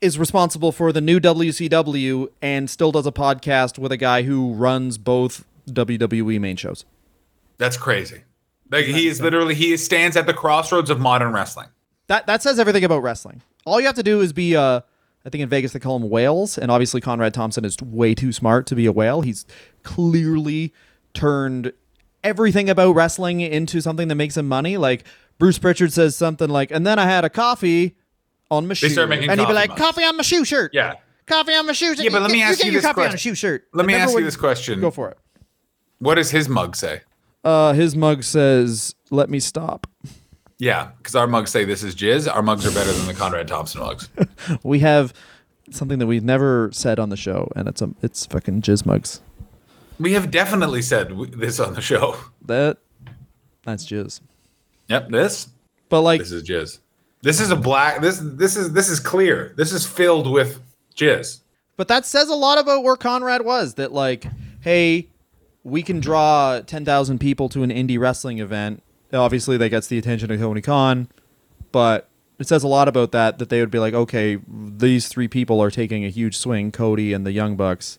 Is 0.00 0.18
responsible 0.18 0.72
for 0.72 0.92
the 0.92 1.00
new 1.00 1.18
WCW 1.18 2.28
and 2.42 2.68
still 2.68 2.92
does 2.92 3.06
a 3.06 3.12
podcast 3.12 3.78
with 3.78 3.92
a 3.92 3.96
guy 3.96 4.22
who 4.22 4.52
runs 4.52 4.98
both 4.98 5.46
WWE 5.68 6.38
main 6.38 6.56
shows. 6.56 6.84
That's 7.56 7.76
crazy. 7.78 8.22
Like 8.70 8.84
he 8.84 9.08
is 9.08 9.20
literally 9.20 9.54
he 9.54 9.76
stands 9.76 10.16
at 10.16 10.26
the 10.26 10.34
crossroads 10.34 10.90
of 10.90 11.00
modern 11.00 11.32
wrestling. 11.32 11.68
That 12.08 12.26
that 12.26 12.42
says 12.42 12.58
everything 12.58 12.84
about 12.84 13.02
wrestling. 13.02 13.42
All 13.64 13.80
you 13.80 13.86
have 13.86 13.96
to 13.96 14.02
do 14.02 14.20
is 14.20 14.32
be 14.32 14.54
uh 14.54 14.80
I 15.24 15.28
think 15.28 15.42
in 15.42 15.48
Vegas 15.48 15.72
they 15.72 15.80
call 15.80 15.96
him 15.96 16.08
whales, 16.08 16.56
and 16.56 16.70
obviously 16.70 17.00
Conrad 17.00 17.34
Thompson 17.34 17.64
is 17.64 17.76
way 17.80 18.14
too 18.14 18.32
smart 18.32 18.66
to 18.66 18.76
be 18.76 18.86
a 18.86 18.92
whale. 18.92 19.22
He's 19.22 19.44
clearly 19.82 20.72
turned 21.14 21.72
everything 22.22 22.70
about 22.70 22.94
wrestling 22.94 23.40
into 23.40 23.80
something 23.80 24.08
that 24.08 24.14
makes 24.14 24.36
him 24.36 24.46
money. 24.46 24.76
Like 24.76 25.04
Bruce 25.38 25.58
Prichard 25.58 25.92
says 25.92 26.16
something 26.16 26.48
like, 26.48 26.70
and 26.70 26.86
then 26.86 26.98
I 26.98 27.06
had 27.06 27.24
a 27.24 27.30
coffee 27.30 27.96
on 28.50 28.66
my 28.68 28.74
shoe. 28.74 28.88
start 28.88 29.08
making 29.08 29.28
and 29.30 29.40
he'd 29.40 29.44
be 29.44 29.46
coffee 29.46 29.54
like, 29.54 29.68
mugs. 29.70 29.80
coffee 29.80 30.04
on 30.04 30.16
my 30.16 30.22
shoe 30.22 30.44
shirt. 30.44 30.72
Yeah. 30.74 30.94
Coffee 31.26 31.54
on 31.54 31.66
my 31.66 31.72
shoe 31.72 31.94
shirt. 31.96 32.04
Yeah, 32.04 32.10
but 32.10 32.22
let 32.22 32.30
me 32.30 32.38
Get- 32.38 32.48
ask 32.50 32.58
get 32.58 32.66
you 32.66 32.72
your 32.72 32.80
this 32.82 32.86
coffee 32.88 33.00
on 33.00 33.06
a 33.06 33.10
question. 33.10 33.30
shoe 33.30 33.34
shirt. 33.34 33.64
Let 33.72 33.86
me 33.86 33.94
And 33.94 34.02
ask 34.04 34.16
you 34.16 34.24
this 34.24 34.36
question. 34.36 34.80
Go 34.80 34.90
for 34.90 35.10
it. 35.10 35.18
What 35.98 36.14
does 36.16 36.30
his 36.30 36.48
mug 36.48 36.76
say? 36.76 37.00
Uh, 37.42 37.72
his 37.72 37.94
mug 37.96 38.22
says, 38.22 38.94
"Let 39.10 39.30
me 39.30 39.40
stop." 39.40 39.86
Yeah, 40.58 40.90
because 40.98 41.14
our 41.14 41.26
mugs 41.26 41.50
say 41.50 41.64
this 41.64 41.82
is 41.82 41.94
jizz. 41.94 42.32
Our 42.32 42.42
mugs 42.42 42.66
are 42.66 42.70
better 42.70 42.92
than 42.92 43.06
the 43.06 43.14
Conrad 43.14 43.46
Thompson 43.48 43.80
mugs. 43.80 44.08
We 44.62 44.78
have 44.80 45.12
something 45.70 45.98
that 45.98 46.06
we've 46.06 46.24
never 46.24 46.70
said 46.72 46.98
on 46.98 47.08
the 47.10 47.16
show, 47.16 47.50
and 47.56 47.66
it's 47.68 47.82
a 47.82 47.90
it's 48.02 48.26
fucking 48.26 48.62
jizz 48.62 48.84
mugs. 48.86 49.20
we 49.98 50.12
have 50.12 50.30
definitely 50.30 50.82
said 50.82 51.08
w- 51.10 51.30
this 51.30 51.58
on 51.60 51.74
the 51.74 51.80
show. 51.80 52.16
That 52.44 52.78
that's 53.64 53.84
jizz. 53.86 54.20
Yep, 54.88 55.08
this 55.10 55.48
But 55.88 56.02
like, 56.02 56.20
this 56.20 56.30
is 56.32 56.42
jizz. 56.48 56.78
This 57.26 57.40
is 57.40 57.50
a 57.50 57.56
black. 57.56 58.00
This 58.00 58.20
this 58.22 58.56
is 58.56 58.72
this 58.72 58.88
is 58.88 59.00
clear. 59.00 59.52
This 59.56 59.72
is 59.72 59.84
filled 59.84 60.30
with 60.30 60.60
jizz. 60.94 61.40
but 61.76 61.88
that 61.88 62.06
says 62.06 62.28
a 62.28 62.36
lot 62.36 62.56
about 62.56 62.84
where 62.84 62.94
Conrad 62.94 63.44
was. 63.44 63.74
That 63.74 63.90
like, 63.90 64.26
hey, 64.60 65.08
we 65.64 65.82
can 65.82 65.98
draw 65.98 66.60
ten 66.60 66.84
thousand 66.84 67.18
people 67.18 67.48
to 67.48 67.64
an 67.64 67.70
indie 67.70 67.98
wrestling 67.98 68.38
event. 68.38 68.80
Obviously, 69.12 69.56
that 69.56 69.70
gets 69.70 69.88
the 69.88 69.98
attention 69.98 70.30
of 70.30 70.38
Tony 70.38 70.60
Khan, 70.60 71.08
but 71.72 72.08
it 72.38 72.46
says 72.46 72.62
a 72.62 72.68
lot 72.68 72.86
about 72.86 73.10
that. 73.10 73.40
That 73.40 73.48
they 73.48 73.58
would 73.58 73.72
be 73.72 73.80
like, 73.80 73.92
okay, 73.92 74.38
these 74.46 75.08
three 75.08 75.26
people 75.26 75.60
are 75.60 75.72
taking 75.72 76.04
a 76.04 76.08
huge 76.10 76.36
swing, 76.36 76.70
Cody 76.70 77.12
and 77.12 77.26
the 77.26 77.32
Young 77.32 77.56
Bucks. 77.56 77.98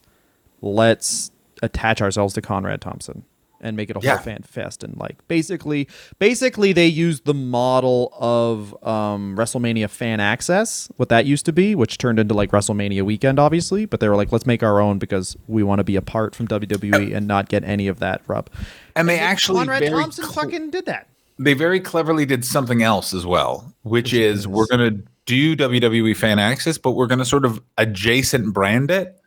Let's 0.61 1.31
attach 1.61 2.01
ourselves 2.01 2.33
to 2.35 2.41
Conrad 2.41 2.79
Thompson 2.79 3.25
and 3.61 3.75
make 3.77 3.89
it 3.89 3.95
a 3.95 3.99
whole 3.99 4.05
Yeah. 4.05 4.17
fan 4.19 4.41
fest. 4.43 4.83
And 4.83 4.95
like 4.97 5.25
basically 5.27 5.87
basically 6.19 6.73
they 6.73 6.87
used 6.87 7.25
the 7.25 7.33
model 7.33 8.13
of 8.19 8.71
um, 8.85 9.35
WrestleMania 9.37 9.89
fan 9.89 10.19
access 10.19 10.89
what 10.97 11.09
that 11.09 11.25
used 11.25 11.45
to 11.45 11.51
be 11.53 11.75
which 11.75 11.97
turned 11.97 12.19
into 12.19 12.33
like 12.33 12.51
WrestleMania 12.51 13.03
weekend 13.03 13.39
obviously. 13.39 13.85
But 13.85 13.99
they 13.99 14.09
were 14.09 14.15
like 14.15 14.31
let's 14.31 14.45
make 14.45 14.63
our 14.63 14.79
own 14.79 14.99
because 14.99 15.35
we 15.47 15.63
want 15.63 15.79
to 15.79 15.83
be 15.83 15.95
apart 15.95 16.35
from 16.35 16.47
WWE 16.47 17.15
and 17.15 17.27
not 17.27 17.49
get 17.49 17.63
any 17.63 17.87
of 17.87 17.99
that 17.99 18.21
rub. 18.27 18.49
And 18.95 19.07
they 19.09 19.19
actually 19.19 19.59
Conrad 19.59 19.87
Thompson 19.87 20.23
cl- 20.25 20.33
fucking 20.45 20.69
did 20.71 20.85
that? 20.85 21.07
They 21.39 21.53
very 21.53 21.79
cleverly 21.79 22.25
did 22.25 22.43
something 22.43 22.81
else 22.81 23.13
as 23.13 23.23
well, 23.25 23.71
which 23.83 24.11
is 24.11 24.47
we're 24.47 24.65
going 24.65 24.95
to 24.95 25.03
do 25.27 25.55
WWE 25.55 26.15
fan 26.15 26.39
access, 26.39 26.77
but 26.79 26.91
we're 26.93 27.05
going 27.05 27.19
to 27.19 27.25
sort 27.25 27.45
of 27.45 27.61
adjacent 27.77 28.53
brand 28.53 28.89
it. 28.89 29.21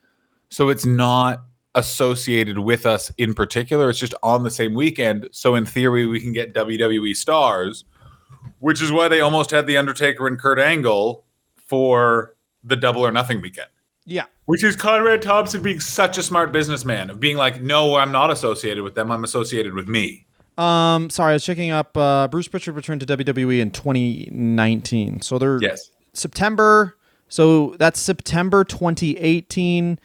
So 0.48 0.70
it's 0.70 0.84
not 0.84 1.42
associated 1.74 2.58
with 2.58 2.86
us 2.86 3.12
in 3.18 3.34
particular. 3.34 3.90
It's 3.90 3.98
just 3.98 4.14
on 4.22 4.42
the 4.42 4.50
same 4.50 4.74
weekend. 4.74 5.28
So 5.32 5.54
in 5.54 5.64
theory, 5.66 6.06
we 6.06 6.20
can 6.20 6.32
get 6.32 6.54
WWE 6.54 7.14
stars, 7.16 7.84
which 8.58 8.82
is 8.82 8.90
why 8.92 9.08
they 9.08 9.20
almost 9.20 9.50
had 9.50 9.66
The 9.66 9.76
Undertaker 9.76 10.26
and 10.26 10.38
Kurt 10.38 10.58
Angle 10.58 11.24
for 11.54 12.34
the 12.64 12.76
double 12.76 13.02
or 13.06 13.12
nothing 13.12 13.40
weekend. 13.40 13.68
yeah 14.04 14.24
Which 14.46 14.64
is 14.64 14.74
Conrad 14.76 15.22
Thompson 15.22 15.62
being 15.62 15.80
such 15.80 16.18
a 16.18 16.22
smart 16.22 16.52
businessman 16.52 17.08
of 17.10 17.20
being 17.20 17.36
like, 17.36 17.62
no, 17.62 17.94
I'm 17.96 18.12
not 18.12 18.30
associated 18.30 18.82
with 18.84 18.94
them. 18.94 19.10
I'm 19.10 19.24
associated 19.24 19.72
with 19.74 19.88
me. 19.88 20.26
um 20.58 21.08
sorry 21.10 21.30
I 21.30 21.32
was 21.34 21.44
checking 21.44 21.70
up 21.70 21.96
uh, 21.96 22.26
Bruce 22.28 22.48
Prichard 22.48 22.74
returned 22.74 23.00
to 23.02 23.06
WWE 23.16 23.60
in 23.60 23.70
2019 23.70 25.20
so 25.22 25.38
they're 25.38 25.60
Yes. 25.62 25.90
September. 26.12 26.96
So 27.28 27.76
that's 27.78 28.00
September 28.00 28.64
2018, 28.64 30.00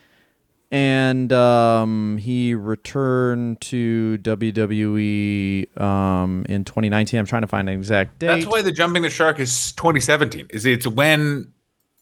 and 0.72 1.32
um, 1.32 2.18
he 2.18 2.56
returned 2.56 3.62
to 3.62 4.18
WWE 4.22 5.80
um, 5.80 6.46
in 6.50 6.64
2019. 6.66 7.20
I'm 7.20 7.26
trying 7.26 7.44
to 7.44 7.48
find 7.48 7.70
an 7.70 7.76
exact 7.76 8.20
date. 8.20 8.28
That's 8.28 8.46
why 8.46 8.62
the 8.62 8.72
jumping 8.72 9.04
the 9.04 9.10
shark 9.10 9.40
is 9.40 9.72
2017. 9.74 10.48
Is 10.50 10.66
it's 10.66 10.88
when 10.88 11.52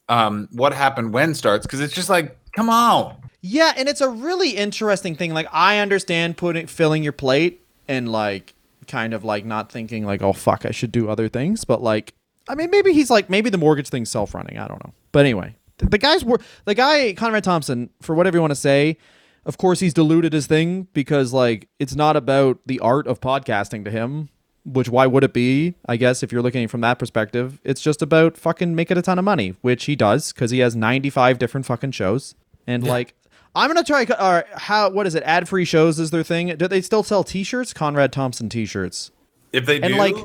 um 0.10 0.50
what 0.52 0.74
happened 0.74 1.14
when 1.14 1.34
starts 1.34 1.66
because 1.66 1.80
it's 1.80 1.94
just 1.94 2.10
like 2.10 2.38
come 2.56 2.70
on. 2.70 3.16
Yeah, 3.42 3.74
and 3.76 3.90
it's 3.90 4.02
a 4.02 4.10
really 4.10 4.52
interesting 4.52 5.16
thing. 5.16 5.34
Like 5.34 5.48
I 5.52 5.80
understand 5.80 6.38
putting 6.38 6.68
filling 6.68 7.04
your 7.04 7.14
plate 7.14 7.62
and 7.88 8.12
like 8.12 8.54
kind 8.88 9.14
of 9.14 9.24
like 9.24 9.46
not 9.46 9.72
thinking 9.72 10.06
like 10.06 10.22
oh 10.22 10.34
fuck 10.34 10.66
I 10.66 10.72
should 10.72 10.92
do 10.92 11.10
other 11.10 11.30
things, 11.30 11.66
but 11.66 11.82
like 11.82 12.14
I 12.48 12.56
mean 12.56 12.70
maybe 12.70 12.94
he's 12.94 13.10
like 13.10 13.30
maybe 13.30 13.50
the 13.50 13.58
mortgage 13.58 13.90
thing's 13.90 14.10
self 14.10 14.34
running. 14.34 14.58
I 14.58 14.68
don't 14.68 14.84
know. 14.84 14.94
But 15.12 15.20
anyway, 15.20 15.56
the 15.78 15.98
guy's 15.98 16.24
were 16.24 16.40
the 16.66 16.76
guy 16.76 17.14
Conrad 17.14 17.44
Thompson 17.44 17.90
for 18.02 18.16
whatever 18.16 18.38
you 18.38 18.42
want 18.42 18.52
to 18.52 18.56
say. 18.56 18.98
Of 19.46 19.58
course, 19.58 19.80
he's 19.82 19.94
diluted 19.94 20.32
his 20.34 20.48
thing 20.48 20.88
because 20.94 21.34
like 21.34 21.68
it's 21.80 21.96
not 21.96 22.16
about 22.16 22.60
the 22.66 22.80
art 22.80 23.08
of 23.08 23.20
podcasting 23.20 23.84
to 23.86 23.92
him. 23.92 24.30
Which 24.66 24.88
why 24.88 25.08
would 25.08 25.26
it 25.26 25.34
be? 25.34 25.76
I 25.88 25.98
guess 25.98 26.24
if 26.24 26.32
you're 26.32 26.42
looking 26.42 26.70
from 26.70 26.80
that 26.82 26.98
perspective, 26.98 27.60
it's 27.66 27.82
just 27.82 28.02
about 28.02 28.38
fucking 28.38 28.74
making 28.76 28.98
a 28.98 29.02
ton 29.02 29.20
of 29.20 29.26
money, 29.26 29.56
which 29.60 29.86
he 29.86 29.96
does 29.98 30.32
because 30.32 30.52
he 30.52 30.60
has 30.60 30.74
95 30.74 31.38
different 31.38 31.66
fucking 31.66 31.92
shows. 31.92 32.34
And 32.66 32.88
like, 32.88 33.14
I'm 33.56 33.68
gonna 33.68 33.84
try. 33.84 34.06
Or 34.20 34.46
how? 34.56 34.90
What 34.90 35.06
is 35.06 35.16
it? 35.16 35.24
Ad 35.24 35.50
free 35.50 35.66
shows 35.66 36.00
is 36.00 36.12
their 36.12 36.24
thing. 36.24 36.56
Do 36.56 36.70
they 36.70 36.82
still 36.82 37.04
sell 37.04 37.26
T-shirts? 37.26 37.74
Conrad 37.74 38.14
Thompson 38.14 38.48
T-shirts. 38.48 39.12
If 39.52 39.66
they 39.66 39.80
do, 39.80 39.86
And 39.86 39.94
do, 39.96 40.00
like, 40.00 40.16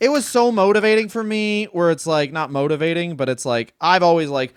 it 0.00 0.08
was 0.10 0.26
so 0.26 0.52
motivating 0.52 1.08
for 1.08 1.22
me. 1.22 1.64
Where 1.66 1.90
it's 1.90 2.06
like 2.06 2.32
not 2.32 2.50
motivating, 2.50 3.16
but 3.16 3.28
it's 3.28 3.44
like 3.44 3.74
I've 3.80 4.02
always 4.02 4.28
like, 4.28 4.54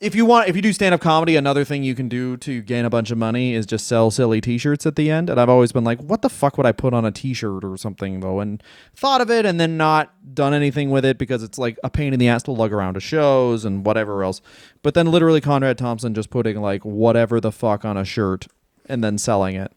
if 0.00 0.16
you 0.16 0.26
want, 0.26 0.48
if 0.48 0.56
you 0.56 0.62
do 0.62 0.72
stand 0.72 0.94
up 0.94 1.00
comedy, 1.00 1.36
another 1.36 1.64
thing 1.64 1.84
you 1.84 1.94
can 1.94 2.08
do 2.08 2.36
to 2.38 2.60
gain 2.60 2.84
a 2.84 2.90
bunch 2.90 3.12
of 3.12 3.18
money 3.18 3.54
is 3.54 3.66
just 3.66 3.86
sell 3.86 4.10
silly 4.10 4.40
T-shirts 4.40 4.84
at 4.84 4.96
the 4.96 5.10
end. 5.10 5.30
And 5.30 5.38
I've 5.40 5.48
always 5.48 5.70
been 5.70 5.84
like, 5.84 6.00
what 6.00 6.22
the 6.22 6.28
fuck 6.28 6.56
would 6.56 6.66
I 6.66 6.72
put 6.72 6.92
on 6.92 7.04
a 7.04 7.12
T-shirt 7.12 7.62
or 7.64 7.76
something 7.76 8.18
though? 8.18 8.40
And 8.40 8.60
thought 8.96 9.20
of 9.20 9.30
it 9.30 9.46
and 9.46 9.60
then 9.60 9.76
not 9.76 10.34
done 10.34 10.54
anything 10.54 10.90
with 10.90 11.04
it 11.04 11.18
because 11.18 11.44
it's 11.44 11.56
like 11.56 11.78
a 11.84 11.90
pain 11.90 12.12
in 12.12 12.18
the 12.18 12.28
ass 12.28 12.42
to 12.44 12.50
lug 12.50 12.72
around 12.72 12.94
to 12.94 13.00
shows 13.00 13.64
and 13.64 13.86
whatever 13.86 14.24
else. 14.24 14.42
But 14.82 14.94
then 14.94 15.06
literally 15.06 15.40
Conrad 15.40 15.78
Thompson 15.78 16.14
just 16.14 16.30
putting 16.30 16.60
like 16.60 16.84
whatever 16.84 17.40
the 17.40 17.52
fuck 17.52 17.84
on 17.84 17.96
a 17.96 18.04
shirt 18.04 18.48
and 18.86 19.04
then 19.04 19.18
selling 19.18 19.54
it. 19.54 19.72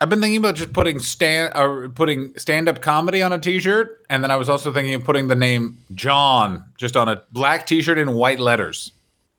I've 0.00 0.10
been 0.10 0.20
thinking 0.20 0.38
about 0.38 0.56
just 0.56 0.72
putting 0.72 0.98
stand 0.98 1.52
or 1.56 1.84
uh, 1.84 1.88
putting 1.88 2.36
stand 2.38 2.68
up 2.68 2.82
comedy 2.82 3.22
on 3.22 3.32
a 3.32 3.38
T-shirt, 3.38 4.04
and 4.10 4.22
then 4.22 4.30
I 4.30 4.36
was 4.36 4.48
also 4.48 4.72
thinking 4.72 4.94
of 4.94 5.04
putting 5.04 5.28
the 5.28 5.34
name 5.34 5.78
John 5.94 6.64
just 6.76 6.96
on 6.96 7.08
a 7.08 7.22
black 7.32 7.66
T-shirt 7.66 7.96
in 7.96 8.12
white 8.14 8.38
letters. 8.38 8.92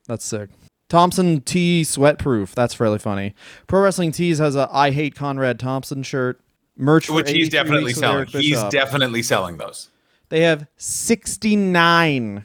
That's 0.06 0.24
sick. 0.24 0.50
Thompson 0.88 1.42
T 1.42 1.82
sweatproof. 1.82 2.54
That's 2.54 2.74
fairly 2.74 2.98
funny. 2.98 3.34
Pro 3.66 3.82
Wrestling 3.82 4.10
Tees 4.10 4.38
has 4.38 4.56
a 4.56 4.68
I 4.72 4.90
hate 4.90 5.14
Conrad 5.14 5.60
Thompson 5.60 6.02
shirt. 6.02 6.40
Merch 6.76 7.10
Which 7.10 7.30
he's 7.30 7.48
definitely 7.48 7.92
selling. 7.92 8.26
He's 8.26 8.62
definitely 8.64 9.22
selling 9.22 9.58
those. 9.58 9.90
they 10.28 10.42
have 10.42 10.66
69 10.76 12.44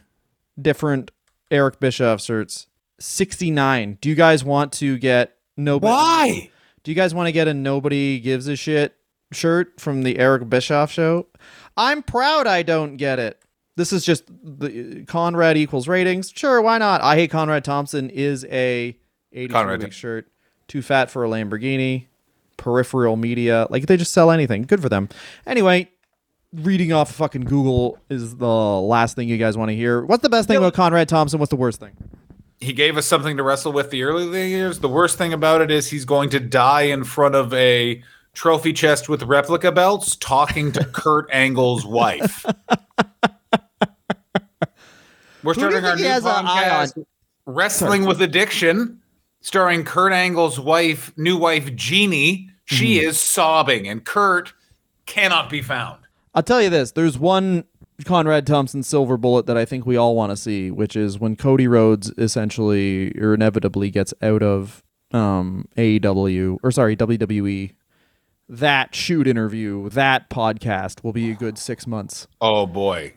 different 0.61 1.11
Eric 1.51 1.80
Bischoff 1.80 2.22
shirts. 2.22 2.68
69. 2.99 3.97
Do 4.01 4.09
you 4.09 4.16
guys 4.16 4.43
want 4.43 4.74
to 4.74 4.97
get 4.97 5.38
no? 5.55 5.78
Why? 5.80 6.49
Do 6.84 6.92
you 6.92 6.96
guys 6.96 7.14
want 7.14 7.28
to 7.28 7.32
get 7.32 7.48
a 7.48 7.54
nobody 7.54 8.20
gives 8.20 8.48
a 8.48 8.56
shit 8.56 8.96
shirt 9.32 9.80
from 9.80 10.04
the 10.04 10.20
Eric 10.20 10.50
Bischoff 10.50 10.92
show? 10.92 11.28
I'm 11.78 12.04
proud 12.04 12.46
I 12.46 12.62
don't 12.62 12.98
get 12.98 13.20
it. 13.20 13.40
This 13.76 13.92
is 13.92 14.06
just 14.06 14.26
the 14.44 15.04
Conrad 15.08 15.58
equals 15.58 15.88
ratings. 15.88 16.32
Sure, 16.36 16.62
why 16.62 16.78
not? 16.78 17.02
I 17.02 17.16
hate 17.16 17.32
Conrad 17.32 17.64
Thompson 17.64 18.10
is 18.10 18.46
a 18.46 18.96
83 19.32 19.48
Conrad. 19.48 19.84
week 19.84 19.94
shirt. 19.94 20.28
Too 20.68 20.82
fat 20.82 21.10
for 21.10 21.26
a 21.26 21.28
Lamborghini. 21.28 22.08
Peripheral 22.58 23.16
media. 23.18 23.66
Like 23.70 23.88
they 23.88 23.98
just 23.98 24.14
sell 24.14 24.30
anything. 24.30 24.64
Good 24.64 24.82
for 24.82 24.90
them. 24.90 25.10
Anyway, 25.48 25.90
reading 26.54 26.94
off 26.94 27.12
fucking 27.14 27.46
Google 27.46 27.98
is 28.10 28.36
the 28.36 28.48
last 28.48 29.16
thing 29.16 29.28
you 29.28 29.38
guys 29.38 29.58
want 29.58 29.70
to 29.70 29.76
hear. 29.76 30.04
What's 30.06 30.22
the 30.22 30.30
best 30.30 30.48
thing 30.48 30.58
about 30.58 30.74
Conrad 30.76 31.10
Thompson? 31.10 31.40
What's 31.40 31.50
the 31.50 31.56
worst 31.56 31.80
thing? 31.80 31.94
He 32.64 32.74
gave 32.74 32.97
us 32.97 33.05
something 33.05 33.38
to 33.38 33.43
wrestle 33.43 33.74
with 33.74 33.89
the 33.89 34.03
early 34.03 34.49
years. 34.49 34.80
The 34.80 34.89
worst 34.89 35.18
thing 35.18 35.34
about 35.34 35.61
it 35.61 35.70
is 35.70 35.89
he's 35.89 36.05
going 36.05 36.30
to 36.30 36.39
die 36.39 36.84
in 36.84 37.03
front 37.03 37.36
of 37.36 37.53
a 37.53 38.01
trophy 38.34 38.74
chest 38.74 39.09
with 39.09 39.24
replica 39.24 39.72
belts 39.72 40.16
talking 40.16 40.72
to 40.72 40.84
Kurt 40.93 41.30
Angle's 41.32 41.86
wife. 41.86 42.45
We're 45.43 45.53
Who 45.53 45.59
do 45.59 45.66
you 45.66 45.72
starting 45.72 45.86
our 45.86 45.95
new 45.97 46.03
has 46.05 46.26
an 46.26 46.32
eye 46.47 46.64
podcast. 46.88 47.05
Wrestling 47.45 48.05
with 48.05 48.22
Addiction, 48.22 49.01
starring 49.41 49.84
Kurt 49.84 50.14
Angle's 50.14 50.57
wife, 50.59 51.11
new 51.18 51.38
wife 51.38 51.76
Jeannie. 51.76 52.49
She 52.66 52.97
Mm-hmm. 52.99 53.09
is 53.09 53.20
sobbing, 53.20 53.88
and 53.89 54.05
Kurt 54.05 54.53
cannot 55.05 55.49
be 55.49 55.61
found. 55.61 55.99
I'll 56.34 56.43
tell 56.43 56.61
you 56.61 56.70
this: 56.70 56.93
there's 56.93 57.18
one 57.20 57.66
Conrad 58.06 58.46
Thompson 58.48 58.84
silver 58.84 59.18
bullet 59.18 59.46
that 59.46 59.58
I 59.58 59.66
think 59.66 59.86
we 59.86 59.96
all 59.96 60.16
want 60.16 60.32
to 60.32 60.38
see, 60.38 60.72
which 60.72 60.96
is 60.96 61.20
when 61.20 61.36
Cody 61.36 61.68
Rhodes 61.68 62.12
essentially 62.18 63.12
or 63.20 63.34
inevitably 63.34 63.91
gets 63.91 64.14
out 64.22 64.41
of 64.44 64.84
um, 65.12 65.68
AEW 65.78 66.58
or 66.64 66.72
sorry 66.72 66.96
WWE. 66.98 67.74
That 68.50 68.94
shoot 68.94 69.26
interview, 69.28 69.89
that 69.89 70.30
podcast 70.30 71.04
will 71.04 71.14
be 71.14 71.32
a 71.32 71.36
good 71.36 71.58
six 71.58 71.88
months. 71.88 72.28
Oh 72.41 72.66
boy, 72.68 73.14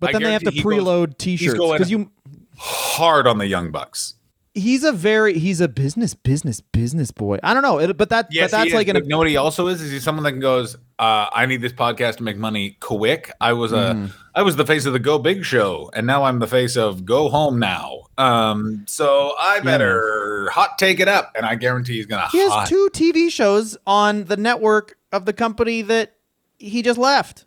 But 0.00 0.10
I 0.10 0.12
then 0.12 0.22
they 0.24 0.32
have 0.32 0.42
to 0.42 0.50
goes- 0.50 0.62
preload 0.62 1.16
T-shirts 1.18 1.54
because 1.58 1.90
you. 1.90 2.10
hard 2.58 3.26
on 3.26 3.38
the 3.38 3.46
Young 3.46 3.70
Bucks. 3.70 4.15
He's 4.58 4.84
a 4.84 4.92
very 4.92 5.38
he's 5.38 5.60
a 5.60 5.68
business 5.68 6.14
business 6.14 6.60
business 6.60 7.10
boy. 7.10 7.38
I 7.42 7.52
don't 7.52 7.62
know, 7.62 7.78
it, 7.78 7.94
but 7.98 8.08
that 8.08 8.28
Yes, 8.30 8.50
but 8.50 8.56
that's 8.58 8.72
like 8.72 8.88
an 8.88 8.94
but 8.94 9.06
know 9.06 9.18
what 9.18 9.28
he 9.28 9.36
also 9.36 9.66
is? 9.66 9.82
Is 9.82 9.92
he 9.92 10.00
someone 10.00 10.24
that 10.24 10.32
goes, 10.40 10.76
uh, 10.98 11.26
"I 11.30 11.44
need 11.44 11.60
this 11.60 11.74
podcast 11.74 12.16
to 12.16 12.22
make 12.22 12.38
money 12.38 12.78
quick." 12.80 13.30
I 13.38 13.52
was 13.52 13.72
a, 13.72 13.76
Mm-hmm. 13.76 14.06
I 14.34 14.40
was 14.42 14.56
the 14.56 14.64
face 14.64 14.86
of 14.86 14.94
the 14.94 14.98
Go 14.98 15.18
Big 15.18 15.44
Show, 15.44 15.90
and 15.94 16.06
now 16.06 16.24
I'm 16.24 16.38
the 16.38 16.46
face 16.46 16.76
of 16.76 17.04
Go 17.04 17.28
Home 17.28 17.58
Now. 17.58 18.04
Um, 18.16 18.84
so 18.88 19.34
I 19.38 19.60
better 19.60 20.48
hot 20.52 20.78
take 20.78 21.00
it 21.00 21.08
up, 21.08 21.32
and 21.36 21.44
I 21.44 21.54
guarantee 21.56 21.96
he's 21.96 22.06
gonna. 22.06 22.28
He 22.28 22.38
has 22.38 22.50
hot- 22.50 22.66
two 22.66 22.88
TV 22.94 23.30
shows 23.30 23.76
on 23.86 24.24
the 24.24 24.38
network 24.38 24.96
of 25.12 25.26
the 25.26 25.34
company 25.34 25.82
that 25.82 26.14
he 26.58 26.80
just 26.80 26.98
left. 26.98 27.44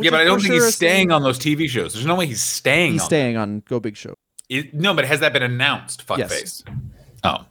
yeah, 0.00 0.10
but 0.10 0.20
I 0.20 0.24
don't 0.24 0.40
think 0.40 0.54
sure 0.54 0.64
he's 0.64 0.74
staying 0.74 1.12
on 1.12 1.22
those 1.22 1.38
TV 1.38 1.68
shows. 1.68 1.92
There's 1.94 2.04
no 2.06 2.16
way 2.16 2.26
he's 2.26 2.42
staying. 2.42 2.94
He's 2.94 3.02
on 3.02 3.06
staying 3.06 3.36
on 3.36 3.62
Go 3.68 3.78
Big 3.78 3.96
Show. 3.96 4.14
It- 4.48 4.74
no, 4.74 4.94
but 4.94 5.04
has 5.04 5.20
that 5.20 5.32
been 5.32 5.42
announced? 5.42 6.02
Fuck 6.02 6.18
Yes. 6.18 6.32
face. 6.32 6.64
Oh, 7.24 7.44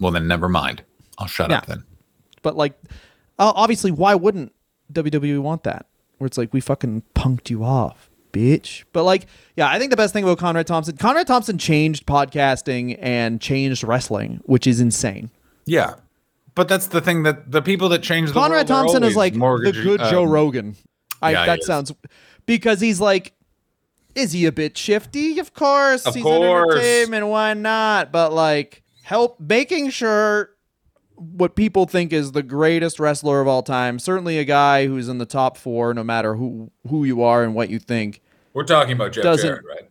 well 0.00 0.12
then, 0.12 0.28
never 0.28 0.48
mind. 0.48 0.82
I'll 1.18 1.26
shut 1.26 1.50
up 1.50 1.64
Yeah. 1.68 1.74
then. 1.74 1.84
But 2.42 2.56
like, 2.56 2.78
obviously, 3.38 3.90
why 3.90 4.14
wouldn't 4.14 4.52
WWE 4.92 5.38
want 5.40 5.64
that? 5.64 5.86
Where 6.18 6.26
it's 6.26 6.38
like 6.38 6.52
we 6.52 6.60
fucking 6.60 7.02
punked 7.14 7.50
you 7.50 7.62
off, 7.64 8.10
bitch. 8.32 8.84
But 8.92 9.04
like, 9.04 9.26
yeah, 9.56 9.68
I 9.68 9.78
think 9.78 9.90
the 9.90 9.96
best 9.96 10.12
thing 10.12 10.24
about 10.24 10.38
Conrad 10.38 10.66
Thompson, 10.66 10.96
Conrad 10.96 11.26
Thompson 11.26 11.58
changed 11.58 12.06
podcasting 12.06 12.98
and 13.00 13.40
changed 13.40 13.84
wrestling, 13.84 14.40
which 14.44 14.66
is 14.66 14.80
insane. 14.80 15.30
Yeah, 15.66 15.94
but 16.54 16.68
that's 16.68 16.88
the 16.88 17.00
thing 17.00 17.22
that 17.24 17.50
the 17.52 17.62
people 17.62 17.88
that 17.90 18.02
change 18.02 18.28
the 18.28 18.34
Conrad 18.34 18.66
Thompson 18.66 19.02
is 19.04 19.14
like 19.16 19.34
mortgage- 19.34 19.76
the 19.76 19.82
good 19.82 20.00
Joe 20.10 20.24
um, 20.24 20.30
Rogan. 20.30 20.76
I, 21.20 21.32
yeah, 21.32 21.46
that 21.46 21.62
sounds 21.64 21.92
because 22.46 22.80
he's 22.80 23.00
like, 23.00 23.32
is 24.18 24.32
he 24.32 24.46
a 24.46 24.52
bit 24.52 24.76
shifty? 24.76 25.38
Of 25.38 25.54
course, 25.54 26.04
Of 26.06 26.14
he's 26.14 26.22
course. 26.22 26.74
entertainment. 26.74 27.26
Why 27.28 27.54
not? 27.54 28.10
But 28.12 28.32
like, 28.32 28.82
help 29.02 29.38
making 29.40 29.90
sure 29.90 30.50
what 31.14 31.54
people 31.56 31.86
think 31.86 32.12
is 32.12 32.32
the 32.32 32.42
greatest 32.42 33.00
wrestler 33.00 33.40
of 33.40 33.48
all 33.48 33.62
time. 33.62 33.98
Certainly, 33.98 34.38
a 34.38 34.44
guy 34.44 34.86
who's 34.86 35.08
in 35.08 35.18
the 35.18 35.26
top 35.26 35.56
four, 35.56 35.92
no 35.94 36.04
matter 36.04 36.34
who 36.36 36.70
who 36.88 37.04
you 37.04 37.22
are 37.22 37.42
and 37.42 37.54
what 37.54 37.70
you 37.70 37.78
think. 37.78 38.20
We're 38.54 38.64
talking 38.64 38.92
about 38.92 39.12
Jeff 39.12 39.24
Doesn't- 39.24 39.46
Jarrett, 39.48 39.64
right? 39.66 39.90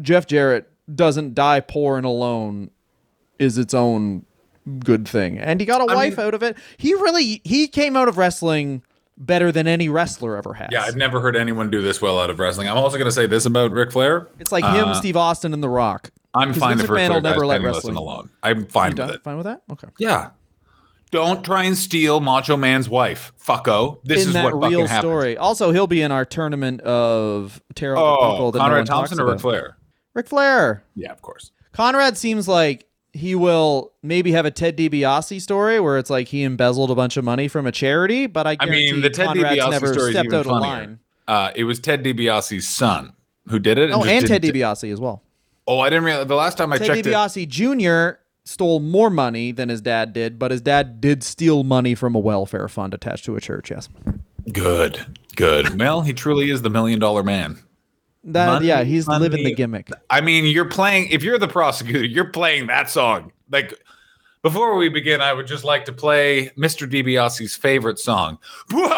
Jeff 0.00 0.26
Jarrett 0.26 0.68
doesn't 0.92 1.34
die 1.34 1.60
poor 1.60 1.96
and 1.96 2.04
alone 2.06 2.70
is 3.38 3.56
its 3.58 3.72
own 3.74 4.24
good 4.80 5.06
thing. 5.08 5.38
And 5.38 5.60
he 5.60 5.66
got 5.66 5.80
a 5.80 5.90
I 5.90 5.94
wife 5.94 6.16
mean- 6.16 6.26
out 6.26 6.34
of 6.34 6.42
it. 6.42 6.56
He 6.76 6.94
really 6.94 7.40
he 7.44 7.68
came 7.68 7.96
out 7.96 8.08
of 8.08 8.16
wrestling 8.18 8.82
better 9.18 9.52
than 9.52 9.66
any 9.68 9.88
wrestler 9.88 10.36
ever 10.36 10.54
has. 10.54 10.68
Yeah, 10.72 10.82
I've 10.84 10.96
never 10.96 11.20
heard 11.20 11.36
anyone 11.36 11.70
do 11.70 11.82
this 11.82 12.00
well 12.00 12.18
out 12.18 12.30
of 12.30 12.38
wrestling. 12.38 12.68
I'm 12.68 12.76
also 12.78 12.96
going 12.96 13.06
to 13.08 13.12
say 13.12 13.26
this 13.26 13.44
about 13.46 13.70
Ric 13.72 13.92
Flair. 13.92 14.28
It's 14.38 14.52
like 14.52 14.64
him, 14.64 14.88
Uh, 14.88 14.94
Steve 14.94 15.16
Austin, 15.16 15.52
and 15.54 15.62
The 15.62 15.68
Rock. 15.68 16.10
I'm 16.34 16.54
fine 16.54 16.78
Vince 16.78 16.84
if 16.84 16.90
Ric 16.90 17.06
Flair 17.08 17.20
never 17.20 17.46
let 17.46 17.62
wrestling- 17.62 17.96
alone. 17.96 18.30
I'm 18.42 18.66
fine 18.66 18.94
with 18.96 19.10
it. 19.10 19.22
Fine 19.22 19.36
with 19.36 19.44
that? 19.46 19.62
Okay. 19.70 19.88
Yeah. 19.98 20.30
Don't 21.10 21.44
try 21.44 21.64
and 21.64 21.76
steal 21.76 22.20
Macho 22.20 22.56
Man's 22.56 22.88
wife, 22.88 23.32
fucko. 23.38 23.98
This 24.02 24.22
in 24.22 24.28
is 24.28 24.32
that 24.34 24.44
what 24.44 24.54
real 24.54 24.62
fucking 24.62 24.86
happens. 24.86 25.00
story. 25.02 25.36
Also, 25.36 25.70
he'll 25.70 25.86
be 25.86 26.00
in 26.00 26.10
our 26.10 26.24
tournament 26.24 26.80
of 26.80 27.60
terrible 27.74 28.02
people 28.16 28.46
Oh, 28.46 28.50
that 28.50 28.58
no 28.60 28.64
Conrad 28.64 28.86
talks 28.86 29.10
Thompson 29.10 29.20
or 29.26 29.32
Ric. 29.32 29.40
Flair? 29.40 29.76
Ric 30.14 30.26
Flair. 30.28 30.84
Yeah, 30.94 31.12
of 31.12 31.20
course. 31.20 31.50
Conrad 31.72 32.16
seems 32.16 32.48
like 32.48 32.86
he 33.12 33.34
will 33.34 33.92
maybe 34.02 34.32
have 34.32 34.46
a 34.46 34.50
Ted 34.50 34.76
DiBiase 34.76 35.40
story 35.40 35.78
where 35.80 35.98
it's 35.98 36.10
like 36.10 36.28
he 36.28 36.42
embezzled 36.42 36.90
a 36.90 36.94
bunch 36.94 37.16
of 37.16 37.24
money 37.24 37.46
from 37.46 37.66
a 37.66 37.72
charity, 37.72 38.26
but 38.26 38.46
I 38.46 38.56
I 38.58 38.66
mean, 38.66 39.00
the 39.02 39.10
Ted 39.10 39.28
Conrad's 39.28 39.60
DiBiase 39.60 39.70
never 39.70 39.92
story 39.92 40.12
stepped 40.12 40.32
out 40.32 40.40
of 40.40 40.46
funnier. 40.46 40.60
line. 40.60 40.98
Uh, 41.28 41.50
it 41.54 41.64
was 41.64 41.78
Ted 41.78 42.02
DiBiase's 42.02 42.66
son 42.66 43.12
who 43.48 43.58
did 43.58 43.78
it. 43.78 43.90
Oh, 43.92 44.04
and 44.04 44.26
Ted 44.26 44.42
DiBiase 44.42 44.92
as 44.92 45.00
well. 45.00 45.22
Oh, 45.66 45.78
I 45.78 45.90
didn't 45.90 46.04
realize. 46.04 46.26
The 46.26 46.34
last 46.34 46.56
time 46.58 46.72
I 46.72 46.78
Ted 46.78 46.86
checked 46.88 47.06
it, 47.06 47.12
DiBiase 47.12 47.48
Jr. 47.48 48.18
stole 48.44 48.80
more 48.80 49.10
money 49.10 49.52
than 49.52 49.68
his 49.68 49.80
dad 49.80 50.12
did, 50.12 50.38
but 50.38 50.50
his 50.50 50.60
dad 50.62 51.00
did 51.00 51.22
steal 51.22 51.64
money 51.64 51.94
from 51.94 52.14
a 52.14 52.18
welfare 52.18 52.68
fund 52.68 52.94
attached 52.94 53.24
to 53.26 53.36
a 53.36 53.40
church. 53.40 53.70
Yes, 53.70 53.88
good, 54.50 55.04
good. 55.36 55.78
well, 55.78 56.00
he 56.00 56.14
truly 56.14 56.50
is 56.50 56.62
the 56.62 56.70
million 56.70 56.98
dollar 56.98 57.22
man. 57.22 57.58
That 58.24 58.46
Money, 58.46 58.66
yeah, 58.66 58.84
he's 58.84 59.06
money. 59.06 59.20
living 59.22 59.44
the 59.44 59.54
gimmick. 59.54 59.90
I 60.10 60.20
mean, 60.20 60.44
you're 60.46 60.68
playing. 60.68 61.08
If 61.10 61.22
you're 61.22 61.38
the 61.38 61.48
prosecutor, 61.48 62.04
you're 62.04 62.30
playing 62.30 62.66
that 62.68 62.88
song. 62.90 63.32
Like 63.50 63.74
before 64.42 64.76
we 64.76 64.88
begin, 64.88 65.20
I 65.20 65.32
would 65.32 65.46
just 65.46 65.64
like 65.64 65.84
to 65.86 65.92
play 65.92 66.50
Mr. 66.56 66.88
DiBiase's 66.90 67.56
favorite 67.56 67.98
song. 67.98 68.38
money, 68.72 68.90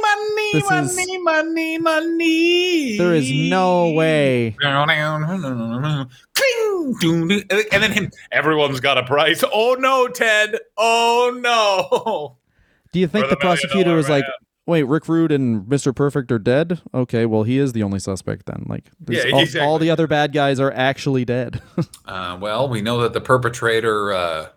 money, 0.00 0.50
This 0.54 0.70
is- 0.70 0.96
money, 0.96 1.18
money, 1.18 1.78
money. 1.78 2.98
There 2.98 3.14
is 3.14 3.30
no 3.30 3.92
way. 3.92 4.56
Cling, 4.58 6.08
doom, 7.00 7.28
doom. 7.28 7.42
And 7.50 7.82
then 7.82 7.92
him. 7.92 8.10
Everyone's 8.30 8.80
got 8.80 8.98
a 8.98 9.02
price. 9.04 9.42
Oh 9.52 9.76
no, 9.78 10.08
Ted. 10.08 10.58
Oh 10.76 11.36
no. 11.40 12.36
Do 12.92 13.00
you 13.00 13.06
think 13.06 13.26
the 13.26 13.30
the 13.30 13.36
prosecutor 13.36 13.94
was 13.94 14.08
like. 14.08 14.24
"Wait, 14.66 14.84
Rick 14.84 15.08
Rude 15.08 15.32
and 15.32 15.64
Mr. 15.66 15.94
Perfect 15.94 16.30
are 16.32 16.38
dead"? 16.38 16.80
Okay, 16.94 17.26
well, 17.26 17.42
he 17.42 17.58
is 17.58 17.72
the 17.72 17.82
only 17.82 17.98
suspect 17.98 18.46
then. 18.46 18.64
Like, 18.68 18.90
this- 19.00 19.24
Yeah, 19.24 19.32
all, 19.32 19.40
exactly. 19.40 19.66
all 19.66 19.78
the 19.78 19.90
other 19.90 20.06
bad 20.06 20.32
guys 20.32 20.60
are 20.60 20.72
actually 20.72 21.24
dead. 21.24 21.60
Uh, 22.04 22.36
well, 22.40 22.68
we 22.68 22.82
know 22.82 23.00
that 23.00 23.12
the 23.14 23.20
perpetrator 23.22 24.12
uh, 24.12 24.48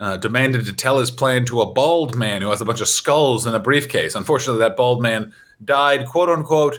uh, 0.00 0.16
demanded 0.16 0.64
to 0.66 0.72
tell 0.72 0.98
his 0.98 1.10
plan 1.10 1.44
to 1.44 1.60
a 1.60 1.66
bald 1.72 2.16
man 2.16 2.42
who 2.42 2.48
has 2.50 2.60
a 2.60 2.64
bunch 2.64 2.80
of 2.80 2.88
skulls 2.88 3.46
in 3.46 3.54
a 3.54 3.60
briefcase. 3.60 4.14
Unfortunately, 4.16 4.58
that 4.58 4.76
bald 4.76 5.00
man 5.02 5.32
died, 5.64 6.06
quote 6.06 6.28
unquote, 6.28 6.78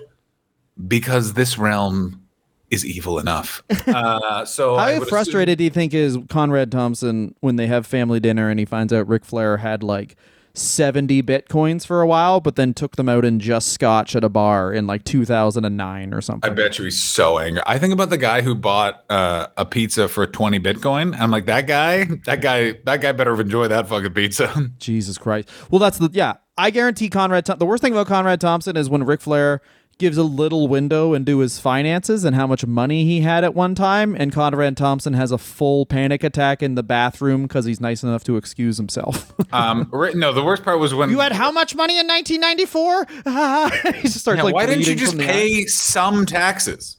because 0.87 1.33
this 1.33 1.57
realm 1.57 2.21
is 2.69 2.85
evil 2.85 3.19
enough. 3.19 3.63
Uh, 3.87 4.43
so 4.43 4.75
How 4.75 4.99
would 4.99 5.07
frustrated 5.07 5.57
do 5.59 5.63
you 5.63 5.69
think 5.69 5.93
is 5.93 6.17
Conrad 6.29 6.71
Thompson 6.71 7.33
when 7.39 7.55
they 7.55 7.67
have 7.67 7.87
family 7.87 8.19
dinner 8.19 8.49
and 8.49 8.59
he 8.59 8.65
finds 8.65 8.91
out 8.91 9.07
Ric 9.07 9.23
Flair 9.23 9.57
had 9.57 9.81
like 9.81 10.17
70 10.57 11.23
bitcoins 11.23 11.85
for 11.85 12.01
a 12.01 12.07
while, 12.07 12.39
but 12.39 12.55
then 12.55 12.73
took 12.73 12.95
them 12.95 13.07
out 13.07 13.25
in 13.25 13.39
just 13.39 13.69
scotch 13.73 14.15
at 14.15 14.23
a 14.23 14.29
bar 14.29 14.73
in 14.73 14.87
like 14.87 15.03
2009 15.03 16.13
or 16.13 16.21
something. 16.21 16.49
I 16.49 16.53
bet 16.53 16.77
you 16.77 16.85
he's 16.85 17.01
so 17.01 17.39
angry. 17.39 17.61
I 17.65 17.77
think 17.79 17.93
about 17.93 18.09
the 18.09 18.17
guy 18.17 18.41
who 18.41 18.55
bought 18.55 19.03
uh, 19.09 19.47
a 19.57 19.65
pizza 19.65 20.07
for 20.07 20.25
20 20.25 20.59
Bitcoin. 20.59 21.17
I'm 21.19 21.31
like, 21.31 21.45
that 21.45 21.67
guy, 21.67 22.05
that 22.25 22.41
guy, 22.41 22.73
that 22.85 23.01
guy 23.01 23.11
better 23.11 23.39
enjoy 23.39 23.67
that 23.67 23.87
fucking 23.87 24.13
pizza. 24.13 24.71
Jesus 24.79 25.17
Christ. 25.17 25.49
Well, 25.69 25.79
that's 25.79 25.97
the 25.97 26.09
yeah. 26.11 26.35
I 26.57 26.71
guarantee 26.71 27.09
Conrad. 27.09 27.45
Thom- 27.45 27.59
the 27.59 27.65
worst 27.65 27.83
thing 27.83 27.93
about 27.93 28.07
Conrad 28.07 28.41
Thompson 28.41 28.75
is 28.75 28.89
when 28.89 29.03
Ric 29.03 29.21
Flair 29.21 29.61
gives 29.97 30.17
a 30.17 30.23
little 30.23 30.67
window 30.67 31.13
into 31.13 31.39
his 31.39 31.59
finances 31.59 32.23
and 32.23 32.35
how 32.35 32.47
much 32.47 32.65
money 32.65 33.03
he 33.05 33.21
had 33.21 33.43
at 33.43 33.55
one 33.55 33.75
time, 33.75 34.15
and 34.15 34.31
Conrad 34.31 34.77
Thompson 34.77 35.13
has 35.13 35.31
a 35.31 35.37
full 35.37 35.85
panic 35.85 36.23
attack 36.23 36.61
in 36.61 36.75
the 36.75 36.83
bathroom 36.83 37.43
because 37.43 37.65
he's 37.65 37.81
nice 37.81 38.03
enough 38.03 38.23
to 38.25 38.37
excuse 38.37 38.77
himself. 38.77 39.33
um, 39.53 39.89
no, 40.15 40.33
the 40.33 40.43
worst 40.43 40.63
part 40.63 40.79
was 40.79 40.93
when 40.93 41.09
you 41.09 41.19
had 41.19 41.31
how 41.31 41.51
much 41.51 41.75
money 41.75 41.99
in 41.99 42.07
1994? 42.07 43.93
he 43.95 44.01
just 44.03 44.19
starts 44.19 44.43
like 44.43 44.53
why 44.53 44.65
didn't 44.65 44.87
you 44.87 44.95
just 44.95 45.17
pay 45.17 45.65
some 45.65 46.25
taxes? 46.25 46.97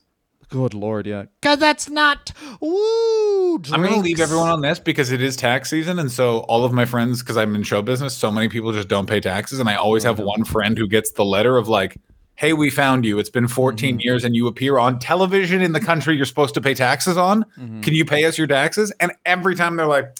Good 0.50 0.72
lord, 0.72 1.06
yeah. 1.06 1.24
Because 1.40 1.58
that's 1.58 1.90
not 1.90 2.32
woo. 2.60 3.56
I'm 3.70 3.82
going 3.82 3.92
to 3.92 4.00
leave 4.00 4.18
everyone 4.18 4.48
on 4.48 4.62
this 4.62 4.78
because 4.78 5.12
it 5.12 5.20
is 5.20 5.36
tax 5.36 5.68
season. 5.68 5.98
And 5.98 6.10
so, 6.10 6.38
all 6.40 6.64
of 6.64 6.72
my 6.72 6.86
friends, 6.86 7.20
because 7.20 7.36
I'm 7.36 7.54
in 7.54 7.64
show 7.64 7.82
business, 7.82 8.16
so 8.16 8.30
many 8.30 8.48
people 8.48 8.72
just 8.72 8.88
don't 8.88 9.06
pay 9.06 9.20
taxes. 9.20 9.60
And 9.60 9.68
I 9.68 9.74
always 9.74 10.04
have 10.04 10.18
one 10.18 10.44
friend 10.44 10.78
who 10.78 10.88
gets 10.88 11.12
the 11.12 11.24
letter 11.24 11.58
of 11.58 11.68
like, 11.68 11.98
hey, 12.40 12.52
we 12.52 12.70
found 12.70 13.04
you. 13.04 13.18
It's 13.18 13.30
been 13.30 13.48
14 13.48 13.94
Mm-hmm. 13.96 14.00
years 14.00 14.22
and 14.22 14.36
you 14.36 14.46
appear 14.46 14.78
on 14.78 15.00
television 15.00 15.60
in 15.60 15.72
the 15.72 15.80
country 15.80 16.14
you're 16.16 16.24
supposed 16.24 16.54
to 16.54 16.60
pay 16.60 16.72
taxes 16.72 17.16
on. 17.16 17.42
Mm-hmm. 17.58 17.80
Can 17.80 17.94
you 17.94 18.04
pay 18.04 18.24
us 18.26 18.38
your 18.38 18.46
taxes? 18.46 18.92
And 19.00 19.10
every 19.26 19.56
time 19.56 19.74
they're 19.74 19.88
like, 19.88 20.16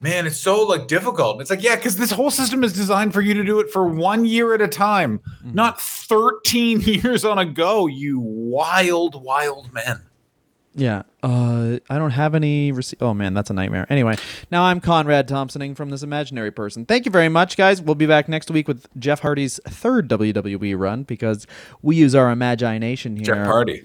man, 0.00 0.26
it's 0.26 0.38
so 0.38 0.64
like 0.64 0.88
difficult. 0.88 1.34
And 1.34 1.40
it's 1.42 1.48
like, 1.50 1.62
yeah, 1.62 1.76
because 1.76 1.94
this 1.96 2.10
whole 2.10 2.32
system 2.32 2.64
is 2.64 2.72
designed 2.72 3.12
for 3.14 3.20
you 3.20 3.34
to 3.34 3.44
do 3.44 3.60
it 3.60 3.70
for 3.70 3.86
one 3.86 4.24
year 4.24 4.54
at 4.54 4.60
a 4.60 4.66
time, 4.66 5.20
Mm-hmm. 5.44 5.54
not 5.54 5.80
13 5.80 6.80
years 6.84 7.24
on 7.24 7.38
a 7.38 7.44
go, 7.44 7.86
you 7.86 8.18
wild, 8.18 9.22
wild 9.22 9.72
men. 9.72 10.02
Yeah. 10.74 11.02
Uh, 11.22 11.78
I 11.90 11.98
don't 11.98 12.12
have 12.12 12.34
any 12.34 12.72
receipt. 12.72 13.02
Oh 13.02 13.12
man, 13.12 13.34
that's 13.34 13.50
a 13.50 13.52
nightmare. 13.52 13.86
Anyway, 13.90 14.16
now 14.50 14.64
I'm 14.64 14.80
Conrad 14.80 15.26
Thompsoning 15.26 15.74
from 15.74 15.90
this 15.90 16.02
imaginary 16.02 16.50
person. 16.50 16.86
Thank 16.86 17.06
you 17.06 17.10
very 17.10 17.28
much, 17.28 17.56
guys. 17.56 17.82
We'll 17.82 17.96
be 17.96 18.06
back 18.06 18.28
next 18.28 18.50
week 18.50 18.68
with 18.68 18.86
Jeff 18.98 19.20
Hardy's 19.20 19.58
third 19.66 20.08
WWE 20.08 20.78
run 20.78 21.02
because 21.02 21.46
we 21.82 21.96
use 21.96 22.14
our 22.14 22.30
imagination 22.30 23.16
here. 23.16 23.34
Jeff 23.34 23.46
Hardy. 23.46 23.84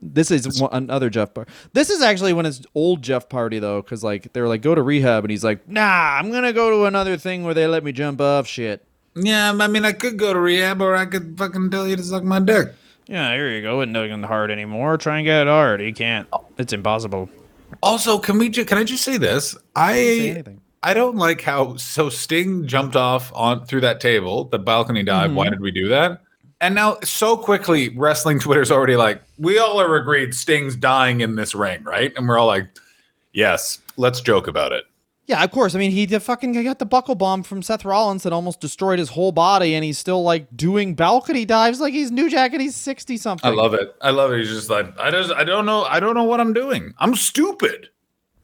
This 0.00 0.30
is 0.30 0.60
one, 0.62 0.70
another 0.72 1.10
Jeff 1.10 1.34
Party. 1.34 1.50
This 1.74 1.90
is 1.90 2.00
actually 2.00 2.32
when 2.32 2.46
it's 2.46 2.62
old 2.74 3.02
Jeff 3.02 3.28
Party 3.28 3.58
though, 3.58 3.82
because 3.82 4.02
like 4.02 4.32
they're 4.32 4.48
like 4.48 4.62
go 4.62 4.74
to 4.74 4.82
rehab, 4.82 5.24
and 5.24 5.30
he's 5.30 5.44
like, 5.44 5.68
nah, 5.68 6.18
I'm 6.18 6.30
gonna 6.30 6.52
go 6.52 6.70
to 6.70 6.84
another 6.86 7.16
thing 7.16 7.44
where 7.44 7.54
they 7.54 7.66
let 7.66 7.84
me 7.84 7.92
jump 7.92 8.20
off 8.20 8.46
shit. 8.46 8.86
Yeah, 9.16 9.52
I 9.58 9.66
mean, 9.68 9.84
I 9.84 9.92
could 9.92 10.16
go 10.16 10.32
to 10.32 10.40
rehab, 10.40 10.80
or 10.80 10.96
I 10.96 11.06
could 11.06 11.36
fucking 11.38 11.70
tell 11.70 11.86
you 11.86 11.96
to 11.96 12.02
suck 12.02 12.24
my 12.24 12.40
dick. 12.40 12.68
Yeah, 13.06 13.34
here 13.34 13.50
you 13.50 13.62
go. 13.62 13.80
It 13.80 13.92
doesn't 13.92 14.22
hard 14.22 14.50
anymore. 14.50 14.96
Try 14.96 15.18
and 15.18 15.26
get 15.26 15.42
it 15.42 15.46
hard. 15.48 15.82
You 15.82 15.92
can't. 15.92 16.28
It's 16.58 16.72
impossible. 16.72 17.28
Also, 17.82 18.18
can 18.18 18.38
we? 18.38 18.48
Ju- 18.48 18.64
can 18.64 18.78
I 18.78 18.84
just 18.84 19.04
say 19.04 19.18
this? 19.18 19.52
Say 19.52 19.58
I 19.76 19.98
anything. 20.30 20.60
I 20.82 20.92
don't 20.92 21.16
like 21.16 21.40
how 21.40 21.76
so 21.76 22.10
Sting 22.10 22.66
jumped 22.66 22.94
off 22.94 23.32
on 23.34 23.64
through 23.64 23.80
that 23.82 24.00
table, 24.00 24.44
the 24.44 24.58
balcony 24.58 25.02
dive. 25.02 25.34
Why 25.34 25.46
mm-hmm. 25.46 25.54
did 25.54 25.60
we 25.60 25.70
do 25.70 25.88
that? 25.88 26.20
And 26.60 26.74
now 26.74 26.98
so 27.02 27.36
quickly, 27.36 27.90
wrestling 27.96 28.38
Twitter's 28.38 28.70
already 28.70 28.96
like, 28.96 29.22
we 29.38 29.58
all 29.58 29.80
are 29.80 29.96
agreed 29.96 30.34
Sting's 30.34 30.76
dying 30.76 31.20
in 31.20 31.36
this 31.36 31.54
ring, 31.54 31.82
right? 31.84 32.12
And 32.16 32.28
we're 32.28 32.38
all 32.38 32.46
like, 32.46 32.68
yes, 33.32 33.80
let's 33.96 34.20
joke 34.20 34.46
about 34.46 34.72
it. 34.72 34.84
Yeah, 35.26 35.42
of 35.42 35.50
course. 35.50 35.74
I 35.74 35.78
mean, 35.78 35.90
he 35.90 36.04
did 36.04 36.20
fucking 36.22 36.52
got 36.64 36.78
the 36.78 36.84
buckle 36.84 37.14
bomb 37.14 37.42
from 37.44 37.62
Seth 37.62 37.84
Rollins 37.84 38.24
that 38.24 38.32
almost 38.32 38.60
destroyed 38.60 38.98
his 38.98 39.08
whole 39.10 39.32
body, 39.32 39.74
and 39.74 39.82
he's 39.82 39.96
still 39.96 40.22
like 40.22 40.54
doing 40.54 40.94
balcony 40.94 41.46
dives 41.46 41.80
like 41.80 41.94
he's 41.94 42.10
New 42.10 42.28
Jack 42.28 42.52
and 42.52 42.60
he's 42.60 42.76
sixty 42.76 43.16
something. 43.16 43.50
I 43.50 43.54
love 43.54 43.72
it. 43.72 43.96
I 44.02 44.10
love 44.10 44.32
it. 44.32 44.40
He's 44.40 44.50
just 44.50 44.68
like, 44.68 44.98
I 44.98 45.10
just, 45.10 45.32
I 45.32 45.44
don't 45.44 45.64
know, 45.64 45.84
I 45.84 45.98
don't 45.98 46.14
know 46.14 46.24
what 46.24 46.40
I'm 46.40 46.52
doing. 46.52 46.92
I'm 46.98 47.14
stupid. 47.14 47.88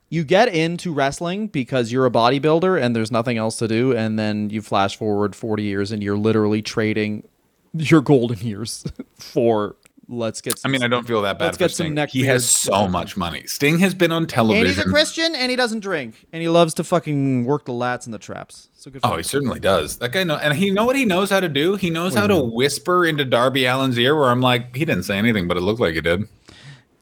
you 0.08 0.24
get 0.24 0.48
into 0.54 0.92
wrestling 0.94 1.48
because 1.48 1.92
you're 1.92 2.06
a 2.06 2.10
bodybuilder 2.10 2.80
and 2.82 2.96
there's 2.96 3.12
nothing 3.12 3.36
else 3.36 3.56
to 3.58 3.68
do 3.68 3.92
and 3.94 4.18
then 4.18 4.48
you 4.50 4.60
flash 4.62 4.96
forward 4.96 5.36
40 5.36 5.62
years 5.62 5.92
and 5.92 6.02
you're 6.02 6.16
literally 6.18 6.62
trading 6.62 7.28
your 7.74 8.00
golden 8.00 8.38
years 8.38 8.84
for 9.18 9.76
let's 10.12 10.40
get 10.40 10.60
I 10.64 10.68
mean, 10.68 10.82
I 10.82 10.88
don't 10.88 11.06
feel 11.06 11.22
that 11.22 11.38
bad. 11.38 11.44
Let's 11.46 11.56
for 11.56 11.64
get 11.64 11.70
some 11.70 11.84
Sting. 11.86 11.94
neck 11.94 12.10
He 12.10 12.24
has 12.24 12.42
beards. 12.42 12.50
so 12.50 12.88
much 12.88 13.16
money. 13.16 13.46
Sting 13.46 13.78
has 13.78 13.94
been 13.94 14.10
on 14.12 14.26
television. 14.26 14.66
and 14.66 14.76
he's 14.76 14.84
a 14.84 14.88
christian 14.90 15.34
and 15.34 15.50
he 15.50 15.56
doesn't 15.56 15.80
drink 15.80 16.26
and 16.32 16.42
he 16.42 16.48
loves 16.48 16.74
to 16.74 16.84
fucking 16.84 17.44
work 17.44 17.64
the 17.64 17.72
lats 17.72 18.04
and 18.06 18.12
the 18.12 18.18
traps 18.18 18.68
so 18.72 18.90
good 18.90 19.00
for 19.02 19.08
Oh, 19.08 19.12
him. 19.12 19.16
he 19.18 19.22
certainly 19.22 19.60
does. 19.60 19.98
That 19.98 20.12
guy 20.12 20.24
know, 20.24 20.36
and 20.36 20.54
he 20.54 20.70
know 20.70 20.84
what 20.84 20.96
he 20.96 21.04
knows 21.04 21.30
how 21.30 21.40
to 21.40 21.48
do. 21.48 21.76
He 21.76 21.90
knows 21.90 22.14
how 22.14 22.26
to 22.26 22.42
whisper 22.42 23.06
into 23.06 23.24
Darby 23.24 23.66
Allin's 23.66 23.98
ear. 23.98 24.16
Where 24.16 24.30
I'm 24.30 24.40
like, 24.40 24.74
he 24.74 24.84
didn't 24.84 25.04
say 25.04 25.16
anything, 25.18 25.46
but 25.48 25.56
it 25.56 25.60
looked 25.60 25.80
like 25.80 25.94
he 25.94 26.00
did. 26.00 26.24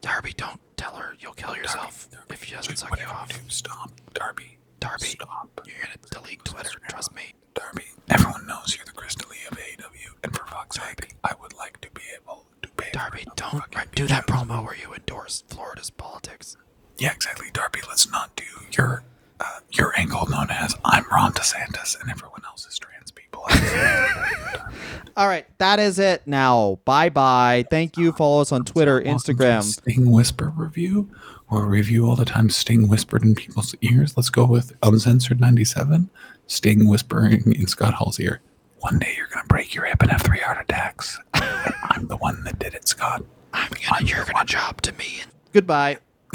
darby 0.00 0.32
don't 0.36 0.60
tell 0.76 0.94
her 0.96 1.14
you'll 1.20 1.32
kill 1.34 1.56
yourself 1.56 2.08
if 2.30 2.44
she 2.44 2.54
doesn't 2.54 2.76
suck 2.76 2.98
you 3.00 3.06
off 3.06 3.30
Stop, 3.48 3.90
Darby. 4.14 4.58
darby 4.80 5.04
Stop. 5.06 5.60
you're 5.66 5.76
gonna 5.82 5.96
delete 6.10 6.44
twitter 6.44 6.78
trust 6.88 7.14
me 7.14 7.22
Darby. 7.54 7.84
Everyone 8.10 8.46
knows 8.46 8.76
you're 8.76 8.84
the 8.86 8.92
Crystal 8.92 9.28
Lee 9.30 9.36
of 9.50 9.58
AEW, 9.58 10.14
and 10.22 10.34
for 10.36 10.46
fuck's 10.46 10.76
sake, 10.76 11.14
I 11.24 11.32
would 11.42 11.54
like 11.54 11.80
to 11.80 11.90
be 11.90 12.02
able 12.22 12.46
to 12.62 12.68
pay. 12.76 12.77
Darby 12.92 13.24
don't 13.36 13.62
do 13.94 14.06
that 14.06 14.26
promo 14.26 14.64
where 14.64 14.76
you 14.76 14.92
endorse 14.94 15.42
florida's 15.48 15.90
politics 15.90 16.56
Yeah, 16.98 17.12
exactly, 17.12 17.48
Darby. 17.52 17.80
Let's 17.88 18.10
not 18.10 18.34
do 18.34 18.44
your 18.76 19.04
uh, 19.40 19.60
your 19.70 19.92
angle 19.96 20.26
known 20.28 20.48
as 20.50 20.74
I'm 20.84 21.04
Ron 21.12 21.32
DeSantis, 21.32 22.00
and 22.00 22.10
everyone 22.10 22.42
else 22.44 22.66
is 22.66 22.76
trans 22.78 23.12
people. 23.12 23.44
all 25.16 25.28
right 25.28 25.46
that 25.58 25.78
is 25.78 25.98
it 25.98 26.22
now 26.26 26.78
bye 26.84 27.08
bye 27.08 27.64
thank 27.70 27.96
you 27.96 28.12
follow 28.12 28.40
us 28.40 28.52
on 28.52 28.64
twitter 28.64 29.00
instagram 29.00 29.62
Sting 29.62 30.10
Whisper 30.10 30.52
review, 30.56 31.08
or 31.50 31.66
review 31.66 32.06
all 32.06 32.16
the 32.16 32.24
time 32.24 32.50
Sting 32.50 32.88
whispered 32.88 33.22
in 33.22 33.34
people's 33.34 33.74
ears. 33.80 34.16
Let's 34.16 34.28
go 34.30 34.44
with 34.44 34.72
Uncensored 34.82 35.40
97. 35.40 36.10
Sting 36.46 36.88
whispering 36.88 37.52
in 37.52 37.66
Scott 37.68 37.94
Hall's 37.94 38.18
ear. 38.20 38.40
One 38.80 38.98
day 38.98 39.14
you're 39.16 39.26
going 39.26 39.42
to 39.42 39.48
break 39.48 39.74
your 39.74 39.84
hip 39.84 40.02
and 40.02 40.10
have 40.10 40.22
three 40.22 40.38
heart 40.38 40.58
attacks. 40.60 41.18
I'm 41.34 42.06
the 42.06 42.16
one 42.16 42.44
that 42.44 42.58
did 42.58 42.74
it, 42.74 42.86
Scott. 42.86 43.24
I'm 43.52 43.70
gonna, 43.88 44.04
you're 44.04 44.24
gonna 44.24 44.44
job 44.44 44.82
to 44.82 44.92
me. 44.92 45.22
Goodbye. 45.52 45.98